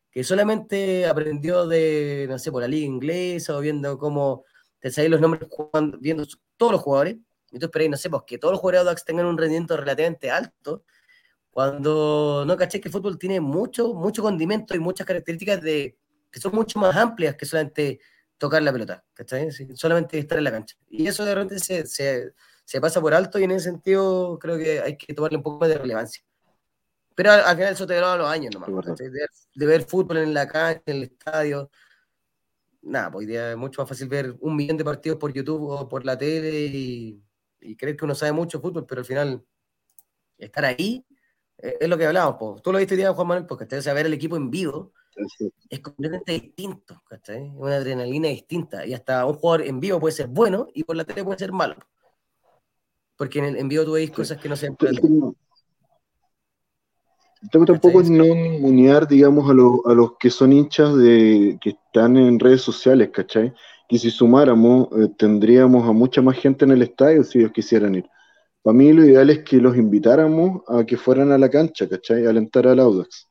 que 0.09 0.23
solamente 0.23 1.05
aprendió 1.05 1.67
de, 1.67 2.25
no 2.27 2.39
sé, 2.39 2.51
por 2.51 2.63
la 2.63 2.67
liga 2.67 2.87
inglesa 2.87 3.55
o 3.55 3.59
viendo 3.59 3.99
cómo 3.99 4.45
te 4.79 4.89
salen 4.89 5.11
los 5.11 5.21
nombres 5.21 5.47
jugando, 5.47 5.99
viendo 5.99 6.25
todos 6.57 6.71
los 6.71 6.81
jugadores 6.81 7.17
y 7.51 7.59
tú 7.59 7.67
esperáis, 7.67 7.91
no 7.91 7.97
sé, 7.97 8.09
pues 8.09 8.23
que 8.25 8.39
todos 8.39 8.53
los 8.53 8.61
jugadores 8.61 8.95
de 8.95 9.05
tengan 9.05 9.27
un 9.27 9.37
rendimiento 9.37 9.77
relativamente 9.77 10.31
alto, 10.31 10.83
cuando 11.59 12.45
no 12.47 12.55
caché 12.55 12.79
que 12.79 12.87
el 12.87 12.93
fútbol 12.93 13.19
tiene 13.19 13.41
mucho, 13.41 13.93
mucho 13.93 14.21
condimento 14.21 14.73
y 14.73 14.79
muchas 14.79 15.05
características 15.05 15.61
de, 15.61 15.97
que 16.31 16.39
son 16.39 16.55
mucho 16.55 16.79
más 16.79 16.95
amplias 16.95 17.35
que 17.35 17.45
solamente 17.45 17.99
tocar 18.37 18.61
la 18.63 18.71
pelota, 18.71 19.03
¿cachai? 19.13 19.51
solamente 19.75 20.17
estar 20.17 20.37
en 20.37 20.45
la 20.45 20.51
cancha. 20.51 20.77
Y 20.87 21.05
eso 21.05 21.25
de 21.25 21.35
repente 21.35 21.59
se, 21.59 21.85
se, 21.85 22.31
se, 22.63 22.79
pasa 22.79 23.01
por 23.01 23.13
alto 23.13 23.39
y 23.39 23.43
en 23.43 23.51
ese 23.51 23.65
sentido 23.71 24.39
creo 24.39 24.57
que 24.57 24.79
hay 24.79 24.95
que 24.95 25.13
tomarle 25.13 25.35
un 25.35 25.43
poco 25.43 25.59
más 25.59 25.67
de 25.67 25.77
relevancia. 25.77 26.23
Pero 27.13 27.33
al, 27.33 27.57
final 27.57 27.73
eso 27.73 27.85
te 27.85 27.97
a 27.97 28.15
los 28.15 28.29
años 28.29 28.53
nomás, 28.53 28.97
de, 28.97 29.09
de, 29.53 29.65
ver 29.65 29.81
fútbol 29.81 30.19
en 30.19 30.33
la 30.33 30.47
cancha, 30.47 30.81
en 30.85 30.95
el 30.95 31.03
estadio, 31.03 31.69
nada, 32.83 33.11
pues 33.11 33.23
hoy 33.23 33.25
día 33.25 33.51
es 33.51 33.57
mucho 33.57 33.81
más 33.81 33.89
fácil 33.89 34.07
ver 34.07 34.33
un 34.39 34.55
millón 34.55 34.77
de 34.77 34.85
partidos 34.85 35.19
por 35.19 35.33
YouTube 35.33 35.71
o 35.71 35.89
por 35.89 36.05
la 36.05 36.17
tele 36.17 36.67
y, 36.67 37.21
creer 37.75 37.97
que 37.97 38.05
uno 38.05 38.15
sabe 38.15 38.31
mucho 38.31 38.61
fútbol, 38.61 38.85
pero 38.85 39.01
al 39.01 39.05
final 39.05 39.43
estar 40.37 40.63
ahí 40.63 41.05
es 41.61 41.89
lo 41.89 41.97
que 41.97 42.05
hablábamos. 42.05 42.37
Pues. 42.39 42.61
Tú 42.61 42.71
lo 42.71 42.77
viste 42.77 42.93
hoy 42.93 42.99
día, 42.99 43.13
Juan 43.13 43.27
Manuel, 43.27 43.45
porque 43.45 43.75
o 43.75 43.81
sea, 43.81 43.93
ver 43.93 44.05
el 44.05 44.13
equipo 44.13 44.37
en 44.37 44.49
vivo 44.49 44.93
es 45.69 45.79
completamente 45.79 46.33
distinto. 46.33 47.01
Es 47.11 47.51
una 47.55 47.75
adrenalina 47.75 48.29
distinta 48.29 48.85
y 48.85 48.93
hasta 48.93 49.25
un 49.25 49.33
jugador 49.33 49.65
en 49.65 49.79
vivo 49.79 49.99
puede 49.99 50.13
ser 50.13 50.27
bueno 50.27 50.67
y 50.73 50.83
por 50.83 50.95
la 50.95 51.03
tele 51.03 51.23
puede 51.23 51.39
ser 51.39 51.51
malo. 51.51 51.75
Porque 53.17 53.39
en, 53.39 53.57
en 53.57 53.67
vivo 53.67 53.83
tú 53.83 53.93
veis 53.93 54.11
cosas 54.11 54.37
que 54.37 54.47
no 54.47 54.55
se 54.55 54.69
ven. 54.69 55.35
Tampoco 57.51 58.01
es 58.01 58.09
no 58.09 58.23
ningunear, 58.23 59.07
digamos, 59.07 59.49
a, 59.49 59.51
a, 59.91 59.93
los 59.93 60.17
que 60.19 60.29
son 60.29 60.51
hinchas 60.51 60.95
de 60.97 61.57
que 61.61 61.69
están 61.69 62.17
en 62.17 62.37
redes 62.37 62.61
sociales, 62.61 63.11
¿cachai? 63.13 63.53
Que 63.87 63.97
si 63.97 64.09
sumáramos, 64.11 64.89
eh, 64.97 65.09
tendríamos 65.17 65.87
a 65.87 65.93
mucha 65.93 66.21
más 66.21 66.37
gente 66.37 66.65
en 66.65 66.71
el 66.71 66.81
estadio 66.81 67.23
si 67.23 67.39
ellos 67.39 67.51
quisieran 67.53 67.95
ir. 67.95 68.09
Para 68.61 68.77
mí 68.77 68.91
lo 68.93 69.05
ideal 69.05 69.29
es 69.29 69.39
que 69.43 69.57
los 69.57 69.77
invitáramos 69.77 70.61
a 70.67 70.85
que 70.85 70.97
fueran 70.97 71.31
a 71.31 71.37
la 71.37 71.49
cancha, 71.49 71.87
¿cachai? 71.87 72.25
A 72.25 72.29
alentar 72.29 72.67
al 72.67 72.79
Audax. 72.79 73.27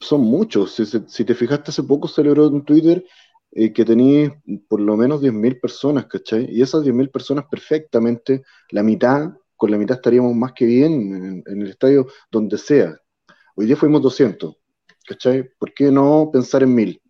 Son 0.00 0.20
muchos. 0.20 0.74
Si, 0.74 1.24
te 1.24 1.34
fijaste, 1.34 1.70
hace 1.70 1.82
poco 1.82 2.08
celebró 2.08 2.46
en 2.46 2.64
Twitter 2.64 3.04
eh, 3.50 3.72
que 3.72 3.84
tenías 3.84 4.32
por 4.68 4.80
lo 4.80 4.96
menos 4.96 5.20
10.000 5.20 5.60
personas, 5.60 6.06
¿cachai? 6.06 6.46
Y 6.50 6.62
esas 6.62 6.84
10.000 6.84 7.10
personas 7.10 7.46
perfectamente, 7.50 8.42
la 8.70 8.82
mitad, 8.82 9.32
con 9.56 9.70
la 9.70 9.78
mitad 9.78 9.96
estaríamos 9.96 10.34
más 10.34 10.52
que 10.52 10.66
bien 10.66 11.42
en 11.46 11.62
el 11.62 11.70
estadio 11.70 12.06
donde 12.30 12.58
sea, 12.58 12.96
Hoy 13.60 13.66
día 13.66 13.74
fuimos 13.74 14.00
200, 14.02 14.54
¿cachai? 15.04 15.50
¿Por 15.58 15.74
qué 15.74 15.90
no 15.90 16.30
pensar 16.32 16.62
en 16.62 16.72
mil? 16.76 17.02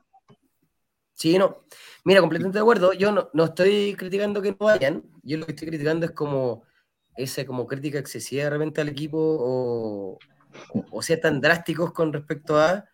Sí, 1.12 1.36
no. 1.36 1.58
Mira, 2.06 2.22
completamente 2.22 2.56
de 2.56 2.62
acuerdo. 2.62 2.94
Yo 2.94 3.12
no, 3.12 3.28
no, 3.34 3.44
estoy 3.44 3.94
criticando 3.94 4.40
que 4.40 4.52
no 4.52 4.56
vayan. 4.60 5.04
Yo 5.22 5.36
lo 5.36 5.44
que 5.44 5.52
estoy 5.52 5.68
criticando 5.68 6.06
es 6.06 6.12
como 6.12 6.62
esa 7.18 7.44
como 7.44 7.66
crítica 7.66 7.98
excesiva 7.98 8.44
de 8.44 8.50
repente 8.50 8.80
al 8.80 8.88
equipo 8.88 9.18
o, 9.20 10.18
o, 10.90 11.02
sea 11.02 11.20
tan 11.20 11.40
drásticos 11.40 11.92
con 11.92 12.12
respecto 12.12 12.58
a 12.58 12.84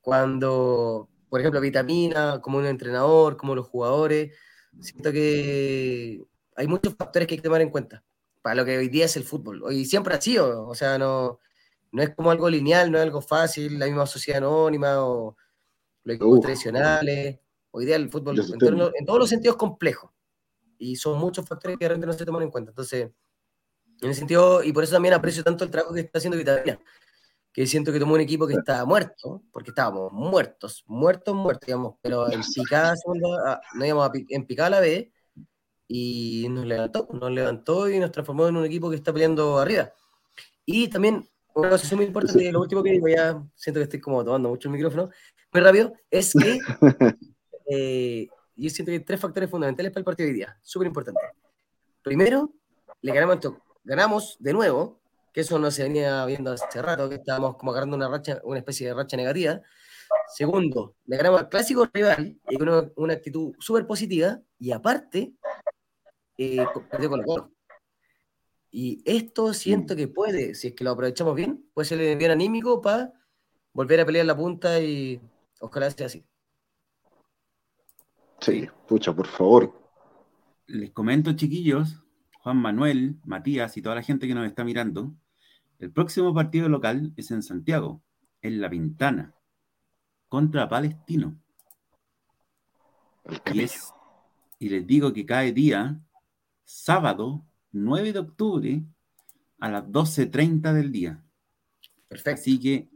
cuando, 0.00 1.08
por 1.28 1.40
ejemplo, 1.40 1.60
Vitamina, 1.60 2.40
como 2.40 2.58
un 2.58 2.66
entrenador, 2.66 3.36
como 3.36 3.54
los 3.54 3.66
jugadores. 3.66 4.34
Siento 4.80 5.12
que 5.12 6.22
hay 6.56 6.66
muchos 6.66 6.94
factores 6.96 7.26
que 7.26 7.34
hay 7.34 7.38
que 7.38 7.44
tomar 7.44 7.60
en 7.60 7.70
cuenta 7.70 8.04
para 8.42 8.54
lo 8.54 8.64
que 8.64 8.78
hoy 8.78 8.88
día 8.88 9.04
es 9.06 9.16
el 9.16 9.24
fútbol. 9.24 9.62
Hoy 9.64 9.84
siempre 9.84 10.14
ha 10.14 10.20
sido, 10.20 10.66
o 10.66 10.74
sea, 10.74 10.96
no, 10.96 11.40
no 11.92 12.02
es 12.02 12.14
como 12.14 12.30
algo 12.30 12.48
lineal, 12.48 12.90
no 12.90 12.98
es 12.98 13.04
algo 13.04 13.20
fácil, 13.20 13.78
la 13.78 13.86
misma 13.86 14.06
sociedad 14.06 14.38
anónima 14.38 15.04
o 15.04 15.36
los 16.04 16.16
equipos 16.16 16.40
tradicionales. 16.40 17.40
Hoy 17.70 17.84
día 17.84 17.96
el 17.96 18.08
fútbol 18.08 18.38
en, 18.38 19.04
todos 19.06 19.18
los 19.18 19.28
sentidos 19.28 19.56
complejo. 19.56 20.14
Y 20.78 20.96
son 20.96 21.18
muchos 21.18 21.46
factores 21.46 21.76
que 21.76 21.88
realmente 21.88 22.06
no 22.06 22.12
se 22.12 22.24
toman 22.24 22.44
en 22.44 22.50
cuenta. 22.50 22.70
Entonces, 22.70 23.10
en 24.00 24.10
ese 24.10 24.20
sentido, 24.20 24.62
y 24.62 24.72
por 24.72 24.84
eso 24.84 24.94
también 24.94 25.14
aprecio 25.14 25.42
tanto 25.42 25.64
el 25.64 25.70
trabajo 25.70 25.94
que 25.94 26.00
está 26.00 26.18
haciendo 26.18 26.38
Vitamina, 26.38 26.78
que 27.52 27.66
siento 27.66 27.92
que 27.92 27.98
tomó 27.98 28.14
un 28.14 28.20
equipo 28.20 28.46
que 28.46 28.54
está 28.54 28.84
muerto, 28.84 29.42
porque 29.52 29.70
estábamos 29.70 30.12
muertos, 30.12 30.84
muertos, 30.86 31.34
muertos, 31.34 31.66
digamos, 31.66 31.96
pero 32.00 32.30
en 32.30 32.40
picada 32.42 32.96
segunda, 32.96 33.28
ah, 33.46 33.60
no 33.74 33.84
íbamos 33.84 34.10
en 34.28 34.46
picada 34.46 34.70
la 34.70 34.80
B, 34.80 35.12
y 35.88 36.46
nos 36.50 36.66
levantó, 36.66 37.08
nos 37.12 37.30
levantó 37.30 37.88
y 37.88 37.98
nos 37.98 38.12
transformó 38.12 38.46
en 38.46 38.56
un 38.56 38.66
equipo 38.66 38.90
que 38.90 38.96
está 38.96 39.12
peleando 39.12 39.58
arriba. 39.58 39.90
Y 40.66 40.88
también 40.88 41.26
una 41.54 41.70
cosa 41.70 41.96
muy 41.96 42.04
importante, 42.04 42.52
lo 42.52 42.60
último 42.60 42.82
que 42.82 42.92
digo, 42.92 43.08
ya 43.08 43.42
siento 43.56 43.80
que 43.80 43.84
estoy 43.84 44.00
como 44.00 44.22
tomando 44.22 44.50
mucho 44.50 44.68
el 44.68 44.74
micrófono, 44.74 45.10
muy 45.52 45.62
rápido, 45.62 45.92
es 46.10 46.32
que 46.32 46.58
eh, 47.70 48.28
yo 48.54 48.70
siento 48.70 48.90
que 48.90 48.98
hay 48.98 49.04
tres 49.04 49.18
factores 49.18 49.50
fundamentales 49.50 49.90
para 49.90 50.00
el 50.00 50.04
partido 50.04 50.26
de 50.26 50.32
hoy 50.32 50.36
día, 50.36 50.56
súper 50.62 50.86
importante. 50.86 51.20
Primero, 52.02 52.52
le 53.00 53.12
ganamos, 53.12 53.38
ganamos 53.88 54.36
de 54.38 54.52
nuevo, 54.52 55.00
que 55.32 55.40
eso 55.40 55.58
no 55.58 55.70
se 55.70 55.82
venía 55.82 56.24
viendo 56.26 56.52
hace 56.52 56.82
rato, 56.82 57.08
que 57.08 57.16
estábamos 57.16 57.56
como 57.56 57.72
agarrando 57.72 57.96
una 57.96 58.08
racha, 58.08 58.38
una 58.44 58.58
especie 58.58 58.88
de 58.88 58.94
racha 58.94 59.16
negativa. 59.16 59.62
Segundo, 60.34 60.94
le 61.06 61.16
ganamos 61.16 61.40
al 61.40 61.48
clásico 61.48 61.88
rival 61.92 62.38
y 62.48 62.56
con 62.56 62.92
una, 62.96 63.14
actitud 63.14 63.54
súper 63.58 63.86
positiva, 63.86 64.38
y 64.58 64.72
aparte, 64.72 65.32
eh, 66.36 66.66
perdió 66.90 67.08
con 67.08 67.20
el 67.20 67.26
y 68.70 69.02
esto 69.06 69.54
siento 69.54 69.96
que 69.96 70.08
puede, 70.08 70.54
si 70.54 70.68
es 70.68 70.74
que 70.74 70.84
lo 70.84 70.90
aprovechamos 70.90 71.34
bien, 71.34 71.64
puede 71.72 71.88
ser 71.88 72.16
bien 72.18 72.30
anímico 72.30 72.82
para 72.82 73.14
volver 73.72 74.00
a 74.00 74.06
pelear 74.06 74.26
la 74.26 74.36
punta 74.36 74.78
y 74.80 75.18
ojalá 75.60 75.90
sea 75.90 76.06
así. 76.06 76.26
Sí, 78.40 78.68
pucha, 78.86 79.14
por 79.14 79.26
favor. 79.26 79.72
Les 80.66 80.90
comento, 80.90 81.32
chiquillos, 81.32 81.98
Juan 82.48 82.62
Manuel, 82.62 83.20
Matías 83.26 83.76
y 83.76 83.82
toda 83.82 83.96
la 83.96 84.02
gente 84.02 84.26
que 84.26 84.34
nos 84.34 84.46
está 84.46 84.64
mirando, 84.64 85.14
el 85.80 85.92
próximo 85.92 86.32
partido 86.32 86.66
local 86.70 87.12
es 87.14 87.30
en 87.30 87.42
Santiago, 87.42 88.02
en 88.40 88.62
La 88.62 88.70
Pintana, 88.70 89.34
contra 90.28 90.66
Palestino. 90.66 91.38
Y, 93.52 93.66
y 94.60 94.68
les 94.70 94.86
digo 94.86 95.12
que 95.12 95.26
cae 95.26 95.52
día 95.52 96.00
sábado 96.64 97.44
9 97.72 98.14
de 98.14 98.18
octubre 98.18 98.82
a 99.58 99.68
las 99.68 99.84
12.30 99.84 100.72
del 100.72 100.90
día. 100.90 101.22
Perfecto. 102.08 102.40
Así 102.40 102.58
que 102.58 102.88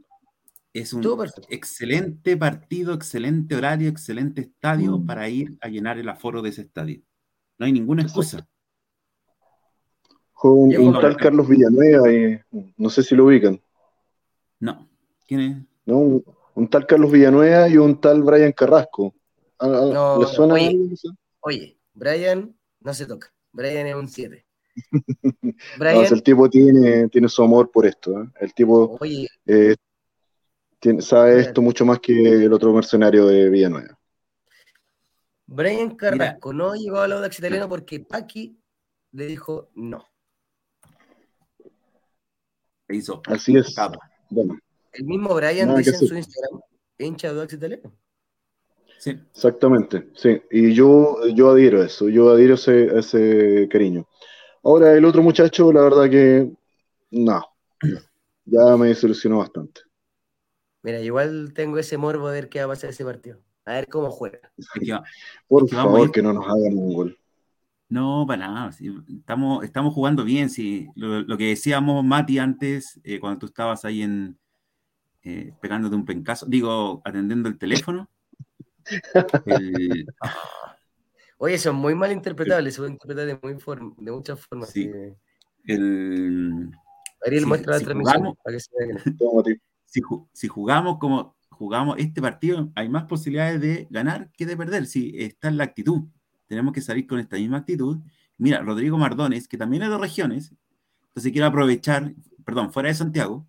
es 0.73 0.93
un 0.93 1.05
excelente 1.49 2.37
partido, 2.37 2.95
excelente 2.95 3.55
horario, 3.55 3.87
excelente 3.87 4.41
estadio 4.41 4.97
mm. 4.97 5.05
para 5.05 5.29
ir 5.29 5.55
a 5.61 5.67
llenar 5.67 5.99
el 5.99 6.09
aforo 6.09 6.41
de 6.41 6.49
ese 6.49 6.61
estadio. 6.63 7.03
No 7.59 7.67
hay 7.67 7.71
ninguna 7.71 8.01
excusa. 8.01 8.49
Con 10.43 10.75
un, 10.77 10.99
tal 10.99 11.15
Carlos 11.15 11.47
Villanueva, 11.47 12.03
no 12.75 12.89
sé 12.89 13.01
si 13.01 13.15
lo 13.15 13.27
ubican. 13.27 13.61
No. 14.59 14.89
¿Quién 15.25 15.39
es? 15.39 15.57
No, 15.85 16.21
un, 16.53 16.67
tal 16.67 16.85
Carlos 16.85 17.13
Villanueva 17.13 17.69
y 17.69 17.77
un 17.77 18.01
tal 18.01 18.23
Brian 18.23 18.51
Carrasco. 18.51 19.15
no, 19.61 20.19
oye, 21.39 21.77
Brian 21.93 22.53
no 22.81 22.93
se 22.93 23.05
toca. 23.05 23.33
Brian 23.53 23.87
es 23.87 23.95
un 23.95 24.09
7. 24.09 24.45
el 26.11 26.23
tipo 26.23 26.49
tiene, 26.49 27.07
tiene 27.07 27.29
su 27.29 27.41
amor 27.41 27.71
por 27.71 27.85
esto. 27.85 28.21
¿eh? 28.21 28.27
El 28.41 28.53
tipo 28.53 28.99
eh, 29.45 29.77
sabe 30.99 31.39
esto 31.39 31.61
mucho 31.61 31.85
más 31.85 32.01
que 32.01 32.43
el 32.43 32.51
otro 32.51 32.73
mercenario 32.73 33.27
de 33.27 33.49
Villanueva. 33.49 33.97
Brian 35.45 35.95
Carrasco 35.95 36.51
no 36.51 36.75
llegó 36.75 36.99
al 36.99 37.13
Audax 37.13 37.39
italiano 37.39 37.69
porque 37.69 38.01
Paqui 38.01 38.59
le 39.13 39.25
dijo 39.25 39.69
no. 39.75 40.05
Hizo. 42.97 43.21
Así 43.27 43.55
es. 43.57 43.75
El 44.93 45.05
mismo 45.05 45.33
Brian 45.33 45.75
dice 45.75 45.91
en 45.91 46.07
su 46.07 46.15
Instagram, 46.15 46.61
hincha 46.97 47.27
de 47.27 47.33
Audax 47.33 47.53
italiano. 47.53 47.91
Sí. 48.99 49.09
Exactamente, 49.09 50.11
sí. 50.15 50.41
Y 50.49 50.73
yo, 50.73 51.27
yo 51.33 51.51
adhiero 51.51 51.81
a 51.81 51.85
eso, 51.85 52.07
yo 52.07 52.31
adhiero 52.31 52.53
ese, 52.53 52.89
a 52.89 52.99
ese 52.99 53.67
cariño. 53.69 54.07
Ahora, 54.63 54.93
el 54.93 55.03
otro 55.03 55.21
muchacho, 55.21 55.73
la 55.73 55.81
verdad 55.81 56.09
que 56.09 56.49
no. 57.11 57.43
Ya 58.45 58.77
me 58.77 58.87
desilusionó 58.87 59.39
bastante. 59.39 59.81
Mira, 60.83 60.99
igual 60.99 61.53
tengo 61.53 61.77
ese 61.77 61.97
morbo 61.97 62.29
de 62.29 62.35
ver 62.35 62.49
qué 62.49 62.59
va 62.59 62.65
a 62.65 62.67
pasar 62.69 62.91
ese 62.91 63.03
partido. 63.03 63.39
A 63.65 63.73
ver 63.73 63.87
cómo 63.87 64.11
juega. 64.11 64.51
Por 65.47 65.69
favor, 65.69 66.11
que 66.11 66.21
no 66.21 66.33
nos 66.33 66.45
hagan 66.45 66.77
un 66.77 66.93
gol. 66.93 67.17
No, 67.93 68.25
para 68.25 68.47
nada. 68.47 68.71
estamos, 69.19 69.63
estamos 69.63 69.93
jugando 69.93 70.23
bien. 70.23 70.49
Sí. 70.49 70.89
Lo, 70.95 71.37
que 71.37 71.49
decíamos, 71.49 72.03
Mati, 72.03 72.39
antes, 72.39 72.99
eh, 73.03 73.19
cuando 73.19 73.37
tú 73.37 73.45
estabas 73.45 73.85
ahí 73.85 74.01
en 74.01 74.35
eh, 75.21 75.53
pegándote 75.61 75.95
un 75.95 76.03
pencazo, 76.03 76.47
digo, 76.47 77.03
atendiendo 77.05 77.49
el 77.49 77.59
teléfono. 77.59 78.09
el, 79.45 80.07
Oye, 81.37 81.59
son 81.59 81.75
muy 81.75 81.93
mal 81.93 82.11
interpretables, 82.11 82.73
se 82.73 82.79
pueden 82.79 82.93
interpretar 82.93 83.27
de, 83.27 83.39
muy 83.43 83.53
de 83.97 84.11
muchas 84.11 84.39
formas. 84.39 84.71
Sí. 84.71 84.89
El, 85.65 86.71
Ariel 87.23 87.45
muestra 87.45 87.77
la 87.77 87.79
transmisión 87.79 88.35
para 88.43 88.57
que 88.57 88.59
se 88.59 88.71
vea 88.75 89.59
si, 90.33 90.47
jugamos 90.47 90.97
como 90.97 91.35
jugamos 91.51 91.97
este 91.99 92.23
partido, 92.23 92.71
hay 92.73 92.89
más 92.89 93.03
posibilidades 93.03 93.61
de 93.61 93.87
ganar 93.91 94.31
que 94.35 94.47
de 94.47 94.57
perder. 94.57 94.87
Si 94.87 95.13
está 95.15 95.47
en 95.47 95.57
la 95.57 95.65
actitud, 95.65 96.05
tenemos 96.53 96.73
que 96.73 96.81
salir 96.81 97.05
con 97.05 97.19
esta 97.19 97.35
misma 97.37 97.57
actitud 97.57 97.99
Mira, 98.37 98.61
Rodrigo 98.61 98.97
Mardones, 98.97 99.47
que 99.47 99.57
también 99.57 99.83
es 99.83 99.89
de 99.89 99.97
regiones, 99.97 100.53
entonces 101.07 101.31
quiero 101.31 101.47
aprovechar, 101.47 102.13
perdón, 102.43 102.73
fuera 102.73 102.89
de 102.89 102.95
Santiago, 102.95 103.47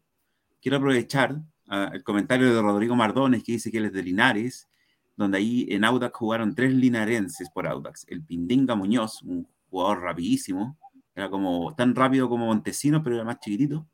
quiero 0.60 0.76
aprovechar 0.76 1.36
uh, 1.68 1.92
el 1.92 2.04
comentario 2.04 2.54
de 2.54 2.60
Rodrigo 2.60 2.94
Mardones 2.94 3.42
que 3.42 3.52
dice 3.52 3.70
que 3.70 3.78
él 3.78 3.86
es 3.86 3.92
de 3.92 4.02
Linares, 4.02 4.68
donde 5.16 5.38
ahí 5.38 5.66
en 5.70 5.84
Audax 5.84 6.16
jugaron 6.16 6.54
tres 6.54 6.74
linarenses 6.74 7.48
por 7.50 7.66
Audax. 7.66 8.04
El 8.08 8.22
Pindinga 8.22 8.74
Muñoz, 8.74 9.22
un 9.22 9.48
jugador 9.70 10.02
rapidísimo, 10.02 10.76
era 11.14 11.30
como 11.30 11.74
tan 11.74 11.94
rápido 11.94 12.28
como 12.28 12.46
Montesino, 12.46 13.02
pero 13.02 13.16
era 13.16 13.24
más 13.24 13.38
chiquitito. 13.40 13.86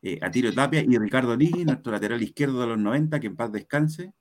Eh, 0.00 0.18
Atiro 0.22 0.52
Tapia 0.52 0.82
y 0.82 0.96
Ricardo 0.98 1.36
Lee, 1.36 1.64
nuestro 1.64 1.92
lateral 1.92 2.22
izquierdo 2.22 2.60
de 2.60 2.66
los 2.68 2.78
90, 2.78 3.20
que 3.20 3.26
en 3.26 3.36
paz 3.36 3.50
descanse, 3.50 4.12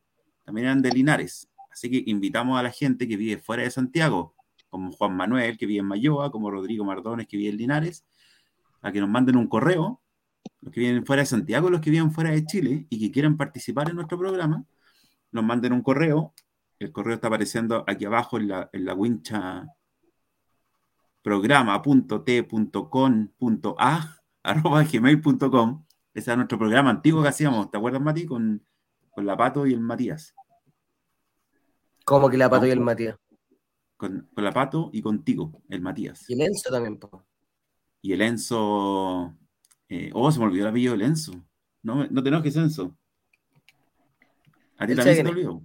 también 0.44 0.66
eran 0.66 0.82
de 0.82 0.92
Linares. 0.92 1.48
Así 1.74 1.90
que 1.90 2.04
invitamos 2.06 2.60
a 2.60 2.64
la 2.64 2.72
gente 2.72 3.08
que 3.08 3.18
vive 3.18 3.42
fuera 3.42 3.64
de 3.64 3.72
Santiago, 3.72 4.36
como 4.70 4.92
Juan 4.92 5.18
Manuel, 5.18 5.58
que 5.58 5.66
vive 5.66 5.80
en 5.80 5.88
Mayoa, 5.88 6.32
como 6.32 6.52
Rodrigo 6.52 6.86
Mardones, 6.86 7.28
que 7.28 7.36
vive 7.36 7.50
en 7.50 7.58
Linares, 7.58 8.06
a 8.82 8.92
que 8.92 9.02
nos 9.02 9.10
manden 9.10 9.38
un 9.38 9.48
correo, 9.48 10.00
los 10.62 10.72
que 10.72 10.82
viven 10.82 11.04
fuera 11.06 11.24
de 11.24 11.26
Santiago, 11.26 11.72
los 11.72 11.82
que 11.82 11.90
viven 11.90 12.12
fuera 12.12 12.30
de 12.30 12.46
Chile 12.46 12.86
y 12.90 13.00
que 13.00 13.12
quieran 13.12 13.38
participar 13.38 13.90
en 13.90 13.96
nuestro 13.96 14.20
programa, 14.20 14.64
nos 15.32 15.44
manden 15.44 15.74
un 15.74 15.82
correo. 15.82 16.36
El 16.80 16.92
correo 16.92 17.16
está 17.16 17.28
apareciendo 17.28 17.84
aquí 17.88 18.06
abajo 18.06 18.38
en 18.38 18.50
la, 18.50 18.70
en 18.72 18.86
la 18.86 18.94
wincha 18.94 19.68
programa.t.com.a 21.24 24.22
arroba 24.44 24.84
gmail.com. 24.84 25.86
Ese 26.14 26.32
es 26.32 26.38
nuestro 26.38 26.60
programa 26.60 26.92
antiguo 26.92 27.24
que 27.24 27.30
hacíamos, 27.30 27.72
¿te 27.72 27.78
acuerdas, 27.78 28.02
Mati? 28.02 28.28
Con, 28.28 28.64
con 29.12 29.26
la 29.26 29.36
Pato 29.36 29.66
y 29.66 29.74
el 29.74 29.80
Matías. 29.80 30.36
¿Cómo 32.04 32.30
que 32.30 32.38
la 32.38 32.50
Pato 32.50 32.66
y 32.66 32.72
el 32.72 32.80
Matías? 32.80 33.18
Con, 33.98 34.30
con, 34.34 34.44
la 34.44 34.52
Pato 34.52 34.90
y 34.92 35.02
contigo, 35.02 35.62
el 35.70 35.82
Matías. 35.82 36.30
Y 36.30 36.34
el 36.34 36.42
Enzo 36.42 36.70
también, 36.70 36.98
po. 36.98 37.26
Y 38.02 38.14
el 38.14 38.22
Enzo. 38.22 39.34
Eh, 39.88 40.12
oh, 40.14 40.32
se 40.32 40.40
me 40.40 40.46
olvidó 40.46 40.64
el 40.64 40.70
apellido 40.70 40.94
del 40.94 41.04
Enzo. 41.04 41.34
No, 41.82 42.06
no 42.08 42.24
te 42.24 42.30
enojes, 42.30 42.56
Enzo. 42.56 42.98
¿A 44.78 44.88
ti 44.88 44.96
también 44.96 45.18
se 45.18 45.24
te 45.24 45.30
olvidó? 45.30 45.64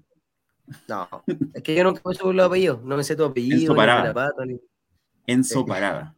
No, 0.86 1.08
es 1.54 1.62
que 1.62 1.74
yo 1.74 1.82
nunca 1.82 2.02
me 2.04 2.14
subo 2.14 2.32
los 2.32 2.46
apellidos. 2.46 2.82
No 2.84 2.96
me 2.96 3.02
sé 3.02 3.16
tu 3.16 3.24
apellido. 3.24 3.72
Enzo 3.72 3.74
Parada. 3.74 4.14
Pato, 4.14 4.44
ni... 4.44 4.60
Enzo 5.26 5.66
Parada. 5.66 6.14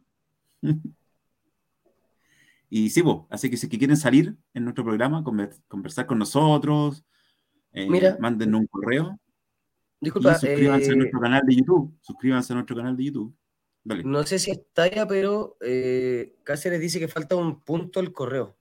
y 2.69 2.89
sí, 2.89 3.01
vos, 3.01 3.25
así 3.29 3.49
que 3.49 3.57
si 3.57 3.67
quieren 3.67 3.97
salir 3.97 4.37
en 4.53 4.63
nuestro 4.65 4.83
programa, 4.83 5.23
conversar 5.23 6.05
con 6.05 6.19
nosotros, 6.19 7.03
eh, 7.73 7.89
Mira, 7.89 8.17
manden 8.19 8.53
un 8.53 8.67
correo. 8.67 9.17
Disculpa, 10.01 10.31
y 10.31 10.33
suscríbanse 10.33 10.89
eh, 10.89 10.93
a 10.93 10.95
nuestro 10.95 11.19
canal 11.21 11.43
de 11.45 11.55
YouTube. 11.55 11.97
Suscríbanse 12.01 12.53
a 12.53 12.55
nuestro 12.55 12.75
canal 12.75 12.97
de 12.97 13.03
YouTube. 13.03 13.37
Dale. 13.83 14.03
No 14.03 14.23
sé 14.23 14.39
si 14.39 14.49
está 14.49 14.89
ya, 14.89 15.07
pero 15.07 15.57
eh, 15.61 16.35
Cáceres 16.43 16.81
dice 16.81 16.99
que 16.99 17.07
falta 17.07 17.35
un 17.35 17.61
punto 17.61 17.99
al 17.99 18.11
correo. 18.11 18.57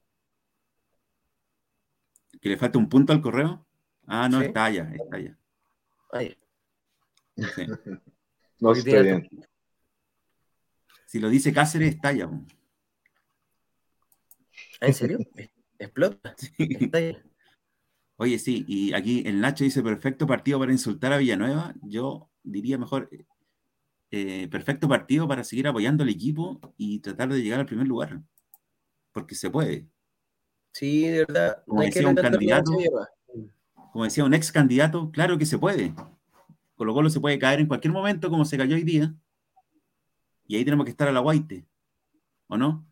¿Que 2.40 2.50
le 2.50 2.58
falta 2.58 2.78
un 2.78 2.90
punto 2.90 3.14
al 3.14 3.22
correo? 3.22 3.66
Ah, 4.06 4.28
no, 4.28 4.40
¿Sí? 4.40 4.46
está 4.46 4.70
ya, 4.70 4.82
está 4.94 5.18
ya. 5.18 5.38
Ahí. 6.12 6.36
Sí. 7.36 7.42
no, 8.60 8.72
está 8.72 9.00
bien. 9.00 9.28
Si 11.06 11.20
lo 11.20 11.30
dice 11.30 11.54
Cáceres, 11.54 11.94
está 11.94 12.12
ya. 12.12 12.30
¿En 14.80 14.94
serio? 14.94 15.18
¿Explota? 15.78 16.34
Sí. 16.36 16.52
Estalla. 16.58 17.29
Oye, 18.20 18.38
sí, 18.38 18.66
y 18.68 18.92
aquí 18.92 19.22
el 19.24 19.40
Nacho 19.40 19.64
dice 19.64 19.82
perfecto 19.82 20.26
partido 20.26 20.58
para 20.58 20.70
insultar 20.70 21.10
a 21.10 21.16
Villanueva. 21.16 21.72
Yo 21.80 22.28
diría 22.42 22.76
mejor 22.76 23.08
eh, 24.10 24.46
perfecto 24.48 24.88
partido 24.88 25.26
para 25.26 25.42
seguir 25.42 25.66
apoyando 25.66 26.02
al 26.02 26.10
equipo 26.10 26.60
y 26.76 26.98
tratar 26.98 27.30
de 27.30 27.40
llegar 27.42 27.60
al 27.60 27.64
primer 27.64 27.88
lugar. 27.88 28.20
Porque 29.12 29.34
se 29.34 29.48
puede. 29.48 29.88
Sí, 30.74 31.08
de 31.08 31.20
verdad. 31.20 31.62
Como 31.66 31.80
decía 31.80 32.06
un 32.06 32.14
candidato, 32.14 32.72
como 33.90 34.04
decía 34.04 34.24
un 34.26 34.34
ex 34.34 34.52
candidato, 34.52 35.10
claro 35.10 35.38
que 35.38 35.46
se 35.46 35.56
puede. 35.56 35.94
Colo 36.76 36.92
Colo 36.92 37.08
se 37.08 37.20
puede 37.20 37.38
caer 37.38 37.60
en 37.60 37.68
cualquier 37.68 37.94
momento, 37.94 38.28
como 38.28 38.44
se 38.44 38.58
cayó 38.58 38.76
hoy 38.76 38.84
día. 38.84 39.14
Y 40.46 40.56
ahí 40.56 40.64
tenemos 40.66 40.84
que 40.84 40.90
estar 40.90 41.08
a 41.08 41.12
la 41.12 41.20
guaite. 41.20 41.64
¿O 42.48 42.58
no? 42.58 42.86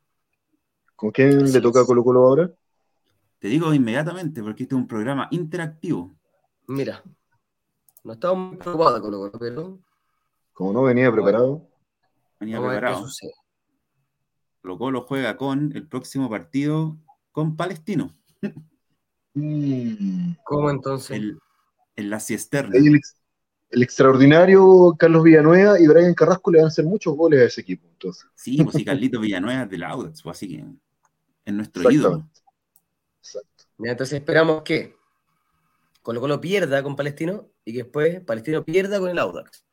¿Con 0.96 1.10
quién 1.10 1.52
le 1.52 1.60
toca 1.60 1.82
a. 1.82 1.84
Colo 1.84 2.02
Colo 2.02 2.24
ahora? 2.24 2.50
Te 3.38 3.48
digo 3.48 3.72
inmediatamente, 3.72 4.42
porque 4.42 4.64
este 4.64 4.74
es 4.74 4.80
un 4.80 4.88
programa 4.88 5.28
interactivo. 5.30 6.14
Mira, 6.66 7.02
no 8.04 8.12
estaba 8.12 8.34
muy 8.34 8.56
preocupado 8.56 9.00
con 9.00 9.10
lo 9.10 9.32
pero 9.32 9.78
Como 10.52 10.72
no 10.72 10.82
venía 10.82 11.12
preparado. 11.12 11.68
Venía 12.40 12.58
preparado. 12.58 13.06
Colo 14.60 14.78
Colo 14.78 15.00
juega 15.02 15.36
con 15.36 15.72
el 15.74 15.86
próximo 15.86 16.28
partido 16.28 16.96
con 17.32 17.56
Palestino. 17.56 18.12
Mm. 19.34 20.32
¿Cómo 20.44 20.70
entonces? 20.70 21.16
El, 21.16 21.38
en 21.96 22.10
la 22.10 22.18
Ciesterna. 22.18 22.74
Ahí 22.74 22.88
el, 22.88 22.96
ex- 22.96 23.16
el 23.70 23.82
extraordinario 23.82 24.94
Carlos 24.98 25.22
Villanueva 25.22 25.78
y 25.78 25.86
Brian 25.86 26.14
Carrasco 26.14 26.50
le 26.50 26.58
van 26.58 26.66
a 26.66 26.68
hacer 26.68 26.84
muchos 26.84 27.14
goles 27.14 27.40
a 27.40 27.44
ese 27.44 27.60
equipo. 27.60 27.86
Entonces. 27.88 28.26
Sí, 28.34 28.62
pues 28.62 28.76
sí, 28.76 28.84
Carlito 28.84 29.20
Villanueva 29.20 29.62
es 29.62 29.70
de 29.70 29.78
la 29.78 29.90
Audax, 29.90 30.22
pues 30.22 30.36
así 30.36 30.48
que 30.48 30.64
es 31.44 31.54
nuestro 31.54 31.90
ídolo. 31.90 32.28
Exacto. 33.28 33.64
Mira, 33.76 33.92
entonces 33.92 34.18
esperamos 34.18 34.62
que 34.62 34.96
Colo 36.02 36.20
Colo 36.20 36.40
pierda 36.40 36.82
con 36.82 36.96
Palestino 36.96 37.50
y 37.64 37.72
que 37.72 37.82
después 37.82 38.20
Palestino 38.22 38.64
pierda 38.64 38.98
con 38.98 39.10
el 39.10 39.18
Audax. 39.18 39.64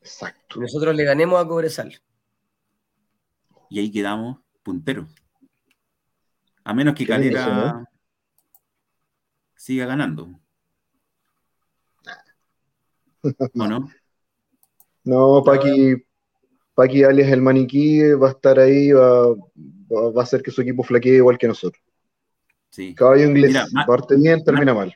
Exacto. 0.00 0.58
Y 0.58 0.60
nosotros 0.60 0.94
le 0.94 1.04
ganemos 1.04 1.42
a 1.42 1.48
Cobresal. 1.48 2.00
Y 3.68 3.80
ahí 3.80 3.90
quedamos 3.90 4.38
punteros. 4.62 5.08
A 6.62 6.72
menos 6.72 6.94
que 6.94 7.06
Calera 7.06 7.46
¿no? 7.46 7.84
siga 9.56 9.86
ganando. 9.86 10.38
¿O 13.54 13.66
no? 13.66 13.88
No, 15.02 15.42
Paqui, 15.44 15.96
Paqui 16.74 17.02
alias 17.02 17.30
el 17.32 17.42
maniquí 17.42 18.12
va 18.12 18.28
a 18.28 18.30
estar 18.32 18.58
ahí, 18.60 18.92
va, 18.92 19.30
va- 19.30 20.10
va 20.12 20.20
a 20.20 20.24
hacer 20.24 20.42
que 20.42 20.50
su 20.52 20.62
equipo 20.62 20.84
flaquee 20.84 21.16
igual 21.16 21.38
que 21.38 21.48
nosotros. 21.48 21.82
Sí. 22.76 22.94
Caballo 22.94 23.24
inglés, 23.30 23.54
Mira, 23.72 23.86
bien, 24.18 24.44
termina 24.44 24.74
mal. 24.74 24.94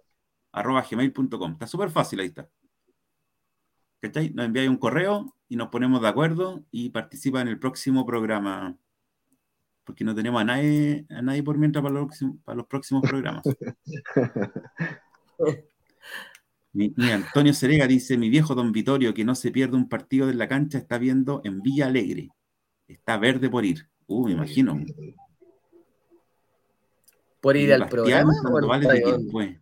arroba 0.51 0.85
gmail.com. 0.91 1.51
Está 1.53 1.67
súper 1.67 1.89
fácil, 1.89 2.19
ahí 2.19 2.27
está. 2.27 2.49
¿Cachai? 4.01 4.31
Nos 4.31 4.45
enviáis 4.45 4.69
un 4.69 4.75
correo 4.77 5.33
y 5.47 5.55
nos 5.55 5.69
ponemos 5.69 6.01
de 6.01 6.09
acuerdo 6.09 6.65
y 6.69 6.89
participa 6.89 7.39
en 7.39 7.47
el 7.47 7.57
próximo 7.57 8.05
programa. 8.05 8.75
Porque 9.85 10.03
no 10.03 10.13
tenemos 10.13 10.41
a 10.41 10.45
nadie, 10.45 11.05
a 11.09 11.21
nadie 11.21 11.43
por 11.43 11.57
mientras 11.57 11.81
para 11.81 11.93
los, 11.95 12.07
próximos- 12.07 12.37
para 12.43 12.57
los 12.57 12.67
próximos 12.67 13.03
programas. 13.03 13.43
Mi, 16.75 16.93
mi 16.97 17.09
Antonio 17.09 17.53
Serega 17.53 17.87
dice: 17.87 18.17
Mi 18.17 18.29
viejo 18.29 18.53
don 18.53 18.73
Vitorio, 18.73 19.13
que 19.13 19.23
no 19.23 19.33
se 19.33 19.49
pierde 19.49 19.77
un 19.77 19.87
partido 19.87 20.27
de 20.27 20.33
la 20.33 20.49
cancha, 20.49 20.77
está 20.77 20.97
viendo 20.97 21.39
en 21.45 21.61
Villa 21.61 21.87
Alegre. 21.87 22.31
Está 22.85 23.17
verde 23.17 23.49
por 23.49 23.63
ir. 23.63 23.87
Uh, 24.07 24.25
me 24.25 24.33
imagino. 24.33 24.83
¿Por 27.39 27.55
ir 27.55 27.69
Y 27.69 27.71
al 27.71 27.79
Bastián 27.79 28.01
programa 28.01 28.33
Sandoval 28.33 28.83
es 28.83 28.89
de. 28.89 29.61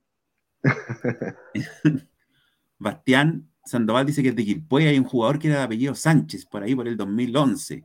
Bastián 2.80 3.48
Sandoval 3.64 4.08
dice 4.08 4.24
que 4.24 4.30
es 4.30 4.36
de 4.36 4.46
Quilpué. 4.46 4.88
Hay 4.88 4.98
un 4.98 5.06
jugador 5.06 5.38
que 5.38 5.50
era 5.50 5.60
de 5.60 5.64
apellido 5.66 5.94
Sánchez, 5.94 6.48
por 6.48 6.64
ahí 6.64 6.74
por 6.74 6.88
el 6.88 6.98
2011, 6.98 7.84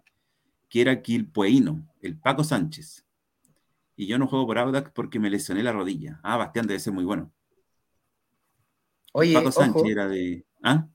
que 0.71 0.81
era 0.81 1.03
quilpueíno, 1.03 1.87
el 2.01 2.19
Paco 2.19 2.45
Sánchez. 2.45 3.05
Y 3.95 4.07
yo 4.07 4.19
no 4.19 4.27
juego 4.27 4.47
por 4.47 4.57
Audax 4.57 4.91
porque 4.93 5.21
me 5.21 5.29
lesioné 5.29 5.63
la 5.63 5.73
rodilla. 5.73 6.19
Ah, 6.23 6.39
Bastián 6.39 6.67
debe 6.67 6.81
ser 6.81 6.95
muy 6.95 7.05
bueno. 7.05 7.31
Oye, 9.13 9.35
Paco 9.35 9.53
Sánchez 9.53 9.83
ojo, 9.83 9.91
era 9.91 10.09
de. 10.09 10.45
¿Ah? 10.63 10.89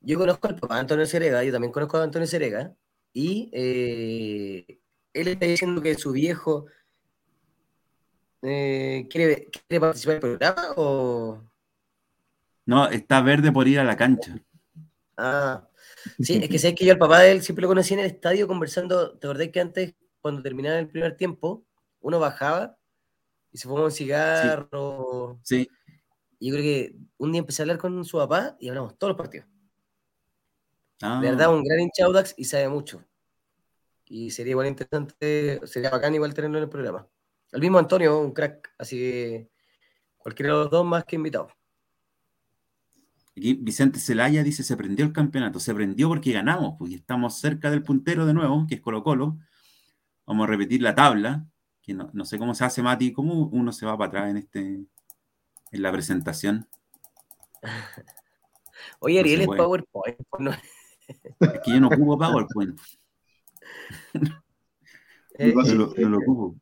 yo 0.00 0.18
conozco 0.18 0.48
al 0.48 0.56
papá 0.56 0.74
de 0.74 0.80
Antonio 0.80 1.06
Serega, 1.06 1.44
yo 1.44 1.52
también 1.52 1.72
conozco 1.72 1.98
a 1.98 2.04
Antonio 2.04 2.26
Serega, 2.26 2.74
y 3.12 3.50
eh, 3.52 4.80
él 5.12 5.28
está 5.28 5.46
diciendo 5.46 5.82
que 5.82 5.94
su 5.94 6.12
viejo 6.12 6.66
eh, 8.42 9.06
quiere, 9.10 9.48
quiere 9.50 9.80
participar 9.80 10.14
del 10.14 10.20
programa 10.20 10.68
o... 10.76 11.44
No, 12.66 12.88
está 12.88 13.20
verde 13.20 13.52
por 13.52 13.66
ir 13.68 13.80
a 13.80 13.84
la 13.84 13.96
cancha. 13.96 14.38
Ah, 15.16 15.68
sí, 16.20 16.38
es 16.42 16.48
que 16.48 16.58
sé 16.58 16.74
que 16.74 16.84
yo 16.84 16.92
al 16.92 16.98
papá 16.98 17.20
de 17.20 17.32
él 17.32 17.42
siempre 17.42 17.62
lo 17.62 17.68
conocí 17.68 17.94
en 17.94 18.00
el 18.00 18.06
estadio 18.06 18.46
conversando. 18.46 19.18
¿Te 19.18 19.26
acordás 19.26 19.48
que 19.48 19.60
antes, 19.60 19.94
cuando 20.20 20.42
terminaba 20.42 20.78
el 20.78 20.88
primer 20.88 21.16
tiempo, 21.16 21.64
uno 22.00 22.18
bajaba 22.18 22.78
y 23.52 23.58
se 23.58 23.66
fumaba 23.66 23.86
un 23.86 23.92
cigarro? 23.92 25.40
Sí, 25.42 25.68
yo 26.40 26.52
creo 26.54 26.62
que 26.62 26.96
un 27.18 27.32
día 27.32 27.40
empecé 27.40 27.62
a 27.62 27.64
hablar 27.64 27.78
con 27.78 28.04
su 28.04 28.16
papá 28.16 28.56
y 28.58 28.68
hablamos 28.68 28.96
todos 28.98 29.10
los 29.10 29.18
partidos. 29.18 29.46
Ah, 31.02 31.20
De 31.20 31.30
verdad, 31.30 31.54
un 31.54 31.62
gran 31.62 31.80
hincha 31.80 32.04
Audax 32.06 32.34
y 32.36 32.44
sabe 32.44 32.68
mucho. 32.68 33.04
Y 34.06 34.30
sería 34.30 34.52
igual 34.52 34.66
interesante, 34.66 35.60
sería 35.66 35.90
bacán 35.90 36.14
igual 36.14 36.34
tenerlo 36.34 36.58
en 36.58 36.64
el 36.64 36.70
programa. 36.70 37.06
El 37.52 37.60
mismo 37.60 37.78
Antonio, 37.78 38.18
un 38.20 38.32
crack, 38.32 38.74
así 38.78 38.96
que 38.96 39.50
cualquiera 40.18 40.52
de 40.52 40.58
los 40.60 40.70
dos 40.70 40.84
más 40.84 41.04
que 41.04 41.16
invitado. 41.16 41.48
Aquí 43.36 43.54
Vicente 43.54 43.98
Celaya 43.98 44.42
dice, 44.42 44.62
se 44.62 44.76
prendió 44.76 45.04
el 45.04 45.12
campeonato, 45.12 45.60
se 45.60 45.74
prendió 45.74 46.08
porque 46.08 46.32
ganamos, 46.32 46.74
porque 46.78 46.96
estamos 46.96 47.38
cerca 47.38 47.70
del 47.70 47.82
puntero 47.82 48.26
de 48.26 48.34
nuevo, 48.34 48.66
que 48.68 48.76
es 48.76 48.80
Colo 48.80 49.02
Colo. 49.02 49.38
Vamos 50.26 50.44
a 50.44 50.50
repetir 50.50 50.82
la 50.82 50.94
tabla, 50.94 51.46
que 51.82 51.94
no, 51.94 52.24
sé 52.24 52.38
cómo 52.38 52.54
se 52.54 52.64
hace, 52.64 52.82
Mati, 52.82 53.12
cómo 53.12 53.46
uno 53.48 53.72
se 53.72 53.86
va 53.86 53.96
para 53.96 54.08
atrás 54.08 54.30
en, 54.30 54.36
este, 54.36 54.84
en 55.70 55.82
la 55.82 55.92
presentación. 55.92 56.68
Oye, 59.00 59.20
Ariel 59.20 59.42
es 59.42 59.46
PowerPoint. 59.46 60.18
Pues, 60.28 60.58
es 61.40 61.60
que 61.64 61.72
yo 61.72 61.80
no 61.80 61.88
ocupo 61.88 62.18
PowerPoint. 62.18 62.80
Eh, 65.34 65.54
no, 65.54 65.62
lo, 65.62 66.18
ocupo. 66.18 66.56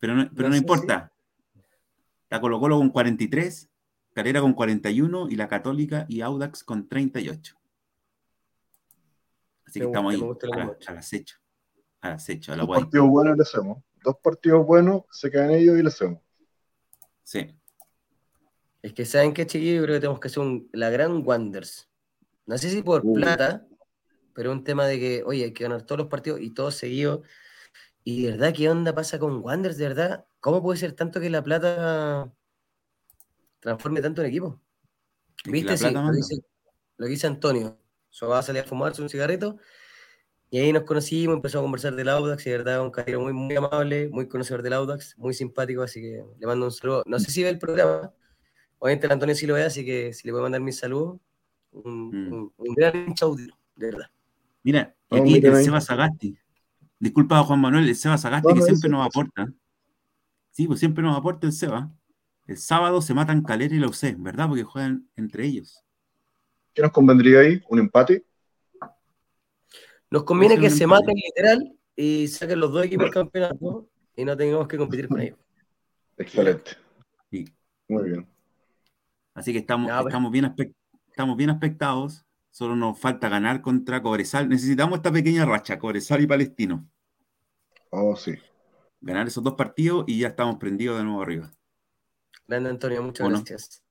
Pero 0.00 0.16
no, 0.16 0.28
pero 0.34 0.48
no, 0.48 0.56
importa. 0.56 1.12
La 2.28 2.40
Colo 2.40 2.58
Colo 2.58 2.76
con 2.78 2.90
43, 2.90 3.70
Calera 4.12 4.40
con 4.40 4.52
41 4.52 5.28
y 5.30 5.36
la 5.36 5.46
Católica 5.46 6.06
y 6.08 6.20
Audax 6.20 6.64
con 6.64 6.88
38. 6.88 7.56
Así 9.64 9.78
que 9.78 9.86
estamos 9.86 10.12
ahí, 10.12 10.20
al 10.88 10.98
acecho. 10.98 11.36
Al 12.00 12.14
acecho, 12.14 12.52
a 12.52 12.56
la 12.56 12.64
Dos 12.64 12.78
partidos 12.78 13.08
buenos 13.08 13.36
le 13.36 13.42
hacemos. 13.42 13.78
Dos 14.02 14.16
partidos 14.20 14.66
buenos, 14.66 15.04
se 15.12 15.30
quedan 15.30 15.52
ellos 15.52 15.78
y 15.78 15.82
le 15.82 15.88
hacemos. 15.88 16.20
Sí. 17.22 17.59
Es 18.82 18.92
que 18.92 19.04
saben 19.04 19.34
que 19.34 19.46
chiquillos, 19.46 19.76
yo 19.76 19.82
creo 19.82 19.96
que 19.96 20.00
tenemos 20.00 20.20
que 20.20 20.28
hacer 20.28 20.42
la 20.72 20.90
gran 20.90 21.22
Wonders. 21.24 21.88
No 22.46 22.58
sé 22.58 22.70
si 22.70 22.82
por 22.82 23.02
uh. 23.04 23.14
plata, 23.14 23.66
pero 24.34 24.52
un 24.52 24.64
tema 24.64 24.86
de 24.86 24.98
que, 24.98 25.22
oye, 25.24 25.44
hay 25.44 25.52
que 25.52 25.64
ganar 25.64 25.82
todos 25.82 25.98
los 25.98 26.08
partidos 26.08 26.40
y 26.40 26.50
todos 26.50 26.74
seguidos. 26.74 27.20
Y 28.04 28.24
de 28.24 28.32
verdad, 28.32 28.54
¿qué 28.54 28.70
onda 28.70 28.94
pasa 28.94 29.18
con 29.18 29.42
Wonders? 29.42 29.76
De 29.76 29.88
verdad, 29.88 30.26
¿cómo 30.40 30.62
puede 30.62 30.78
ser 30.78 30.92
tanto 30.92 31.20
que 31.20 31.28
la 31.28 31.42
plata 31.42 32.32
transforme 33.60 34.00
tanto 34.00 34.22
en 34.22 34.28
equipo? 34.28 34.60
¿Viste? 35.44 35.76
Sí, 35.76 35.90
lo, 35.90 36.12
dice, 36.12 36.42
lo 36.96 37.06
dice 37.06 37.26
Antonio. 37.26 37.78
So, 38.08 38.28
va 38.28 38.38
a 38.38 38.42
salir 38.42 38.62
a 38.62 38.66
fumarse 38.66 39.02
un 39.02 39.08
cigarrito. 39.08 39.58
Y 40.50 40.58
ahí 40.58 40.72
nos 40.72 40.82
conocimos, 40.82 41.36
empezó 41.36 41.60
a 41.60 41.62
conversar 41.62 41.94
del 41.94 42.08
Audax, 42.08 42.44
y 42.44 42.50
de 42.50 42.58
verdad, 42.58 42.82
un 42.82 42.90
caballero 42.90 43.20
muy, 43.20 43.32
muy 43.32 43.54
amable, 43.54 44.08
muy 44.08 44.26
conocedor 44.26 44.62
del 44.62 44.72
Audax, 44.72 45.16
muy 45.16 45.32
simpático, 45.32 45.82
así 45.82 46.00
que 46.00 46.24
le 46.38 46.46
mando 46.46 46.66
un 46.66 46.72
saludo. 46.72 47.04
No 47.06 47.20
sé 47.20 47.30
si 47.30 47.44
ve 47.44 47.50
el 47.50 47.58
programa, 47.58 48.12
Obviamente 48.80 49.06
el 49.06 49.12
Antonio 49.12 49.34
sí 49.34 49.46
lo 49.46 49.54
ve, 49.54 49.62
así 49.62 49.84
que 49.84 50.12
si 50.14 50.26
le 50.26 50.32
puedo 50.32 50.42
mandar 50.42 50.62
mis 50.62 50.78
saludos, 50.78 51.20
un, 51.70 52.50
mm. 52.56 52.74
gran 52.74 53.08
hincha 53.08 53.26
de 53.76 53.86
verdad. 53.86 54.10
Mira, 54.62 54.94
aquí 55.10 55.36
el 55.36 55.56
Seba 55.56 55.80
Sagasti. 55.80 56.36
Disculpa, 56.98 57.42
Juan 57.44 57.60
Manuel, 57.60 57.88
el 57.88 57.94
Seba 57.94 58.16
Sagasti 58.16 58.54
que 58.54 58.62
siempre 58.62 58.88
nos 58.88 59.06
aporta. 59.06 59.52
Sí, 60.50 60.66
pues 60.66 60.80
siempre 60.80 61.02
nos 61.04 61.16
aporta 61.16 61.46
el 61.46 61.52
Seba. 61.52 61.90
El 62.46 62.56
sábado 62.56 63.02
se 63.02 63.12
matan 63.12 63.42
Calera 63.42 63.74
y 63.74 63.78
la 63.78 63.86
UC, 63.86 64.16
¿verdad? 64.18 64.48
Porque 64.48 64.64
juegan 64.64 65.08
entre 65.14 65.44
ellos. 65.44 65.84
¿Qué 66.72 66.80
nos 66.80 66.90
convendría 66.90 67.40
ahí? 67.40 67.62
¿Un 67.68 67.80
empate? 67.80 68.24
Nos 70.08 70.24
conviene 70.24 70.58
que 70.58 70.70
se 70.70 70.86
maten 70.86 71.14
literal 71.14 71.76
y 71.94 72.28
saquen 72.28 72.58
los 72.58 72.72
dos 72.72 72.84
equipos 72.84 73.04
del 73.04 73.14
campeonato 73.14 73.88
y 74.16 74.24
no 74.24 74.36
tengamos 74.36 74.66
que 74.66 74.78
competir 74.78 75.06
con 75.06 75.20
ellos. 75.20 75.38
Excelente. 76.16 76.72
Muy 77.88 78.08
bien. 78.08 78.26
Así 79.40 79.54
que 79.54 79.60
estamos, 79.60 79.90
pues. 79.90 80.06
estamos, 80.06 80.30
bien 80.30 80.54
estamos 81.08 81.34
bien 81.34 81.48
aspectados. 81.48 82.26
Solo 82.50 82.76
nos 82.76 82.98
falta 82.98 83.30
ganar 83.30 83.62
contra 83.62 84.02
Cobresal. 84.02 84.50
Necesitamos 84.50 84.98
esta 84.98 85.10
pequeña 85.10 85.46
racha, 85.46 85.78
Cobresal 85.78 86.20
y 86.20 86.26
Palestino. 86.26 86.86
Oh, 87.88 88.14
sí. 88.16 88.34
Ganar 89.00 89.28
esos 89.28 89.42
dos 89.42 89.54
partidos 89.54 90.04
y 90.06 90.18
ya 90.18 90.28
estamos 90.28 90.56
prendidos 90.56 90.98
de 90.98 91.04
nuevo 91.04 91.22
arriba. 91.22 91.50
Grande 92.46 92.68
Antonio, 92.68 93.02
muchas 93.02 93.30
gracias. 93.30 93.82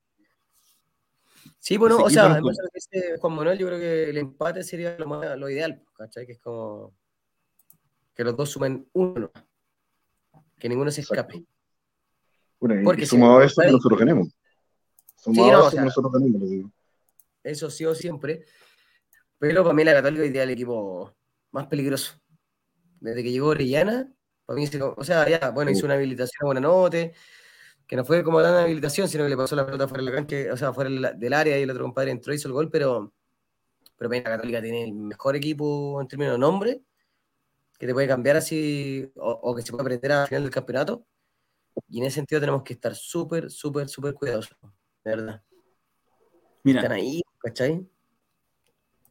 Sí, 1.57 1.77
bueno, 1.77 1.97
o 1.97 2.09
sea, 2.11 2.31
además 2.31 2.55
de 2.57 2.69
que 2.69 2.99
dice 2.99 3.17
Juan 3.17 3.33
Manuel, 3.33 3.57
yo 3.57 3.65
creo 3.65 3.79
que 3.79 4.09
el 4.11 4.17
empate 4.19 4.63
sería 4.63 4.97
lo, 4.99 5.35
lo 5.35 5.49
ideal, 5.49 5.81
¿cachai? 5.97 6.27
Que 6.27 6.33
es 6.33 6.39
como 6.39 6.93
que 8.13 8.23
los 8.23 8.37
dos 8.37 8.51
sumen 8.51 8.87
uno, 8.93 9.31
que 10.59 10.69
ninguno 10.69 10.91
se 10.91 11.01
escape. 11.01 11.43
Bueno, 12.59 12.81
y, 12.81 12.83
Porque 12.83 13.07
sumado 13.07 13.39
a 13.39 13.45
eso, 13.45 13.63
que 13.63 13.71
nosotros 13.71 13.99
ganemos 13.99 14.27
eso 17.43 17.69
sí 17.69 17.85
o 17.85 17.95
siempre. 17.95 18.45
Pero 19.37 19.63
para 19.63 19.73
mí 19.73 19.83
la 19.83 19.93
Católica 19.93 20.23
hoy 20.23 20.29
día 20.29 20.43
el 20.43 20.49
equipo 20.51 21.15
más 21.51 21.67
peligroso. 21.67 22.13
Desde 22.99 23.23
que 23.23 23.31
llegó 23.31 23.47
Orellana, 23.47 24.11
para 24.45 24.59
mí, 24.59 24.67
o 24.97 25.03
sea, 25.03 25.27
ya, 25.29 25.51
bueno, 25.51 25.71
hizo 25.71 25.85
una 25.85 25.95
habilitación 25.95 26.43
a 26.43 26.45
buena 26.45 26.61
note, 26.61 27.13
que 27.87 27.95
no 27.95 28.03
fue 28.03 28.23
como 28.23 28.39
una 28.39 28.63
habilitación, 28.63 29.07
sino 29.07 29.23
que 29.23 29.29
le 29.29 29.37
pasó 29.37 29.55
la 29.55 29.65
pelota 29.65 29.87
fuera 29.87 30.03
del 30.03 30.13
cancha, 30.13 30.53
o 30.53 30.57
sea, 30.57 30.73
fuera 30.73 31.13
del 31.13 31.33
área 31.33 31.57
y 31.57 31.63
el 31.63 31.71
otro 31.71 31.83
compadre 31.83 32.11
entró 32.11 32.33
y 32.33 32.35
hizo 32.35 32.49
el 32.49 32.53
gol, 32.53 32.69
pero, 32.69 33.13
pero 33.97 34.09
la 34.11 34.23
Católica 34.23 34.61
tiene 34.61 34.83
el 34.83 34.93
mejor 34.93 35.35
equipo 35.35 36.01
en 36.01 36.07
términos 36.07 36.33
de 36.33 36.39
nombre, 36.39 36.81
que 37.79 37.87
te 37.87 37.93
puede 37.93 38.07
cambiar 38.07 38.35
así, 38.37 39.09
o, 39.15 39.31
o 39.31 39.55
que 39.55 39.61
se 39.61 39.71
puede 39.71 39.83
aprender 39.83 40.11
al 40.11 40.27
final 40.27 40.43
del 40.43 40.51
campeonato. 40.51 41.05
Y 41.87 41.99
en 41.99 42.05
ese 42.07 42.15
sentido 42.15 42.41
tenemos 42.41 42.63
que 42.63 42.73
estar 42.73 42.93
súper, 42.95 43.49
súper, 43.49 43.87
súper 43.87 44.13
cuidadosos 44.13 44.57
verdad. 45.03 45.43
Mira. 46.63 46.81
Están 46.81 46.97
ahí, 46.97 47.21
¿cachai? 47.39 47.87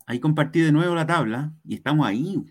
Ahí 0.06 0.20
compartí 0.20 0.60
de 0.60 0.72
nuevo 0.72 0.94
la 0.94 1.06
tabla 1.06 1.52
y 1.64 1.74
estamos 1.74 2.06
ahí. 2.06 2.42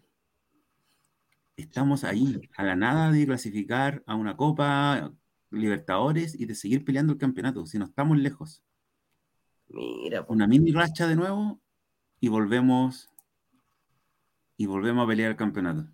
Estamos 1.55 2.03
ahí, 2.03 2.39
a 2.55 2.63
la 2.63 2.75
nada 2.75 3.11
de 3.11 3.25
clasificar 3.25 4.03
a 4.05 4.15
una 4.15 4.37
Copa 4.37 5.11
Libertadores 5.49 6.39
y 6.39 6.45
de 6.45 6.53
seguir 6.53 6.85
peleando 6.85 7.13
el 7.13 7.19
campeonato, 7.19 7.65
si 7.65 7.79
no 7.79 7.85
estamos 7.85 8.17
lejos. 8.17 8.63
Mira, 9.69 10.25
una 10.29 10.45
mini 10.45 10.71
racha 10.71 11.07
de 11.07 11.15
nuevo 11.15 11.59
y 12.19 12.27
volvemos 12.27 13.09
y 14.55 14.65
volvemos 14.65 15.03
a 15.03 15.07
pelear 15.07 15.31
el 15.31 15.37
campeonato. 15.37 15.87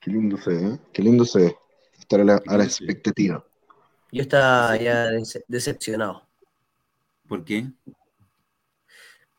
Qué 0.00 0.10
lindo 0.10 0.38
se 0.38 0.50
ve, 0.50 0.74
¿eh? 0.74 0.80
qué 0.92 1.02
lindo 1.02 1.24
se 1.24 1.38
ve. 1.40 1.56
Estar 1.98 2.20
a 2.20 2.24
la 2.24 2.64
expectativa. 2.64 3.44
Yo 4.12 4.22
estaba 4.22 4.76
ya 4.76 5.10
decepcionado. 5.48 6.28
¿Por 7.28 7.44
qué? 7.44 7.66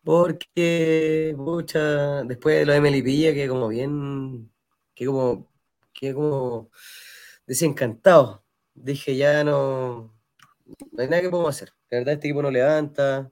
Porque, 0.03 1.35
mucha, 1.38 2.23
después 2.23 2.60
de 2.60 2.65
lo 2.65 2.73
de 2.73 2.81
Melipilla, 2.81 3.34
que 3.34 3.48
como 3.48 3.68
bien, 3.68 4.52
que 4.95 5.06
como, 5.06 5.48
que 5.93 6.14
como 6.14 6.72
desencantado. 7.45 8.43
Dije, 8.73 9.15
ya 9.18 9.43
no, 9.43 10.14
no 10.91 11.02
hay 11.03 11.07
nada 11.10 11.22
que 11.22 11.30
podemos 11.30 11.56
hacer. 11.56 11.73
La 11.89 11.99
verdad, 11.99 12.14
este 12.15 12.27
equipo 12.27 12.41
no 12.41 12.52
levanta. 12.52 13.31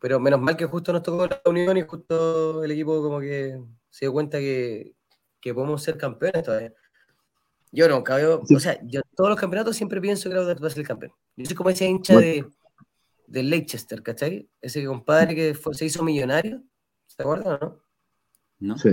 Pero 0.00 0.20
menos 0.20 0.40
mal 0.40 0.56
que 0.56 0.66
justo 0.66 0.92
nos 0.92 1.02
tocó 1.02 1.26
la 1.26 1.40
unión 1.46 1.76
y 1.76 1.82
justo 1.82 2.64
el 2.64 2.70
equipo 2.72 3.02
como 3.02 3.20
que 3.20 3.60
se 3.90 4.06
dio 4.06 4.12
cuenta 4.12 4.38
que, 4.38 4.94
que 5.40 5.54
podemos 5.54 5.82
ser 5.82 5.98
campeones 5.98 6.42
todavía. 6.44 6.74
Yo 7.74 7.88
no, 7.88 8.04
veo, 8.04 8.40
o 8.48 8.60
sea, 8.60 8.80
yo 8.84 9.00
todos 9.16 9.30
los 9.30 9.40
campeonatos 9.40 9.76
siempre 9.76 10.00
pienso 10.00 10.30
que 10.30 10.36
Audax 10.36 10.62
va 10.62 10.68
a 10.68 10.70
ser 10.70 10.78
el 10.78 10.86
campeón. 10.86 11.12
Yo 11.34 11.44
soy 11.44 11.56
como 11.56 11.70
ese 11.70 11.86
hincha 11.86 12.16
de, 12.16 12.46
de 13.26 13.42
Leicester, 13.42 14.00
¿cachai? 14.00 14.48
Ese 14.60 14.84
compadre 14.84 15.34
que 15.34 15.58
se 15.72 15.84
hizo 15.84 16.04
millonario, 16.04 16.62
¿se 17.08 17.20
acuerdan 17.20 17.54
o 17.54 17.58
no? 17.58 17.82
No. 18.60 18.78
Sí. 18.78 18.90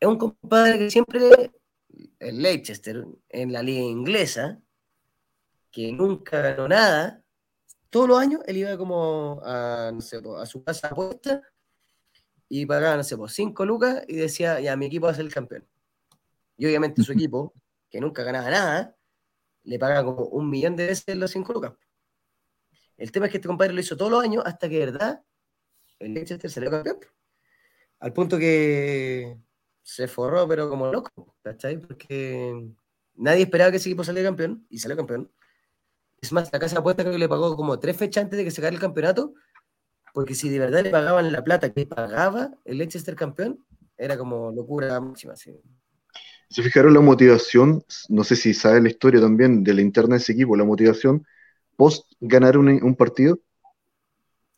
Es 0.00 0.08
un 0.08 0.16
compadre 0.16 0.78
que 0.78 0.90
siempre, 0.90 1.52
el 2.20 2.40
Leicester, 2.40 3.04
en 3.28 3.52
la 3.52 3.62
liga 3.62 3.82
inglesa, 3.82 4.62
que 5.70 5.92
nunca 5.92 6.40
ganó 6.40 6.68
nada, 6.68 7.22
todos 7.90 8.08
los 8.08 8.18
años 8.18 8.40
él 8.46 8.56
iba 8.56 8.78
como 8.78 9.42
a, 9.44 9.90
no 9.92 10.00
sé, 10.00 10.22
a 10.38 10.46
su 10.46 10.64
casa 10.64 10.88
apuesta 10.88 11.42
y 12.48 12.64
pagaba, 12.64 12.96
no 12.96 13.04
sé, 13.04 13.14
por 13.14 13.30
cinco 13.30 13.66
lucas 13.66 14.04
y 14.08 14.16
decía, 14.16 14.58
ya, 14.60 14.74
mi 14.74 14.86
equipo 14.86 15.04
va 15.04 15.12
a 15.12 15.14
ser 15.14 15.26
el 15.26 15.34
campeón. 15.34 15.66
Y 16.56 16.66
obviamente 16.66 17.02
su 17.02 17.12
equipo, 17.12 17.54
que 17.90 18.00
nunca 18.00 18.22
ganaba 18.22 18.50
nada, 18.50 18.96
le 19.64 19.78
paga 19.78 20.04
como 20.04 20.26
un 20.26 20.48
millón 20.50 20.76
de 20.76 20.86
veces 20.86 21.16
los 21.16 21.30
5 21.30 21.52
lucas. 21.52 21.72
El 22.96 23.10
tema 23.10 23.26
es 23.26 23.32
que 23.32 23.38
este 23.38 23.48
compadre 23.48 23.72
lo 23.72 23.80
hizo 23.80 23.96
todos 23.96 24.10
los 24.10 24.22
años 24.22 24.42
hasta 24.46 24.68
que, 24.68 24.78
de 24.78 24.86
verdad, 24.86 25.24
el 25.98 26.14
Leicester 26.14 26.50
salió 26.50 26.70
campeón. 26.70 26.98
Al 27.98 28.12
punto 28.12 28.38
que 28.38 29.36
se 29.82 30.08
forró, 30.08 30.46
pero 30.46 30.68
como 30.68 30.90
loco, 30.92 31.36
¿cachai? 31.42 31.78
Porque 31.78 32.68
nadie 33.14 33.42
esperaba 33.42 33.70
que 33.70 33.78
ese 33.78 33.88
equipo 33.88 34.04
saliera 34.04 34.28
campeón 34.28 34.66
y 34.68 34.78
salió 34.78 34.96
campeón. 34.96 35.30
Es 36.20 36.32
más, 36.32 36.52
la 36.52 36.58
casa 36.58 36.76
de 36.76 36.80
apuestas 36.80 37.04
creo 37.04 37.14
que 37.14 37.18
le 37.18 37.28
pagó 37.28 37.56
como 37.56 37.78
tres 37.78 37.96
fechas 37.96 38.24
antes 38.24 38.36
de 38.36 38.44
que 38.44 38.50
se 38.50 38.60
caiga 38.60 38.74
el 38.74 38.80
campeonato, 38.80 39.34
porque 40.12 40.34
si 40.34 40.48
de 40.48 40.58
verdad 40.58 40.82
le 40.82 40.90
pagaban 40.90 41.32
la 41.32 41.42
plata 41.42 41.72
que 41.72 41.86
pagaba 41.86 42.52
el 42.64 42.78
Leicester 42.78 43.16
campeón, 43.16 43.64
era 43.96 44.16
como 44.16 44.52
locura 44.52 45.00
máxima. 45.00 45.36
¿sí? 45.36 45.60
Se 46.48 46.62
fijaron 46.62 46.94
la 46.94 47.00
motivación, 47.00 47.82
no 48.08 48.24
sé 48.24 48.36
si 48.36 48.54
sabe 48.54 48.80
la 48.80 48.88
historia 48.88 49.20
también 49.20 49.64
de 49.64 49.74
la 49.74 49.80
interna 49.80 50.16
de 50.16 50.20
ese 50.22 50.32
equipo, 50.32 50.56
la 50.56 50.64
motivación 50.64 51.26
post 51.76 52.10
ganar 52.20 52.56
un, 52.56 52.94
partido. 52.94 53.38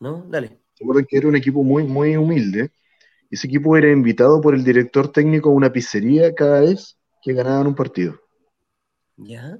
No, 0.00 0.26
dale. 0.28 0.60
Se 0.74 0.84
acuerdan 0.84 1.06
que 1.08 1.16
era 1.16 1.28
un 1.28 1.36
equipo 1.36 1.62
muy, 1.62 1.84
muy 1.84 2.16
humilde. 2.16 2.70
Ese 3.30 3.46
equipo 3.46 3.76
era 3.76 3.90
invitado 3.90 4.40
por 4.40 4.54
el 4.54 4.62
director 4.62 5.10
técnico 5.10 5.50
a 5.50 5.54
una 5.54 5.72
pizzería 5.72 6.34
cada 6.34 6.60
vez 6.60 6.98
que 7.22 7.32
ganaban 7.32 7.66
un 7.66 7.74
partido. 7.74 8.20
¿Ya? 9.16 9.58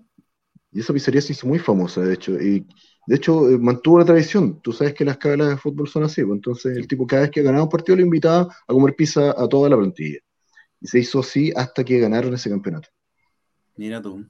Y 0.70 0.80
esa 0.80 0.92
pizzería 0.92 1.22
se 1.22 1.32
hizo 1.32 1.46
muy 1.46 1.58
famosa, 1.58 2.02
de 2.02 2.14
hecho. 2.14 2.32
Y 2.40 2.66
de 3.06 3.16
hecho, 3.16 3.48
eh, 3.48 3.58
mantuvo 3.58 3.98
la 3.98 4.04
tradición. 4.04 4.60
Tú 4.60 4.72
sabes 4.72 4.92
que 4.92 5.04
las 5.04 5.16
cabelas 5.16 5.48
de 5.48 5.56
fútbol 5.56 5.88
son 5.88 6.04
así. 6.04 6.22
Pues, 6.22 6.36
entonces, 6.36 6.76
el 6.76 6.86
tipo 6.86 7.06
cada 7.06 7.22
vez 7.22 7.30
que 7.30 7.42
ganaba 7.42 7.64
un 7.64 7.70
partido 7.70 7.96
lo 7.96 8.02
invitaba 8.02 8.42
a 8.42 8.72
comer 8.72 8.94
pizza 8.94 9.30
a 9.30 9.48
toda 9.48 9.70
la 9.70 9.76
plantilla. 9.76 10.18
Y 10.80 10.88
se 10.88 10.98
hizo 10.98 11.20
así 11.20 11.52
hasta 11.56 11.84
que 11.84 11.98
ganaron 11.98 12.34
ese 12.34 12.50
campeonato. 12.50 12.88
Mira 13.76 14.00
tú. 14.00 14.26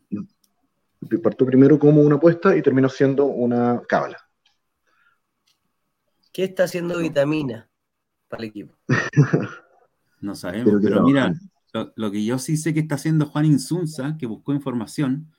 Partió 1.23 1.47
primero 1.47 1.79
como 1.79 2.01
una 2.03 2.17
apuesta 2.17 2.57
y 2.57 2.63
terminó 2.63 2.89
siendo 2.89 3.27
una 3.27 3.83
cábala. 3.89 4.19
¿Qué 6.33 6.45
está 6.45 6.65
haciendo 6.65 6.99
vitamina 6.99 7.71
para 8.29 8.43
el 8.43 8.51
equipo? 8.51 8.75
no 10.21 10.35
sabemos, 10.35 10.75
pero, 10.83 11.03
mira, 11.03 11.33
lo, 11.95 12.11
que 12.11 12.25
yo 12.25 12.39
sí 12.39 12.57
sé 12.57 12.75
que 12.75 12.81
está 12.81 12.97
haciendo 12.97 13.27
Juan 13.27 13.47
Insunza, 13.47 14.17
que 14.19 14.27
buscó 14.27 14.53
información, 14.53 15.33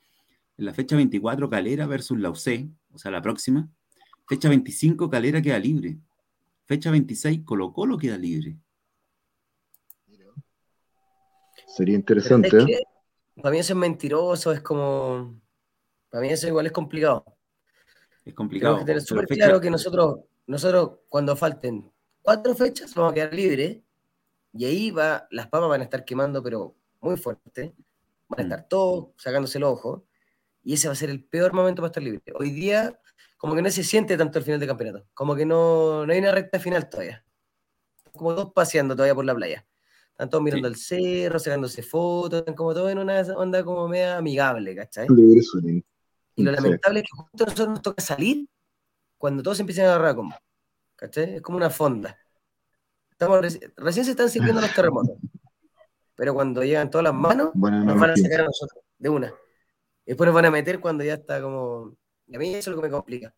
en 0.58 0.66
la 0.66 0.74
fecha 0.74 0.96
24 0.96 1.50
Calera 1.50 1.86
versus 1.86 2.20
la 2.20 2.30
UC, 2.30 2.70
o 2.92 2.98
sea, 2.98 3.12
la 3.12 3.22
próxima. 3.22 3.70
Fecha 4.28 4.50
25 4.50 5.10
Calera 5.10 5.42
queda 5.42 5.60
libre. 5.60 6.00
Fecha 6.66 6.92
26 6.92 7.42
Colo 7.46 7.72
Colo 7.74 7.98
queda 7.98 8.18
libre. 8.18 8.58
Sería 11.78 11.96
interesante. 11.96 12.58
¿eh? 12.58 12.84
para 13.36 13.52
mí 13.52 13.60
eso 13.60 13.74
es 13.74 13.78
mentiroso, 13.78 14.52
es 14.52 14.62
como... 14.62 15.40
Para 16.10 16.22
mí 16.22 16.30
eso 16.30 16.48
igual 16.48 16.66
es 16.66 16.72
complicado. 16.72 17.24
Es 18.26 18.34
complicado. 18.34 18.78
Tenemos 18.78 18.84
que 18.84 18.86
tener 18.88 19.02
súper 19.02 19.28
claro 19.28 19.62
que 19.62 19.70
nosotros, 19.70 20.22
nosotros 20.48 21.02
cuando 21.08 21.36
falten 21.36 21.92
cuatro 22.24 22.56
fechas 22.56 22.96
vamos 22.96 23.12
a 23.12 23.14
quedar 23.14 23.32
libres 23.32 23.78
y 24.54 24.66
ahí 24.66 24.90
va, 24.90 25.28
las 25.30 25.48
papas 25.50 25.70
van 25.70 25.82
a 25.82 25.84
estar 25.84 26.04
quemando, 26.04 26.42
pero 26.42 26.76
muy 27.00 27.16
fuerte. 27.16 27.76
Van 28.28 28.40
a 28.40 28.44
mm. 28.44 28.46
estar 28.46 28.68
todos 28.68 29.10
sacándose 29.18 29.60
el 29.60 29.66
ojo. 29.66 30.08
Y 30.64 30.74
ese 30.74 30.88
va 30.88 30.94
a 30.94 30.96
ser 30.96 31.12
el 31.12 31.24
peor 31.24 31.54
momento 31.54 31.84
para 31.84 31.90
estar 31.90 32.02
libre. 32.02 32.24
Hoy 32.40 32.50
día, 32.50 33.00
como 33.38 33.54
que 33.54 33.62
no 33.62 33.70
se 33.70 33.84
siente 33.84 34.18
tanto 34.18 34.40
el 34.40 34.46
final 34.46 34.60
de 34.60 34.66
campeonato. 34.66 35.06
Como 35.14 35.36
que 35.36 35.46
no, 35.46 36.08
no 36.08 36.12
hay 36.12 36.18
una 36.18 36.32
recta 36.32 36.60
final 36.60 36.90
todavía. 36.90 37.24
Como 38.14 38.34
todos 38.34 38.52
paseando 38.54 38.96
todavía 38.96 39.14
por 39.14 39.26
la 39.26 39.36
playa. 39.36 39.68
Están 40.18 40.32
todos 40.32 40.44
mirando 40.44 40.68
el 40.68 40.76
cerro, 40.76 41.38
sacándose 41.38 41.84
fotos, 41.84 42.40
están 42.40 42.56
como 42.56 42.74
todos 42.74 42.92
en 42.92 42.98
una 42.98 43.22
onda 43.36 43.64
como 43.64 43.88
media 43.88 44.18
amigable, 44.18 44.76
¿cachai? 44.76 45.06
Y 46.36 46.42
lo 46.42 46.52
lamentable 46.52 47.02
es 47.02 47.06
que 47.06 47.16
justo 47.16 47.44
a 47.44 47.46
nosotros 47.46 47.68
nos 47.68 47.82
toca 47.84 48.02
salir 48.02 48.50
cuando 49.20 49.44
todos 49.44 49.60
empiezan 49.60 49.86
a 49.86 49.90
agarrar 49.90 50.16
como. 50.16 50.36
¿Cachai? 50.96 51.36
Es 51.36 51.42
como 51.44 51.58
una 51.58 51.70
fonda. 51.70 52.18
Estamos, 53.12 53.60
recién 53.76 54.06
se 54.06 54.12
están 54.12 54.28
sirviendo 54.32 54.60
los 54.60 54.74
terremotos. 54.74 55.18
Pero 56.16 56.34
cuando 56.34 56.64
llegan 56.64 56.90
todas 56.90 57.04
las 57.04 57.14
manos, 57.14 57.52
nos 57.54 58.00
van 58.00 58.10
a 58.10 58.18
sacar 58.18 58.42
a 58.42 58.46
nosotros, 58.46 58.84
de 58.98 59.10
una. 59.10 59.28
Y 60.04 60.08
después 60.08 60.26
nos 60.26 60.34
van 60.34 60.46
a 60.46 60.52
meter 60.52 60.80
cuando 60.80 61.04
ya 61.04 61.14
está 61.14 61.40
como. 61.44 61.96
Y 62.26 62.36
a 62.36 62.40
mí 62.40 62.56
eso 62.56 62.72
es 62.72 62.76
lo 62.76 62.82
que 62.82 62.88
me 62.88 62.92
complica. 62.92 63.36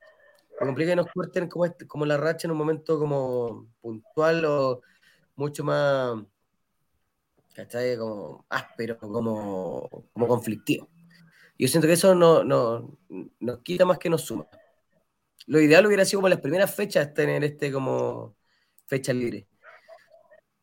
Me 0.61 0.65
complica 0.65 0.91
que 0.91 0.95
nos 0.95 1.07
corten 1.14 1.49
como, 1.49 1.65
este, 1.65 1.85
como 1.85 2.06
la 2.06 2.15
racha 2.15 2.47
en 2.47 2.51
un 2.51 2.57
momento 2.57 2.97
como 2.97 3.68
puntual 3.81 4.45
o 4.45 4.81
mucho 5.35 5.65
más 5.65 6.23
¿cachai? 7.60 7.98
Como 7.98 8.45
áspero, 8.49 8.98
como, 8.98 9.90
como 10.14 10.27
conflictivo. 10.27 10.90
Yo 11.57 11.68
siento 11.68 11.88
que 11.88 11.94
eso 11.94 12.15
no, 12.15 12.44
no, 12.44 12.98
nos 13.40 13.60
quita 13.60 13.86
más 13.86 13.98
que 13.99 14.10
nos 14.10 14.22
suma. 14.22 14.48
Lo 15.48 15.60
ideal 15.60 15.86
hubiera 15.86 16.06
sido 16.06 16.19
como 16.19 16.30
las 16.30 16.40
primeras 16.40 16.73
fechas 16.73 17.14
tener 17.14 17.44
este 17.44 17.72
como 17.72 18.38
fecha 18.86 19.11
libre. 19.11 19.48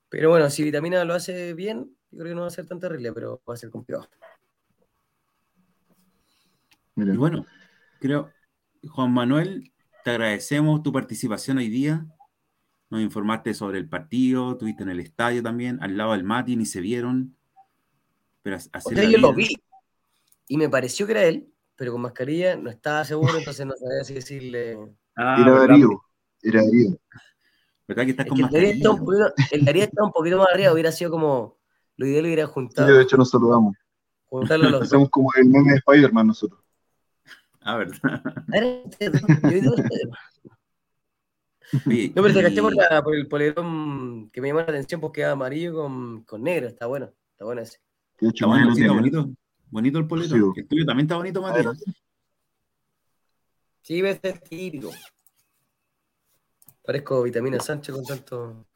Pero 0.09 0.31
bueno, 0.31 0.49
si 0.49 0.63
Vitamina 0.63 1.05
lo 1.05 1.15
hace 1.15 1.53
bien, 1.53 1.95
yo 2.11 2.19
creo 2.19 2.31
que 2.31 2.35
no 2.35 2.43
va 2.43 2.47
a 2.47 2.51
ser 2.51 2.67
tan 2.67 2.81
terrible, 2.81 3.13
pero 3.13 3.43
va 3.49 3.55
a 3.55 3.59
ser 3.59 3.71
complicado. 3.71 4.09
Y 6.97 7.17
bueno, 7.17 7.45
creo, 8.01 8.33
Juan 8.89 9.13
Manuel, 9.13 9.71
te 10.03 10.11
agradecemos 10.11 10.83
tu 10.83 10.93
participación 10.93 11.59
hoy 11.59 11.69
día 11.69 12.07
nos 12.91 13.01
informaste 13.01 13.55
sobre 13.55 13.79
el 13.79 13.89
partido, 13.89 14.53
estuviste 14.53 14.83
en 14.83 14.91
el 14.91 15.01
estadio 15.01 15.43
también, 15.43 15.79
al 15.83 15.97
lado 15.97 16.13
del 16.13 16.25
Mati, 16.25 16.57
ni 16.57 16.67
se 16.67 16.81
vieron. 16.81 17.37
Pero 18.43 18.59
yo 19.11 19.19
lo 19.19 19.35
vi 19.35 19.49
y 20.49 20.57
me 20.57 20.69
pareció 20.69 21.07
que 21.07 21.13
era 21.13 21.25
él, 21.25 21.49
pero 21.75 21.93
con 21.93 22.03
mascarilla 22.03 22.57
no 22.57 22.71
estaba 22.71 23.05
seguro, 23.05 23.37
entonces 23.37 23.67
no 23.67 23.75
sabía 23.77 24.05
si 24.05 24.15
decirle. 24.15 24.79
Ah, 25.17 25.37
era 25.41 25.59
Darío, 25.59 26.01
era 26.43 26.63
Darío. 26.63 26.97
¿Verdad 27.89 28.05
que 28.05 28.11
estás 28.11 28.27
con 28.27 28.41
mascarilla? 28.41 28.91
el 29.51 29.65
Darío 29.65 29.85
está 29.85 30.05
un 30.05 30.13
poquito 30.13 30.39
más 30.39 30.49
arriba, 30.53 30.73
hubiera 30.73 30.93
sido 30.93 31.11
como. 31.11 31.57
Lo 31.99 32.07
ideal 32.07 32.27
hubiera 32.27 32.47
juntado. 32.47 32.87
Sí, 32.87 32.95
de 32.95 33.03
hecho 33.03 33.17
nos 33.17 33.31
saludamos. 33.31 33.75
Juntarlo 34.27 34.69
los 34.69 34.83
Hacemos 34.83 35.09
como 35.09 35.33
el 35.35 35.47
meme 35.47 35.73
de 35.73 35.79
Spider-Man 35.79 36.27
nosotros. 36.27 36.61
Ah, 37.63 37.79
verdad. 37.79 38.23
No, 41.73 42.23
pero 42.23 42.35
te 42.35 42.43
caché 42.43 42.63
por, 42.63 43.15
el 43.15 43.29
polerón 43.29 44.31
que 44.31 44.41
me 44.41 44.49
llamó 44.49 44.61
la 44.61 44.67
atención 44.67 45.01
porque 45.01 45.23
era 45.23 45.33
amarillo 45.33 45.75
con, 45.75 46.23
con 46.23 46.43
negro. 46.43 46.69
Está 46.69 46.87
bueno, 46.87 47.13
está 47.33 47.45
bueno 47.45 47.63
ese. 47.63 47.79
Está 48.21 48.47
bonito, 48.47 48.95
bonito, 48.95 49.31
bonito 49.71 49.99
el 49.99 50.07
polerón. 50.07 50.53
El 50.57 50.69
tuyo 50.69 50.87
también 50.87 51.07
está 51.07 51.17
bonito, 51.17 51.43
Matías. 51.43 51.83
Sí, 53.83 54.03
ves, 54.03 54.21
es 54.23 54.41
típico. 54.43 54.91
Parezco 56.85 57.23
vitamina 57.23 57.61
Sánchez 57.61 57.95
con 57.95 58.05
tanto. 58.05 58.67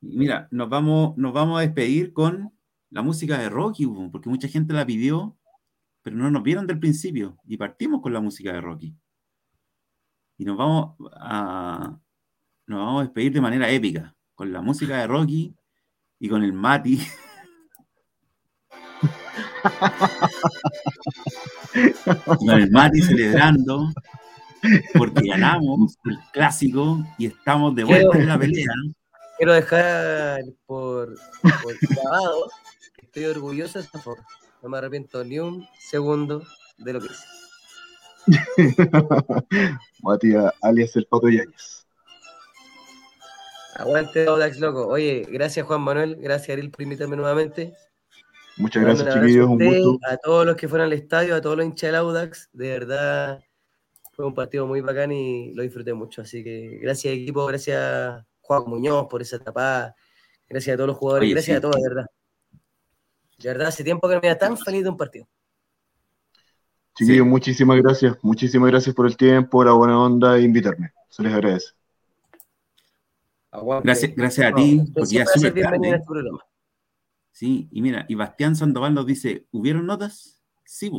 Mira, 0.00 0.48
nos 0.50 0.68
vamos, 0.68 1.16
nos 1.16 1.32
vamos 1.32 1.58
a 1.58 1.62
despedir 1.62 2.12
con 2.12 2.52
la 2.90 3.02
música 3.02 3.38
de 3.38 3.48
Rocky, 3.48 3.86
porque 4.10 4.30
mucha 4.30 4.48
gente 4.48 4.72
la 4.72 4.86
pidió, 4.86 5.36
pero 6.02 6.16
no 6.16 6.30
nos 6.30 6.42
vieron 6.42 6.66
del 6.66 6.78
principio. 6.78 7.36
Y 7.44 7.56
partimos 7.56 8.00
con 8.00 8.12
la 8.12 8.20
música 8.20 8.52
de 8.52 8.60
Rocky 8.60 8.96
y 10.38 10.44
nos 10.44 10.56
vamos 10.56 10.94
a, 11.16 11.98
nos 12.66 12.78
vamos 12.78 13.00
a 13.00 13.04
despedir 13.04 13.32
de 13.32 13.40
manera 13.40 13.68
épica, 13.68 14.14
con 14.34 14.52
la 14.52 14.62
música 14.62 14.98
de 14.98 15.06
Rocky 15.06 15.54
y 16.20 16.28
con 16.28 16.44
el 16.44 16.52
Mati. 16.52 17.00
con 22.24 22.50
el 22.50 22.70
Mati 22.70 23.02
celebrando 23.02 23.92
porque 24.94 25.28
ganamos 25.28 25.96
el 26.04 26.18
clásico 26.32 27.04
y 27.18 27.26
estamos 27.26 27.74
de 27.74 27.84
vuelta 27.84 28.18
en 28.18 28.28
la 28.28 28.38
pelea. 28.38 28.72
Quiero 29.36 29.54
dejar 29.54 30.42
por, 30.66 31.16
por 31.42 31.78
grabado 31.80 32.50
estoy 32.96 33.24
orgulloso 33.24 33.78
de 33.78 33.84
esta 33.84 33.98
forma. 33.98 34.24
No 34.62 34.68
me 34.68 34.78
arrepiento 34.78 35.24
ni 35.24 35.38
un 35.38 35.66
segundo 35.78 36.42
de 36.78 36.92
lo 36.92 37.00
que 37.00 37.06
hice. 37.06 37.47
Matías, 40.02 40.52
alias 40.62 40.96
el 40.96 41.06
Pato 41.06 41.28
Yáñez. 41.28 41.86
Aguante, 43.76 44.26
Audax, 44.26 44.58
loco. 44.58 44.86
Oye, 44.88 45.26
gracias 45.30 45.64
Juan 45.66 45.82
Manuel, 45.82 46.16
gracias 46.16 46.50
Ariel 46.50 46.70
por 46.70 46.82
invitarme 46.82 47.16
nuevamente. 47.16 47.74
Muchas 48.56 48.82
gracias, 48.82 49.14
chiquillos. 49.14 49.46
Un 49.48 49.58
gusto. 49.58 49.98
A 50.08 50.16
todos 50.16 50.44
los 50.44 50.56
que 50.56 50.66
fueron 50.66 50.86
al 50.86 50.92
estadio, 50.92 51.36
a 51.36 51.40
todos 51.40 51.56
los 51.56 51.64
hinchas 51.64 51.88
del 51.88 51.94
Audax, 51.94 52.48
de 52.52 52.68
verdad 52.70 53.44
fue 54.12 54.26
un 54.26 54.34
partido 54.34 54.66
muy 54.66 54.80
bacán 54.80 55.12
y 55.12 55.54
lo 55.54 55.62
disfruté 55.62 55.94
mucho. 55.94 56.22
Así 56.22 56.42
que 56.42 56.78
gracias, 56.82 57.14
equipo, 57.14 57.46
gracias 57.46 58.24
Juan 58.40 58.64
Muñoz 58.66 59.06
por 59.08 59.22
esa 59.22 59.38
tapada, 59.38 59.94
gracias 60.48 60.74
a 60.74 60.76
todos 60.76 60.88
los 60.88 60.96
jugadores, 60.96 61.30
gracias 61.30 61.58
a 61.58 61.60
todos, 61.60 61.76
de 61.76 61.88
verdad. 61.88 62.06
De 63.38 63.48
verdad, 63.48 63.68
hace 63.68 63.84
tiempo 63.84 64.08
que 64.08 64.16
no 64.16 64.20
me 64.20 64.28
da 64.28 64.38
tan 64.38 64.58
feliz 64.58 64.82
de 64.82 64.88
un 64.88 64.96
partido. 64.96 65.28
Chiquillos, 66.98 67.26
muchísimas 67.28 67.80
gracias. 67.80 68.16
Muchísimas 68.22 68.70
gracias 68.70 68.92
por 68.92 69.06
el 69.06 69.16
tiempo, 69.16 69.62
la 69.62 69.70
buena 69.70 70.02
onda 70.02 70.36
e 70.36 70.42
invitarme. 70.42 70.90
Se 71.08 71.22
les 71.22 71.32
agradece. 71.32 71.68
Gracias, 73.84 74.16
gracias 74.16 74.50
a 74.50 74.54
ti, 74.56 74.82
porque 74.92 75.14
ya 75.14 75.22
es 75.22 75.32
súper 75.32 75.62
tarde. 75.62 75.90
Este 75.90 76.04
sí, 77.30 77.68
y 77.70 77.82
mira, 77.82 78.04
y 78.08 78.16
Bastián 78.16 78.56
Sandoval 78.56 78.94
nos 78.94 79.06
dice, 79.06 79.46
¿hubieron 79.52 79.86
notas? 79.86 80.42
Sí, 80.64 80.90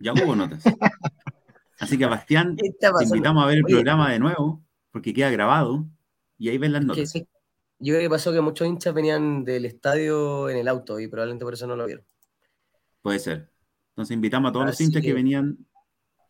ya 0.00 0.14
hubo 0.14 0.34
notas. 0.34 0.64
Así 1.80 1.98
que 1.98 2.06
Bastián, 2.06 2.56
te 2.56 2.68
invitamos 3.02 3.44
a 3.44 3.46
ver 3.46 3.58
el 3.58 3.64
programa 3.64 4.10
de 4.10 4.18
nuevo, 4.18 4.64
porque 4.90 5.12
queda 5.12 5.28
grabado, 5.28 5.84
y 6.38 6.48
ahí 6.48 6.56
ven 6.56 6.72
las 6.72 6.82
notas. 6.82 7.12
Yo 7.12 7.92
creo 7.92 8.00
que 8.00 8.08
pasó 8.08 8.32
que 8.32 8.40
muchos 8.40 8.66
hinchas 8.66 8.94
venían 8.94 9.44
del 9.44 9.66
estadio 9.66 10.48
en 10.48 10.56
el 10.56 10.66
auto, 10.66 10.98
y 10.98 11.08
probablemente 11.08 11.44
por 11.44 11.52
eso 11.52 11.66
no 11.66 11.76
lo 11.76 11.84
vieron. 11.84 12.06
Puede 13.02 13.18
ser. 13.18 13.50
Entonces 13.96 14.14
invitamos 14.14 14.50
a 14.50 14.52
todos 14.52 14.66
los 14.66 14.78
hinchas 14.78 15.00
que... 15.00 15.14
venían, 15.14 15.56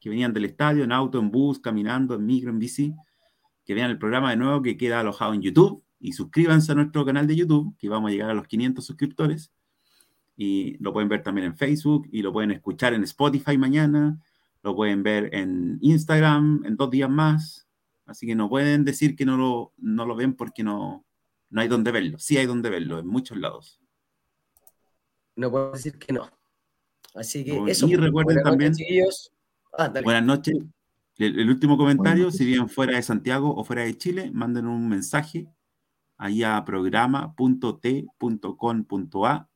que 0.01 0.09
venían 0.09 0.33
del 0.33 0.45
estadio, 0.45 0.85
en 0.85 0.93
auto, 0.93 1.19
en 1.19 1.33
bus, 1.33 1.59
caminando, 1.59 2.15
en 2.15 2.25
micro, 2.25 2.51
en 2.51 2.61
bici, 2.61 2.95
que 3.65 3.75
vean 3.75 3.91
el 3.91 3.99
programa 3.99 4.31
de 4.31 4.37
nuevo 4.37 4.63
que 4.63 4.77
queda 4.77 5.01
alojado 5.01 5.35
en 5.35 5.43
YouTube 5.43 5.83
y 5.99 6.13
suscríbanse 6.13 6.71
a 6.71 6.77
nuestro 6.77 7.05
canal 7.05 7.27
de 7.27 7.35
YouTube, 7.35 7.77
que 7.77 7.89
vamos 7.89 8.09
a 8.09 8.13
llegar 8.13 8.31
a 8.31 8.35
los 8.35 8.47
500 8.47 8.87
suscriptores. 8.87 9.53
Y 10.37 10.79
lo 10.79 10.93
pueden 10.93 11.09
ver 11.09 11.25
también 11.25 11.49
en 11.49 11.57
Facebook 11.57 12.09
y 12.13 12.23
lo 12.23 12.33
pueden 12.33 12.53
escuchar 12.53 12.95
en 12.95 13.03
Spotify 13.03 13.59
mañana, 13.59 14.21
lo 14.63 14.77
pueden 14.77 15.03
ver 15.03 15.35
en 15.35 15.79
Instagram 15.81 16.63
en 16.65 16.77
dos 16.77 16.89
días 16.89 17.11
más. 17.11 17.67
Así 18.05 18.29
que 18.29 18.37
no 18.37 18.49
pueden 18.49 18.85
decir 18.85 19.17
que 19.17 19.25
no 19.25 19.37
lo, 19.37 19.73
no 19.79 20.07
lo 20.07 20.15
ven 20.15 20.35
porque 20.35 20.63
no, 20.63 21.05
no 21.51 21.61
hay 21.61 21.67
donde 21.67 21.91
verlo. 21.91 22.21
Sí 22.21 22.37
hay 22.37 22.47
donde 22.47 22.71
verlo, 22.71 23.01
en 23.01 23.09
muchos 23.09 23.39
lados. 23.39 23.81
no 25.35 25.51
puedo 25.51 25.73
decir 25.73 25.99
que 25.99 26.13
no. 26.13 26.36
Así 27.17 27.45
que 27.45 27.55
Y 27.67 27.71
eso. 27.71 27.87
recuerden 27.87 28.13
buenas 28.13 28.45
también- 28.45 28.73
noches. 28.73 29.33
Ah. 29.79 29.93
Buenas 30.05 30.25
noches. 30.25 30.57
El, 31.19 31.39
el 31.41 31.49
último 31.49 31.77
comentario, 31.79 32.31
si 32.31 32.45
viven 32.45 32.69
fuera 32.69 32.97
de 32.97 33.03
Santiago 33.03 33.55
o 33.57 33.65
fuera 33.65 33.83
de 33.83 33.97
Chile, 33.97 34.31
manden 34.33 34.67
un 34.67 34.87
mensaje 34.89 35.49
ahí 36.19 36.43
a 36.43 36.63
programa.t.com.a 38.25 39.49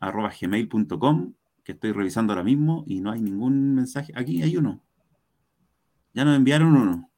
arroba 0.00 0.32
gmail.com 0.40 1.32
que 1.64 1.72
estoy 1.72 1.92
revisando 1.92 2.32
ahora 2.32 2.44
mismo 2.44 2.84
y 2.86 3.00
no 3.00 3.10
hay 3.10 3.20
ningún 3.20 3.74
mensaje. 3.74 4.12
Aquí 4.16 4.42
hay 4.42 4.56
uno. 4.56 4.80
Ya 6.14 6.24
nos 6.24 6.36
enviaron 6.36 6.74
uno. 6.76 7.10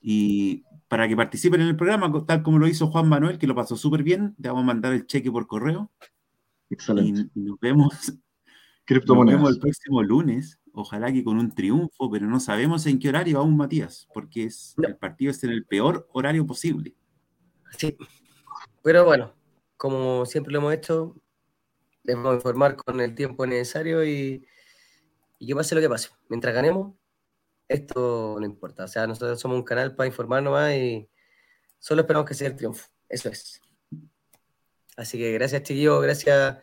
Y 0.00 0.62
para 0.88 1.08
que 1.08 1.16
participen 1.16 1.60
en 1.62 1.68
el 1.68 1.76
programa, 1.76 2.12
tal 2.26 2.42
como 2.42 2.58
lo 2.58 2.68
hizo 2.68 2.86
Juan 2.88 3.08
Manuel, 3.08 3.38
que 3.38 3.46
lo 3.46 3.54
pasó 3.54 3.76
súper 3.76 4.02
bien, 4.02 4.34
te 4.40 4.48
vamos 4.48 4.62
a 4.62 4.66
mandar 4.66 4.92
el 4.92 5.06
cheque 5.06 5.30
por 5.32 5.46
correo 5.46 5.90
y, 6.70 6.74
Excelente. 6.74 7.30
y 7.34 7.40
nos 7.40 7.58
vemos 7.60 8.12
Nos 8.86 9.00
vemos 9.00 9.04
Criptomonedas. 9.06 9.48
el 9.54 9.58
próximo 9.60 10.02
lunes, 10.02 10.58
ojalá 10.72 11.12
que 11.12 11.24
con 11.24 11.38
un 11.38 11.54
triunfo, 11.54 12.10
pero 12.10 12.26
no 12.26 12.38
sabemos 12.38 12.84
en 12.86 12.98
qué 12.98 13.08
horario 13.08 13.38
aún, 13.38 13.56
Matías, 13.56 14.06
porque 14.12 14.44
es, 14.44 14.74
No. 14.76 14.88
el 14.88 14.96
partido 14.96 15.30
es 15.30 15.42
en 15.44 15.50
el 15.50 15.64
peor 15.64 16.06
horario 16.12 16.46
posible. 16.46 16.94
Sí. 17.78 17.96
Pero 18.82 19.04
bueno, 19.06 19.34
como 19.78 20.26
siempre 20.26 20.52
lo 20.52 20.58
hemos 20.58 20.74
hecho, 20.74 21.16
les 22.02 22.14
vamos 22.16 22.32
a 22.32 22.36
informar 22.36 22.76
con 22.76 23.00
el 23.00 23.14
tiempo 23.14 23.46
necesario 23.46 24.04
y, 24.04 24.46
y 25.38 25.46
que 25.46 25.54
pase 25.54 25.74
lo 25.74 25.80
que 25.80 25.88
pase. 25.88 26.10
Mientras 26.28 26.54
ganemos, 26.54 26.94
esto 27.66 28.36
no 28.38 28.44
importa. 28.44 28.84
O 28.84 28.88
sea, 28.88 29.06
nosotros 29.06 29.40
somos 29.40 29.56
un 29.56 29.64
canal 29.64 29.96
para 29.96 30.06
informar 30.08 30.42
nomás 30.42 30.74
y 30.74 31.08
solo 31.78 32.02
esperamos 32.02 32.28
que 32.28 32.34
sea 32.34 32.48
el 32.48 32.56
triunfo. 32.56 32.86
Eso 33.08 33.30
es. 33.30 33.62
Así 34.96 35.16
que 35.16 35.32
gracias, 35.32 35.62
chiquillos. 35.62 36.02
Gracias. 36.02 36.58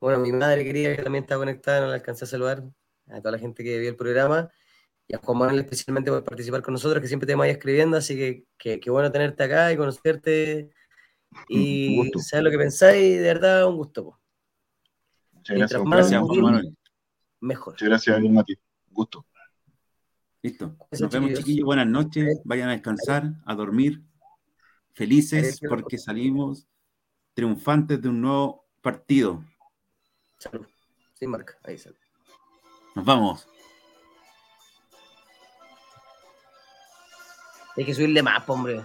Bueno, 0.00 0.18
mi 0.20 0.32
madre 0.32 0.64
querida 0.64 0.96
que 0.96 1.02
también 1.02 1.24
está 1.24 1.36
conectada, 1.36 1.80
no 1.82 1.86
la 1.88 1.94
alcancé 1.94 2.24
a 2.24 2.28
saludar. 2.28 2.64
A 3.08 3.18
toda 3.18 3.32
la 3.32 3.38
gente 3.38 3.62
que 3.64 3.78
vio 3.78 3.90
el 3.90 3.96
programa. 3.96 4.50
Y 5.08 5.14
a 5.14 5.18
Juan 5.18 5.38
Manuel 5.38 5.58
especialmente 5.60 6.10
por 6.10 6.22
participar 6.24 6.62
con 6.62 6.72
nosotros, 6.72 7.00
que 7.02 7.08
siempre 7.08 7.26
te 7.26 7.34
vayas 7.34 7.56
escribiendo. 7.56 7.96
Así 7.96 8.16
que 8.16 8.44
que- 8.56 8.78
qué 8.80 8.90
bueno 8.90 9.10
tenerte 9.10 9.42
acá 9.42 9.72
y 9.72 9.76
conocerte. 9.76 10.70
Y 11.48 12.10
saber 12.18 12.44
lo 12.44 12.50
que 12.50 12.58
pensáis, 12.58 13.18
de 13.18 13.22
verdad, 13.22 13.66
un 13.68 13.76
gusto. 13.76 14.04
po. 14.04 14.20
Muchas 15.32 15.56
gracias, 15.56 15.82
más- 15.82 15.90
Gracias, 15.98 16.20
Juan 16.20 16.28
Juan 16.28 16.42
Manuel. 16.42 16.76
Mejor. 17.40 17.72
Muchas 17.74 17.88
gracias, 17.88 18.20
Mati. 18.22 18.52
Un 18.88 18.94
gusto. 18.94 19.26
Listo. 20.42 20.76
Eso, 20.90 21.04
Nos 21.04 21.12
vemos, 21.12 21.28
chiquillos. 21.30 21.44
chiquillos. 21.44 21.66
Buenas 21.66 21.86
noches. 21.86 22.40
Vayan 22.44 22.68
a 22.68 22.72
descansar, 22.72 23.32
a 23.44 23.54
dormir. 23.54 24.02
Felices 24.92 25.60
porque 25.68 25.98
salimos 25.98 26.66
triunfantes 27.34 28.00
de 28.00 28.08
un 28.08 28.20
nuevo 28.20 28.66
partido. 28.80 29.44
Salud. 30.40 30.66
Sin 31.18 31.30
marca. 31.30 31.58
Ahí 31.64 31.76
salud. 31.76 31.96
Nos 32.94 33.04
vamos. 33.04 33.46
Hay 37.76 37.84
que 37.84 37.94
subirle 37.94 38.22
más, 38.22 38.48
hombre. 38.48 38.82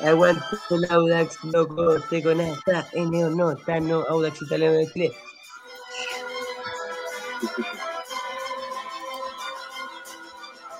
Aguante 0.00 0.44
el 0.70 0.84
Audax, 0.90 1.42
loco, 1.44 2.00
te 2.08 2.22
conecta, 2.22 2.86
N 2.92 3.24
o 3.24 3.30
no, 3.30 3.56
Tano, 3.56 4.04
Audax 4.08 4.42
italiano 4.42 4.76
de 4.76 4.92
Chile. 4.92 5.12